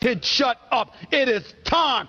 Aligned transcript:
kid 0.00 0.24
shut 0.24 0.60
up. 0.70 0.94
It 1.10 1.28
is 1.28 1.54
time. 1.64 2.06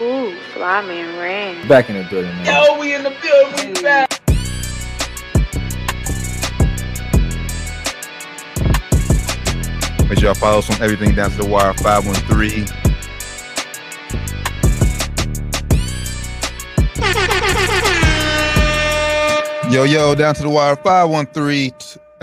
Ooh, 0.00 0.34
fly 0.54 0.80
man 0.80 1.18
ran. 1.18 1.68
Back 1.68 1.90
in 1.90 1.96
the 1.96 2.08
building, 2.08 2.30
man. 2.30 2.46
Yo, 2.46 2.80
we 2.80 2.94
in 2.94 3.02
the 3.02 3.10
building. 3.10 3.74
We 3.74 3.82
back. 3.82 4.08
Make 10.08 10.18
sure 10.18 10.28
y'all 10.28 10.34
follow 10.34 10.58
us 10.60 10.70
on 10.70 10.82
everything 10.82 11.14
down 11.14 11.30
to 11.30 11.36
the 11.36 11.46
wire 11.46 11.74
513. 11.74 12.66
Yo, 19.70 19.84
yo, 19.84 20.14
down 20.14 20.34
to 20.34 20.42
the 20.42 20.48
wire 20.48 20.74
513, 20.74 21.70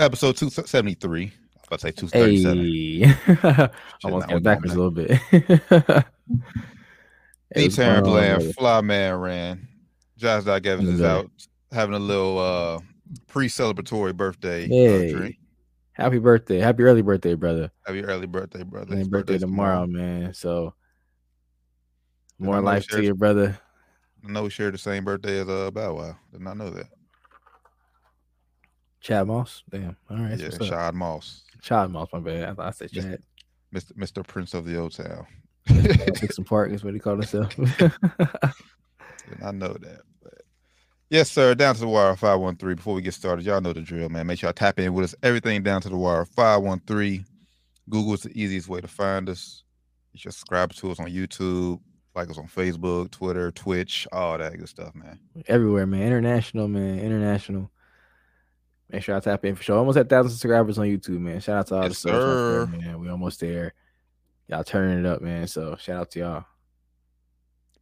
episode 0.00 0.36
273. 0.36 1.37
I 1.70 1.74
was 1.74 1.84
about 1.84 2.00
to 2.00 2.08
say 2.08 2.30
237. 2.44 3.36
Hey, 3.36 3.68
almost 4.04 4.28
got 4.28 4.42
backwards 4.42 4.74
a 4.74 4.76
little 4.76 4.90
bit. 4.90 6.04
Hey, 7.54 7.68
D 7.68 7.74
Terran 7.74 8.04
Bland. 8.04 8.54
Fly 8.54 8.82
Man 8.82 9.14
ran. 9.14 9.68
Josh 10.18 10.44
Doc 10.44 10.66
Evans 10.66 10.90
is 10.90 11.02
out 11.02 11.30
having 11.72 11.94
a 11.94 11.98
little 11.98 12.38
uh 12.38 12.78
pre-celebratory 13.26 14.14
birthday 14.14 14.64
uh, 14.64 14.68
Hey. 14.68 15.12
drink. 15.12 15.36
Happy 15.92 16.18
birthday! 16.18 16.58
Happy 16.58 16.82
early 16.82 17.00
birthday, 17.00 17.34
brother. 17.34 17.70
Happy 17.86 18.04
early 18.04 18.26
birthday, 18.26 18.62
brother. 18.62 18.94
Happy 18.94 19.08
birthday 19.08 19.32
birthday's 19.32 19.40
tomorrow, 19.40 19.86
man. 19.86 20.34
So 20.34 20.74
more 22.38 22.60
life 22.60 22.86
to 22.88 22.96
your 22.96 23.04
you, 23.04 23.14
brother. 23.14 23.58
I 24.24 24.30
know 24.30 24.42
we 24.42 24.50
share 24.50 24.70
the 24.70 24.78
same 24.78 25.04
birthday 25.04 25.40
as 25.40 25.48
uh 25.48 25.70
Bow 25.70 25.94
Wow. 25.94 26.16
Did 26.30 26.42
not 26.42 26.58
know 26.58 26.68
that. 26.70 26.86
Chad 29.00 29.26
Moss. 29.26 29.62
Damn. 29.70 29.96
All 30.10 30.18
right. 30.18 30.38
yeah? 30.38 30.50
Shad 30.50 30.94
Moss, 30.94 31.44
Chad 31.62 31.90
Moss. 31.90 32.08
My 32.12 32.20
bad. 32.20 32.48
I 32.48 32.54
thought 32.54 32.66
I 32.66 32.70
said 32.70 32.92
Chad. 32.92 33.22
Mr. 33.74 33.92
Mr. 33.92 34.26
Prince 34.26 34.54
of 34.54 34.64
the 34.64 34.78
Old 34.78 34.92
Town. 34.92 35.26
Dixon 35.66 36.44
Park 36.44 36.72
is 36.72 36.82
what 36.82 36.94
he 36.94 37.00
called 37.00 37.18
himself. 37.18 37.56
Not 39.40 39.54
know 39.54 39.74
that. 39.74 40.00
But 40.22 40.42
yes, 41.10 41.30
sir. 41.30 41.54
Down 41.54 41.74
to 41.74 41.80
the 41.80 41.88
wire 41.88 42.16
513. 42.16 42.76
Before 42.76 42.94
we 42.94 43.02
get 43.02 43.14
started, 43.14 43.44
y'all 43.44 43.60
know 43.60 43.72
the 43.72 43.82
drill, 43.82 44.08
man. 44.08 44.26
Make 44.26 44.38
sure 44.38 44.48
y'all 44.48 44.54
tap 44.54 44.78
in 44.78 44.94
with 44.94 45.04
us. 45.04 45.14
Everything 45.22 45.62
down 45.62 45.82
to 45.82 45.88
the 45.88 45.96
wire 45.96 46.24
513. 46.24 47.24
Google 47.90 48.14
is 48.14 48.22
the 48.22 48.40
easiest 48.40 48.68
way 48.68 48.80
to 48.80 48.88
find 48.88 49.28
us. 49.28 49.64
You 50.12 50.20
should 50.20 50.32
subscribe 50.32 50.72
to 50.74 50.90
us 50.90 51.00
on 51.00 51.06
YouTube, 51.06 51.80
like 52.14 52.30
us 52.30 52.38
on 52.38 52.48
Facebook, 52.48 53.10
Twitter, 53.10 53.50
Twitch, 53.50 54.06
all 54.12 54.38
that 54.38 54.56
good 54.56 54.68
stuff, 54.68 54.94
man. 54.94 55.18
Everywhere, 55.46 55.86
man. 55.86 56.02
International, 56.02 56.68
man. 56.68 56.98
International. 56.98 57.70
Make 58.90 59.02
sure 59.02 59.14
I 59.16 59.20
tap 59.20 59.44
in 59.44 59.54
for 59.54 59.62
sure. 59.62 59.78
Almost 59.78 59.98
at 59.98 60.08
thousand 60.08 60.30
subscribers 60.30 60.78
on 60.78 60.86
YouTube, 60.86 61.20
man. 61.20 61.40
Shout 61.40 61.58
out 61.58 61.66
to 61.68 61.74
all 61.76 61.82
Yes, 61.82 61.90
the 62.02 62.10
subs 62.10 62.14
out 62.14 62.70
there, 62.72 62.80
man. 62.80 63.00
We 63.00 63.08
almost 63.08 63.40
there. 63.40 63.74
Y'all 64.46 64.64
turning 64.64 64.98
it 65.00 65.06
up, 65.06 65.20
man. 65.20 65.46
So 65.46 65.76
shout 65.76 66.00
out 66.00 66.10
to 66.12 66.18
y'all. 66.20 66.44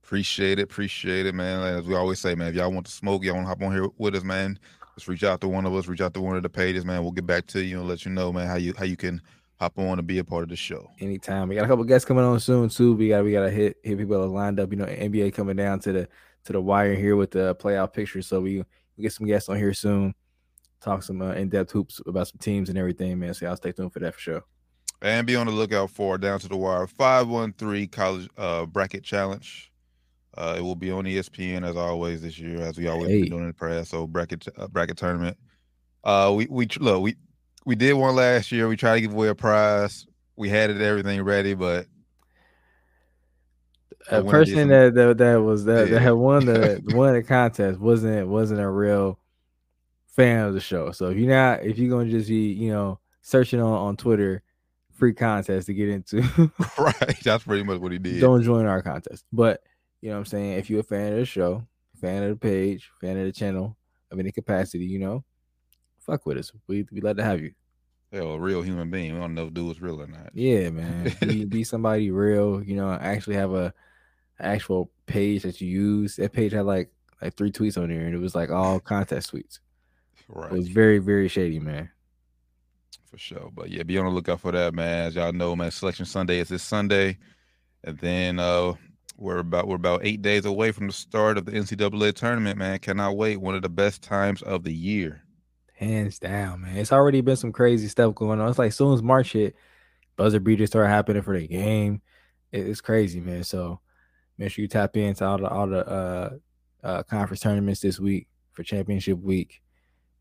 Appreciate 0.03 0.59
it, 0.59 0.63
appreciate 0.63 1.27
it, 1.27 1.35
man. 1.35 1.63
As 1.63 1.85
we 1.87 1.95
always 1.95 2.21
say, 2.21 2.35
man, 2.35 2.49
if 2.49 2.55
y'all 2.55 2.71
want 2.71 2.87
to 2.87 2.93
smoke, 2.93 3.25
y'all 3.25 3.35
want 3.35 3.45
to 3.45 3.49
hop 3.49 3.63
on 3.63 3.73
here 3.73 3.89
with 3.99 4.15
us, 4.15 4.23
man. 4.23 4.59
Just 4.95 5.09
reach 5.09 5.25
out 5.25 5.41
to 5.41 5.49
one 5.49 5.67
of 5.67 5.75
us, 5.75 5.89
reach 5.89 6.01
out 6.01 6.15
to 6.15 6.21
one 6.21 6.37
of 6.37 6.43
the 6.43 6.49
pages, 6.49 6.85
man. 6.85 7.03
We'll 7.03 7.13
get 7.13 7.27
back 7.27 7.47
to 7.49 7.63
you 7.63 7.81
and 7.81 7.89
let 7.89 8.05
you 8.05 8.13
know, 8.13 8.33
man, 8.33 8.47
how 8.47 8.55
you 8.57 8.73
how 8.79 8.85
you 8.85 8.97
can 8.97 9.21
hop 9.59 9.79
on 9.79 9.99
and 9.99 10.07
be 10.07 10.19
a 10.19 10.25
part 10.25 10.43
of 10.43 10.49
the 10.49 10.57
show. 10.57 10.89
anytime. 11.01 11.49
We 11.49 11.55
got 11.55 11.65
a 11.65 11.69
couple 11.69 11.85
guests 11.85 12.07
coming 12.07 12.25
on 12.25 12.39
soon 12.41 12.69
too. 12.69 12.95
We 12.95 13.09
got 13.09 13.25
we 13.25 13.33
got 13.33 13.45
to 13.45 13.51
hit 13.51 13.77
hit 13.83 13.99
people 13.99 14.19
that 14.19 14.25
are 14.25 14.29
lined 14.29 14.61
up. 14.61 14.71
You 14.71 14.77
know, 14.77 14.87
NBA 14.87 15.35
coming 15.35 15.57
down 15.57 15.81
to 15.81 15.93
the 15.93 16.09
to 16.45 16.53
the 16.53 16.61
wire 16.61 16.95
here 16.95 17.17
with 17.17 17.33
the 17.33 17.55
playoff 17.57 17.93
picture. 17.93 18.23
So 18.23 18.41
we 18.41 18.65
we 18.97 19.03
get 19.03 19.13
some 19.13 19.27
guests 19.27 19.49
on 19.49 19.57
here 19.57 19.75
soon. 19.75 20.15
Talk 20.81 21.03
some 21.03 21.23
uh, 21.23 21.33
in 21.33 21.49
depth 21.49 21.73
hoops 21.73 22.01
about 22.07 22.29
some 22.29 22.39
teams 22.39 22.69
and 22.69 22.79
everything, 22.79 23.19
man. 23.19 23.35
So 23.35 23.47
y'all 23.47 23.57
stay 23.57 23.73
tuned 23.73 23.93
for 23.93 23.99
that 24.01 24.15
for 24.15 24.21
sure. 24.21 24.43
And 25.03 25.27
be 25.27 25.37
on 25.37 25.47
the 25.47 25.53
lookout 25.53 25.91
for 25.91 26.17
Down 26.19 26.39
to 26.41 26.49
the 26.49 26.57
Wire 26.57 26.87
513 26.87 27.89
College 27.89 28.29
uh, 28.39 28.67
Bracket 28.67 29.05
Challenge. 29.05 29.71
Uh, 30.37 30.55
it 30.59 30.61
will 30.61 30.75
be 30.77 30.91
on 30.91 31.05
ESPN 31.05 31.67
as 31.67 31.77
always 31.77 32.23
this 32.23 32.39
year, 32.39 32.61
as 32.63 32.77
we 32.79 32.89
always 32.89 33.11
Hey. 33.11 33.21
been 33.23 33.31
doing 33.31 33.43
in 33.43 33.49
the 33.49 33.55
past. 33.55 33.91
So 33.91 34.07
bracket 34.07 34.47
uh, 34.57 34.69
bracket 34.69 34.97
tournament. 34.99 35.37
Uh, 36.05 36.33
we 36.37 36.47
we 36.51 36.67
look 36.79 37.03
we 37.03 37.17
we 37.65 37.75
did 37.75 37.95
one 37.95 38.15
last 38.15 38.53
year. 38.53 38.69
We 38.69 38.77
tried 38.77 38.97
to 38.97 39.01
give 39.01 39.13
away 39.13 39.29
a 39.29 39.35
prize. 39.35 40.07
We 40.37 40.49
had 40.51 40.71
it 40.71 40.81
everything 40.81 41.23
ready, 41.23 41.55
but 41.55 41.87
A 44.11 44.23
person 44.23 44.69
that, 44.69 44.95
that 44.95 45.19
that 45.19 45.37
was 45.37 45.65
that, 45.65 45.89
Yeah. 45.89 45.95
that 45.95 46.01
had 46.01 46.11
won 46.13 46.45
the 46.45 46.81
won 46.85 47.15
the 47.15 47.23
contest 47.23 47.81
wasn't 47.81 48.29
wasn't 48.29 48.61
a 48.61 48.69
real 48.69 49.19
fan 50.17 50.47
of 50.47 50.55
the 50.55 50.61
show. 50.61 50.91
So 50.91 51.11
if 51.11 51.19
you're 51.19 51.29
not 51.29 51.63
if 51.63 51.79
you're 51.79 51.91
gonna 51.91 52.11
just 52.11 52.29
be 52.29 52.53
you 52.53 52.73
know 52.73 52.99
searching 53.23 53.61
on 53.61 53.73
on 53.73 53.97
Twitter 53.97 54.43
free 54.93 55.13
contest 55.13 55.67
to 55.67 55.75
get 55.75 55.91
into 55.91 56.23
right, 56.79 57.19
that's 57.23 57.45
pretty 57.45 57.63
much 57.63 57.79
what 57.79 57.93
he 57.93 57.99
did. 57.99 58.21
don't 58.21 58.43
join 58.43 58.67
our 58.67 58.83
contest. 58.83 59.25
But 59.33 59.63
you 60.01 60.09
know 60.09 60.17
what 60.17 60.21
I'm 60.21 60.27
saying? 60.27 60.53
If 60.53 60.71
you're 60.71 60.81
a 60.81 60.85
fan 60.85 61.13
of 61.13 61.19
the 61.19 61.27
show, 61.27 61.67
fan 62.01 62.23
of 62.23 62.31
the 62.31 62.37
page, 62.37 62.91
fan 63.01 63.19
of 63.19 63.27
the 63.27 63.33
channel 63.33 63.77
of 64.11 64.19
any 64.19 64.33
capacity, 64.33 64.87
you 64.87 64.99
know, 64.99 65.25
fuck 65.99 66.27
with 66.27 66.39
us. 66.39 66.51
We 66.67 66.87
we 66.91 67.01
glad 67.01 67.19
to 67.19 67.25
have 67.25 67.41
you. 67.41 67.53
Hell, 68.13 68.33
a 68.33 68.39
real 68.39 68.63
human 68.63 68.91
being. 68.91 69.15
We 69.15 69.21
don't 69.21 69.35
know 69.35 69.47
if 69.49 69.55
dude 69.55 69.67
was 69.67 69.83
real 69.83 70.01
or 70.01 70.07
not. 70.07 70.31
Yeah, 70.33 70.71
man. 70.71 71.13
be, 71.21 71.45
be 71.45 71.65
somebody 71.65 72.11
real, 72.11 72.63
you 72.63 72.77
know, 72.77 72.91
actually 72.93 73.37
have 73.37 73.53
a 73.53 73.75
actual 74.39 74.91
page 75.07 75.43
that 75.43 75.61
you 75.61 75.69
use. 75.69 76.17
That 76.17 76.33
page 76.33 76.53
had 76.53 76.65
like 76.65 76.91
like 77.21 77.35
three 77.35 77.51
tweets 77.51 77.81
on 77.81 77.89
there 77.89 78.07
and 78.07 78.15
it 78.15 78.19
was 78.19 78.35
like 78.35 78.51
all 78.51 78.79
contest 78.81 79.33
tweets. 79.33 79.59
Right. 80.29 80.53
It 80.53 80.57
was 80.57 80.69
very, 80.69 80.99
very 80.99 81.29
shady, 81.29 81.61
man. 81.61 81.91
For 83.11 83.19
sure. 83.19 83.51
But 83.55 83.71
yeah, 83.71 83.83
be 83.83 83.99
on 83.99 84.07
the 84.07 84.11
lookout 84.11 84.41
for 84.41 84.53
that, 84.53 84.75
man. 84.75 85.07
As 85.07 85.15
y'all 85.15 85.33
know, 85.33 85.55
man, 85.55 85.71
Selection 85.71 86.07
Sunday 86.07 86.41
is 86.41 86.49
this 86.49 86.63
Sunday. 86.63 87.19
And 87.85 87.99
then 87.99 88.39
uh 88.41 88.75
we're 89.17 89.39
about 89.39 89.67
we're 89.69 89.77
about 89.77 90.05
eight 90.05 90.23
days 90.23 90.45
away 90.45 90.73
from 90.73 90.89
the 90.89 90.93
start 90.93 91.39
of 91.39 91.47
the 91.47 91.53
NCAA 91.53 92.15
tournament, 92.15 92.59
man. 92.59 92.79
Cannot 92.79 93.17
wait. 93.17 93.41
One 93.41 93.55
of 93.55 93.63
the 93.63 93.69
best 93.69 94.03
times 94.03 94.43
of 94.43 94.65
the 94.65 94.73
year. 94.73 95.23
Hands 95.75 96.19
down, 96.19 96.63
man. 96.63 96.77
It's 96.77 96.93
already 96.93 97.21
been 97.21 97.37
some 97.37 97.53
crazy 97.53 97.89
stuff 97.89 98.15
going 98.15 98.41
on. 98.41 98.49
It's 98.49 98.59
like 98.59 98.73
soon 98.73 98.95
as 98.95 99.03
March 99.03 99.33
hit, 99.33 99.55
buzzer 100.17 100.41
beaters 100.41 100.71
start 100.71 100.89
happening 100.89 101.23
for 101.23 101.39
the 101.39 101.47
game. 101.47 102.03
It's 102.53 102.81
crazy, 102.81 103.21
man. 103.21 103.45
So 103.45 103.81
make 104.39 104.51
sure 104.51 104.63
you 104.63 104.69
tap 104.69 104.97
into 104.97 105.25
all 105.25 105.39
the 105.39 105.49
all 105.49 105.67
the 105.67 105.87
uh, 105.87 106.31
uh 106.83 107.03
conference 107.05 107.41
tournaments 107.41 107.81
this 107.81 108.01
week 108.01 108.27
for 108.53 108.63
championship 108.63 109.19
week. 109.19 109.63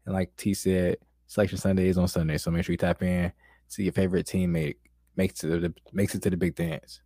And 0.06 0.14
like 0.14 0.36
T 0.38 0.54
said, 0.54 0.98
selection 1.28 1.58
Sunday 1.58 1.88
is 1.88 1.98
on 1.98 2.08
Sunday. 2.08 2.38
So 2.38 2.52
make 2.52 2.66
sure 2.66 2.74
you 2.74 2.78
tap 2.78 3.02
in, 3.02 3.32
see 3.68 3.84
your 3.84 3.94
favorite 3.94 4.28
team 4.28 4.52
make 4.52 4.78
makes 5.16 5.44
it 5.44 5.50
to 5.50 5.60
the 5.60 5.74
makes 5.94 6.16
it 6.16 6.22
to 6.24 6.30
the 6.30 6.38
big 6.38 6.56
dance. 6.56 7.02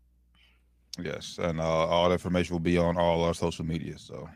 Yes. 1.02 1.40
And 1.42 1.60
uh, 1.60 1.64
all 1.64 2.10
the 2.10 2.14
information 2.14 2.54
will 2.54 2.60
be 2.60 2.78
on 2.78 2.98
all 2.98 3.24
our 3.24 3.34
social 3.34 3.66
media. 3.66 3.98
So 3.98 4.28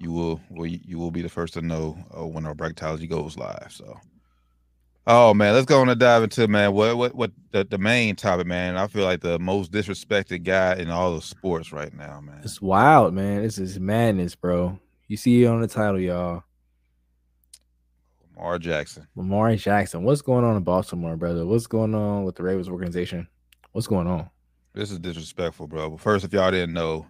you 0.00 0.12
will, 0.12 0.40
will 0.50 0.66
you 0.66 0.98
will 0.98 1.10
be 1.10 1.22
the 1.22 1.28
first 1.28 1.54
to 1.54 1.62
know 1.62 1.98
uh, 2.16 2.26
when 2.26 2.46
our 2.46 2.54
bracketology 2.54 3.08
goes 3.08 3.36
live. 3.36 3.68
So 3.70 3.98
Oh 5.06 5.34
man, 5.34 5.52
let's 5.52 5.66
go 5.66 5.82
on 5.82 5.90
and 5.90 6.00
dive 6.00 6.22
into 6.22 6.48
man 6.48 6.72
what 6.72 6.96
what 6.96 7.14
what 7.14 7.30
the, 7.50 7.64
the 7.64 7.76
main 7.76 8.16
topic, 8.16 8.46
man. 8.46 8.78
I 8.78 8.86
feel 8.86 9.04
like 9.04 9.20
the 9.20 9.38
most 9.38 9.70
disrespected 9.70 10.44
guy 10.44 10.76
in 10.76 10.88
all 10.90 11.14
of 11.14 11.24
sports 11.24 11.72
right 11.72 11.92
now, 11.92 12.20
man. 12.22 12.40
It's 12.42 12.62
wild, 12.62 13.12
man. 13.12 13.42
This 13.42 13.58
is 13.58 13.78
madness, 13.78 14.34
bro. 14.34 14.78
You 15.08 15.18
see 15.18 15.44
it 15.44 15.46
on 15.46 15.60
the 15.60 15.68
title, 15.68 16.00
y'all. 16.00 16.44
Lamar 18.36 18.58
Jackson. 18.58 19.06
Lamar 19.14 19.54
Jackson. 19.56 20.02
What's 20.02 20.22
going 20.22 20.44
on 20.44 20.56
in 20.56 20.62
Baltimore, 20.62 21.16
brother? 21.16 21.46
What's 21.46 21.66
going 21.66 21.94
on 21.94 22.24
with 22.24 22.36
the 22.36 22.42
Ravens 22.42 22.68
organization? 22.68 23.28
What's 23.72 23.86
going 23.86 24.06
on? 24.06 24.28
This 24.74 24.90
is 24.90 24.98
disrespectful, 24.98 25.68
bro. 25.68 25.90
But 25.90 26.00
first, 26.00 26.24
if 26.24 26.32
y'all 26.32 26.50
didn't 26.50 26.74
know, 26.74 27.06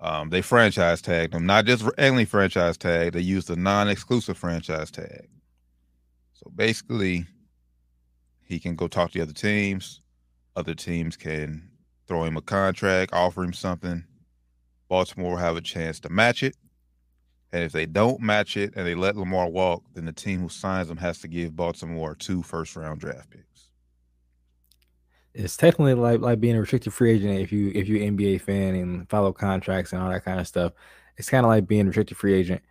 um, 0.00 0.30
they 0.30 0.42
franchise 0.42 1.02
tagged 1.02 1.34
him, 1.34 1.46
not 1.46 1.66
just 1.66 1.84
any 1.98 2.24
franchise 2.24 2.76
tag. 2.76 3.12
They 3.12 3.20
used 3.20 3.50
a 3.50 3.56
non-exclusive 3.56 4.36
franchise 4.36 4.90
tag. 4.90 5.28
So 6.32 6.50
basically, 6.54 7.26
he 8.42 8.58
can 8.58 8.74
go 8.74 8.88
talk 8.88 9.10
to 9.12 9.18
the 9.18 9.22
other 9.22 9.32
teams. 9.32 10.00
Other 10.56 10.74
teams 10.74 11.16
can 11.16 11.70
throw 12.06 12.24
him 12.24 12.36
a 12.36 12.42
contract, 12.42 13.12
offer 13.12 13.44
him 13.44 13.52
something. 13.52 14.04
Baltimore 14.88 15.32
will 15.32 15.36
have 15.38 15.56
a 15.56 15.62
chance 15.62 16.00
to 16.00 16.08
match 16.08 16.42
it. 16.42 16.56
And 17.52 17.62
if 17.62 17.72
they 17.72 17.84
don't 17.84 18.20
match 18.20 18.56
it 18.56 18.72
and 18.76 18.86
they 18.86 18.94
let 18.94 19.16
Lamar 19.16 19.48
walk, 19.48 19.82
then 19.94 20.06
the 20.06 20.12
team 20.12 20.40
who 20.40 20.48
signs 20.48 20.88
him 20.88 20.96
has 20.96 21.18
to 21.20 21.28
give 21.28 21.54
Baltimore 21.54 22.14
two 22.14 22.42
first 22.42 22.76
round 22.76 23.00
draft 23.00 23.30
picks. 23.30 23.68
It's 25.34 25.56
technically 25.56 25.94
like 25.94 26.20
like 26.20 26.40
being 26.40 26.56
a 26.56 26.60
restricted 26.60 26.92
free 26.92 27.12
agent 27.12 27.40
if 27.40 27.52
you 27.52 27.70
if 27.74 27.88
you're 27.88 28.02
an 28.02 28.16
NBA 28.16 28.40
fan 28.40 28.74
and 28.74 29.08
follow 29.08 29.32
contracts 29.32 29.92
and 29.92 30.02
all 30.02 30.10
that 30.10 30.24
kind 30.24 30.40
of 30.40 30.48
stuff. 30.48 30.72
It's 31.16 31.28
kind 31.28 31.44
of 31.44 31.50
like 31.50 31.66
being 31.66 31.82
a 31.82 31.86
restricted 31.86 32.16
free 32.16 32.34
agent, 32.34 32.62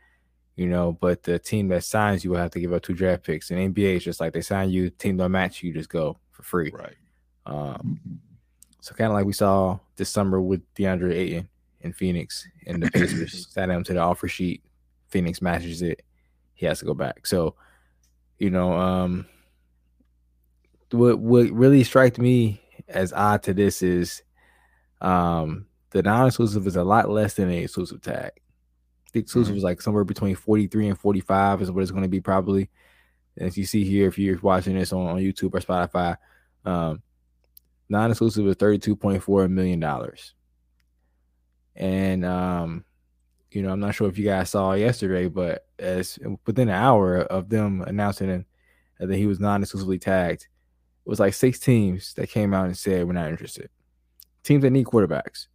you 0.56 0.68
know. 0.68 0.94
But 0.94 1.24
the 1.24 1.38
team 1.38 1.68
that 1.70 1.84
signs 1.84 2.24
you 2.24 2.32
will 2.32 2.38
have 2.38 2.52
to 2.52 2.60
give 2.60 2.74
up 2.74 2.82
two 2.82 2.94
draft 2.94 3.24
picks. 3.24 3.52
And 3.52 3.76
NBA 3.76 3.98
is 3.98 4.04
just 4.04 4.20
like 4.20 4.34
they 4.34 4.42
sign 4.42 4.70
you, 4.72 4.90
team 4.90 5.18
don't 5.18 5.32
match 5.32 5.62
you, 5.62 5.74
just 5.74 5.90
go 5.90 6.18
for 6.32 6.44
free. 6.44 6.72
Right. 6.74 6.96
Um, 7.46 8.00
so 8.80 8.96
kind 8.96 9.12
of 9.12 9.14
like 9.14 9.26
we 9.26 9.34
saw 9.34 9.80
this 9.96 10.10
summer 10.10 10.42
with 10.42 10.62
DeAndre 10.74 11.14
Ayton 11.14 11.50
in 11.82 11.94
Phoenix 11.94 12.48
and 12.66 12.82
the 12.82 12.90
Pacers 12.92 13.48
sat 13.52 13.70
him 13.70 13.84
to 13.84 13.94
the 13.94 14.00
offer 14.00 14.28
sheet. 14.28 14.64
Phoenix 15.12 15.42
matches 15.42 15.82
it. 15.82 16.02
He 16.54 16.66
has 16.66 16.80
to 16.80 16.86
go 16.86 16.94
back. 16.94 17.28
So, 17.28 17.56
you 18.40 18.50
know, 18.50 18.74
um, 18.74 19.26
what 20.92 21.20
what 21.20 21.50
really 21.52 21.84
struck 21.84 22.18
me 22.18 22.62
as 22.88 23.14
odd 23.14 23.44
to 23.44 23.54
this 23.54 23.82
is 23.82 24.24
um 25.00 25.66
the 25.92 26.02
non-exclusive 26.02 26.66
is 26.68 26.76
a 26.76 26.84
lot 26.84 27.10
less 27.10 27.34
than 27.36 27.50
the 27.50 27.58
exclusive 27.58 28.02
tag. 28.02 28.32
The 29.14 29.20
exclusive 29.20 29.54
Mhm. 29.54 29.58
is 29.58 29.64
like 29.64 29.82
somewhere 29.82 30.04
between 30.06 30.36
43 30.36 30.88
and 30.88 30.98
45 31.00 31.62
is 31.62 31.72
what 31.72 31.82
it's 31.82 31.92
going 31.92 32.04
to 32.04 32.10
be 32.10 32.22
probably. 32.22 32.70
And 33.38 33.48
if 33.48 33.58
you 33.58 33.66
see 33.66 33.84
here, 33.84 34.08
if 34.08 34.18
you're 34.18 34.40
watching 34.40 34.76
this 34.76 34.94
on, 34.94 35.06
on 35.08 35.18
YouTube 35.20 35.54
or 35.54 35.60
Spotify, 35.60 36.18
um, 36.66 37.02
non-exclusive 37.90 38.48
is 38.48 38.56
32.4 38.56 39.50
million 39.50 39.80
dollars. 39.82 40.34
And 41.76 42.24
um, 42.26 42.86
you 43.56 43.62
know, 43.62 43.72
I'm 43.72 43.80
not 43.80 43.96
sure 43.96 44.08
if 44.08 44.18
you 44.18 44.26
guys 44.26 44.50
saw 44.50 44.74
yesterday, 44.74 45.28
but 45.28 45.66
as 45.80 46.18
within 46.46 46.70
an 46.70 46.76
hour 46.76 47.20
of 47.20 47.50
them 47.50 47.82
announcing 47.86 48.46
that 49.00 49.16
he 49.16 49.26
was 49.26 49.40
non-exclusively 49.40 50.00
tagged, 50.00 50.44
it 50.44 51.10
was 51.10 51.20
like 51.20 51.34
six 51.34 51.60
teams 51.60 52.14
that 52.14 52.30
came 52.30 52.54
out 52.54 52.66
and 52.66 52.78
said 52.78 53.06
we're 53.06 53.14
not 53.14 53.30
interested. 53.30 53.70
Teams 54.44 54.62
that 54.62 54.72
need 54.72 54.86
quarterbacks. 54.86 55.48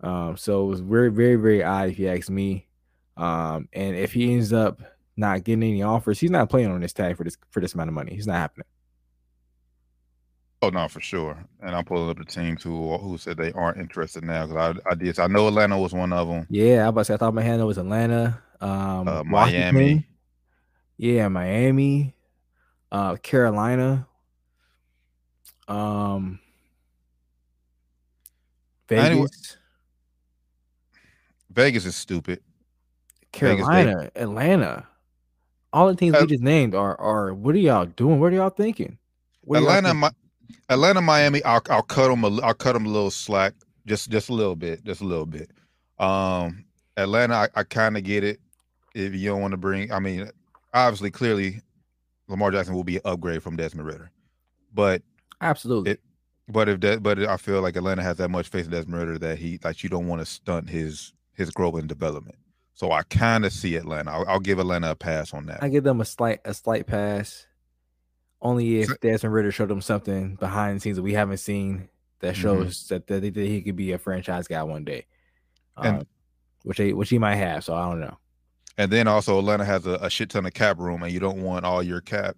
Um, 0.00 0.36
so 0.36 0.64
it 0.64 0.68
was 0.68 0.80
very, 0.80 1.10
very, 1.10 1.36
very 1.36 1.62
odd 1.62 1.90
if 1.90 1.98
you 1.98 2.08
ask 2.08 2.28
me. 2.28 2.66
Um, 3.16 3.68
and 3.72 3.96
if 3.96 4.12
he 4.12 4.32
ends 4.34 4.52
up 4.52 4.80
not 5.16 5.44
getting 5.44 5.62
any 5.62 5.82
offers, 5.82 6.18
he's 6.18 6.30
not 6.30 6.50
playing 6.50 6.70
on 6.70 6.80
this 6.80 6.92
tag 6.92 7.16
for 7.16 7.24
this 7.24 7.36
for 7.50 7.60
this 7.60 7.74
amount 7.74 7.88
of 7.88 7.94
money. 7.94 8.14
He's 8.14 8.26
not 8.26 8.36
happening. 8.36 8.66
Oh 10.64 10.70
no, 10.70 10.88
for 10.88 11.00
sure. 11.02 11.36
And 11.60 11.74
I'm 11.76 11.84
pulling 11.84 12.08
up 12.08 12.16
the 12.16 12.24
teams 12.24 12.62
who 12.62 12.96
who 12.96 13.18
said 13.18 13.36
they 13.36 13.52
aren't 13.52 13.76
interested 13.78 14.24
now 14.24 14.46
because 14.46 14.74
I 14.86 14.90
I 14.90 14.94
did 14.94 15.18
I 15.18 15.26
know 15.26 15.46
Atlanta 15.46 15.78
was 15.78 15.92
one 15.92 16.10
of 16.12 16.26
them. 16.26 16.46
Yeah, 16.48 16.86
I 16.86 16.88
about 16.88 17.02
to 17.02 17.04
say 17.04 17.14
I 17.14 17.16
thought 17.18 17.34
my 17.34 17.42
hand 17.42 17.64
was 17.66 17.76
Atlanta, 17.76 18.42
um, 18.62 19.06
Uh, 19.08 19.22
Washington, 19.28 19.74
Miami. 19.74 20.06
yeah, 20.96 21.28
Miami, 21.28 22.14
uh, 22.90 23.16
Carolina, 23.16 24.06
um, 25.68 26.38
Vegas, 28.88 29.06
Anyway- 29.06 29.28
Vegas 31.50 31.84
is 31.84 31.94
stupid. 31.94 32.40
Vegas, 33.38 33.66
Carolina, 33.66 34.10
Atlanta. 34.16 34.86
All 35.74 35.88
the 35.88 35.94
teams 35.94 36.16
Uh, 36.16 36.20
we 36.22 36.28
just 36.28 36.42
named 36.42 36.74
are 36.74 36.98
are 36.98 37.34
what 37.34 37.54
are 37.54 37.58
y'all 37.58 37.84
doing? 37.84 38.18
What 38.18 38.32
are 38.32 38.36
y'all 38.36 38.48
thinking? 38.48 38.96
What 39.42 39.58
are 39.58 39.60
y'all 39.60 39.70
Atlanta, 39.72 39.88
thinking? 40.00 40.18
Atlanta, 40.68 41.00
Miami. 41.00 41.42
I'll 41.44 41.62
I'll 41.70 41.82
cut 41.82 42.08
them. 42.08 42.24
A, 42.24 42.40
I'll 42.42 42.54
cut 42.54 42.72
them 42.74 42.86
a 42.86 42.88
little 42.88 43.10
slack, 43.10 43.54
just 43.86 44.10
just 44.10 44.28
a 44.28 44.34
little 44.34 44.56
bit, 44.56 44.84
just 44.84 45.00
a 45.00 45.04
little 45.04 45.26
bit. 45.26 45.50
Um, 45.98 46.64
Atlanta, 46.96 47.34
I, 47.34 47.48
I 47.54 47.62
kind 47.64 47.96
of 47.96 48.04
get 48.04 48.24
it. 48.24 48.40
If 48.94 49.14
you 49.14 49.30
don't 49.30 49.40
want 49.40 49.52
to 49.52 49.56
bring, 49.56 49.90
I 49.92 49.98
mean, 49.98 50.30
obviously, 50.72 51.10
clearly, 51.10 51.60
Lamar 52.28 52.50
Jackson 52.52 52.74
will 52.74 52.84
be 52.84 52.96
an 52.96 53.02
upgrade 53.04 53.42
from 53.42 53.56
Desmond 53.56 53.86
Ridder, 53.88 54.10
but 54.72 55.02
absolutely. 55.40 55.92
it- 55.92 56.00
but 56.46 56.68
if 56.68 56.80
that, 56.80 57.02
but 57.02 57.18
I 57.20 57.38
feel 57.38 57.62
like 57.62 57.74
Atlanta 57.74 58.02
has 58.02 58.18
that 58.18 58.28
much 58.30 58.48
faith 58.48 58.66
in 58.66 58.70
Desmond 58.70 58.98
Ridder 59.00 59.18
that 59.20 59.38
he 59.38 59.58
like 59.64 59.82
you 59.82 59.88
don't 59.88 60.06
want 60.06 60.20
to 60.20 60.26
stunt 60.26 60.68
his 60.68 61.14
his 61.32 61.50
growth 61.50 61.74
and 61.76 61.88
development. 61.88 62.36
So 62.74 62.92
I 62.92 63.02
kind 63.04 63.46
of 63.46 63.52
see 63.52 63.76
Atlanta. 63.76 64.10
I'll, 64.10 64.26
I'll 64.28 64.40
give 64.40 64.58
Atlanta 64.58 64.90
a 64.90 64.94
pass 64.94 65.32
on 65.32 65.46
that. 65.46 65.62
I 65.62 65.70
give 65.70 65.84
them 65.84 66.02
a 66.02 66.04
slight 66.04 66.40
a 66.44 66.52
slight 66.52 66.86
pass. 66.86 67.46
Only 68.44 68.80
if 68.80 69.00
Desmond 69.00 69.34
Ridder 69.34 69.50
showed 69.50 69.68
them 69.68 69.80
something 69.80 70.36
behind 70.36 70.76
the 70.76 70.80
scenes 70.80 70.96
that 70.96 71.02
we 71.02 71.14
haven't 71.14 71.38
seen 71.38 71.88
that 72.20 72.34
Mhm. 72.34 72.38
shows 72.38 72.86
that, 72.88 73.06
that, 73.08 73.20
that 73.22 73.34
he 73.36 73.62
could 73.62 73.74
be 73.76 73.92
a 73.92 73.98
franchise 73.98 74.46
guy 74.46 74.62
one 74.62 74.84
day. 74.84 75.06
And- 75.76 76.00
Um, 76.00 76.06
which 76.62 76.78
he 76.78 76.92
which 76.94 77.10
he 77.10 77.18
might 77.18 77.36
have, 77.36 77.62
so 77.64 77.74
I 77.74 77.88
don't 77.90 78.00
know. 78.00 78.16
And 78.78 78.90
then 78.90 79.06
also 79.08 79.38
Atlanta 79.38 79.64
has 79.66 79.86
a, 79.86 79.94
a 80.00 80.08
shit 80.10 80.30
ton 80.30 80.46
of 80.46 80.54
cap 80.54 80.78
room, 80.78 81.02
and 81.02 81.12
you 81.12 81.20
don't 81.20 81.42
want 81.42 81.64
all 81.66 81.82
your 81.82 82.00
cap 82.00 82.36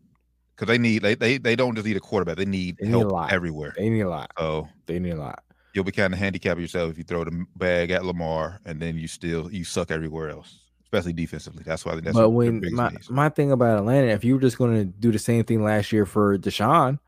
because 0.55 0.67
they 0.69 0.79
need 0.79 1.03
they, 1.03 1.15
they 1.15 1.39
they 1.39 1.55
don't 1.55 1.75
just 1.77 1.87
need 1.87 1.97
a 1.97 2.01
quarterback; 2.01 2.37
they 2.37 2.45
need 2.45 2.77
They 2.79 2.87
need 2.87 2.95
a 2.95 2.99
help 2.99 3.13
lot. 3.13 3.33
everywhere. 3.33 3.73
They 3.77 3.89
need 3.89 4.01
a 4.01 4.09
lot. 4.09 4.33
So 4.39 4.69
They 4.87 4.99
need 4.99 5.11
a 5.13 5.17
lot. 5.17 5.45
you'll 5.75 5.85
be 5.85 5.93
kind 5.93 6.13
of 6.13 6.19
handicapping 6.19 6.61
yourself 6.63 6.91
if 6.91 6.99
you 6.99 7.05
throw 7.05 7.23
the 7.25 7.45
bag 7.57 7.91
at 7.93 8.05
Lamar 8.05 8.61
and 8.65 8.81
then 8.81 8.97
you 8.97 9.07
still 9.07 9.49
you 9.53 9.63
suck 9.65 9.91
everywhere 9.93 10.31
else, 10.31 10.59
especially 10.87 11.13
defensively. 11.13 11.63
That's 11.67 11.85
why 11.85 11.97
that's 11.97 12.17
but 12.17 12.31
when 12.31 12.63
my, 12.73 12.91
needs. 12.91 13.11
my 13.11 13.29
thing 13.29 13.51
about 13.53 13.79
Atlanta, 13.79 14.09
if 14.09 14.25
you 14.25 14.35
were 14.35 14.41
just 14.41 14.59
going 14.59 14.75
to 14.77 14.85
do 14.85 15.11
the 15.11 15.19
same 15.19 15.45
thing 15.45 15.63
last 15.63 15.93
year 15.93 16.07
for 16.07 16.39
Deshaun, 16.39 16.99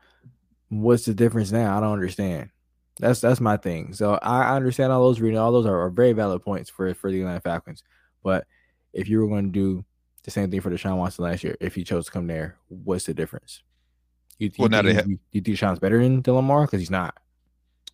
what's 0.67 1.05
the 1.05 1.13
difference 1.13 1.51
now? 1.51 1.77
I 1.77 1.79
don't 1.79 1.93
understand. 1.93 2.49
That's 2.99 3.21
that's 3.21 3.39
my 3.39 3.55
thing. 3.55 3.93
So 3.93 4.15
I 4.21 4.43
I 4.43 4.55
understand 4.55 4.91
all 4.91 5.03
those 5.03 5.21
reading. 5.21 5.39
All 5.39 5.53
those 5.53 5.65
are, 5.65 5.79
are 5.79 5.89
very 5.89 6.11
valid 6.11 6.43
points 6.43 6.69
for 6.69 6.93
for 6.93 7.09
the 7.09 7.21
Atlanta 7.21 7.39
Falcons. 7.39 7.83
But 8.23 8.45
if 8.91 9.07
you 9.07 9.19
were 9.21 9.27
going 9.27 9.45
to 9.45 9.51
do 9.51 9.85
the 10.23 10.31
same 10.31 10.51
thing 10.51 10.59
for 10.59 10.69
Deshaun 10.69 10.97
Watson 10.97 11.23
last 11.23 11.43
year, 11.43 11.55
if 11.61 11.75
he 11.75 11.85
chose 11.85 12.05
to 12.05 12.11
come 12.11 12.27
there, 12.27 12.57
what's 12.67 13.05
the 13.05 13.13
difference? 13.13 13.63
You, 14.37 14.47
you 14.47 14.53
Well, 14.59 14.69
now 14.69 14.81
think, 14.81 14.87
they 14.87 15.01
ha- 15.01 15.07
you, 15.07 15.19
you 15.31 15.41
think 15.41 15.57
Deshaun's 15.57 15.79
better 15.79 16.01
than, 16.03 16.21
than 16.21 16.33
Lamar 16.33 16.65
because 16.65 16.81
he's 16.81 16.91
not. 16.91 17.15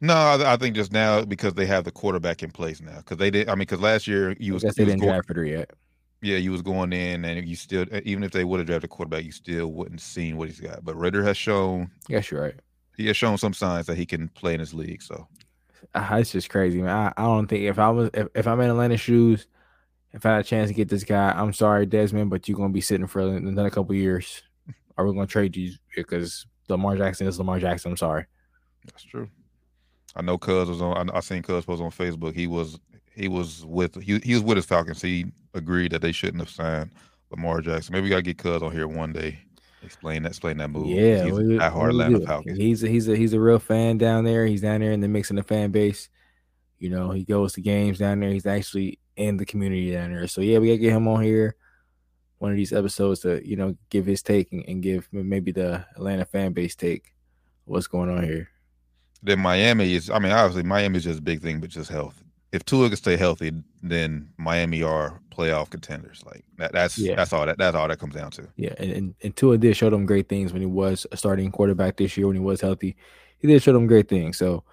No, 0.01 0.13
I, 0.13 0.53
I 0.53 0.57
think 0.57 0.75
just 0.75 0.91
now 0.91 1.23
because 1.23 1.53
they 1.53 1.65
have 1.65 1.83
the 1.85 1.91
quarterback 1.91 2.43
in 2.43 2.51
place 2.51 2.81
now 2.81 2.97
because 2.97 3.17
they 3.17 3.31
did. 3.31 3.47
I 3.47 3.53
mean, 3.53 3.59
because 3.59 3.79
last 3.81 4.07
year 4.07 4.35
you 4.39 4.53
was, 4.53 4.63
they 4.63 4.71
didn't 4.71 4.99
going, 4.99 5.11
draft 5.13 5.33
her 5.33 5.45
yet. 5.45 5.71
yeah 6.21 6.37
you 6.37 6.51
was 6.51 6.61
going 6.61 6.91
in 6.93 7.23
and 7.23 7.47
you 7.47 7.55
still 7.55 7.85
even 8.03 8.23
if 8.23 8.31
they 8.31 8.43
would 8.43 8.59
have 8.59 8.67
drafted 8.67 8.85
a 8.91 8.93
quarterback, 8.93 9.23
you 9.23 9.31
still 9.31 9.67
wouldn't 9.71 10.01
seen 10.01 10.37
what 10.37 10.49
he's 10.49 10.59
got. 10.59 10.83
But 10.83 10.95
Ridder 10.95 11.23
has 11.23 11.37
shown 11.37 11.91
Yes, 12.09 12.29
you're 12.29 12.41
right. 12.41 12.55
he 12.97 13.07
has 13.07 13.15
shown 13.17 13.37
some 13.37 13.53
signs 13.53 13.85
that 13.87 13.97
he 13.97 14.05
can 14.05 14.27
play 14.29 14.53
in 14.53 14.59
this 14.59 14.73
league. 14.73 15.01
So 15.01 15.27
Uh, 15.93 16.07
it's 16.19 16.31
just 16.31 16.49
crazy, 16.49 16.81
man. 16.81 16.89
I, 16.89 17.13
I 17.15 17.23
don't 17.23 17.47
think 17.47 17.63
if 17.63 17.79
I 17.79 17.89
was 17.89 18.09
if, 18.13 18.27
if 18.35 18.47
I'm 18.47 18.59
in 18.61 18.69
Atlanta 18.69 18.97
shoes, 18.97 19.47
if 20.13 20.25
I 20.25 20.31
had 20.31 20.39
a 20.41 20.43
chance 20.43 20.69
to 20.69 20.73
get 20.73 20.89
this 20.89 21.03
guy, 21.03 21.31
I'm 21.31 21.53
sorry, 21.53 21.85
Desmond, 21.85 22.29
but 22.29 22.47
you're 22.47 22.57
gonna 22.57 22.73
be 22.73 22.81
sitting 22.81 23.07
for 23.07 23.21
another 23.21 23.69
couple 23.69 23.95
years, 23.95 24.43
Are 24.97 25.05
we're 25.05 25.13
gonna 25.13 25.27
trade 25.27 25.55
you 25.55 25.73
because 25.95 26.45
Lamar 26.69 26.97
Jackson 26.97 27.27
is 27.27 27.37
Lamar 27.37 27.59
Jackson. 27.59 27.91
I'm 27.91 27.97
sorry. 27.97 28.25
That's 28.85 29.03
true. 29.03 29.29
I 30.15 30.21
know 30.21 30.37
Cuz 30.37 30.69
was 30.69 30.81
on. 30.81 31.09
I, 31.09 31.17
I 31.17 31.19
seen 31.19 31.41
Cuz 31.41 31.65
post 31.65 31.81
on 31.81 31.91
Facebook. 31.91 32.33
He 32.33 32.47
was 32.47 32.79
he 33.13 33.27
was 33.27 33.65
with 33.65 34.01
he, 34.01 34.19
he 34.19 34.33
was 34.33 34.43
with 34.43 34.57
his 34.57 34.65
Falcons. 34.65 35.01
He 35.01 35.25
agreed 35.53 35.91
that 35.91 36.01
they 36.01 36.11
shouldn't 36.11 36.41
have 36.41 36.49
signed 36.49 36.91
Lamar 37.31 37.61
Jackson. 37.61 37.93
Maybe 37.93 38.03
we 38.03 38.09
gotta 38.09 38.21
get 38.21 38.37
Cuz 38.37 38.61
on 38.61 38.71
here 38.71 38.87
one 38.87 39.13
day. 39.13 39.39
Explain 39.83 40.23
that. 40.23 40.29
Explain 40.29 40.57
that 40.57 40.69
move. 40.69 40.87
Yeah, 40.87 41.25
he's 41.25 41.33
we- 41.33 41.57
a 41.57 41.59
diehard 41.59 41.89
Atlanta. 41.89 42.19
Falcons. 42.25 42.57
He's 42.57 42.83
a, 42.83 42.87
he's 42.87 43.07
a 43.07 43.15
he's 43.15 43.33
a 43.33 43.39
real 43.39 43.59
fan 43.59 43.97
down 43.97 44.23
there. 44.23 44.45
He's 44.45 44.61
down 44.61 44.81
there 44.81 44.91
in 44.91 45.01
the 45.01 45.07
mix 45.07 45.29
in 45.29 45.35
the 45.35 45.43
fan 45.43 45.71
base. 45.71 46.09
You 46.79 46.89
know, 46.89 47.11
he 47.11 47.23
goes 47.23 47.53
to 47.53 47.61
games 47.61 47.99
down 47.99 48.19
there. 48.19 48.31
He's 48.31 48.45
actually 48.45 48.99
in 49.15 49.37
the 49.37 49.45
community 49.45 49.91
down 49.91 50.11
there. 50.11 50.27
So 50.27 50.41
yeah, 50.41 50.57
we 50.59 50.67
gotta 50.67 50.79
get 50.79 50.93
him 50.93 51.07
on 51.07 51.23
here 51.23 51.55
one 52.39 52.51
of 52.51 52.57
these 52.57 52.73
episodes 52.73 53.21
to 53.21 53.47
you 53.47 53.55
know 53.55 53.75
give 53.89 54.05
his 54.05 54.21
take 54.21 54.51
and, 54.51 54.63
and 54.67 54.83
give 54.83 55.07
maybe 55.11 55.51
the 55.51 55.85
Atlanta 55.95 56.25
fan 56.25 56.53
base 56.53 56.75
take 56.75 57.13
what's 57.65 57.87
going 57.87 58.09
on 58.09 58.23
here. 58.23 58.49
Then 59.25 59.39
Miami 59.39 59.93
is. 59.95 60.09
I 60.09 60.19
mean, 60.19 60.31
obviously 60.31 60.63
Miami 60.63 60.97
is 60.97 61.03
just 61.03 61.19
a 61.19 61.23
big 61.23 61.41
thing, 61.41 61.59
but 61.59 61.69
just 61.69 61.89
health. 61.89 62.23
If 62.51 62.63
Tua 62.63 62.87
can 62.87 62.97
stay 62.97 63.17
healthy, 63.17 63.51
then 63.81 64.29
Miami 64.37 64.81
are 64.81 65.19
playoff 65.35 65.69
contenders. 65.69 66.23
Like 66.25 66.45
that, 66.57 66.71
that's 66.71 66.97
Yeah. 66.97 67.15
that's 67.15 67.33
all 67.33 67.45
that 67.45 67.57
that's 67.57 67.75
all 67.75 67.87
that 67.87 67.99
comes 67.99 68.15
down 68.15 68.31
to. 68.31 68.47
Yeah, 68.55 68.73
and, 68.77 68.91
and, 68.91 69.15
and 69.23 69.35
Tua 69.35 69.57
did 69.57 69.75
show 69.75 69.89
them 69.89 70.05
great 70.05 70.29
things 70.29 70.53
when 70.53 70.61
he 70.61 70.67
was 70.67 71.05
a 71.11 71.17
starting 71.17 71.51
quarterback 71.51 71.97
this 71.97 72.15
year 72.15 72.27
when 72.27 72.35
he 72.35 72.41
was 72.41 72.61
healthy. 72.61 72.95
He 73.39 73.47
did 73.47 73.61
show 73.61 73.73
them 73.73 73.87
great 73.87 74.07
things. 74.07 74.37
So 74.37 74.63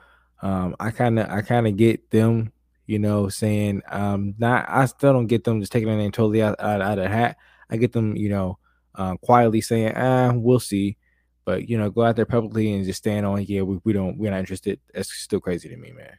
um, 0.42 0.76
I 0.78 0.90
kind 0.90 1.18
of 1.18 1.28
I 1.28 1.40
kind 1.40 1.66
of 1.66 1.76
get 1.76 2.10
them, 2.10 2.52
you 2.86 2.98
know, 2.98 3.28
saying 3.28 3.82
um, 3.90 4.34
not 4.38 4.66
I 4.68 4.86
still 4.86 5.12
don't 5.14 5.26
get 5.26 5.44
them 5.44 5.60
just 5.60 5.72
taking 5.72 5.88
their 5.88 5.96
name 5.96 6.12
totally 6.12 6.42
out, 6.42 6.60
out, 6.60 6.80
out 6.80 6.98
of 6.98 7.04
the 7.04 7.10
hat. 7.10 7.36
I 7.70 7.76
get 7.78 7.92
them, 7.92 8.16
you 8.16 8.28
know, 8.28 8.58
um, 8.96 9.18
quietly 9.18 9.62
saying, 9.62 9.94
ah, 9.96 10.32
we'll 10.34 10.60
see. 10.60 10.98
But 11.44 11.68
you 11.68 11.76
know, 11.76 11.90
go 11.90 12.02
out 12.02 12.16
there 12.16 12.26
publicly 12.26 12.72
and 12.72 12.84
just 12.84 12.98
stand 12.98 13.26
on, 13.26 13.44
yeah, 13.44 13.62
we, 13.62 13.80
we 13.84 13.92
don't 13.92 14.16
we're 14.16 14.30
not 14.30 14.40
interested. 14.40 14.78
That's 14.94 15.12
still 15.12 15.40
crazy 15.40 15.68
to 15.68 15.76
me, 15.76 15.92
man. 15.92 16.16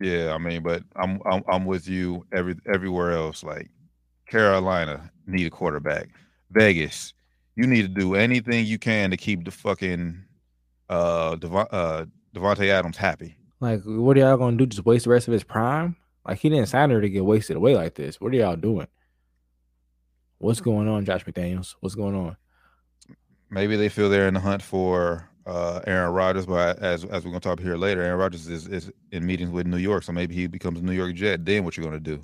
Yeah, 0.00 0.32
I 0.34 0.38
mean, 0.38 0.62
but 0.62 0.82
I'm 0.96 1.20
I'm 1.30 1.42
I'm 1.48 1.64
with 1.66 1.86
you 1.86 2.26
every 2.32 2.56
everywhere 2.72 3.12
else. 3.12 3.44
Like 3.44 3.70
Carolina 4.26 5.10
need 5.26 5.46
a 5.46 5.50
quarterback. 5.50 6.08
Vegas, 6.50 7.14
you 7.54 7.66
need 7.66 7.82
to 7.82 7.88
do 7.88 8.14
anything 8.14 8.64
you 8.66 8.78
can 8.78 9.10
to 9.10 9.16
keep 9.16 9.44
the 9.44 9.50
fucking 9.50 10.24
uh 10.88 11.36
Devon, 11.36 11.66
uh 11.70 12.06
Davante 12.34 12.68
Adams 12.68 12.96
happy. 12.96 13.36
Like, 13.60 13.82
what 13.84 14.16
are 14.16 14.20
y'all 14.20 14.36
gonna 14.36 14.56
do? 14.56 14.66
Just 14.66 14.86
waste 14.86 15.04
the 15.04 15.10
rest 15.10 15.28
of 15.28 15.32
his 15.32 15.44
prime? 15.44 15.96
Like 16.26 16.38
he 16.38 16.48
didn't 16.48 16.68
sign 16.68 16.90
her 16.90 17.00
to 17.00 17.08
get 17.08 17.24
wasted 17.24 17.56
away 17.56 17.76
like 17.76 17.94
this. 17.94 18.20
What 18.20 18.32
are 18.32 18.36
y'all 18.36 18.56
doing? 18.56 18.88
What's 20.38 20.60
going 20.60 20.88
on, 20.88 21.04
Josh 21.04 21.24
McDaniels? 21.24 21.74
What's 21.80 21.94
going 21.94 22.14
on? 22.14 22.36
Maybe 23.50 23.76
they 23.76 23.88
feel 23.88 24.08
they're 24.08 24.28
in 24.28 24.34
the 24.34 24.40
hunt 24.40 24.62
for 24.62 25.28
uh 25.46 25.80
Aaron 25.86 26.12
Rodgers, 26.12 26.46
but 26.46 26.78
as 26.78 27.04
as 27.04 27.24
we're 27.24 27.30
gonna 27.32 27.40
talk 27.40 27.60
here 27.60 27.76
later, 27.76 28.02
Aaron 28.02 28.18
Rodgers 28.18 28.46
is 28.48 28.66
is 28.68 28.90
in 29.10 29.26
meetings 29.26 29.50
with 29.50 29.66
New 29.66 29.78
York, 29.78 30.02
so 30.04 30.12
maybe 30.12 30.34
he 30.34 30.46
becomes 30.46 30.78
a 30.78 30.82
New 30.82 30.92
York 30.92 31.14
Jet. 31.14 31.44
Then 31.44 31.64
what 31.64 31.76
you're 31.76 31.84
gonna 31.84 31.98
do? 32.00 32.20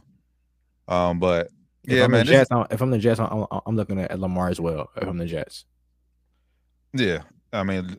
Um, 0.88 1.18
but 1.18 1.48
If 1.84 1.94
yeah, 1.94 2.04
I'm 2.04 2.10
man, 2.12 2.26
the 2.26 2.32
Jets, 2.32 2.50
I'm, 2.52 2.66
if 2.70 2.80
I'm 2.80 2.90
the 2.90 2.98
Jets, 2.98 3.18
I'm, 3.18 3.46
I'm- 3.50 3.76
looking 3.76 3.98
at 3.98 4.18
Lamar 4.20 4.48
as 4.48 4.60
well. 4.60 4.90
If 4.96 5.08
I'm 5.08 5.18
the 5.18 5.26
Jets, 5.26 5.64
Yeah, 6.92 7.22
I 7.52 7.62
mean, 7.64 7.96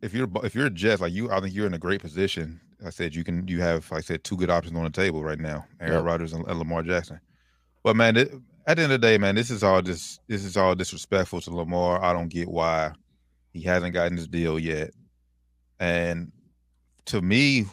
if 0.00 0.14
you're 0.14 0.28
if 0.42 0.54
you're 0.54 0.66
a 0.66 0.70
Jets, 0.70 1.02
like 1.02 1.12
you, 1.12 1.30
I 1.30 1.40
think 1.40 1.54
you're 1.54 1.66
in 1.66 1.74
a 1.74 1.78
great 1.78 2.00
position. 2.00 2.60
I 2.86 2.90
said 2.90 3.14
you 3.14 3.24
can 3.24 3.46
you 3.48 3.60
have, 3.60 3.90
like 3.90 3.98
I 3.98 4.02
said, 4.02 4.24
two 4.24 4.36
good 4.36 4.50
options 4.50 4.76
on 4.76 4.84
the 4.84 4.90
table 4.90 5.22
right 5.22 5.38
now: 5.38 5.66
Aaron 5.80 5.94
Yep. 5.96 6.04
Rodgers 6.04 6.32
and, 6.32 6.46
and 6.46 6.58
Lamar 6.58 6.82
Jackson. 6.82 7.20
But 7.82 7.96
man, 7.96 8.16
it, 8.16 8.32
at 8.68 8.76
the 8.76 8.82
end 8.82 8.92
of 8.92 9.00
the 9.00 9.06
day, 9.06 9.16
man, 9.16 9.34
this 9.34 9.50
is 9.50 9.62
all 9.64 9.80
just 9.80 10.20
this 10.28 10.44
is 10.44 10.56
all 10.56 10.74
disrespectful 10.74 11.40
to 11.40 11.50
Lamar. 11.50 12.04
I 12.04 12.12
don't 12.12 12.28
get 12.28 12.48
why 12.48 12.92
he 13.54 13.62
hasn't 13.62 13.94
gotten 13.94 14.18
his 14.18 14.28
deal 14.28 14.58
yet. 14.58 14.90
And 15.80 16.30
to 17.06 17.22
me, 17.22 17.64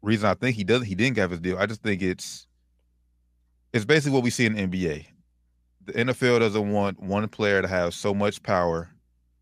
reason 0.00 0.30
I 0.30 0.34
think 0.34 0.56
he 0.56 0.64
doesn't 0.64 0.86
he 0.86 0.94
didn't 0.94 1.18
have 1.18 1.30
his 1.30 1.40
deal. 1.40 1.58
I 1.58 1.66
just 1.66 1.82
think 1.82 2.00
it's 2.00 2.46
it's 3.74 3.84
basically 3.84 4.12
what 4.12 4.24
we 4.24 4.30
see 4.30 4.46
in 4.46 4.54
the 4.54 4.62
NBA. 4.62 5.04
The 5.84 5.92
NFL 5.92 6.40
doesn't 6.40 6.72
want 6.72 7.02
one 7.02 7.28
player 7.28 7.60
to 7.60 7.68
have 7.68 7.92
so 7.92 8.14
much 8.14 8.42
power 8.42 8.90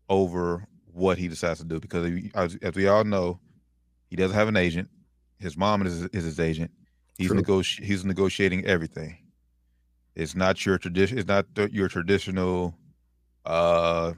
over 0.09 0.67
what 0.91 1.17
he 1.17 1.29
decides 1.29 1.59
to 1.59 1.65
do 1.65 1.79
because 1.79 2.11
as, 2.35 2.57
as 2.61 2.75
we 2.75 2.87
all 2.87 3.05
know, 3.05 3.39
he 4.09 4.17
doesn't 4.17 4.35
have 4.35 4.49
an 4.49 4.57
agent. 4.57 4.89
His 5.39 5.55
mom 5.55 5.85
is, 5.85 6.03
is 6.07 6.25
his 6.25 6.41
agent. 6.41 6.71
He's 7.17 7.31
negoti- 7.31 7.81
he's 7.81 8.03
negotiating 8.03 8.65
everything. 8.65 9.17
It's 10.19 10.35
not 10.35 10.65
your 10.65 10.77
tradition. 10.77 11.17
It's 11.17 11.27
not 11.27 11.45
th- 11.55 11.71
your 11.71 11.87
traditional 11.87 12.75
uh, 13.45 14.13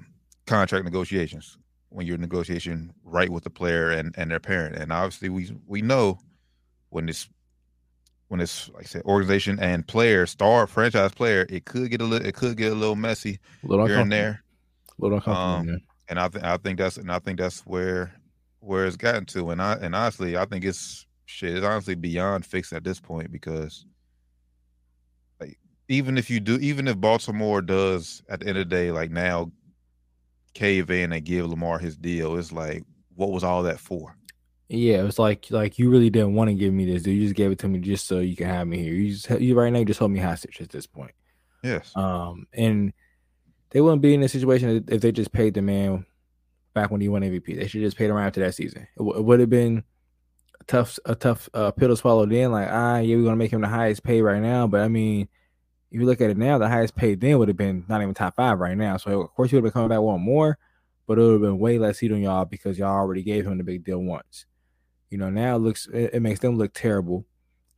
contract 0.48 0.86
negotiations 0.86 1.58
when 1.90 2.08
you're 2.08 2.18
negotiation 2.18 2.94
right 3.04 3.30
with 3.30 3.44
the 3.44 3.50
player 3.50 3.92
and, 3.92 4.16
and 4.18 4.32
their 4.32 4.40
parent. 4.40 4.76
And 4.76 4.92
obviously, 4.92 5.30
we 5.30 5.52
we 5.68 5.82
know 5.82 6.20
when 6.90 7.06
this 7.06 7.30
when 8.30 8.40
it's 8.40 8.70
like 8.70 8.84
I 8.84 8.88
said, 8.88 9.04
organization 9.04 9.60
and 9.60 9.86
player, 9.86 10.26
star 10.26 10.66
franchise 10.66 11.12
player, 11.12 11.46
it 11.50 11.66
could 11.66 11.92
get 11.92 12.02
a 12.02 12.06
little 12.06 12.26
it 12.26 12.34
could 12.34 12.56
get 12.58 12.72
a 12.72 12.76
little 12.76 12.96
messy 12.96 13.40
A 13.64 13.68
little 13.68 13.86
here 13.86 14.00
and 14.00 14.12
there. 14.12 14.44
A 15.00 15.04
little. 15.04 15.30
Um, 15.30 15.82
and 16.08 16.20
I 16.20 16.28
think 16.30 16.44
I 16.44 16.58
think 16.58 16.80
that's 16.80 16.98
and 16.98 17.12
I 17.12 17.20
think 17.20 17.40
that's 17.40 17.62
where 17.62 18.14
where 18.62 18.86
it's 18.86 18.96
gotten 18.96 19.26
to. 19.28 19.50
And 19.50 19.62
I 19.62 19.74
and 19.74 19.94
honestly, 19.94 20.38
I 20.38 20.46
think 20.46 20.64
it's 20.64 21.06
shit. 21.26 21.56
It's 21.56 21.66
honestly 21.66 21.96
beyond 21.96 22.46
fixed 22.46 22.74
at 22.74 22.84
this 22.84 23.00
point 23.00 23.32
because, 23.32 23.86
like, 25.40 25.58
even 25.92 26.18
if 26.18 26.30
you 26.30 26.40
do, 26.40 26.58
even 26.58 26.88
if 26.88 26.98
Baltimore 27.00 27.62
does 27.62 28.22
at 28.30 28.40
the 28.40 28.48
end 28.48 28.58
of 28.58 28.70
the 28.70 28.76
day, 28.76 28.92
like 28.92 29.12
now, 29.12 29.52
cave 30.54 30.90
in 30.92 31.14
and 31.14 31.24
give 31.24 31.48
Lamar 31.50 31.80
his 31.80 31.98
deal, 31.98 32.38
it's 32.38 32.52
like, 32.52 32.84
what 33.16 33.32
was 33.32 33.44
all 33.44 33.64
that 33.64 33.80
for? 33.80 34.16
Yeah, 34.70 35.04
it's 35.06 35.20
like 35.20 35.48
like 35.52 35.78
you 35.78 35.90
really 35.90 36.10
didn't 36.10 36.34
want 36.34 36.50
to 36.50 36.54
give 36.54 36.74
me 36.74 36.86
this, 36.86 37.04
dude. 37.04 37.16
You 37.18 37.24
just 37.24 37.36
gave 37.36 37.52
it 37.52 37.60
to 37.60 37.68
me 37.68 37.80
just 37.80 38.08
so 38.08 38.20
you 38.20 38.38
can 38.38 38.48
have 38.48 38.68
me 38.68 38.82
here. 38.82 38.94
You 38.94 39.14
just 39.14 39.30
you 39.42 39.54
right 39.54 39.72
now 39.72 39.80
you 39.80 39.86
just 39.86 40.00
hold 40.00 40.12
me 40.12 40.20
hostage 40.20 40.62
at 40.62 40.70
this 40.70 40.88
point. 40.88 41.12
Yes. 41.62 41.92
Um, 41.96 42.48
and 42.54 42.94
they 43.72 43.82
wouldn't 43.82 44.02
be 44.02 44.14
in 44.14 44.22
this 44.22 44.32
situation 44.32 44.70
if- 44.70 44.94
if 44.96 45.02
they 45.02 45.12
just 45.12 45.32
paid 45.34 45.54
the 45.54 45.62
man 45.62 46.06
back 46.74 46.90
when 46.90 47.02
he 47.02 47.10
won 47.10 47.22
MVP. 47.22 47.54
They 47.54 47.68
should 47.68 47.82
just 47.82 47.98
paid 47.98 48.10
him 48.10 48.16
right 48.16 48.26
after 48.26 48.40
that 48.42 48.56
season. 48.56 48.84
It, 48.84 48.98
w- 49.00 49.18
it 49.18 49.24
would 49.24 49.42
have 49.42 49.50
been 49.50 49.84
a 50.60 50.64
tough, 50.64 50.98
a 51.06 51.16
tough 51.16 51.50
uh, 51.54 51.72
pill 51.72 51.90
to 51.90 51.98
swallow. 51.98 52.26
Then, 52.26 52.52
like, 52.54 52.70
ah, 52.72 53.00
yeah, 53.00 53.18
we're 53.18 53.24
gonna 53.26 53.36
make 53.36 53.52
him 53.52 53.62
the 53.62 53.68
highest 53.68 54.04
paid 54.04 54.22
right 54.22 54.42
now. 54.42 54.68
But 54.68 54.82
I 54.82 54.88
mean, 54.88 55.28
if 55.92 56.00
you 56.00 56.06
look 56.06 56.22
at 56.22 56.30
it 56.30 56.38
now, 56.38 56.58
the 56.58 56.70
highest 56.70 56.96
paid 56.96 57.20
then 57.20 57.38
would 57.38 57.50
have 57.50 57.58
been 57.58 57.86
not 57.90 58.02
even 58.02 58.14
top 58.14 58.36
five 58.36 58.60
right 58.60 58.78
now. 58.78 58.98
So 58.98 59.22
of 59.22 59.34
course 59.34 59.52
he 59.52 59.58
would 59.58 59.66
have 59.66 59.74
been 59.74 59.82
coming 59.82 59.90
back 59.90 60.00
one 60.00 60.22
more, 60.22 60.58
but 61.06 61.20
it 61.20 61.22
would 61.22 61.34
have 61.34 61.42
been 61.42 61.60
way 61.60 61.78
less 61.78 62.00
heat 62.00 62.14
on 62.14 62.22
y'all 62.22 62.46
because 62.46 62.80
y'all 62.80 62.90
already 62.90 63.24
gave 63.24 63.46
him 63.46 63.58
the 63.58 63.64
big 63.64 63.84
deal 63.84 64.00
once. 64.00 64.46
You 65.10 65.18
know, 65.18 65.30
now 65.30 65.58
it 65.58 65.60
looks 65.60 65.88
it, 65.88 66.12
it 66.14 66.22
makes 66.22 66.40
them 66.40 66.58
look 66.58 66.74
terrible. 66.74 67.26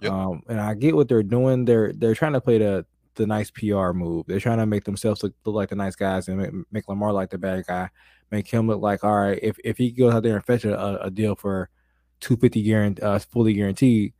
Yep. 0.02 0.12
Um, 0.12 0.44
and 0.48 0.62
I 0.62 0.76
get 0.76 0.96
what 0.96 1.08
they're 1.08 1.24
doing. 1.24 1.66
They're 1.66 1.92
they're 1.94 2.14
trying 2.14 2.34
to 2.34 2.42
play 2.42 2.60
the 2.60 2.86
the 3.16 3.26
nice 3.26 3.50
PR 3.50 3.92
move. 3.92 4.26
They're 4.28 4.40
trying 4.40 4.60
to 4.60 4.66
make 4.66 4.84
themselves 4.84 5.24
look, 5.24 5.34
look 5.46 5.56
like 5.56 5.70
the 5.70 5.76
nice 5.76 5.96
guys 5.96 6.28
and 6.28 6.38
make, 6.38 6.52
make 6.72 6.88
Lamar 6.88 7.12
like 7.12 7.32
the 7.32 7.38
bad 7.38 7.66
guy. 7.66 7.90
Make 8.30 8.48
him 8.48 8.68
look 8.68 8.82
like 8.82 9.04
all 9.04 9.16
right. 9.16 9.40
If 9.42 9.58
if 9.64 9.78
he 9.78 9.92
goes 9.92 10.14
out 10.14 10.24
there 10.24 10.36
and 10.36 10.46
fetch 10.46 10.66
a, 10.66 11.04
a 11.04 11.10
deal 11.10 11.36
for 11.36 11.70
two 12.20 12.38
fifty 12.38 12.62
guaranteed, 12.62 13.04
uh, 13.04 13.18
fully 13.18 13.54
guaranteed, 13.54 14.14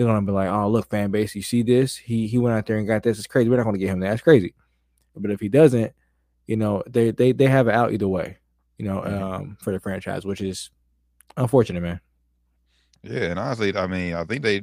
they're 0.00 0.14
gonna 0.14 0.26
be 0.26 0.32
like, 0.32 0.50
oh 0.50 0.68
look, 0.70 0.90
fan 0.90 1.10
base, 1.10 1.34
you 1.34 1.42
see 1.42 1.62
this? 1.62 1.96
He 1.96 2.26
he 2.26 2.38
went 2.38 2.56
out 2.56 2.66
there 2.66 2.78
and 2.78 2.86
got 2.86 3.02
this. 3.02 3.18
It's 3.18 3.26
crazy. 3.26 3.50
We're 3.50 3.58
not 3.58 3.64
gonna 3.64 3.78
get 3.78 3.90
him 3.90 4.00
that. 4.00 4.10
That's 4.10 4.22
crazy. 4.22 4.54
But 5.16 5.30
if 5.30 5.40
he 5.40 5.48
doesn't, 5.48 5.92
you 6.46 6.56
know, 6.56 6.82
they 6.88 7.10
they 7.12 7.32
they 7.32 7.46
have 7.46 7.68
it 7.68 7.74
out 7.74 7.92
either 7.92 8.08
way. 8.08 8.38
You 8.78 8.86
know, 8.86 9.02
Mhm. 9.02 9.22
um, 9.22 9.58
for 9.60 9.72
the 9.72 9.80
franchise, 9.80 10.24
which 10.24 10.40
is 10.40 10.70
unfortunate, 11.36 11.82
man. 11.82 12.00
Yeah, 13.02 13.24
and 13.30 13.38
honestly, 13.38 13.76
I 13.76 13.86
mean, 13.86 14.14
I 14.14 14.24
think 14.24 14.42
they 14.42 14.62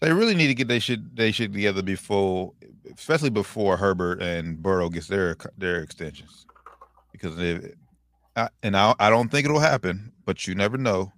they 0.00 0.12
really 0.12 0.34
need 0.34 0.48
to 0.48 0.54
get 0.54 0.68
they 0.68 0.78
should 0.80 1.16
they 1.16 1.32
should 1.32 1.52
together 1.52 1.82
before, 1.82 2.52
especially 2.96 3.30
before 3.30 3.76
Herbert 3.76 4.22
and 4.22 4.60
Burrow 4.62 4.88
gets 4.88 5.08
their 5.08 5.36
their 5.56 5.80
extensions, 5.82 6.46
because 7.12 7.38
if 7.38 7.72
I, 8.36 8.48
and 8.62 8.76
I 8.76 8.94
I 8.98 9.10
don't 9.10 9.30
think 9.30 9.44
it'll 9.44 9.60
happen, 9.60 10.12
but 10.24 10.46
you 10.46 10.54
never 10.54 10.78
know. 10.78 11.12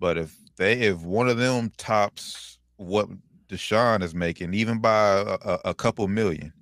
But 0.00 0.18
if 0.18 0.36
they 0.56 0.74
if 0.82 1.00
one 1.00 1.28
of 1.28 1.38
them 1.38 1.72
tops 1.78 2.55
what 2.76 3.08
Deshaun 3.48 4.02
is 4.02 4.14
making, 4.14 4.54
even 4.54 4.78
by 4.80 5.18
a, 5.42 5.58
a, 5.66 5.74
couple 5.74 6.08
million, 6.08 6.52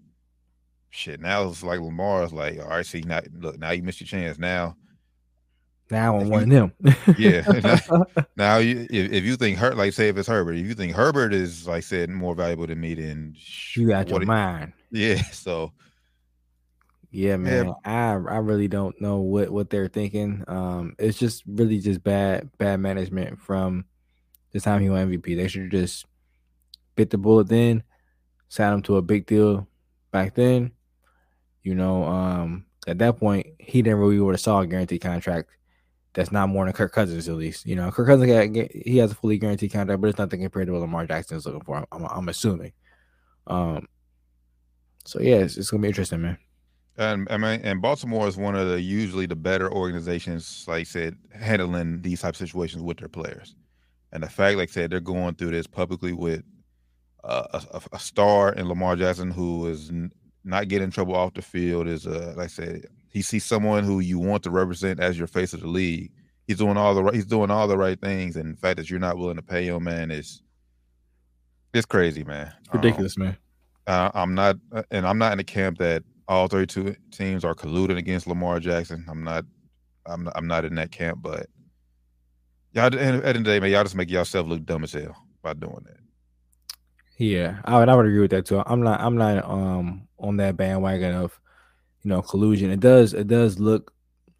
shit, 0.90 1.20
now 1.20 1.48
it's 1.48 1.62
like 1.62 1.80
Lamar's 1.80 2.32
like, 2.32 2.58
all 2.60 2.68
right, 2.68 2.86
see, 2.86 3.00
now 3.00 3.20
look, 3.38 3.58
now 3.58 3.70
you 3.70 3.82
missed 3.82 4.00
your 4.00 4.06
chance. 4.06 4.38
Now 4.38 4.76
Now 5.90 6.18
I'm 6.18 6.32
of 6.32 6.48
them. 6.48 6.72
Yeah. 7.18 7.78
Now, 8.36 8.56
you, 8.58 8.86
if, 8.90 9.12
if 9.12 9.24
you 9.24 9.36
think 9.36 9.58
Hurt, 9.58 9.76
like 9.76 9.92
say 9.92 10.08
if 10.08 10.16
it's 10.16 10.28
Herbert, 10.28 10.56
if 10.56 10.66
you 10.66 10.74
think 10.74 10.92
Herbert 10.92 11.32
is 11.32 11.66
like 11.68 11.84
said 11.84 12.10
more 12.10 12.34
valuable 12.34 12.66
to 12.66 12.74
me 12.74 12.94
than 12.94 13.34
you 13.74 13.88
got 13.88 14.08
your 14.08 14.22
it- 14.22 14.26
mind. 14.26 14.72
yeah. 14.90 15.22
So 15.30 15.72
Yeah, 17.10 17.36
man. 17.36 17.72
I 17.84 18.10
I 18.12 18.38
really 18.38 18.68
don't 18.68 19.00
know 19.00 19.18
what 19.18 19.50
what 19.50 19.70
they're 19.70 19.88
thinking. 19.88 20.44
Um, 20.48 20.96
it's 20.98 21.18
just 21.18 21.44
really 21.46 21.78
just 21.78 22.02
bad 22.02 22.50
bad 22.58 22.80
management 22.80 23.40
from 23.40 23.84
the 24.54 24.60
time 24.60 24.80
he 24.80 24.88
won 24.88 25.10
MVP. 25.10 25.36
They 25.36 25.48
should 25.48 25.70
just 25.70 26.06
bit 26.94 27.10
the 27.10 27.18
bullet 27.18 27.48
then, 27.48 27.82
sign 28.48 28.72
him 28.72 28.82
to 28.82 28.96
a 28.96 29.02
big 29.02 29.26
deal 29.26 29.66
back 30.12 30.34
then. 30.34 30.70
You 31.62 31.74
know, 31.74 32.04
um, 32.04 32.66
at 32.86 32.98
that 32.98 33.18
point 33.18 33.46
he 33.58 33.82
didn't 33.82 33.98
really 33.98 34.20
would 34.20 34.34
have 34.34 34.40
saw 34.40 34.60
a 34.60 34.66
guaranteed 34.66 35.02
contract. 35.02 35.50
That's 36.14 36.30
not 36.30 36.48
more 36.48 36.64
than 36.64 36.72
Kirk 36.72 36.92
Cousins 36.92 37.28
at 37.28 37.34
least. 37.34 37.66
You 37.66 37.74
know, 37.74 37.90
Kirk 37.90 38.06
Cousins 38.06 38.70
he 38.84 38.98
has 38.98 39.10
a 39.10 39.16
fully 39.16 39.38
guaranteed 39.38 39.72
contract, 39.72 40.00
but 40.00 40.08
it's 40.08 40.18
nothing 40.18 40.40
compared 40.40 40.68
to 40.68 40.72
what 40.72 40.82
Lamar 40.82 41.06
Jackson 41.06 41.36
is 41.36 41.46
looking 41.46 41.62
for. 41.62 41.84
I'm, 41.90 42.04
I'm 42.04 42.28
assuming. 42.28 42.72
Um. 43.46 43.88
So 45.04 45.20
yeah, 45.20 45.36
it's, 45.36 45.58
it's 45.58 45.70
gonna 45.70 45.82
be 45.82 45.88
interesting, 45.88 46.22
man. 46.22 46.38
and 46.96 47.26
I 47.28 47.36
mean, 47.36 47.60
and 47.64 47.82
Baltimore 47.82 48.28
is 48.28 48.36
one 48.36 48.54
of 48.54 48.68
the 48.68 48.80
usually 48.80 49.26
the 49.26 49.36
better 49.36 49.70
organizations, 49.70 50.64
like 50.68 50.80
I 50.80 50.84
said, 50.84 51.16
handling 51.32 52.00
these 52.02 52.20
type 52.20 52.34
of 52.34 52.36
situations 52.36 52.82
with 52.82 52.98
their 52.98 53.08
players. 53.08 53.56
And 54.14 54.22
the 54.22 54.28
fact, 54.28 54.56
like 54.56 54.70
I 54.70 54.72
said, 54.72 54.90
they're 54.90 55.00
going 55.00 55.34
through 55.34 55.50
this 55.50 55.66
publicly 55.66 56.12
with 56.14 56.42
uh, 57.24 57.60
a, 57.72 57.82
a- 57.92 57.98
star 57.98 58.52
in 58.52 58.68
Lamar 58.68 58.96
Jackson 58.96 59.30
who 59.30 59.66
is 59.66 59.90
n- 59.90 60.12
not 60.44 60.68
getting 60.68 60.84
in 60.86 60.90
trouble 60.90 61.14
off 61.16 61.34
the 61.34 61.42
field 61.42 61.86
is 61.88 62.06
uh, 62.06 62.32
like 62.36 62.44
I 62.44 62.48
said, 62.48 62.86
he 63.10 63.20
sees 63.22 63.44
someone 63.44 63.84
who 63.84 64.00
you 64.00 64.18
want 64.18 64.42
to 64.44 64.50
represent 64.50 65.00
as 65.00 65.18
your 65.18 65.26
face 65.26 65.52
of 65.52 65.60
the 65.60 65.66
league. 65.68 66.10
He's 66.46 66.58
doing 66.58 66.76
all 66.76 66.94
the 66.94 67.02
right. 67.02 67.14
He's 67.14 67.26
doing 67.26 67.50
all 67.50 67.66
the 67.68 67.76
right 67.78 68.00
things, 68.00 68.36
and 68.36 68.54
the 68.54 68.58
fact 68.60 68.76
that 68.76 68.90
you're 68.90 68.98
not 69.00 69.16
willing 69.18 69.36
to 69.36 69.42
pay 69.42 69.66
him, 69.66 69.84
man, 69.84 70.10
is 70.10 70.42
it's 71.72 71.86
crazy, 71.86 72.22
man. 72.24 72.48
Um, 72.70 72.80
Ridiculous, 72.80 73.16
man. 73.16 73.36
uh, 73.86 74.10
I'm 74.14 74.34
not, 74.34 74.56
uh, 74.72 74.82
and 74.90 75.06
I'm 75.06 75.18
not 75.18 75.32
in 75.32 75.38
the 75.38 75.44
camp 75.44 75.78
that 75.78 76.02
all 76.28 76.46
32 76.46 76.94
teams 77.10 77.44
are 77.44 77.54
colluding 77.54 77.96
against 77.98 78.26
Lamar 78.26 78.60
Jackson. 78.60 79.04
I'm 79.08 79.24
not, 79.24 79.44
I'm 80.06 80.24
not, 80.24 80.32
I'm 80.36 80.46
not 80.46 80.64
in 80.64 80.74
that 80.76 80.92
camp. 80.92 81.20
But 81.22 81.46
y'all, 82.74 82.86
at 82.86 82.92
the 82.92 83.00
end 83.02 83.16
of 83.16 83.34
the 83.34 83.40
day, 83.40 83.60
man, 83.60 83.70
y'all 83.70 83.84
just 83.84 83.94
make 83.94 84.10
yourself 84.10 84.46
look 84.46 84.64
dumb 84.64 84.84
as 84.84 84.92
hell 84.92 85.16
by 85.42 85.54
doing 85.54 85.84
that. 85.84 85.96
Yeah, 87.16 87.60
I 87.64 87.78
would 87.78 87.88
I 87.88 87.94
would 87.94 88.06
agree 88.06 88.20
with 88.20 88.32
that 88.32 88.46
too. 88.46 88.62
I'm 88.66 88.82
not 88.82 89.00
I'm 89.00 89.16
not 89.16 89.44
um 89.44 90.08
on 90.18 90.36
that 90.38 90.56
bandwagon 90.56 91.14
of 91.14 91.38
you 92.02 92.08
know 92.10 92.22
collusion. 92.22 92.70
It 92.70 92.80
does 92.80 93.14
it 93.14 93.28
does 93.28 93.58
look 93.58 93.92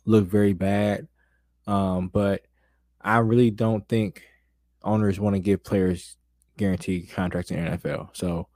look 0.05 0.27
very 0.27 0.53
bad. 0.53 1.07
Um, 1.67 2.09
but 2.09 2.43
I 3.01 3.19
really 3.19 3.51
don't 3.51 3.89
think 3.89 4.23
owners 4.83 5.21
want 5.21 5.35
to 5.35 5.41
give 5.41 5.65
players 5.65 6.17
guaranteed 6.57 7.11
contracts 7.11 7.51
in 7.51 7.65
the 7.65 7.71
NFL. 7.71 8.11
So 8.13 8.49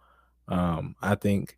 um 0.48 0.96
I 1.00 1.14
think 1.14 1.56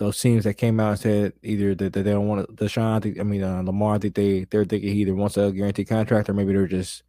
those 0.00 0.18
teams 0.20 0.42
that 0.44 0.54
came 0.54 0.80
out 0.80 0.90
and 0.90 0.98
said 0.98 1.32
either 1.44 1.76
that, 1.76 1.92
that 1.92 2.02
they 2.02 2.10
don't 2.10 2.26
want 2.26 2.48
to 2.48 2.64
Deshaun, 2.64 2.96
I 2.96 2.98
think 2.98 3.20
I 3.20 3.22
mean 3.22 3.44
uh, 3.44 3.62
Lamar, 3.62 3.94
I 3.94 3.98
think 3.98 4.16
they 4.16 4.44
they're 4.50 4.64
thinking 4.64 4.92
he 4.92 5.02
either 5.02 5.14
wants 5.14 5.36
a 5.36 5.52
guaranteed 5.52 5.88
contract 5.88 6.28
or 6.28 6.34
maybe 6.34 6.52
they're 6.52 6.66
just 6.66 7.04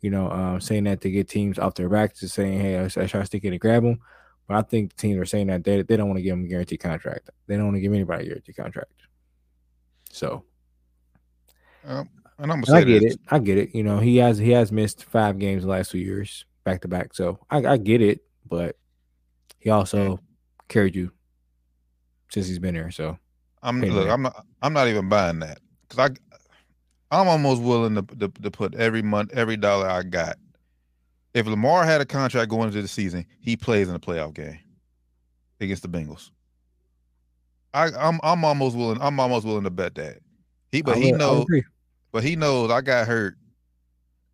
you 0.00 0.10
know, 0.10 0.30
um, 0.30 0.60
saying 0.60 0.84
that 0.84 1.00
to 1.00 1.10
get 1.10 1.28
teams 1.28 1.58
off 1.58 1.74
their 1.74 1.88
backs, 1.88 2.20
just 2.20 2.34
saying, 2.34 2.60
"Hey, 2.60 2.78
I, 2.78 2.84
I 2.84 3.06
try 3.06 3.20
to 3.20 3.26
stick 3.26 3.44
in 3.44 3.52
and 3.52 3.60
grab 3.60 3.82
them." 3.82 4.00
But 4.46 4.56
I 4.56 4.62
think 4.62 4.96
teams 4.96 5.18
are 5.18 5.26
saying 5.26 5.48
that 5.48 5.64
they, 5.64 5.82
they 5.82 5.96
don't 5.96 6.08
want 6.08 6.18
to 6.18 6.22
give 6.22 6.32
them 6.32 6.44
a 6.44 6.48
guaranteed 6.48 6.80
contract. 6.80 7.28
They 7.46 7.56
don't 7.56 7.66
want 7.66 7.76
to 7.76 7.80
give 7.80 7.92
anybody 7.92 8.24
a 8.24 8.28
guaranteed 8.28 8.56
contract. 8.56 8.92
So 10.10 10.44
Um, 11.84 12.08
and 12.38 12.52
I'm 12.52 12.64
I 12.72 12.82
get 12.82 13.02
this. 13.02 13.14
it. 13.14 13.20
I 13.28 13.38
get 13.40 13.58
it. 13.58 13.74
You 13.74 13.82
know, 13.82 13.98
he 13.98 14.16
has 14.18 14.38
he 14.38 14.50
has 14.52 14.72
missed 14.72 15.04
five 15.04 15.38
games 15.38 15.64
the 15.64 15.68
last 15.68 15.90
two 15.90 15.98
years 15.98 16.44
back 16.64 16.80
to 16.82 16.88
back. 16.88 17.14
So 17.14 17.40
I, 17.50 17.64
I 17.64 17.76
get 17.76 18.00
it, 18.00 18.20
but 18.46 18.76
he 19.58 19.70
also 19.70 20.20
carried 20.68 20.94
you 20.94 21.10
since 22.30 22.46
he's 22.46 22.58
been 22.58 22.74
here. 22.74 22.90
So 22.90 23.18
I'm 23.62 23.80
look. 23.80 24.08
I'm 24.08 24.22
not. 24.22 24.44
I'm 24.62 24.72
not 24.72 24.88
even 24.88 25.08
buying 25.08 25.40
that 25.40 25.60
because 25.88 26.10
I. 26.10 26.14
I'm 27.10 27.26
almost 27.26 27.62
willing 27.62 27.94
to, 27.94 28.02
to 28.02 28.28
to 28.28 28.50
put 28.50 28.74
every 28.74 29.00
month, 29.00 29.32
every 29.32 29.56
dollar 29.56 29.88
I 29.88 30.02
got. 30.02 30.36
If 31.32 31.46
Lamar 31.46 31.84
had 31.84 32.00
a 32.00 32.04
contract 32.04 32.50
going 32.50 32.68
into 32.68 32.82
the 32.82 32.88
season, 32.88 33.24
he 33.40 33.56
plays 33.56 33.88
in 33.88 33.94
a 33.94 33.98
playoff 33.98 34.34
game 34.34 34.58
against 35.60 35.82
the 35.82 35.88
Bengals. 35.88 36.30
I, 37.72 37.86
I'm 37.98 38.20
I'm 38.22 38.44
almost 38.44 38.76
willing. 38.76 38.98
I'm 39.00 39.18
almost 39.20 39.46
willing 39.46 39.64
to 39.64 39.70
bet 39.70 39.94
that. 39.94 40.18
He, 40.70 40.82
but 40.82 40.96
I 40.96 41.00
he 41.00 41.12
would- 41.12 41.18
knows. 41.18 41.46
But 42.10 42.24
he 42.24 42.36
knows 42.36 42.70
I 42.70 42.80
got 42.80 43.06
hurt 43.06 43.36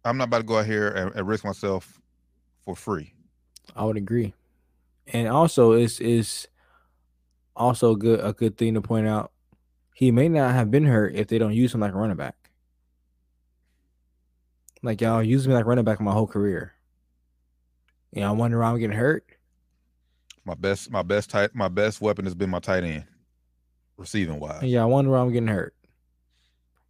I'm 0.05 0.19
not 0.19 0.25
about 0.25 0.39
to 0.39 0.45
go 0.45 0.59
out 0.59 0.67
here 0.67 0.89
and, 0.89 1.15
and 1.15 1.27
risk 1.27 1.45
myself 1.45 2.01
for 2.65 2.77
free. 2.77 3.15
I 3.75 3.85
would 3.85 3.97
agree. 3.97 4.35
And 5.09 5.29
also 5.29 5.73
it's 5.73 6.01
is 6.01 6.47
also 7.57 7.95
good 7.95 8.21
a 8.21 8.33
good 8.33 8.57
thing 8.57 8.75
to 8.75 8.81
point 8.83 9.07
out. 9.07 9.33
He 9.95 10.11
may 10.11 10.29
not 10.29 10.53
have 10.55 10.71
been 10.71 10.85
hurt 10.87 11.15
if 11.15 11.29
they 11.29 11.39
don't 11.39 11.55
use 11.55 11.73
him 11.75 11.81
like 11.81 11.93
a 11.93 11.97
running 11.97 12.17
back. 12.17 12.35
Like 14.83 15.01
y'all 15.01 15.23
use 15.23 15.47
me 15.49 15.55
like 15.55 15.67
running 15.67 15.85
back 15.85 16.01
my 16.01 16.13
whole 16.13 16.27
career. 16.27 16.73
You 18.13 18.21
know, 18.21 18.29
I 18.29 18.33
wonder 18.33 18.59
why 18.61 18.67
I'm 18.67 18.79
getting 18.79 18.97
hurt. 18.97 19.25
My 20.45 20.55
best, 20.55 20.91
my 20.91 21.03
best 21.03 21.31
tight, 21.31 21.55
my 21.55 21.69
best 21.69 22.01
weapon 22.01 22.27
has 22.27 22.35
been 22.35 22.51
my 22.51 22.59
tight 22.59 22.85
end, 22.85 23.05
receiving 23.97 24.39
wise. 24.39 24.63
Yeah, 24.63 24.83
I 24.83 24.87
wonder 24.87 25.11
why 25.11 25.21
I'm 25.21 25.33
getting 25.33 25.49
hurt. 25.49 25.75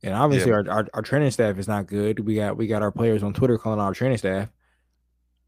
And 0.03 0.13
obviously, 0.13 0.51
Yeah. 0.51 0.57
our, 0.57 0.71
our 0.71 0.87
our 0.95 1.03
training 1.03 1.31
staff 1.31 1.57
is 1.59 1.69
not 1.69 1.87
good. 1.87 2.19
We 2.21 2.35
got 2.35 2.57
we 2.57 2.67
got 2.67 2.83
our 2.83 2.91
players 2.91 3.23
on 3.23 3.33
Twitter 3.33 3.57
calling 3.59 3.81
our 3.81 3.95
training 3.95 4.19
staff. 4.19 4.49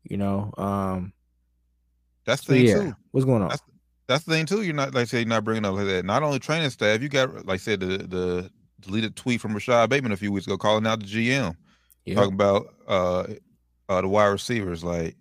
You 0.04 0.16
know, 0.18 0.52
um, 0.56 1.12
That's 2.24 2.44
so 2.46 2.52
the 2.52 2.58
thing 2.60 2.68
yeah, 2.68 2.78
too. 2.90 2.96
what's 3.10 3.24
going 3.26 3.42
on? 3.42 3.48
That's 3.48 3.62
That's 4.08 4.24
the 4.24 4.32
thing 4.32 4.46
too. 4.46 4.62
You're 4.62 4.74
not 4.74 4.94
like 4.94 5.02
I 5.02 5.04
say 5.04 5.18
you're 5.20 5.28
not 5.28 5.44
bringing 5.44 5.64
up 5.64 5.74
like 5.74 5.86
that. 5.86 6.04
Not 6.04 6.22
only 6.22 6.38
training 6.38 6.70
staff, 6.70 7.02
you 7.02 7.08
got 7.08 7.46
like 7.46 7.54
I 7.54 7.56
said 7.56 7.80
the 7.80 7.98
the 7.98 8.50
deleted 8.80 9.16
tweet 9.16 9.40
from 9.40 9.54
Rashad 9.54 9.88
Bateman 9.88 10.12
a 10.12 10.16
few 10.16 10.30
weeks 10.30 10.46
ago 10.46 10.56
calling 10.56 10.86
out 10.86 11.00
the 11.00 11.06
GM, 11.06 11.56
Yeah, 12.04 12.14
talking 12.14 12.34
about 12.34 12.66
uh 12.86 13.24
uh 13.88 14.00
the 14.00 14.08
wide 14.08 14.26
receivers 14.26 14.84
like 14.84 15.16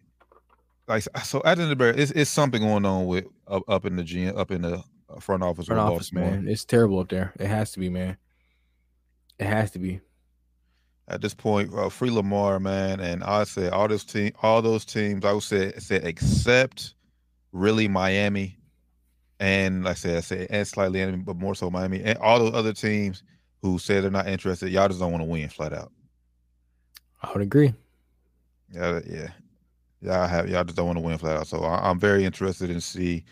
like 0.88 1.04
so 1.24 1.42
at 1.46 1.58
the 1.58 1.64
end 1.64 1.72
of 1.72 1.78
the 1.78 1.94
day, 1.94 2.00
it's, 2.02 2.12
it's 2.12 2.30
something 2.30 2.62
going 2.62 2.86
on 2.86 3.08
with 3.08 3.26
up, 3.48 3.64
up 3.68 3.86
in 3.86 3.96
the 3.96 4.04
GM 4.04 4.38
up 4.38 4.52
in 4.52 4.62
the 4.62 4.84
uh, 5.10 5.20
front 5.20 5.42
office 5.42 5.66
front 5.66 5.80
office, 5.82 6.12
Baltimore. 6.12 6.42
man. 6.42 6.48
It's 6.48 6.66
terrible 6.66 7.00
up 7.00 7.10
there. 7.10 7.34
It 7.40 7.48
has 7.48 7.72
to 7.72 7.80
be, 7.80 7.90
man. 7.90 8.18
It 9.40 9.48
has 9.48 9.72
to 9.72 9.80
be. 9.80 10.00
at 11.08 11.22
this 11.22 11.34
point, 11.34 11.74
uh, 11.74 11.90
free 11.90 12.10
Lamar, 12.12 12.60
man, 12.60 13.00
and 13.00 13.24
I 13.24 13.44
said 13.46 13.74
all 13.74 13.88
this 13.88 14.04
team, 14.04 14.32
all 14.44 14.62
those 14.62 14.86
teams, 14.86 15.26
I 15.26 15.34
would 15.34 15.44
say, 15.44 15.72
said 15.80 16.06
except 16.06 16.94
really 17.52 17.88
Miami, 17.88 18.58
and 19.40 19.84
like 19.84 19.92
I 19.92 19.96
said, 19.96 20.18
I 20.18 20.22
said 20.22 20.48
and 20.50 20.68
slightly 20.68 21.02
enemy, 21.02 21.24
but 21.24 21.36
more 21.36 21.56
so 21.56 21.70
Miami, 21.70 22.02
and 22.04 22.18
all 22.20 22.40
those 22.40 22.54
other 22.54 22.74
teams 22.74 23.24
who 23.62 23.80
say 23.80 24.00
they're 24.00 24.12
not 24.12 24.28
interested. 24.28 24.70
Y'all 24.70 24.88
just 24.88 25.00
don't 25.00 25.12
want 25.12 25.24
to 25.24 25.30
win 25.30 25.50
flat 25.50 25.74
out. 25.74 25.92
I 27.22 27.32
would 27.34 27.42
agree. 27.42 27.74
Yeah, 28.72 29.00
yeah, 29.08 29.28
y'all 30.02 30.28
have 30.28 30.50
y'all 30.50 30.64
just 30.64 30.78
don't 30.78 30.88
want 30.88 30.98
to 30.98 31.04
win 31.04 31.18
flat 31.18 31.38
out. 31.38 31.48
So 31.48 31.64
I, 31.64 31.90
I'm 31.90 32.00
very 32.00 32.24
interested 32.24 32.70
in 32.70 32.80
see 32.80 33.24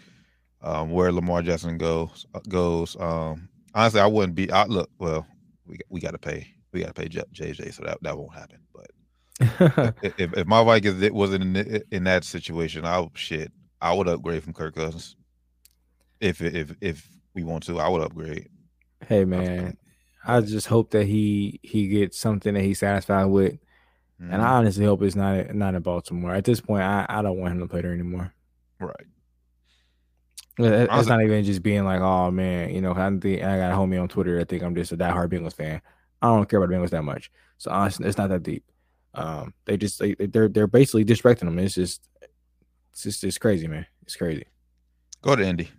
um, 0.61 0.91
where 0.91 1.11
Lamar 1.11 1.41
Jackson 1.41 1.77
goes. 1.77 2.25
Goes. 2.49 2.97
Um, 2.99 3.49
honestly, 3.73 4.01
I 4.01 4.07
wouldn't 4.07 4.35
be. 4.35 4.51
I 4.51 4.65
look 4.65 4.89
well. 4.97 5.25
We 5.65 5.77
we 5.89 6.01
got 6.01 6.11
to 6.11 6.17
pay. 6.17 6.47
We 6.71 6.81
got 6.81 6.95
to 6.95 7.01
pay 7.01 7.07
JJ, 7.07 7.73
so 7.73 7.83
that 7.83 7.99
that 8.01 8.17
won't 8.17 8.33
happen. 8.33 8.59
But 8.73 9.93
if, 10.01 10.13
if 10.19 10.37
if 10.37 10.47
my 10.47 10.63
Vikings 10.63 11.11
wasn't 11.11 11.57
in 11.57 11.83
in 11.91 12.03
that 12.05 12.23
situation, 12.23 12.85
I 12.85 13.07
shit, 13.13 13.51
I 13.81 13.93
would 13.93 14.07
upgrade 14.07 14.43
from 14.43 14.53
Kirk 14.53 14.75
Cousins. 14.75 15.15
If 16.23 16.41
if 16.41 16.75
if 16.81 17.07
we 17.33 17.43
want 17.43 17.63
to, 17.65 17.79
I 17.79 17.87
would 17.89 18.01
upgrade. 18.01 18.49
hey, 19.07 19.25
man. 19.25 19.77
I 20.25 20.39
just 20.39 20.67
hope 20.67 20.91
that 20.91 21.05
he 21.05 21.59
he 21.63 21.87
gets 21.89 22.17
something 22.17 22.53
that 22.53 22.61
he's 22.63 22.79
satisfied 22.79 23.25
with, 23.25 23.57
and 24.19 24.35
I 24.41 24.45
Mhm. 24.45 24.49
honestly 24.51 24.85
hope 24.85 25.01
it's 25.01 25.15
not 25.17 25.53
not 25.53 25.75
in 25.75 25.81
Baltimore. 25.81 26.33
At 26.33 26.45
this 26.45 26.61
point, 26.61 26.83
I, 26.83 27.05
I 27.09 27.21
don't 27.21 27.37
want 27.39 27.53
him 27.53 27.59
to 27.59 27.67
play 27.67 27.81
there 27.81 27.91
anymore. 27.93 28.33
right. 28.79 28.95
Honestly- 30.59 31.09
not 31.09 31.23
even 31.23 31.43
just 31.43 31.63
being 31.63 31.83
like, 31.83 31.99
oh 32.01 32.29
man, 32.31 32.69
you 32.69 32.79
know, 32.81 32.93
I 32.93 33.09
think 33.19 33.41
I 33.43 33.57
got 33.57 33.71
a 33.71 33.75
homie 33.75 33.99
on 34.01 34.07
Twitter. 34.07 34.39
I 34.39 34.43
think 34.43 34.61
I'm 34.63 34.75
just 34.75 34.91
a 34.91 34.97
diehard 34.97 35.29
Bengals 35.29 35.55
fan. 35.55 35.81
I 36.21 36.27
don't 36.27 36.47
care 36.47 36.61
about 36.61 36.69
the 36.69 36.75
Bengals 36.77 36.91
that 36.91 37.03
much. 37.03 37.31
So 37.57 37.71
honestly, 37.71 38.07
it's 38.07 38.17
not 38.17 38.29
that 38.29 38.43
deep. 38.43 38.63
Um, 39.15 39.53
they 39.65 39.77
just 39.77 39.99
they, 39.99 40.13
they're 40.15 40.47
they're 40.47 40.67
basically 40.67 41.05
disrespecting 41.05 41.39
them. 41.41 41.59
It's 41.59 41.75
just 41.75 42.07
it's 42.91 43.03
just 43.03 43.23
it's 43.23 43.37
crazy, 43.37 43.67
man. 43.67 43.85
It's 44.03 44.15
crazy. 44.15 44.45
Go 45.21 45.35
to 45.35 45.43
Indy. 45.45 45.69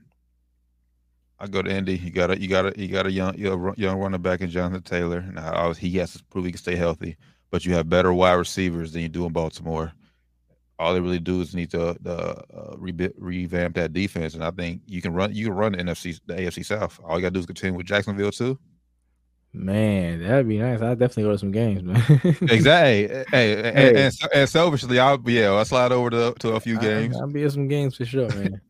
I 1.39 1.47
go 1.47 1.63
to 1.63 1.71
Indy. 1.71 1.97
You 1.97 2.11
got 2.11 2.31
a 2.31 2.41
you 2.41 2.49
got 2.49 2.67
a 2.67 2.81
you 2.81 2.89
got 2.89 3.07
a 3.07 3.13
young 3.13 3.37
young 3.37 3.75
young 3.77 3.99
running 3.99 4.23
back 4.23 4.41
in 4.41 4.51
Jonathan 4.51 4.83
Taylor. 4.83 5.23
Now 5.23 5.73
he 5.73 5.97
has 5.99 6.13
to 6.15 6.25
prove 6.25 6.45
he 6.45 6.53
can 6.53 6.59
stay 6.59 6.77
healthy, 6.77 7.17
but 7.51 7.65
you 7.65 7.75
have 7.75 7.89
better 7.89 8.13
wide 8.13 8.35
receivers 8.35 8.93
than 8.93 9.03
you 9.03 9.09
do 9.09 9.27
in 9.27 9.33
Baltimore. 9.33 9.93
All 10.79 10.93
they 10.95 11.01
really 11.01 11.21
do 11.21 11.41
is 11.41 11.55
need 11.55 11.71
to 11.71 11.97
the 12.01 12.17
uh, 12.17 12.77
rebi- 12.77 13.13
revamp 13.17 13.77
that 13.77 13.93
defense, 13.93 14.35
and 14.35 14.45
I 14.45 14.51
think 14.51 14.83
you 14.87 15.01
can 15.03 15.13
run 15.13 15.35
you 15.35 15.47
can 15.47 15.55
run 15.55 15.73
the 15.73 15.79
NFC 15.79 16.21
the 16.27 16.35
AFC 16.35 16.65
South. 16.65 16.99
All 17.05 17.17
you 17.17 17.23
got 17.23 17.29
to 17.29 17.35
do 17.35 17.41
is 17.41 17.47
continue 17.47 17.77
with 17.77 17.87
Jacksonville 17.87 18.33
too. 18.33 18.59
Man, 19.53 20.21
that'd 20.21 20.49
be 20.49 20.59
nice. 20.59 20.83
I'd 20.83 20.99
definitely 20.99 21.23
go 21.25 21.31
to 21.31 21.39
some 21.39 21.53
games, 21.53 21.85
man. 21.85 22.03
Exactly. 22.51 23.07
Hey, 23.07 23.25
hey, 23.31 23.55
and, 23.57 23.79
Hey. 23.79 24.05
and, 24.05 24.15
and 24.35 24.49
selfishly, 24.49 24.99
I'll 24.99 25.23
yeah, 25.27 25.51
I'll 25.51 25.65
slide 25.65 25.93
over 25.93 26.11
to 26.11 26.35
to 26.41 26.55
a 26.55 26.61
few 26.61 26.79
games. 26.79 27.17
I, 27.17 27.21
will 27.25 27.33
be 27.33 27.45
at 27.45 27.53
some 27.53 27.69
games 27.69 27.97
for 27.97 28.05
sure, 28.05 28.29
man. 28.31 28.61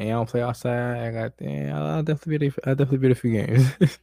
And 0.00 0.08
I 0.08 0.12
don't 0.12 0.28
play 0.28 0.40
outside. 0.40 0.96
I 0.96 1.10
got 1.12 1.34
yeah, 1.38 1.78
I'll, 1.78 2.02
definitely 2.02 2.48
be. 2.48 2.54
I'll 2.64 2.74
definitely 2.74 3.06
be 3.06 3.12
a 3.12 3.14
few 3.14 3.32
games. 3.32 3.68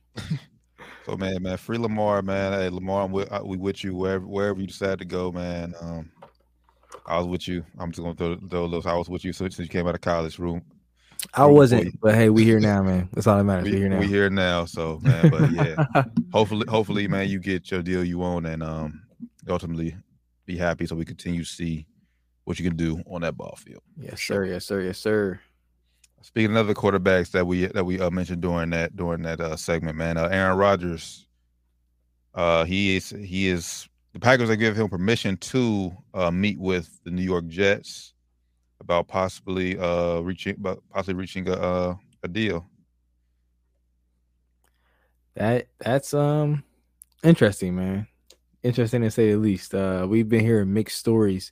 So 1.05 1.15
man, 1.15 1.41
man, 1.41 1.55
free 1.55 1.77
Lamar, 1.77 2.21
man. 2.21 2.51
Hey, 2.51 2.67
Lamar, 2.67 3.05
I'm 3.05 3.13
with, 3.13 3.31
uh, 3.31 3.41
we 3.41 3.55
with 3.55 3.81
you 3.81 3.95
wherever 3.95 4.27
wherever 4.27 4.59
you 4.59 4.67
decide 4.67 4.99
to 4.99 5.05
go, 5.05 5.31
man. 5.31 5.73
Um, 5.79 6.11
I 7.05 7.17
was 7.17 7.27
with 7.27 7.47
you. 7.47 7.63
I'm 7.79 7.93
just 7.93 8.03
gonna 8.03 8.13
throw, 8.13 8.35
throw 8.49 8.67
those. 8.67 8.85
I 8.85 8.93
was 8.93 9.07
with 9.07 9.23
you 9.23 9.31
since 9.31 9.55
since 9.55 9.67
you 9.67 9.71
came 9.71 9.87
out 9.87 9.95
of 9.95 10.01
college 10.01 10.37
room. 10.37 10.63
I 11.33 11.45
Room 11.45 11.53
wasn't, 11.53 11.85
you. 11.85 11.91
but 12.01 12.13
hey, 12.13 12.29
we 12.29 12.43
here 12.43 12.59
now, 12.59 12.83
man. 12.83 13.07
That's 13.13 13.25
all 13.25 13.37
that 13.37 13.45
matters. 13.45 13.63
We, 13.63 13.71
We, 13.71 13.77
here 13.77 13.89
now. 13.89 13.99
we 13.99 14.07
here 14.07 14.29
now, 14.29 14.65
so 14.65 14.99
man. 15.01 15.29
But 15.29 15.49
yeah, 15.53 15.85
hopefully, 16.33 16.65
hopefully, 16.67 17.07
man, 17.07 17.29
you 17.29 17.39
get 17.39 17.71
your 17.71 17.81
deal 17.81 18.03
you 18.03 18.17
want, 18.17 18.45
and 18.45 18.61
um, 18.61 19.01
ultimately 19.47 19.95
be 20.45 20.57
happy, 20.57 20.87
so 20.87 20.95
we 20.97 21.05
continue 21.05 21.45
to 21.45 21.49
see 21.49 21.87
what 22.43 22.59
you 22.59 22.67
can 22.67 22.75
do 22.75 23.01
on 23.09 23.21
that 23.21 23.37
ball 23.37 23.57
field. 23.57 23.81
yes, 23.97 24.21
sir. 24.21 24.43
Yes, 24.43 24.65
sir. 24.65 24.81
Yes, 24.81 24.97
sir. 24.97 25.39
Speaking 26.21 26.57
of 26.57 26.67
the 26.67 26.73
quarterbacks 26.75 27.31
that 27.31 27.45
we 27.45 27.67
that 27.67 27.85
we 27.85 27.99
uh, 27.99 28.09
mentioned 28.09 28.41
during 28.41 28.71
that 28.71 28.95
during 28.95 29.21
that 29.23 29.39
uh, 29.39 29.55
segment, 29.55 29.97
man, 29.97 30.17
uh, 30.17 30.27
Aaron 30.31 30.57
Rodgers, 30.57 31.27
uh, 32.33 32.65
he 32.65 32.97
is 32.97 33.09
he 33.09 33.47
is 33.47 33.87
the 34.13 34.19
Packers 34.19 34.49
have 34.49 34.59
given 34.59 34.81
him 34.81 34.89
permission 34.89 35.37
to 35.37 35.95
uh, 36.13 36.31
meet 36.31 36.59
with 36.59 36.99
the 37.03 37.11
New 37.11 37.21
York 37.21 37.47
Jets 37.47 38.13
about 38.79 39.07
possibly 39.07 39.77
uh 39.77 40.19
reaching 40.19 40.63
possibly 40.91 41.13
reaching 41.13 41.47
a 41.47 41.53
uh, 41.53 41.95
a 42.23 42.27
deal. 42.27 42.67
That 45.35 45.67
that's 45.79 46.13
um 46.13 46.63
interesting, 47.23 47.75
man. 47.75 48.07
Interesting 48.63 49.01
to 49.03 49.11
say 49.11 49.31
the 49.31 49.37
least. 49.37 49.73
Uh, 49.75 50.07
we've 50.09 50.27
been 50.27 50.43
hearing 50.43 50.73
mixed 50.73 50.97
stories 50.97 51.51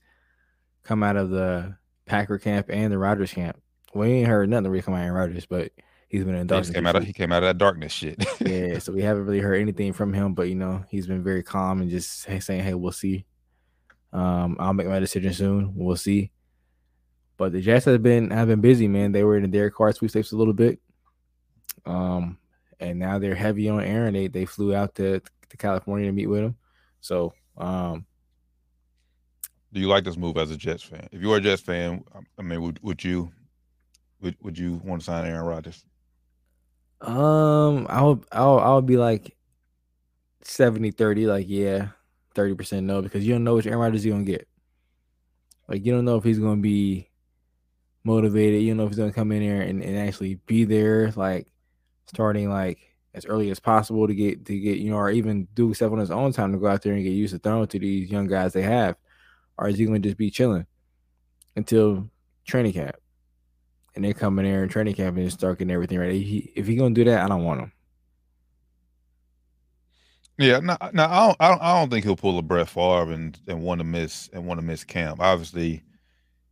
come 0.84 1.04
out 1.04 1.17
of 1.17 1.30
the 1.30 1.78
Packer 2.06 2.39
camp 2.39 2.67
and 2.69 2.91
the 2.91 2.97
Rodgers 2.97 3.32
camp. 3.32 3.62
We 3.95 4.08
ain't 4.12 4.27
heard 4.27 4.49
nothing 4.49 4.69
really 4.69 4.81
come 4.84 4.93
out 4.93 4.97
of 4.97 5.03
Aaron 5.03 5.15
Rodgers, 5.15 5.45
but 5.45 5.71
he's 6.10 6.23
been 6.23 6.36
in 6.36 6.41
He 6.41 6.47
darkness. 6.47 6.69
came 6.75 6.86
out 6.86 6.95
of 6.97 7.03
he 7.03 7.13
came 7.13 7.31
out 7.31 7.43
of 7.43 7.47
that 7.47 7.58
darkness 7.58 7.91
shit. 7.93 8.23
yeah, 8.41 8.77
so 8.79 8.91
we 8.91 9.01
haven't 9.01 9.25
really 9.25 9.39
heard 9.39 9.55
anything 9.60 9.93
from 9.93 10.13
him, 10.13 10.34
but 10.34 10.49
you 10.49 10.55
know, 10.55 10.84
he's 10.89 11.08
been 11.08 11.23
very 11.23 11.41
calm 11.43 11.81
and 11.81 11.89
just 11.89 12.21
saying, 12.41 12.63
Hey, 12.63 12.73
we'll 12.73 12.91
see. 12.91 13.25
Um, 14.12 14.58
I'll 14.60 14.73
make 14.73 14.88
my 14.88 14.99
decision 14.99 15.34
soon. 15.34 15.73
We'll 15.75 15.95
see. 15.95 16.31
But 17.38 17.51
the 17.51 17.62
Jets 17.62 17.86
have 17.86 18.03
been 18.03 18.29
have 18.31 18.47
been 18.47 18.62
busy, 18.62 18.88
man. 18.88 19.12
They 19.12 19.23
were 19.23 19.36
in 19.38 19.43
the 19.43 19.49
Derek 19.49 19.75
Carr 19.75 19.91
sweepstakes 19.91 20.31
a 20.31 20.38
little 20.38 20.53
bit. 20.53 20.79
Um, 21.86 22.38
and 22.79 22.99
now 22.99 23.19
they're 23.19 23.36
heavy 23.36 23.69
on 23.69 23.81
Aaron. 23.81 24.13
They 24.13 24.27
they 24.27 24.45
flew 24.45 24.73
out 24.75 24.95
to, 24.95 25.21
to 25.49 25.58
California 25.58 26.08
to 26.08 26.12
meet 26.13 26.27
with 26.27 26.43
him. 26.43 26.55
So 27.01 27.34
um 27.58 28.05
do 29.73 29.81
you 29.81 29.88
like 29.88 30.05
this 30.05 30.15
move 30.17 30.38
as 30.38 30.51
a 30.51 30.58
Jets 30.58 30.84
fan? 30.84 31.08
If 31.12 31.21
you 31.21 31.31
are 31.34 31.38
a 31.38 31.41
Jets 31.41 31.62
fan, 31.62 32.03
I 32.38 32.41
mean, 32.41 32.62
would 32.62 32.81
would 32.81 33.03
you 33.03 33.31
would 34.25 34.35
would 34.41 34.57
you 34.57 34.81
want 34.83 35.01
to 35.01 35.05
sign 35.05 35.25
Aaron 35.25 35.45
Rodgers? 35.45 35.85
um 37.01 37.85
I 37.89 38.01
would 38.01 38.25
I 38.31 38.45
would, 38.45 38.59
I 38.59 38.81
be 38.81 38.97
like 38.97 39.35
70 40.41 40.91
30, 40.91 41.27
like 41.27 41.45
yeah, 41.47 41.89
30% 42.35 42.83
no, 42.83 43.01
because 43.01 43.25
you 43.25 43.33
don't 43.33 43.43
know 43.43 43.55
which 43.55 43.67
Aaron 43.67 43.79
Rodgers 43.79 44.05
you're 44.05 44.15
gonna 44.15 44.25
get. 44.25 44.47
Like 45.67 45.85
you 45.85 45.93
don't 45.93 46.05
know 46.05 46.17
if 46.17 46.23
he's 46.23 46.39
gonna 46.39 46.61
be 46.61 47.09
motivated, 48.03 48.61
you 48.61 48.69
don't 48.69 48.77
know 48.77 48.83
if 48.83 48.89
he's 48.89 48.97
gonna 48.97 49.13
come 49.13 49.31
in 49.31 49.45
there 49.45 49.61
and, 49.61 49.83
and 49.83 49.97
actually 49.97 50.35
be 50.45 50.65
there, 50.65 51.11
like 51.15 51.47
starting 52.07 52.49
like 52.49 52.79
as 53.13 53.25
early 53.25 53.49
as 53.51 53.59
possible 53.59 54.07
to 54.07 54.15
get 54.15 54.45
to 54.45 54.59
get, 54.59 54.79
you 54.79 54.89
know, 54.89 54.97
or 54.97 55.11
even 55.11 55.47
do 55.53 55.73
stuff 55.73 55.91
on 55.91 55.99
his 55.99 56.11
own 56.11 56.31
time 56.31 56.51
to 56.51 56.57
go 56.57 56.67
out 56.67 56.81
there 56.81 56.93
and 56.93 57.03
get 57.03 57.11
used 57.11 57.33
to 57.33 57.39
throwing 57.39 57.67
to 57.67 57.79
these 57.79 58.09
young 58.09 58.27
guys 58.27 58.53
they 58.53 58.63
have. 58.63 58.95
Or 59.57 59.69
is 59.69 59.77
he 59.77 59.85
gonna 59.85 59.99
just 59.99 60.17
be 60.17 60.31
chilling 60.31 60.65
until 61.55 62.09
training 62.45 62.73
camp? 62.73 62.95
And 63.95 64.03
they 64.03 64.13
come 64.13 64.39
in 64.39 64.45
there 64.45 64.63
in 64.63 64.69
training 64.69 64.95
camp 64.95 65.15
and 65.17 65.25
just 65.25 65.39
start 65.39 65.60
getting 65.60 65.73
everything 65.73 65.99
ready. 65.99 66.21
He, 66.21 66.51
if 66.55 66.67
he 66.67 66.75
gonna 66.75 66.93
do 66.93 67.05
that, 67.05 67.21
I 67.23 67.27
don't 67.27 67.43
want 67.43 67.62
him. 67.62 67.71
Yeah, 70.38 70.60
no, 70.60 70.75
no, 70.91 71.03
I 71.05 71.27
don't, 71.27 71.38
I 71.39 71.49
don't, 71.49 71.62
I 71.62 71.79
don't 71.79 71.89
think 71.89 72.03
he'll 72.03 72.17
pull 72.17 72.38
a 72.38 72.41
Brett 72.41 72.67
Favre 72.67 73.12
and 73.12 73.39
and 73.47 73.62
want 73.62 73.79
to 73.79 73.86
miss 73.86 74.29
and 74.34 74.45
want 74.45 74.60
to 74.60 74.65
miss 74.65 74.84
camp. 74.84 75.21
Obviously, 75.21 75.81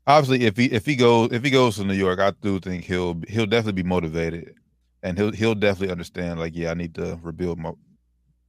obviously, 0.07 0.45
if 0.45 0.55
he 0.55 0.65
if 0.65 0.85
he 0.85 0.95
goes 0.95 1.33
if 1.33 1.43
he 1.43 1.49
goes 1.49 1.75
to 1.75 1.83
New 1.83 1.93
York, 1.93 2.19
I 2.19 2.31
do 2.41 2.59
think 2.59 2.85
he'll 2.85 3.21
he'll 3.27 3.45
definitely 3.45 3.83
be 3.83 3.89
motivated, 3.89 4.55
and 5.01 5.17
he'll 5.17 5.33
he'll 5.33 5.55
definitely 5.55 5.91
understand. 5.91 6.39
Like, 6.39 6.55
yeah, 6.55 6.71
I 6.71 6.75
need 6.75 6.95
to 6.95 7.19
rebuild 7.21 7.59
my 7.59 7.73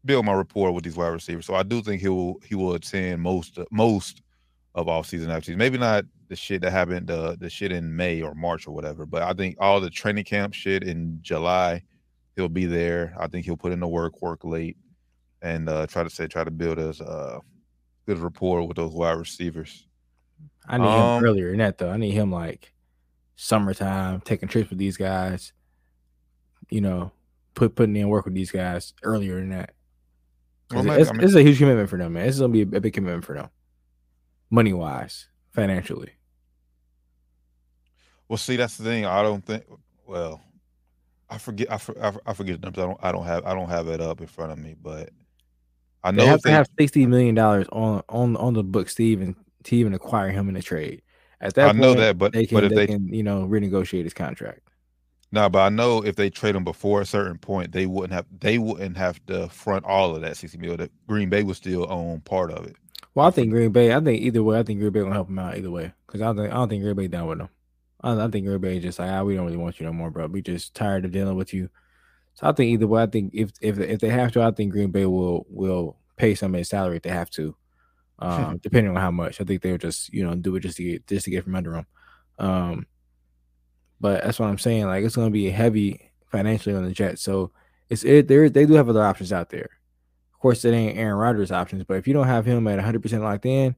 build 0.04 0.24
my 0.24 0.34
rapport 0.34 0.70
with 0.70 0.84
these 0.84 0.96
wide 0.96 1.08
receivers. 1.08 1.46
So 1.46 1.56
I 1.56 1.64
do 1.64 1.82
think 1.82 2.00
he 2.00 2.08
will 2.08 2.40
he 2.44 2.54
will 2.54 2.74
attend 2.74 3.20
most 3.20 3.58
most 3.72 4.22
of 4.76 4.88
off 4.88 5.06
season 5.06 5.30
activities. 5.30 5.56
Maybe 5.56 5.78
not 5.78 6.04
the 6.28 6.36
shit 6.36 6.62
that 6.62 6.70
happened 6.72 7.06
the 7.08 7.36
the 7.38 7.50
shit 7.50 7.72
in 7.72 7.94
May 7.94 8.22
or 8.22 8.34
March 8.34 8.66
or 8.66 8.72
whatever, 8.74 9.06
but 9.06 9.22
I 9.22 9.32
think 9.32 9.56
all 9.60 9.80
the 9.80 9.90
training 9.90 10.24
camp 10.24 10.54
shit 10.54 10.82
in 10.82 11.18
July, 11.22 11.82
he'll 12.36 12.48
be 12.48 12.66
there. 12.66 13.14
I 13.18 13.26
think 13.28 13.44
he'll 13.44 13.56
put 13.56 13.72
in 13.72 13.80
the 13.80 13.88
work, 13.88 14.20
work 14.22 14.44
late, 14.44 14.76
and 15.42 15.68
uh, 15.68 15.86
try 15.86 16.02
to 16.02 16.10
say 16.10 16.26
try 16.26 16.44
to 16.44 16.50
build 16.50 16.78
as 16.78 17.00
uh, 17.00 17.38
good 18.06 18.18
rapport 18.18 18.66
with 18.66 18.76
those 18.76 18.92
wide 18.92 19.12
receivers. 19.18 19.86
I 20.66 20.78
need 20.78 20.86
Um, 20.86 21.18
him 21.18 21.24
earlier 21.28 21.52
in 21.52 21.58
that 21.58 21.78
though. 21.78 21.90
I 21.90 21.96
need 21.98 22.12
him 22.12 22.30
like 22.32 22.72
summertime, 23.36 24.20
taking 24.22 24.48
trips 24.48 24.70
with 24.70 24.78
these 24.78 24.96
guys. 24.96 25.52
You 26.70 26.80
know, 26.80 27.12
put 27.54 27.74
putting 27.76 27.94
in 27.96 28.08
work 28.08 28.24
with 28.24 28.34
these 28.34 28.50
guys 28.50 28.94
earlier 29.02 29.36
than 29.40 29.50
that. 29.50 29.74
Well, 30.72 30.90
it's, 30.92 31.10
I 31.10 31.12
mean- 31.12 31.22
it's 31.24 31.34
a 31.34 31.42
huge 31.42 31.58
commitment 31.58 31.90
for 31.90 31.98
them, 31.98 32.14
man. 32.14 32.24
This 32.26 32.36
is 32.36 32.40
gonna 32.40 32.52
be 32.52 32.62
a 32.62 32.66
big 32.80 32.94
commitment 32.94 33.24
for 33.24 33.34
them, 33.34 33.50
money 34.50 34.72
wise, 34.72 35.28
financially. 35.54 36.10
Well, 38.28 38.36
see, 38.36 38.56
that's 38.56 38.76
the 38.76 38.84
thing. 38.84 39.06
I 39.06 39.22
don't 39.22 39.44
think. 39.44 39.64
Well, 40.06 40.40
I 41.30 41.38
forget. 41.38 41.70
I, 41.72 41.78
for, 41.78 41.96
I, 42.02 42.12
I 42.26 42.34
forget 42.34 42.60
the 42.60 42.66
numbers. 42.66 42.82
I 42.82 42.86
don't. 42.86 42.98
I 43.04 43.12
don't 43.12 43.24
have. 43.26 43.46
I 43.46 43.54
don't 43.54 43.68
have 43.68 43.88
it 43.88 44.00
up 44.00 44.20
in 44.20 44.26
front 44.26 44.52
of 44.52 44.58
me, 44.58 44.74
but 44.80 45.10
I 46.02 46.10
know 46.10 46.22
They 46.22 46.26
have 46.26 46.36
if 46.38 46.42
to 46.42 46.50
have 46.50 46.68
sixty 46.78 47.06
million 47.06 47.34
dollars 47.34 47.66
on 47.72 48.02
on 48.08 48.36
on 48.36 48.54
the 48.54 48.64
book, 48.64 48.88
to 48.88 49.02
even 49.02 49.36
to 49.64 49.76
even 49.76 49.94
acquire 49.94 50.30
him 50.30 50.48
in 50.48 50.56
a 50.56 50.62
trade. 50.62 51.02
At 51.40 51.54
that 51.54 51.68
I 51.70 51.72
know 51.72 51.94
that, 51.94 52.18
but 52.18 52.32
they 52.32 52.46
can 52.46 52.56
but 52.56 52.64
if 52.64 52.70
they, 52.70 52.86
they 52.86 52.86
can 52.86 53.08
you 53.12 53.22
know 53.22 53.46
renegotiate 53.46 54.04
his 54.04 54.14
contract. 54.14 54.60
no, 55.32 55.48
but 55.48 55.60
I 55.60 55.68
know 55.68 56.02
if 56.02 56.16
they 56.16 56.30
trade 56.30 56.54
him 56.56 56.64
before 56.64 57.00
a 57.00 57.06
certain 57.06 57.38
point, 57.38 57.72
they 57.72 57.86
wouldn't 57.86 58.12
have. 58.12 58.26
They 58.40 58.58
wouldn't 58.58 58.96
have 58.96 59.24
to 59.26 59.48
front 59.48 59.84
all 59.84 60.14
of 60.14 60.22
that 60.22 60.36
sixty 60.36 60.58
million. 60.58 60.78
That 60.78 61.06
Green 61.06 61.28
Bay 61.28 61.42
would 61.42 61.56
still 61.56 61.90
own 61.90 62.20
part 62.20 62.50
of 62.52 62.66
it. 62.66 62.76
Well, 63.14 63.26
I 63.26 63.30
think 63.30 63.50
Green 63.50 63.70
Bay. 63.70 63.94
I 63.94 64.00
think 64.00 64.20
either 64.22 64.42
way, 64.42 64.58
I 64.58 64.62
think 64.62 64.80
Green 64.80 64.92
Bay 64.92 65.00
gonna 65.00 65.14
help 65.14 65.28
him 65.28 65.38
out 65.38 65.56
either 65.56 65.70
way. 65.70 65.92
Because 66.06 66.20
I 66.20 66.26
don't 66.26 66.36
think 66.36 66.52
I 66.52 66.56
don't 66.56 66.68
think 66.68 66.82
Green 66.82 66.96
Bay 66.96 67.06
down 67.06 67.28
with 67.28 67.40
him. 67.40 67.48
I, 68.00 68.24
I 68.24 68.28
think 68.28 68.46
Green 68.46 68.60
Bay 68.60 68.76
is 68.76 68.82
just 68.82 68.98
like, 68.98 69.10
ah, 69.10 69.22
we 69.22 69.34
don't 69.34 69.44
really 69.46 69.56
want 69.56 69.78
you 69.78 69.86
no 69.86 69.92
more, 69.92 70.10
bro. 70.10 70.26
We 70.26 70.42
just 70.42 70.74
tired 70.74 71.04
of 71.04 71.12
dealing 71.12 71.36
with 71.36 71.54
you. 71.54 71.70
So 72.34 72.48
I 72.48 72.52
think 72.52 72.72
either 72.72 72.88
way, 72.88 73.02
I 73.02 73.06
think 73.06 73.32
if 73.32 73.52
if 73.60 73.78
if 73.78 74.00
they 74.00 74.08
have 74.08 74.32
to, 74.32 74.42
I 74.42 74.50
think 74.50 74.72
Green 74.72 74.90
Bay 74.90 75.06
will 75.06 75.46
will 75.48 75.96
pay 76.16 76.34
some 76.34 76.54
of 76.54 76.58
his 76.58 76.68
salary 76.68 76.96
if 76.96 77.02
they 77.02 77.10
have 77.10 77.30
to, 77.30 77.56
um, 78.18 78.58
depending 78.58 78.94
on 78.94 79.00
how 79.00 79.12
much. 79.12 79.40
I 79.40 79.44
think 79.44 79.62
they'll 79.62 79.78
just 79.78 80.12
you 80.12 80.24
know 80.26 80.34
do 80.34 80.56
it 80.56 80.60
just 80.60 80.76
to 80.78 80.84
get 80.84 81.06
just 81.06 81.24
to 81.26 81.30
get 81.30 81.44
from 81.44 81.54
under 81.54 81.74
him. 81.74 81.86
Um, 82.40 82.86
but 84.00 84.24
that's 84.24 84.40
what 84.40 84.48
I'm 84.48 84.58
saying. 84.58 84.86
Like 84.86 85.04
it's 85.04 85.16
gonna 85.16 85.30
be 85.30 85.50
heavy 85.50 86.10
financially 86.26 86.74
on 86.74 86.84
the 86.84 86.92
Jets. 86.92 87.22
So 87.22 87.52
it's 87.88 88.04
it 88.04 88.26
there. 88.26 88.50
They 88.50 88.66
do 88.66 88.74
have 88.74 88.88
other 88.88 89.04
options 89.04 89.32
out 89.32 89.50
there. 89.50 89.70
Of 90.44 90.48
course, 90.48 90.64
it 90.66 90.74
ain't 90.74 90.98
Aaron 90.98 91.16
Rodgers 91.16 91.50
options, 91.50 91.84
but 91.84 91.96
if 91.96 92.06
you 92.06 92.12
don't 92.12 92.26
have 92.26 92.44
him 92.44 92.66
at 92.68 92.74
100 92.76 93.00
percent 93.00 93.22
locked 93.22 93.46
in, 93.46 93.74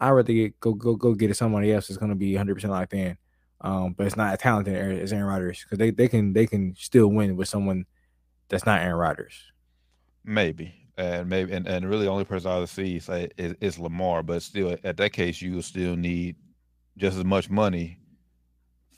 I'd 0.00 0.10
rather 0.10 0.32
get 0.32 0.58
go 0.58 0.74
go 0.74 0.96
go 0.96 1.14
get 1.14 1.36
somebody 1.36 1.72
else 1.72 1.86
that's 1.86 1.98
gonna 1.98 2.16
be 2.16 2.34
100 2.34 2.52
percent 2.56 2.72
locked 2.72 2.94
in. 2.94 3.16
Um, 3.60 3.92
but 3.92 4.04
it's 4.04 4.16
not 4.16 4.32
as 4.32 4.40
talented 4.40 4.74
as 4.74 5.12
Aaron 5.12 5.26
Rodgers 5.26 5.62
because 5.62 5.78
they, 5.78 5.92
they 5.92 6.08
can 6.08 6.32
they 6.32 6.48
can 6.48 6.74
still 6.76 7.06
win 7.06 7.36
with 7.36 7.48
someone 7.48 7.86
that's 8.48 8.66
not 8.66 8.80
Aaron 8.80 8.96
Rodgers. 8.96 9.40
Maybe. 10.24 10.74
And 10.98 11.28
maybe 11.28 11.52
and, 11.52 11.64
and 11.68 11.88
really 11.88 12.06
the 12.06 12.10
only 12.10 12.24
person 12.24 12.50
I 12.50 12.58
would 12.58 12.68
see 12.68 12.98
say 12.98 13.28
is, 13.38 13.54
is 13.60 13.78
Lamar, 13.78 14.24
but 14.24 14.42
still 14.42 14.76
at 14.82 14.96
that 14.96 15.12
case 15.12 15.40
you 15.40 15.62
still 15.62 15.94
need 15.94 16.34
just 16.96 17.16
as 17.16 17.24
much 17.24 17.48
money 17.48 18.00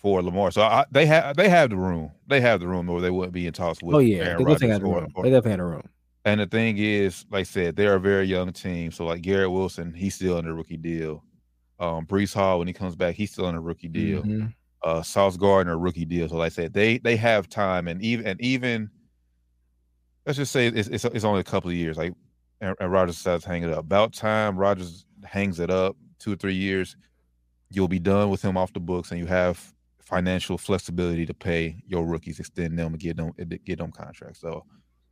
for 0.01 0.23
Lamar. 0.23 0.51
So 0.51 0.63
I, 0.63 0.87
they 0.91 1.05
have 1.05 1.37
they 1.37 1.51
have 1.51 1.69
the 1.69 1.77
room. 1.77 2.13
They 2.27 2.41
have 2.41 2.61
the 2.61 2.69
room 2.69 2.89
or 2.89 3.03
they 3.03 3.11
wouldn't 3.11 3.35
be 3.35 3.47
in 3.47 3.53
talks 3.53 3.83
with 3.83 3.97
oh 3.97 3.99
yeah, 3.99 4.23
Aaron 4.25 4.45
they 4.45 4.55
definitely 4.55 4.69
Rodgers 4.69 4.73
had 4.73 4.83
a 4.83 4.87
or- 4.87 5.09
or- 5.15 5.25
They 5.25 5.31
definitely 5.31 5.51
had 5.51 5.61
a 5.61 5.65
room. 5.65 5.89
And 6.27 6.41
the 6.41 6.47
thing 6.47 6.79
is, 6.79 7.27
like 7.31 7.43
I 7.43 7.45
said, 7.45 7.77
they're 7.77 7.97
a 7.97 8.01
very 8.01 8.27
young 8.27 8.53
team. 8.53 8.93
So 8.93 9.07
like 9.07 9.23
Garrett 9.23 9.53
Wilson, 9.53 9.95
he's 9.95 10.17
still 10.17 10.37
under 10.39 10.51
a 10.53 10.55
rookie 10.55 10.77
deal. 10.79 11.25
Um 11.81 12.07
Breece 12.07 12.35
Hall, 12.35 12.59
when 12.59 12.69
he 12.69 12.75
comes 12.75 12.97
back, 12.97 13.17
he's 13.17 13.33
still 13.33 13.47
a 13.47 13.61
rookie 13.61 13.89
deal. 13.89 14.25
Mhm. 14.25 14.55
uh 14.85 15.03
Sauce 15.03 15.39
Gardner 15.39 15.79
rookie 15.79 16.07
deal. 16.07 16.29
So 16.29 16.37
like 16.37 16.47
I 16.53 16.57
said, 16.57 16.75
they 16.75 16.99
they 16.99 17.17
have 17.17 17.49
time 17.49 17.89
and 17.89 18.03
even 18.03 18.27
and 18.27 18.41
even 18.43 18.91
let's 20.27 20.39
just 20.39 20.53
say 20.53 20.69
it's 20.69 20.89
it's, 20.89 21.05
it's 21.07 21.25
only 21.25 21.41
a 21.41 21.45
couple 21.45 21.71
of 21.71 21.77
years. 21.77 21.97
Like 21.97 22.15
and, 22.61 22.77
and 22.81 22.93
Rodgers 22.93 23.17
decides 23.17 23.45
to 23.45 23.51
hang 23.51 23.65
it 23.65 23.71
up. 23.73 23.81
About 23.81 24.15
time 24.15 24.57
Rodgers 24.59 25.07
hangs 25.25 25.61
it 25.61 25.71
up, 25.71 25.97
two 26.19 26.33
or 26.33 26.37
three 26.37 26.55
years, 26.55 26.97
you'll 27.71 27.89
be 27.89 28.01
done 28.01 28.31
with 28.31 28.43
him 28.43 28.57
off 28.59 28.73
the 28.75 28.81
books 28.81 29.13
and 29.13 29.21
you 29.21 29.27
have 29.27 29.75
financial 30.03 30.59
flexibility 30.59 31.27
to 31.27 31.35
pay 31.35 31.83
your 31.87 32.07
rookies, 32.07 32.41
extend 32.41 32.79
them 32.79 32.95
and 32.95 33.01
get 33.01 33.17
them 33.17 33.33
get 33.65 33.79
them 33.79 33.93
contracts. 33.93 34.41
So 34.41 34.65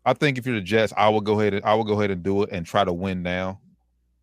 I 0.04 0.12
think 0.12 0.38
if 0.38 0.46
you're 0.46 0.56
the 0.56 0.60
Jets, 0.60 0.92
I 0.96 1.08
will 1.08 1.20
go 1.20 1.40
ahead 1.40 1.54
and 1.54 1.64
I 1.64 1.74
will 1.74 1.84
go 1.84 1.94
ahead 1.94 2.10
and 2.10 2.22
do 2.22 2.42
it 2.42 2.50
and 2.52 2.66
try 2.66 2.84
to 2.84 2.92
win 2.92 3.22
now 3.22 3.60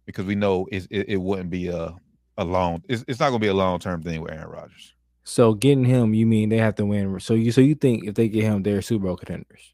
because 0.05 0.25
we 0.25 0.35
know 0.35 0.67
it 0.71 0.87
it, 0.89 1.09
it 1.09 1.17
wouldn't 1.17 1.49
be 1.49 1.67
a 1.67 1.95
a 2.37 2.43
long 2.43 2.83
it's, 2.87 3.03
it's 3.07 3.19
not 3.19 3.29
gonna 3.29 3.39
be 3.39 3.47
a 3.47 3.53
long 3.53 3.79
term 3.79 4.01
thing 4.01 4.21
with 4.21 4.31
Aaron 4.31 4.49
Rodgers. 4.49 4.93
So 5.23 5.53
getting 5.53 5.85
him, 5.85 6.13
you 6.13 6.25
mean 6.25 6.49
they 6.49 6.57
have 6.57 6.75
to 6.75 6.85
win? 6.85 7.19
So 7.19 7.33
you 7.33 7.51
so 7.51 7.61
you 7.61 7.75
think 7.75 8.05
if 8.05 8.15
they 8.15 8.27
get 8.27 8.43
him, 8.43 8.63
they're 8.63 8.81
Super 8.81 9.05
Bowl 9.05 9.15
contenders? 9.15 9.73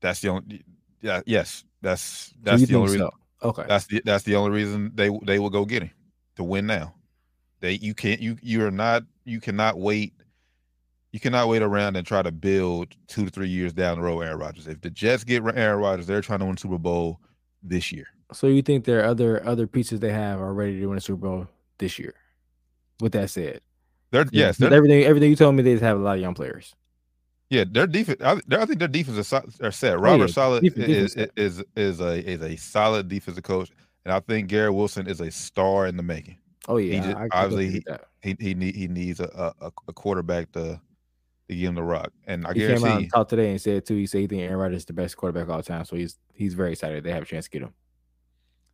That's 0.00 0.20
the 0.20 0.28
only. 0.28 0.64
Yeah. 1.00 1.22
Yes. 1.26 1.64
That's 1.80 2.32
that's 2.42 2.60
you 2.60 2.66
the 2.66 2.74
only 2.74 2.92
reason. 2.92 3.10
so? 3.42 3.48
Okay. 3.48 3.64
That's 3.68 3.86
the 3.86 4.02
that's 4.04 4.24
the 4.24 4.36
only 4.36 4.50
reason 4.50 4.90
they 4.94 5.10
they 5.22 5.38
will 5.38 5.50
go 5.50 5.64
get 5.64 5.82
him 5.82 5.90
to 6.36 6.44
win 6.44 6.66
now. 6.66 6.94
They 7.60 7.72
you 7.74 7.94
can't 7.94 8.20
you 8.20 8.36
you 8.42 8.64
are 8.66 8.70
not 8.70 9.04
you 9.24 9.40
cannot 9.40 9.78
wait. 9.78 10.14
You 11.14 11.20
cannot 11.20 11.46
wait 11.46 11.62
around 11.62 11.94
and 11.94 12.04
try 12.04 12.22
to 12.22 12.32
build 12.32 12.88
two 13.06 13.24
to 13.24 13.30
three 13.30 13.46
years 13.46 13.72
down 13.72 13.98
the 13.98 14.02
road. 14.02 14.22
Aaron 14.22 14.36
Rodgers. 14.36 14.66
If 14.66 14.80
the 14.80 14.90
Jets 14.90 15.22
get 15.22 15.44
Aaron 15.44 15.78
Rodgers, 15.78 16.08
they're 16.08 16.20
trying 16.20 16.40
to 16.40 16.44
win 16.44 16.56
Super 16.56 16.76
Bowl 16.76 17.20
this 17.62 17.92
year. 17.92 18.06
So 18.32 18.48
you 18.48 18.62
think 18.62 18.84
there 18.84 18.98
are 18.98 19.04
other 19.04 19.46
other 19.46 19.68
pieces 19.68 20.00
they 20.00 20.10
have 20.10 20.40
are 20.40 20.52
ready 20.52 20.80
to 20.80 20.86
win 20.88 20.98
a 20.98 21.00
Super 21.00 21.28
Bowl 21.28 21.46
this 21.78 22.00
year? 22.00 22.14
With 23.00 23.12
that 23.12 23.30
said, 23.30 23.60
They're 24.10 24.26
yes, 24.32 24.56
they're, 24.56 24.74
everything 24.74 25.04
everything 25.04 25.30
you 25.30 25.36
told 25.36 25.54
me, 25.54 25.62
they 25.62 25.74
just 25.74 25.84
have 25.84 25.96
a 25.96 26.02
lot 26.02 26.16
of 26.16 26.20
young 26.20 26.34
players. 26.34 26.74
yeah, 27.48 27.62
their 27.70 27.86
defense. 27.86 28.20
I, 28.20 28.40
I 28.50 28.66
think 28.66 28.80
their 28.80 28.88
defense 28.88 29.16
is, 29.16 29.60
are 29.60 29.70
set. 29.70 29.94
Oh, 29.94 29.98
Robert 29.98 30.26
yeah, 30.26 30.32
Solid 30.32 30.64
def- 30.64 30.76
is, 30.78 31.14
defense 31.14 31.32
is 31.36 31.64
is 31.76 32.00
a 32.00 32.28
is 32.28 32.42
a 32.42 32.56
solid 32.56 33.06
defensive 33.06 33.44
coach, 33.44 33.70
and 34.04 34.12
I 34.12 34.18
think 34.18 34.48
Garrett 34.48 34.74
Wilson 34.74 35.06
is 35.06 35.20
a 35.20 35.30
star 35.30 35.86
in 35.86 35.96
the 35.96 36.02
making. 36.02 36.38
Oh 36.66 36.78
yeah, 36.78 37.00
just- 37.04 37.16
I, 37.16 37.22
I 37.26 37.44
obviously 37.44 37.84
that. 37.86 38.08
he 38.20 38.34
he 38.40 38.54
need 38.54 38.74
he 38.74 38.88
needs 38.88 39.20
a 39.20 39.54
a, 39.60 39.70
a 39.86 39.92
quarterback 39.92 40.50
to 40.52 40.80
to 41.48 41.54
give 41.54 41.68
him 41.68 41.74
the 41.74 41.82
rock. 41.82 42.12
And 42.26 42.46
I 42.46 42.52
He 42.52 42.60
came 42.60 42.76
out 42.76 42.78
guarantee 42.78 43.02
and 43.04 43.10
talked 43.12 43.30
today 43.30 43.50
and 43.50 43.60
said 43.60 43.86
too. 43.86 43.96
He 43.96 44.06
said 44.06 44.20
he 44.20 44.26
think 44.26 44.42
Aaron 44.42 44.56
Rodgers 44.58 44.78
is 44.78 44.84
the 44.84 44.92
best 44.92 45.16
quarterback 45.16 45.44
of 45.44 45.50
all 45.50 45.62
time. 45.62 45.84
So 45.84 45.96
he's 45.96 46.18
he's 46.32 46.54
very 46.54 46.72
excited 46.72 47.04
they 47.04 47.12
have 47.12 47.22
a 47.22 47.26
chance 47.26 47.46
to 47.46 47.50
get 47.50 47.62
him. 47.62 47.74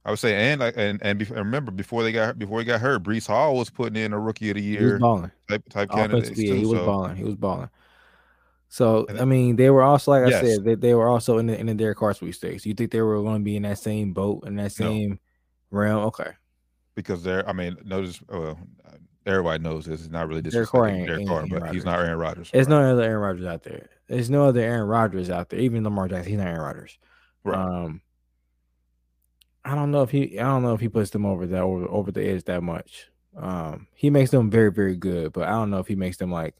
I 0.04 0.10
would 0.10 0.18
say 0.18 0.34
and 0.52 0.60
like 0.60 0.74
and 0.76 1.00
and 1.02 1.30
remember 1.30 1.70
before 1.70 2.02
they 2.02 2.12
got 2.12 2.38
before 2.38 2.58
he 2.60 2.64
got 2.64 2.80
hurt, 2.80 3.02
Breece 3.02 3.26
Hall 3.26 3.56
was 3.56 3.70
putting 3.70 4.02
in 4.02 4.12
a 4.12 4.18
rookie 4.18 4.50
of 4.50 4.56
the 4.56 4.62
He 4.62 4.76
was 4.76 4.80
year 4.80 4.98
type 5.48 5.68
type 5.68 5.88
Offensively, 5.90 6.46
yeah, 6.46 6.54
he 6.54 6.60
was 6.64 6.78
so 6.78 6.86
balling. 6.86 7.16
He 7.16 7.24
was 7.24 7.34
balling. 7.34 7.68
So 8.68 9.06
I 9.18 9.24
mean, 9.24 9.56
they 9.56 9.68
were 9.68 9.82
also 9.82 10.12
like 10.12 10.22
I 10.22 10.30
said, 10.40 10.64
they, 10.64 10.76
they 10.76 10.94
were 10.94 11.08
also 11.08 11.38
in 11.38 11.46
the 11.46 11.58
in 11.58 11.66
the 11.66 11.74
Derek 11.74 11.98
Carr 11.98 12.14
sweepstakes. 12.14 12.64
You 12.64 12.72
think 12.72 12.92
they 12.92 13.02
were 13.02 13.20
going 13.20 13.40
to 13.40 13.44
be 13.44 13.56
in 13.56 13.64
that 13.64 13.78
same 13.78 14.12
boat 14.12 14.46
in 14.46 14.56
that 14.56 14.78
No. 14.78 14.86
same 14.86 15.18
realm? 15.70 16.04
Okay, 16.06 16.30
because 16.94 17.22
they're 17.24 17.46
I 17.48 17.52
mean 17.52 17.76
notice 17.84 18.22
well 18.28 18.58
everybody 19.30 19.62
knows 19.62 19.86
this. 19.86 20.00
It's 20.00 20.10
not 20.10 20.28
really 20.28 20.42
disrespecting 20.42 21.06
Derek 21.06 21.26
Carr, 21.26 21.42
but 21.48 21.50
he's 21.50 21.60
Rodgers. 21.62 21.84
not 21.84 21.98
Aaron 22.00 22.18
Rodgers. 22.18 22.50
there's 22.52 22.66
right? 22.68 22.70
no 22.80 22.92
other 22.92 23.02
Aaron 23.02 23.20
Rodgers 23.20 23.46
out 23.46 23.62
there. 23.62 23.88
There's 24.08 24.30
no 24.30 24.46
other 24.46 24.60
Aaron 24.60 24.88
Rodgers 24.88 25.30
out 25.30 25.48
there. 25.50 25.60
Even 25.60 25.84
Lamar 25.84 26.08
Jackson, 26.08 26.30
he's 26.32 26.38
not 26.38 26.48
Aaron 26.48 26.60
Rodgers. 26.60 26.98
right. 27.44 27.56
Um, 27.58 28.00
I 29.64 29.74
don't 29.74 29.90
know 29.90 30.02
if 30.02 30.10
he. 30.10 30.38
I 30.38 30.44
don't 30.44 30.62
know 30.62 30.72
if 30.74 30.80
he 30.80 30.88
puts 30.88 31.10
them 31.10 31.26
over 31.26 31.46
that 31.46 31.60
over, 31.60 31.86
over 31.88 32.10
the 32.10 32.26
edge 32.26 32.44
that 32.44 32.62
much. 32.62 33.08
Um, 33.36 33.86
he 33.94 34.08
makes 34.10 34.30
them 34.30 34.50
very 34.50 34.72
very 34.72 34.96
good, 34.96 35.32
but 35.34 35.46
I 35.46 35.50
don't 35.52 35.70
know 35.70 35.78
if 35.78 35.86
he 35.86 35.96
makes 35.96 36.16
them 36.16 36.32
like 36.32 36.56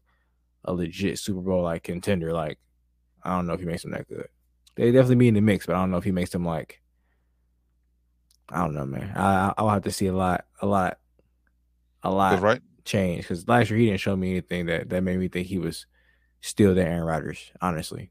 a 0.65 0.73
legit 0.75 1.19
Super 1.19 1.41
Bowl 1.41 1.63
like 1.63 1.83
contender. 1.83 2.33
Like, 2.33 2.59
I 3.23 3.31
don't 3.35 3.47
know 3.47 3.55
if 3.55 3.61
he 3.61 3.67
makes 3.67 3.83
them 3.83 3.93
that 3.93 4.07
good. 4.07 4.29
They 4.77 4.93
definitely 4.93 5.17
be 5.17 5.29
in 5.29 5.35
the 5.35 5.41
mix, 5.41 5.65
but 5.67 5.77
I 5.77 5.79
don't 5.81 5.91
know 5.91 5.97
if 5.97 6.05
he 6.05 6.13
makes 6.13 6.31
them 6.31 6.45
like. 6.45 6.81
I 8.51 8.59
don't 8.59 8.75
know, 8.75 8.85
man. 8.87 9.17
I- 9.17 9.55
I'll 9.57 9.69
have 9.71 9.85
to 9.85 9.91
see 9.93 10.07
a 10.09 10.13
lot, 10.13 10.45
a 10.61 10.67
lot, 10.67 10.99
a 12.03 12.11
lot 12.11 12.41
right? 12.41 12.61
change 12.85 13.23
because 13.25 13.47
last 13.49 13.71
year 13.71 13.79
he 13.79 13.87
didn't 13.87 14.01
show 14.01 14.17
me 14.17 14.31
anything 14.33 14.67
that 14.67 14.89
that 14.91 15.03
made 15.03 15.19
me 15.19 15.29
think 15.29 15.47
he 15.49 15.59
was 15.59 15.87
still 16.41 16.75
the 16.75 16.85
Aaron 16.85 17.05
Rodgers. 17.05 17.53
Honestly, 17.61 18.11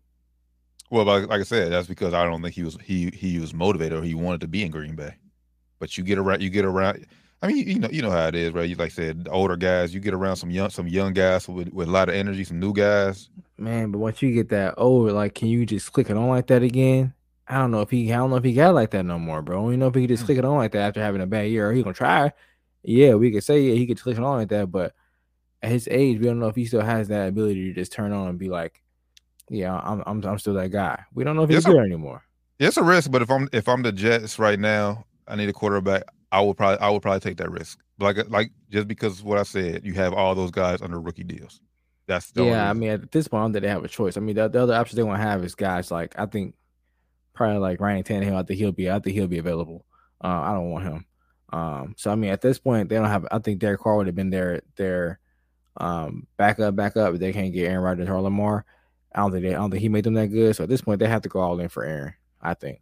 Well, 0.90 1.06
like, 1.06 1.28
like 1.28 1.42
I 1.42 1.44
said, 1.44 1.72
that's 1.72 1.88
because 1.88 2.14
I 2.14 2.24
don't 2.26 2.42
think 2.42 2.56
he 2.56 2.64
was 2.64 2.78
he 2.84 3.10
he 3.12 3.40
was 3.40 3.54
motivated 3.54 3.98
or 4.00 4.04
he 4.04 4.16
wanted 4.16 4.42
to 4.42 4.48
be 4.48 4.64
in 4.64 4.72
Green 4.72 4.96
Bay. 4.96 5.16
But 5.80 5.98
you 5.98 6.04
get 6.04 6.18
around, 6.18 6.42
you 6.42 6.50
get 6.50 6.66
around. 6.66 7.06
I 7.42 7.48
mean, 7.48 7.68
you 7.68 7.80
know, 7.80 7.90
you 7.92 8.02
know 8.02 8.12
how 8.12 8.28
it 8.28 8.36
is, 8.36 8.54
right? 8.54 8.68
You 8.70 8.76
like 8.76 8.88
I 8.88 8.90
said, 8.90 9.28
older 9.32 9.56
guys, 9.58 9.94
you 9.94 10.00
get 10.02 10.14
around 10.14 10.38
some 10.38 10.52
young 10.52 10.70
some 10.70 10.88
young 10.88 11.14
guys 11.14 11.48
with, 11.48 11.70
with 11.74 11.88
a 11.88 11.92
lot 11.92 12.10
of 12.10 12.16
energy, 12.16 12.44
some 12.44 12.60
new 12.60 12.74
guys. 12.74 13.30
Man, 13.58 13.92
but 13.92 14.00
once 14.00 14.22
you 14.22 14.32
get 14.34 14.50
that 14.50 14.76
over, 14.78 15.12
like, 15.12 15.36
can 15.36 15.50
you 15.50 15.66
just 15.66 15.92
click 15.92 16.10
it 16.10 16.16
on 16.18 16.30
like 16.30 16.48
that 16.48 16.64
again? 16.64 17.14
I 17.48 17.58
don't 17.58 17.72
know 17.72 17.82
if 17.82 17.90
he, 17.90 18.12
I 18.14 18.18
don't 18.18 18.30
know 18.30 18.38
if 18.38 18.44
he 18.44 18.54
got 18.54 18.74
like 18.76 18.92
that 18.92 19.04
no 19.06 19.20
more, 19.20 19.42
bro. 19.42 19.70
You 19.70 19.78
know 19.78 19.88
if 19.88 19.96
he 19.96 20.08
just 20.08 20.24
Mm. 20.24 20.26
click 20.28 20.38
it 20.38 20.46
on 20.46 20.58
like 20.58 20.72
that 20.74 20.88
after 20.90 21.02
having 21.02 21.22
a 21.22 21.28
bad 21.28 21.50
year, 21.50 21.70
or 21.70 21.74
he 21.74 21.84
gonna 21.84 21.94
try. 21.94 22.32
Yeah, 22.84 23.16
we 23.16 23.32
could 23.32 23.44
say 23.44 23.62
yeah, 23.62 23.76
he 23.76 23.88
could 23.88 24.02
click 24.02 24.18
on 24.18 24.24
like 24.24 24.50
that, 24.50 24.72
but 24.72 24.94
at 25.62 25.72
his 25.72 25.88
age, 25.92 26.20
we 26.20 26.26
don't 26.26 26.40
know 26.40 26.48
if 26.48 26.56
he 26.56 26.66
still 26.66 26.82
has 26.82 27.08
that 27.10 27.28
ability 27.28 27.68
to 27.68 27.74
just 27.74 27.92
turn 27.92 28.14
on 28.14 28.30
and 28.30 28.40
be 28.40 28.50
like, 28.50 28.82
yeah, 29.50 29.76
I'm, 29.78 30.04
I'm, 30.06 30.24
I'm 30.24 30.40
still 30.40 30.54
that 30.54 30.72
guy. 30.72 31.04
We 31.14 31.24
don't 31.24 31.36
know 31.36 31.44
if 31.44 31.50
he's 31.50 31.64
there 31.64 31.84
anymore. 31.84 32.24
It's 32.60 32.78
a 32.78 32.84
risk, 32.84 33.12
but 33.12 33.22
if 33.22 33.32
I'm 33.32 33.50
if 33.54 33.68
I'm 33.68 33.84
the 33.84 33.92
Jets 33.92 34.38
right 34.38 34.60
now, 34.60 35.06
I 35.28 35.36
need 35.36 35.50
a 35.50 35.54
quarterback. 35.54 36.04
I 36.32 36.42
would 36.42 36.58
probably 36.58 36.80
I 36.80 36.90
would 36.90 37.02
probably 37.02 37.22
take 37.22 37.38
that 37.38 37.50
risk. 37.50 37.80
Like 38.00 38.18
like 38.30 38.52
just 38.70 38.88
because 38.88 39.24
what 39.24 39.38
I 39.38 39.44
said, 39.44 39.86
you 39.86 39.94
have 39.94 40.14
all 40.14 40.36
those 40.36 40.52
guys 40.52 40.82
under 40.82 41.00
rookie 41.00 41.24
deals. 41.24 41.62
That's 42.06 42.32
the 42.32 42.46
Yeah, 42.46 42.70
I 42.70 42.74
mean, 42.74 42.90
at 42.90 43.12
this 43.12 43.28
point, 43.28 43.42
I 43.42 43.44
don't 43.46 43.54
think 43.54 43.64
they 43.64 43.70
have 43.70 43.84
a 43.84 43.88
choice. 43.88 44.18
I 44.18 44.20
mean, 44.20 44.36
the, 44.36 44.48
the 44.48 44.64
other 44.64 44.74
options 44.74 44.98
they 44.98 45.04
want 45.04 45.22
to 45.22 45.28
have 45.28 45.44
is 45.44 45.56
guys 45.56 45.90
like 45.90 46.18
I 46.18 46.26
think 46.26 46.56
probably 47.34 47.60
like 47.60 47.80
Ryan 47.80 48.04
Tannehill. 48.04 48.36
I 48.36 48.44
think 48.44 48.60
he'll 48.60 48.72
be. 48.72 48.90
I 48.92 49.00
think 49.00 49.16
he'll 49.16 49.28
be 49.28 49.38
available. 49.38 49.86
Uh, 50.22 50.28
I 50.28 50.54
don't 50.54 50.70
want 50.70 50.86
him. 50.86 51.06
Um, 51.52 51.96
so 51.98 52.12
I 52.12 52.16
mean, 52.16 52.30
at 52.32 52.42
this 52.42 52.60
point, 52.60 52.90
they 52.90 52.96
don't 52.96 53.06
have. 53.10 53.26
I 53.32 53.40
think 53.40 53.60
Derek 53.60 53.82
Carr 53.82 53.98
would 53.98 54.08
have 54.08 54.16
been 54.16 54.30
their 54.30 54.62
their 54.76 55.20
um 55.78 56.28
backup, 56.38 56.76
backup. 56.76 57.14
But 57.14 57.20
they 57.20 57.34
can't 57.34 57.54
get 57.54 57.68
Aaron 57.68 57.82
Rodgers 57.84 58.10
or 58.10 58.22
Lamar. 58.22 58.66
I 59.16 59.22
don't 59.22 59.32
think 59.32 59.44
they. 59.44 59.56
I 59.56 59.58
don't 59.58 59.72
think 59.72 59.82
he 59.82 59.90
made 59.90 60.04
them 60.04 60.14
that 60.16 60.28
good. 60.28 60.56
So 60.56 60.64
at 60.64 60.70
this 60.70 60.82
point, 60.82 61.00
they 61.00 61.08
have 61.08 61.24
to 61.24 61.30
go 61.30 61.40
all 61.40 61.60
in 61.60 61.70
for 61.70 61.84
Aaron. 61.84 62.14
I 62.42 62.54
think. 62.54 62.82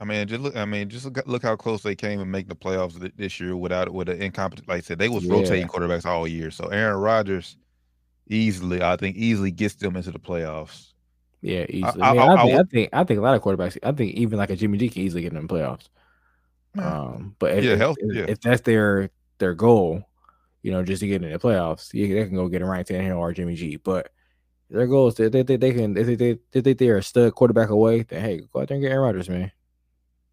I 0.00 0.04
mean, 0.04 0.26
just 0.28 0.42
look. 0.42 0.56
I 0.56 0.64
mean, 0.64 0.88
just 0.88 1.04
look, 1.04 1.26
look 1.26 1.42
how 1.42 1.56
close 1.56 1.82
they 1.82 1.94
came 1.94 2.20
and 2.20 2.30
make 2.30 2.48
the 2.48 2.54
playoffs 2.56 3.00
thi- 3.00 3.12
this 3.16 3.38
year 3.40 3.56
without 3.56 3.92
with 3.92 4.08
an 4.08 4.20
incompetent. 4.22 4.68
Like 4.68 4.78
I 4.78 4.80
said, 4.80 4.98
they 4.98 5.08
was 5.08 5.24
Yeah. 5.24 5.32
rotating 5.34 5.68
quarterbacks 5.68 6.04
all 6.06 6.26
year. 6.26 6.50
So 6.50 6.68
Aaron 6.68 6.96
Rodgers 6.98 7.56
easily, 8.28 8.82
I 8.82 8.96
think, 8.96 9.16
easily 9.16 9.50
gets 9.50 9.74
them 9.76 9.96
into 9.96 10.10
the 10.10 10.18
playoffs. 10.18 10.92
Yeah, 11.42 11.64
easily. 11.68 12.02
I- 12.02 12.10
I, 12.10 12.12
mean, 12.12 12.20
I- 12.20 12.24
I, 12.24 12.34
I 12.34 12.36
think, 12.44 12.58
I, 12.58 12.62
think 12.64 12.90
I 12.94 13.04
think 13.04 13.18
a 13.18 13.22
lot 13.22 13.34
of 13.36 13.42
quarterbacks. 13.42 13.78
I 13.82 13.92
think 13.92 14.14
even 14.14 14.38
like 14.38 14.50
a 14.50 14.56
Jimmy 14.56 14.78
G 14.78 14.88
can 14.88 15.02
easily 15.02 15.22
get 15.22 15.32
them 15.32 15.38
in 15.42 15.46
the 15.46 15.54
playoffs. 15.54 15.88
Um, 16.78 17.36
but 17.38 17.58
if, 17.58 17.64
Yeah, 17.64 17.72
if, 17.72 17.78
health- 17.78 17.96
if, 18.00 18.16
yeah. 18.16 18.24
if 18.28 18.40
that's 18.40 18.62
their 18.62 19.10
their 19.38 19.54
goal, 19.54 20.02
you 20.62 20.72
know, 20.72 20.82
just 20.82 21.00
to 21.00 21.06
get 21.06 21.22
in 21.22 21.30
the 21.32 21.38
playoffs, 21.38 21.90
yeah, 21.92 22.08
they 22.14 22.26
can 22.26 22.34
go 22.34 22.48
get 22.48 22.62
a 22.62 22.64
Ryan 22.64 22.84
Tannehill 22.84 23.18
or 23.18 23.32
Jimmy 23.32 23.54
G. 23.54 23.76
But 23.76 24.10
their 24.70 24.86
goal 24.86 25.08
is 25.08 25.14
that 25.16 25.32
they, 25.32 25.42
they, 25.42 25.56
they 25.56 25.72
can 25.72 25.96
if 25.96 26.06
they, 26.06 26.14
they, 26.14 26.38
they 26.52 26.60
think 26.60 26.78
they're 26.78 26.98
a 26.98 27.02
stud 27.02 27.34
quarterback 27.34 27.70
away, 27.70 28.02
then 28.02 28.20
hey, 28.20 28.40
go 28.52 28.60
out 28.60 28.68
there 28.68 28.74
and 28.76 28.82
get 28.82 28.92
Aaron 28.92 29.04
Rodgers, 29.04 29.28
man. 29.28 29.52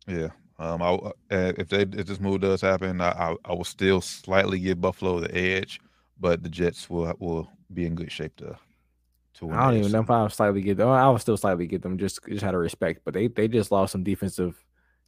Yeah. 0.07 0.29
Um. 0.59 0.81
I 0.81 0.93
uh, 0.93 1.11
if 1.29 1.69
they 1.69 1.81
if 1.81 2.05
this 2.05 2.19
move 2.19 2.41
does 2.41 2.61
happen, 2.61 3.01
I, 3.01 3.09
I 3.09 3.35
I 3.45 3.53
will 3.53 3.63
still 3.63 4.01
slightly 4.01 4.59
give 4.59 4.79
Buffalo 4.81 5.19
the 5.19 5.35
edge, 5.35 5.79
but 6.19 6.43
the 6.43 6.49
Jets 6.49 6.89
will 6.89 7.13
will 7.19 7.49
be 7.73 7.85
in 7.85 7.95
good 7.95 8.11
shape 8.11 8.35
to 8.37 8.57
to 9.35 9.45
win. 9.47 9.55
I 9.55 9.71
don't 9.71 9.79
even 9.79 9.91
know 9.91 10.01
if 10.01 10.09
I 10.11 10.23
would 10.23 10.31
slightly 10.31 10.61
get 10.61 10.77
them. 10.77 10.89
I 10.89 11.09
would 11.09 11.21
still 11.21 11.37
slightly 11.37 11.65
get 11.67 11.81
them 11.81 11.97
just 11.97 12.19
just 12.27 12.43
out 12.43 12.53
of 12.53 12.61
respect. 12.61 13.01
But 13.03 13.13
they 13.15 13.27
they 13.27 13.47
just 13.47 13.71
lost 13.71 13.91
some 13.93 14.03
defensive 14.03 14.63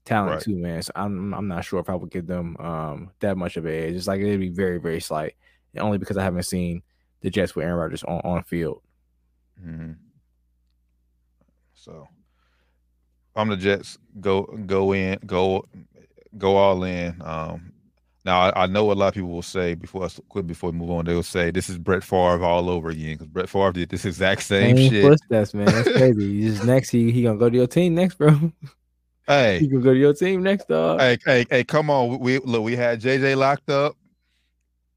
talent 0.06 0.36
Right. 0.36 0.42
too, 0.44 0.56
man. 0.56 0.82
So 0.82 0.92
I'm 0.96 1.34
I'm 1.34 1.48
not 1.48 1.66
sure 1.66 1.80
if 1.80 1.90
I 1.90 1.96
would 1.96 2.12
give 2.12 2.28
them 2.28 2.56
um 2.60 3.12
that 3.20 3.38
much 3.38 3.58
of 3.58 3.66
an 3.66 3.74
edge. 3.74 3.96
It's 3.96 4.08
like 4.08 4.22
it'd 4.22 4.40
be 4.40 4.50
very 4.50 4.78
very 4.78 5.02
slight, 5.02 5.36
only 5.78 5.98
because 5.98 6.18
I 6.18 6.24
haven't 6.24 6.44
seen 6.44 6.82
the 7.22 7.30
Jets 7.30 7.56
with 7.56 7.66
Aaron 7.66 7.78
Rodgers 7.78 8.04
on 8.04 8.22
on 8.24 8.44
field. 8.44 8.82
hmm 9.62 9.94
So, 11.74 12.08
I'm 13.36 13.50
the 13.50 13.58
Jets. 13.58 13.98
Go 14.20 14.44
go 14.44 14.94
in. 14.94 15.20
Go 15.26 15.66
go 16.38 16.56
all 16.58 16.84
in. 16.84 17.22
Um. 17.24 17.72
Now 18.24 18.40
I, 18.50 18.64
I 18.64 18.66
know 18.66 18.92
a 18.92 18.94
lot 18.94 19.10
of 19.10 19.14
people 19.14 19.30
will 19.30 19.44
say 19.44 19.76
before 19.76 20.04
I 20.08 20.42
before 20.42 20.72
we 20.72 20.78
move 20.80 20.90
on, 20.90 21.06
they 21.06 21.14
will 21.14 21.22
say 21.22 21.52
this 21.52 21.70
is 21.70 21.78
Brett 21.78 22.04
Favre 22.04 22.44
all 22.44 22.72
over 22.72 22.90
again 22.90 23.14
because 23.14 23.28
Brett 23.28 23.50
Favre 23.50 23.72
did 23.72 23.90
this 23.90 24.04
exact 24.12 24.42
same, 24.42 24.76
Same 24.78 24.90
shit. 24.90 25.04
footsteps, 25.04 25.54
man. 25.54 25.68
That's 25.68 25.92
crazy. 25.92 26.42
Just 26.42 26.64
next, 26.64 26.90
he 26.90 27.12
he 27.12 27.22
gonna 27.22 27.38
go 27.38 27.52
to 27.52 27.56
your 27.56 27.68
team 27.68 27.94
next, 27.96 28.16
bro. 28.18 28.52
he 29.28 29.34
Hey, 29.34 29.60
you 29.60 29.70
can 29.70 29.82
go 29.82 29.94
to 29.94 30.00
your 30.00 30.14
team 30.14 30.44
next, 30.44 30.68
dog. 30.68 31.00
hey, 31.00 31.18
hey, 31.26 31.46
hey, 31.50 31.64
come 31.64 31.90
on. 31.90 32.20
We 32.20 32.40
look. 32.40 32.64
We 32.64 32.76
had 32.76 33.02
JJ 33.02 33.36
locked 33.38 33.70
up. 33.70 33.96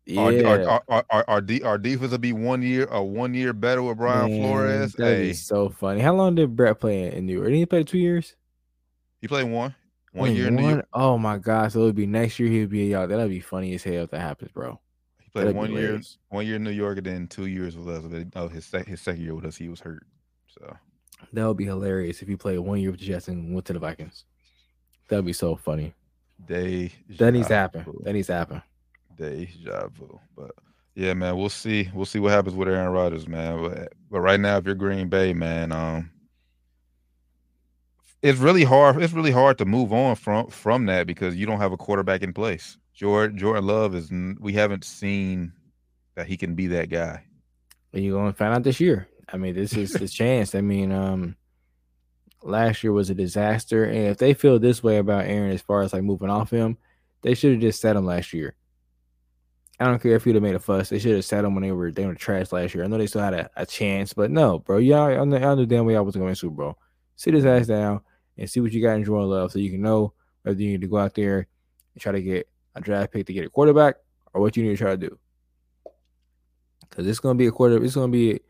yeah, 0.06 0.20
Our, 0.20 0.32
our, 0.46 0.60
our, 0.68 0.82
our, 0.88 1.04
our, 1.10 1.24
our, 1.28 1.40
de- 1.40 1.60
defense 1.78 2.10
will 2.10 2.18
be 2.18 2.32
one 2.32 2.62
year 2.62 2.86
a 2.90 3.02
one 3.02 3.34
year 3.34 3.52
better 3.52 3.82
with 3.82 3.96
Brian 3.98 4.30
Man, 4.30 4.40
Flores. 4.40 4.92
that'd 4.94 5.16
Hey, 5.18 5.28
be 5.28 5.32
so 5.34 5.68
funny. 5.70 6.00
How 6.00 6.14
long 6.14 6.34
did 6.34 6.54
Brett 6.56 6.78
play 6.80 7.12
in 7.14 7.26
New 7.26 7.34
York? 7.34 7.46
Didn't 7.46 7.58
he 7.60 7.66
play 7.66 7.84
two 7.84 7.98
years? 7.98 8.34
he 9.20 9.28
played 9.28 9.50
one 9.50 9.74
one 10.12 10.34
year 10.34 10.48
in 10.48 10.56
New 10.56 10.68
York. 10.68 10.86
Oh 10.92 11.18
my 11.18 11.38
gosh, 11.38 11.72
so 11.72 11.80
it 11.80 11.84
would 11.84 11.94
be 11.94 12.06
next 12.06 12.38
year. 12.38 12.48
He'd 12.48 12.70
be 12.70 12.86
y'all. 12.86 13.06
That'll 13.06 13.28
be 13.28 13.40
funny 13.40 13.74
as 13.74 13.82
hell 13.82 14.04
if 14.04 14.10
that 14.10 14.20
happens, 14.20 14.50
bro. 14.52 14.78
He 15.22 15.28
played 15.30 15.44
That'd 15.46 15.56
one 15.56 15.72
year 15.72 16.00
one 16.28 16.46
year 16.46 16.56
in 16.56 16.64
New 16.64 16.70
York 16.70 16.98
and 16.98 17.06
then 17.06 17.26
two 17.28 17.46
years 17.46 17.76
with 17.76 17.88
us. 17.88 18.02
But, 18.04 18.26
Oh, 18.36 18.48
his 18.48 18.64
sec- 18.66 18.86
his 18.86 19.00
second 19.00 19.22
year 19.22 19.34
with 19.34 19.44
us, 19.44 19.56
he 19.56 19.68
was 19.68 19.80
hurt. 19.80 20.06
So 20.48 20.76
That 21.32 21.46
would 21.46 21.56
be 21.56 21.64
hilarious 21.64 22.22
if 22.22 22.28
you 22.28 22.36
played 22.36 22.58
one 22.58 22.80
year 22.80 22.90
with 22.90 23.00
the 23.00 23.06
Jets 23.06 23.28
and 23.28 23.52
went 23.52 23.66
to 23.66 23.72
the 23.72 23.78
Vikings. 23.78 24.24
That'd 25.08 25.24
be 25.24 25.32
so 25.32 25.56
funny. 25.56 25.94
they 26.46 26.92
That 27.18 27.32
needs 27.32 27.48
to 27.48 27.54
happen. 27.54 27.84
That 28.02 28.12
needs 28.12 28.28
to 28.28 28.34
happen. 28.34 28.62
Deja 29.16 29.88
vu. 29.88 30.20
But 30.36 30.52
yeah, 30.94 31.14
man, 31.14 31.36
we'll 31.36 31.48
see. 31.48 31.90
We'll 31.92 32.06
see 32.06 32.18
what 32.18 32.32
happens 32.32 32.54
with 32.54 32.68
Aaron 32.68 32.92
Rodgers, 32.92 33.28
man. 33.28 33.60
But 33.62 33.92
but 34.10 34.20
right 34.20 34.40
now, 34.40 34.56
if 34.58 34.64
you're 34.64 34.74
Green 34.74 35.08
Bay, 35.08 35.32
man, 35.32 35.72
um, 35.72 36.10
it's 38.22 38.38
really 38.38 38.64
hard. 38.64 39.02
It's 39.02 39.12
really 39.12 39.30
hard 39.30 39.58
to 39.58 39.64
move 39.64 39.92
on 39.92 40.16
from 40.16 40.48
from 40.48 40.86
that 40.86 41.06
because 41.06 41.36
you 41.36 41.46
don't 41.46 41.60
have 41.60 41.72
a 41.72 41.76
quarterback 41.76 42.22
in 42.22 42.32
place. 42.32 42.78
Jordan 42.94 43.36
Jordan 43.36 43.66
Love 43.66 43.94
is. 43.94 44.10
We 44.40 44.52
haven't 44.52 44.84
seen 44.84 45.52
that 46.14 46.26
he 46.26 46.36
can 46.36 46.54
be 46.54 46.66
that 46.68 46.88
guy. 46.88 47.24
And 47.92 48.04
you're 48.04 48.18
gonna 48.18 48.32
find 48.32 48.54
out 48.54 48.62
this 48.62 48.80
year. 48.80 49.08
I 49.30 49.36
mean, 49.36 49.54
this 49.54 49.74
is 49.74 49.92
the 49.92 50.08
chance. 50.08 50.54
I 50.54 50.60
mean, 50.60 50.90
um, 50.92 51.36
last 52.42 52.82
year 52.82 52.92
was 52.92 53.10
a 53.10 53.14
disaster, 53.14 53.84
and 53.84 54.06
if 54.08 54.18
they 54.18 54.34
feel 54.34 54.58
this 54.58 54.82
way 54.82 54.98
about 54.98 55.26
Aaron 55.26 55.50
as 55.50 55.62
far 55.62 55.82
as 55.82 55.92
like 55.92 56.02
moving 56.02 56.30
off 56.30 56.50
him, 56.50 56.78
they 57.22 57.34
should 57.34 57.52
have 57.52 57.60
just 57.60 57.80
set 57.80 57.96
him 57.96 58.06
last 58.06 58.32
year. 58.32 58.54
I 59.80 59.84
don't 59.84 60.02
care 60.02 60.16
if 60.16 60.26
you'd 60.26 60.34
have 60.34 60.42
made 60.42 60.56
a 60.56 60.60
fuss. 60.60 60.88
They 60.88 60.98
should 60.98 61.14
have 61.14 61.24
set 61.24 61.44
him 61.44 61.54
when 61.54 61.62
they 61.62 61.70
were 61.72 61.92
they 61.92 62.06
were 62.06 62.14
trash 62.14 62.50
last 62.50 62.74
year. 62.74 62.84
I 62.84 62.88
know 62.88 62.98
they 62.98 63.06
still 63.06 63.22
had 63.22 63.34
a, 63.34 63.50
a 63.56 63.64
chance, 63.64 64.12
but 64.12 64.30
no, 64.30 64.58
bro. 64.58 64.78
Y'all, 64.78 65.20
I 65.20 65.24
know, 65.24 65.36
I 65.36 65.64
damn 65.64 65.84
well 65.84 65.94
y'all 65.94 66.04
was 66.04 66.16
going 66.16 66.30
to 66.30 66.36
Super 66.36 66.54
Bowl. 66.56 66.78
Sit 67.16 67.34
his 67.34 67.46
ass 67.46 67.66
down 67.66 68.00
and 68.36 68.50
see 68.50 68.60
what 68.60 68.72
you 68.72 68.82
got 68.82 68.96
in 68.96 69.04
Jordan 69.04 69.30
Love, 69.30 69.52
so 69.52 69.58
you 69.58 69.70
can 69.70 69.82
know 69.82 70.14
whether 70.42 70.60
you 70.60 70.70
need 70.70 70.80
to 70.80 70.88
go 70.88 70.98
out 70.98 71.14
there 71.14 71.46
and 71.94 72.02
try 72.02 72.12
to 72.12 72.22
get 72.22 72.48
a 72.74 72.80
draft 72.80 73.12
pick 73.12 73.26
to 73.26 73.32
get 73.32 73.46
a 73.46 73.50
quarterback 73.50 73.96
or 74.32 74.40
what 74.40 74.56
you 74.56 74.64
need 74.64 74.70
to 74.70 74.76
try 74.76 74.90
to 74.90 74.96
do. 74.96 75.18
Because 76.88 77.06
it's 77.06 77.20
going 77.20 77.36
to 77.36 77.38
be 77.38 77.46
a 77.46 77.52
quarter. 77.52 77.82
It's 77.82 77.94
going 77.94 78.10
to 78.10 78.16
be 78.16 78.40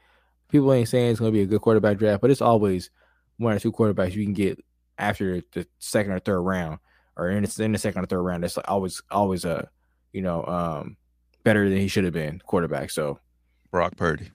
people 0.48 0.72
ain't 0.72 0.88
saying 0.88 1.10
it's 1.10 1.20
going 1.20 1.32
to 1.32 1.36
be 1.36 1.42
a 1.42 1.46
good 1.46 1.60
quarterback 1.60 1.98
draft, 1.98 2.20
but 2.20 2.30
it's 2.30 2.40
always 2.42 2.90
one 3.36 3.54
or 3.54 3.58
two 3.58 3.72
quarterbacks 3.72 4.14
you 4.14 4.24
can 4.24 4.34
get 4.34 4.62
after 4.98 5.42
the 5.52 5.66
second 5.78 6.12
or 6.12 6.18
third 6.18 6.40
round, 6.40 6.78
or 7.16 7.30
in 7.30 7.42
the, 7.44 7.62
in 7.64 7.72
the 7.72 7.78
second 7.78 8.02
or 8.02 8.06
third 8.06 8.22
round. 8.22 8.42
That's 8.42 8.56
like 8.56 8.68
always 8.68 9.02
always 9.10 9.44
a 9.44 9.68
you 10.12 10.22
know 10.22 10.44
um 10.46 10.96
better 11.44 11.68
than 11.68 11.78
he 11.78 11.88
should 11.88 12.04
have 12.04 12.12
been 12.12 12.40
quarterback. 12.44 12.90
So 12.90 13.20
Brock 13.70 13.96
Purdy. 13.96 14.30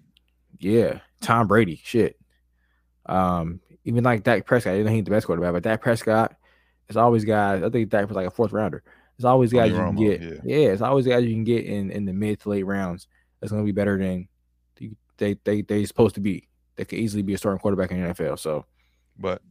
yeah, 0.60 1.00
Tom 1.22 1.48
Brady, 1.48 1.82
shit. 1.84 2.18
Um, 3.06 3.60
even 3.84 4.04
like 4.04 4.24
Dak 4.24 4.46
Prescott, 4.46 4.74
I 4.74 4.78
didn't 4.78 4.88
think 4.88 4.96
he's 4.98 5.06
the 5.06 5.12
best 5.12 5.26
quarterback, 5.26 5.54
but 5.54 5.64
Dak 5.64 5.82
Prescott, 5.82 6.36
it's 6.88 6.96
always 6.98 7.26
guys. 7.26 7.64
I 7.64 7.70
think 7.70 7.90
Dak 7.90 8.08
was 8.08 8.16
like 8.16 8.28
a 8.28 8.32
fourth 8.32 8.54
rounder. 8.54 8.84
It's 9.18 9.26
always 9.26 9.52
Tony 9.52 9.70
guys 9.70 9.72
you 9.72 9.78
can 9.84 9.96
Romo, 9.96 10.00
get. 10.00 10.22
yeah. 10.22 10.58
Yeah. 10.58 10.68
it's 10.72 10.82
always 10.82 11.06
guys 11.06 11.24
you 11.26 11.34
can 11.34 11.44
get 11.44 11.66
in 11.66 11.92
in 11.92 12.06
the 12.06 12.14
mid 12.14 12.40
to 12.42 12.50
late 12.50 12.64
rounds. 12.64 13.08
That's 13.42 13.52
gonna 13.52 13.64
be 13.66 13.72
better 13.74 13.98
than 13.98 14.28
they 15.24 15.38
they 15.44 15.62
they 15.62 15.86
supposed 15.86 16.16
to 16.16 16.22
be. 16.22 16.48
They 16.76 16.86
could 16.86 17.00
easily 17.00 17.24
be 17.24 17.34
a 17.34 17.38
starting 17.38 17.60
quarterback 17.60 17.92
in 17.92 18.02
the 18.02 18.14
NFL. 18.14 18.40
So 18.40 18.66
But 19.18 19.42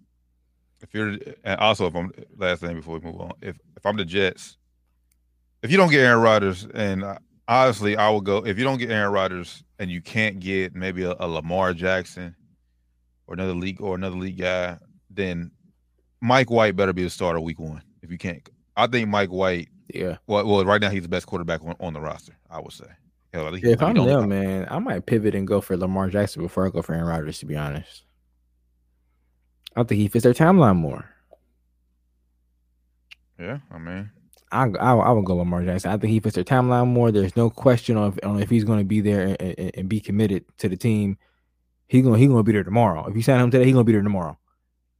if 0.80 0.92
you're 0.92 1.16
and 1.44 1.60
also 1.60 1.86
if 1.86 1.94
I'm 1.94 2.12
last 2.36 2.60
thing 2.60 2.76
before 2.76 2.98
we 2.98 3.04
move 3.04 3.20
on, 3.20 3.32
if 3.40 3.58
if 3.76 3.86
I'm 3.86 3.96
the 3.96 4.04
Jets, 4.04 4.56
if 5.62 5.70
you 5.70 5.76
don't 5.76 5.90
get 5.90 6.00
Aaron 6.00 6.22
Rodgers, 6.22 6.66
and 6.74 7.04
honestly, 7.48 7.96
I 7.96 8.10
will 8.10 8.20
go 8.20 8.38
if 8.38 8.58
you 8.58 8.64
don't 8.64 8.78
get 8.78 8.90
Aaron 8.90 9.12
Rodgers 9.12 9.62
and 9.78 9.90
you 9.90 10.00
can't 10.00 10.40
get 10.40 10.74
maybe 10.74 11.04
a, 11.04 11.14
a 11.18 11.26
Lamar 11.26 11.72
Jackson 11.74 12.36
or 13.26 13.34
another 13.34 13.54
league 13.54 13.80
or 13.80 13.94
another 13.94 14.16
league 14.16 14.38
guy, 14.38 14.78
then 15.08 15.52
Mike 16.20 16.50
White 16.50 16.76
better 16.76 16.92
be 16.92 17.04
the 17.04 17.10
starter 17.10 17.40
week 17.40 17.58
one. 17.58 17.82
If 18.02 18.10
you 18.10 18.18
can't, 18.18 18.46
I 18.76 18.88
think 18.88 19.08
Mike 19.08 19.30
White. 19.30 19.68
yeah, 19.92 20.18
Well, 20.26 20.46
well, 20.46 20.64
right 20.64 20.80
now 20.80 20.90
he's 20.90 21.02
the 21.02 21.08
best 21.08 21.26
quarterback 21.26 21.62
on, 21.64 21.76
on 21.80 21.92
the 21.92 22.00
roster. 22.00 22.36
I 22.50 22.60
would 22.60 22.72
say. 22.72 22.86
Hell, 23.32 23.46
I 23.46 23.50
think 23.52 23.64
he- 23.64 23.70
if 23.72 23.82
I'm 23.82 23.94
them, 23.94 24.28
man, 24.28 24.66
I 24.70 24.78
might 24.78 25.06
pivot 25.06 25.34
and 25.34 25.46
go 25.46 25.60
for 25.60 25.76
Lamar 25.76 26.08
Jackson 26.10 26.42
before 26.42 26.66
I 26.66 26.70
go 26.70 26.82
for 26.82 26.94
Aaron 26.94 27.06
Rodgers. 27.06 27.38
To 27.38 27.46
be 27.46 27.56
honest, 27.56 28.04
I 29.74 29.82
think 29.84 30.00
he 30.00 30.08
fits 30.08 30.24
their 30.24 30.34
timeline 30.34 30.76
more. 30.76 31.08
Yeah, 33.38 33.58
I 33.70 33.78
mean, 33.78 34.10
I, 34.52 34.64
I 34.78 34.94
I 34.94 35.10
would 35.10 35.24
go 35.24 35.36
Lamar 35.36 35.64
Jackson. 35.64 35.90
I 35.90 35.96
think 35.96 36.12
he 36.12 36.20
fits 36.20 36.34
their 36.34 36.44
timeline 36.44 36.88
more. 36.88 37.10
There's 37.10 37.36
no 37.36 37.48
question 37.50 37.96
on 37.96 38.12
if, 38.12 38.24
on 38.24 38.40
if 38.42 38.50
he's 38.50 38.64
going 38.64 38.78
to 38.78 38.84
be 38.84 39.00
there 39.00 39.34
and, 39.40 39.40
and, 39.58 39.70
and 39.74 39.88
be 39.88 40.00
committed 40.00 40.44
to 40.58 40.68
the 40.68 40.76
team. 40.76 41.16
He's 41.88 42.02
going 42.02 42.20
he 42.20 42.26
going 42.26 42.38
to 42.38 42.42
be 42.44 42.52
there 42.52 42.62
tomorrow. 42.64 43.06
If 43.06 43.16
you 43.16 43.22
sign 43.22 43.40
him 43.40 43.50
today, 43.50 43.64
he's 43.64 43.72
going 43.72 43.84
to 43.84 43.86
be 43.86 43.92
there 43.92 44.02
tomorrow. 44.02 44.38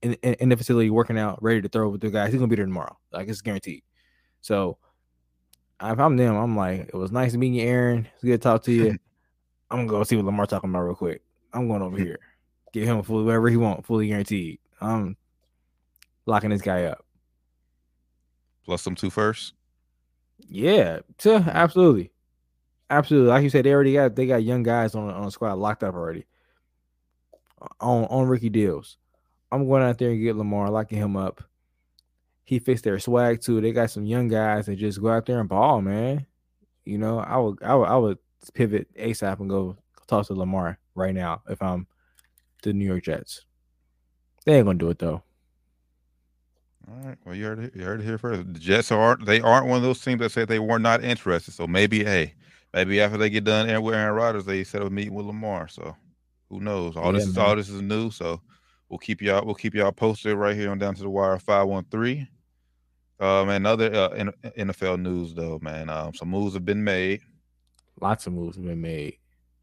In, 0.01 0.15
in, 0.15 0.35
in 0.35 0.49
the 0.49 0.57
facility, 0.57 0.91
working 0.91 1.19
out, 1.19 1.41
ready 1.43 1.63
to 1.63 1.69
throw 1.69 1.89
with 1.91 2.01
the 2.01 2.11
guys. 2.11 2.33
He's 2.33 2.39
going 2.39 2.51
to 2.51 2.53
be 2.53 2.57
there 2.57 2.67
tomorrow. 2.67 2.99
Like 3.13 3.29
it's 3.29 3.41
guaranteed. 3.41 3.83
So 4.41 4.79
if 5.83 5.99
I'm 5.99 6.17
them, 6.17 6.37
I'm 6.37 6.57
like, 6.57 6.89
it 6.89 6.95
was 6.95 7.13
nice 7.13 7.35
meeting 7.35 7.55
you, 7.55 7.67
Aaron. 7.67 8.09
It's 8.15 8.25
good 8.25 8.33
to 8.33 8.39
talk 8.39 8.63
to 8.65 8.73
you. 8.73 8.91
I'm 9.71 9.87
gonna 9.87 9.89
go 9.89 10.05
see 10.05 10.17
what 10.17 10.27
Lamar 10.27 10.47
talking 10.47 10.71
about 10.71 10.83
real 10.83 10.95
quick. 10.95 11.23
I'm 11.53 11.69
going 11.69 11.83
over 11.83 11.97
here, 11.99 12.19
get 12.73 12.85
him 12.85 13.03
fully 13.03 13.25
whatever 13.25 13.49
he 13.49 13.57
want, 13.57 13.87
fully 13.87 14.09
guaranteed. 14.09 14.59
I'm 14.81 15.17
locking 16.27 16.51
this 16.51 16.63
guy 16.63 16.85
up. 16.85 17.05
plus 18.65 18.83
some 18.83 18.95
two 18.95 19.11
first. 19.11 19.55
Yeah, 20.39 21.01
sure, 21.19 21.45
absolutely, 21.47 22.13
absolutely. 22.91 23.31
Like 23.31 23.43
you 23.43 23.51
said, 23.51 23.65
they 23.65 23.73
already 23.73 23.95
got 23.95 24.15
they 24.17 24.27
got 24.27 24.43
young 24.43 24.63
guys 24.63 24.95
on 24.95 25.09
on 25.09 25.25
the 25.25 25.31
squad 25.31 25.55
locked 25.55 25.83
up 25.83 25.95
already 25.95 26.27
on 27.81 28.05
on 28.05 28.29
rookie 28.29 28.49
deals, 28.49 28.97
I'm 29.51 29.67
going 29.69 29.83
out 29.83 29.99
there 29.99 30.11
and 30.11 30.23
get 30.23 30.37
Lamar, 30.37 30.71
locking 30.71 30.99
him 30.99 31.17
up. 31.17 31.43
He 32.53 32.59
fixed 32.59 32.85
their 32.85 32.99
swag 32.99 33.41
too. 33.41 33.63
They 33.63 33.73
got 33.73 33.91
some 33.91 34.05
young 34.05 34.29
guys 34.29 34.67
that 34.67 34.77
just 34.77 35.01
go 35.01 35.09
out 35.09 35.25
there 35.25 35.41
and 35.41 35.49
ball, 35.49 35.81
man. 35.81 36.27
You 36.85 36.99
know, 36.99 37.19
I 37.19 37.39
would 37.39 37.63
I 37.63 37.75
would 37.75 37.89
I 37.89 37.97
would 37.97 38.19
pivot 38.53 38.95
ASAP 38.95 39.41
and 39.41 39.49
go 39.49 39.75
talk 40.07 40.27
to 40.27 40.35
Lamar 40.35 40.79
right 40.95 41.15
now 41.15 41.41
if 41.49 41.63
I'm 41.63 41.87
the 42.63 42.75
New 42.75 42.85
York 42.85 43.05
Jets. 43.05 43.47
They 44.45 44.57
ain't 44.59 44.67
gonna 44.67 44.77
do 44.77 44.91
it 44.91 44.99
though. 44.99 45.23
All 46.87 47.09
right. 47.09 47.17
Well, 47.25 47.35
you 47.35 47.47
heard 47.47 47.59
it. 47.61 47.75
You 47.75 47.85
heard 47.85 48.01
it 48.01 48.05
here 48.05 48.19
first. 48.19 48.53
The 48.53 48.59
Jets 48.59 48.93
aren't. 48.93 49.25
They 49.25 49.41
aren't 49.41 49.67
one 49.67 49.79
of 49.79 49.83
those 49.83 50.03
teams 50.03 50.21
that 50.21 50.33
said 50.33 50.49
they 50.49 50.59
were 50.59 50.79
not 50.79 51.03
interested. 51.03 51.55
So 51.55 51.67
maybe, 51.67 52.05
hey, 52.05 52.35
maybe 52.75 53.01
after 53.01 53.17
they 53.17 53.31
get 53.31 53.45
done 53.45 53.83
with 53.83 53.95
Aaron 53.95 54.15
Rodgers, 54.15 54.45
they 54.45 54.63
set 54.63 54.83
up 54.83 54.89
a 54.89 54.91
meeting 54.91 55.15
with 55.15 55.25
Lamar. 55.25 55.69
So 55.69 55.97
who 56.51 56.61
knows? 56.61 56.99
All 56.99 57.07
Yeah, 57.07 57.13
this 57.13 57.29
is 57.29 57.35
man. 57.35 57.47
all 57.47 57.57
this 57.57 57.71
is 57.71 57.81
new. 57.81 58.11
So 58.11 58.43
we'll 58.91 58.99
keep 58.99 59.23
y'all. 59.23 59.47
We'll 59.47 59.55
keep 59.55 59.73
y'all 59.75 59.91
posted 59.91 60.37
right 60.37 60.55
here 60.55 60.71
on 60.71 60.79
Down 60.79 60.95
to 60.97 61.03
the 61.03 61.09
Wire 61.09 61.39
five 61.39 61.67
one 61.67 61.87
three. 61.91 62.29
Um, 63.23 63.51
and 63.51 63.69
other 63.69 63.95
uh, 63.95 64.09
NFL 64.59 65.01
news 65.01 65.33
though, 65.33 65.61
man. 65.63 65.89
Um, 65.89 66.13
some 66.13 66.29
moves 66.29 66.55
have 66.55 66.65
been 66.65 66.83
made. 66.83 67.21
Lots 68.01 68.27
of 68.27 68.33
moves 68.33 68.57
have 68.57 68.65
been 68.65 68.81
made. 68.81 69.19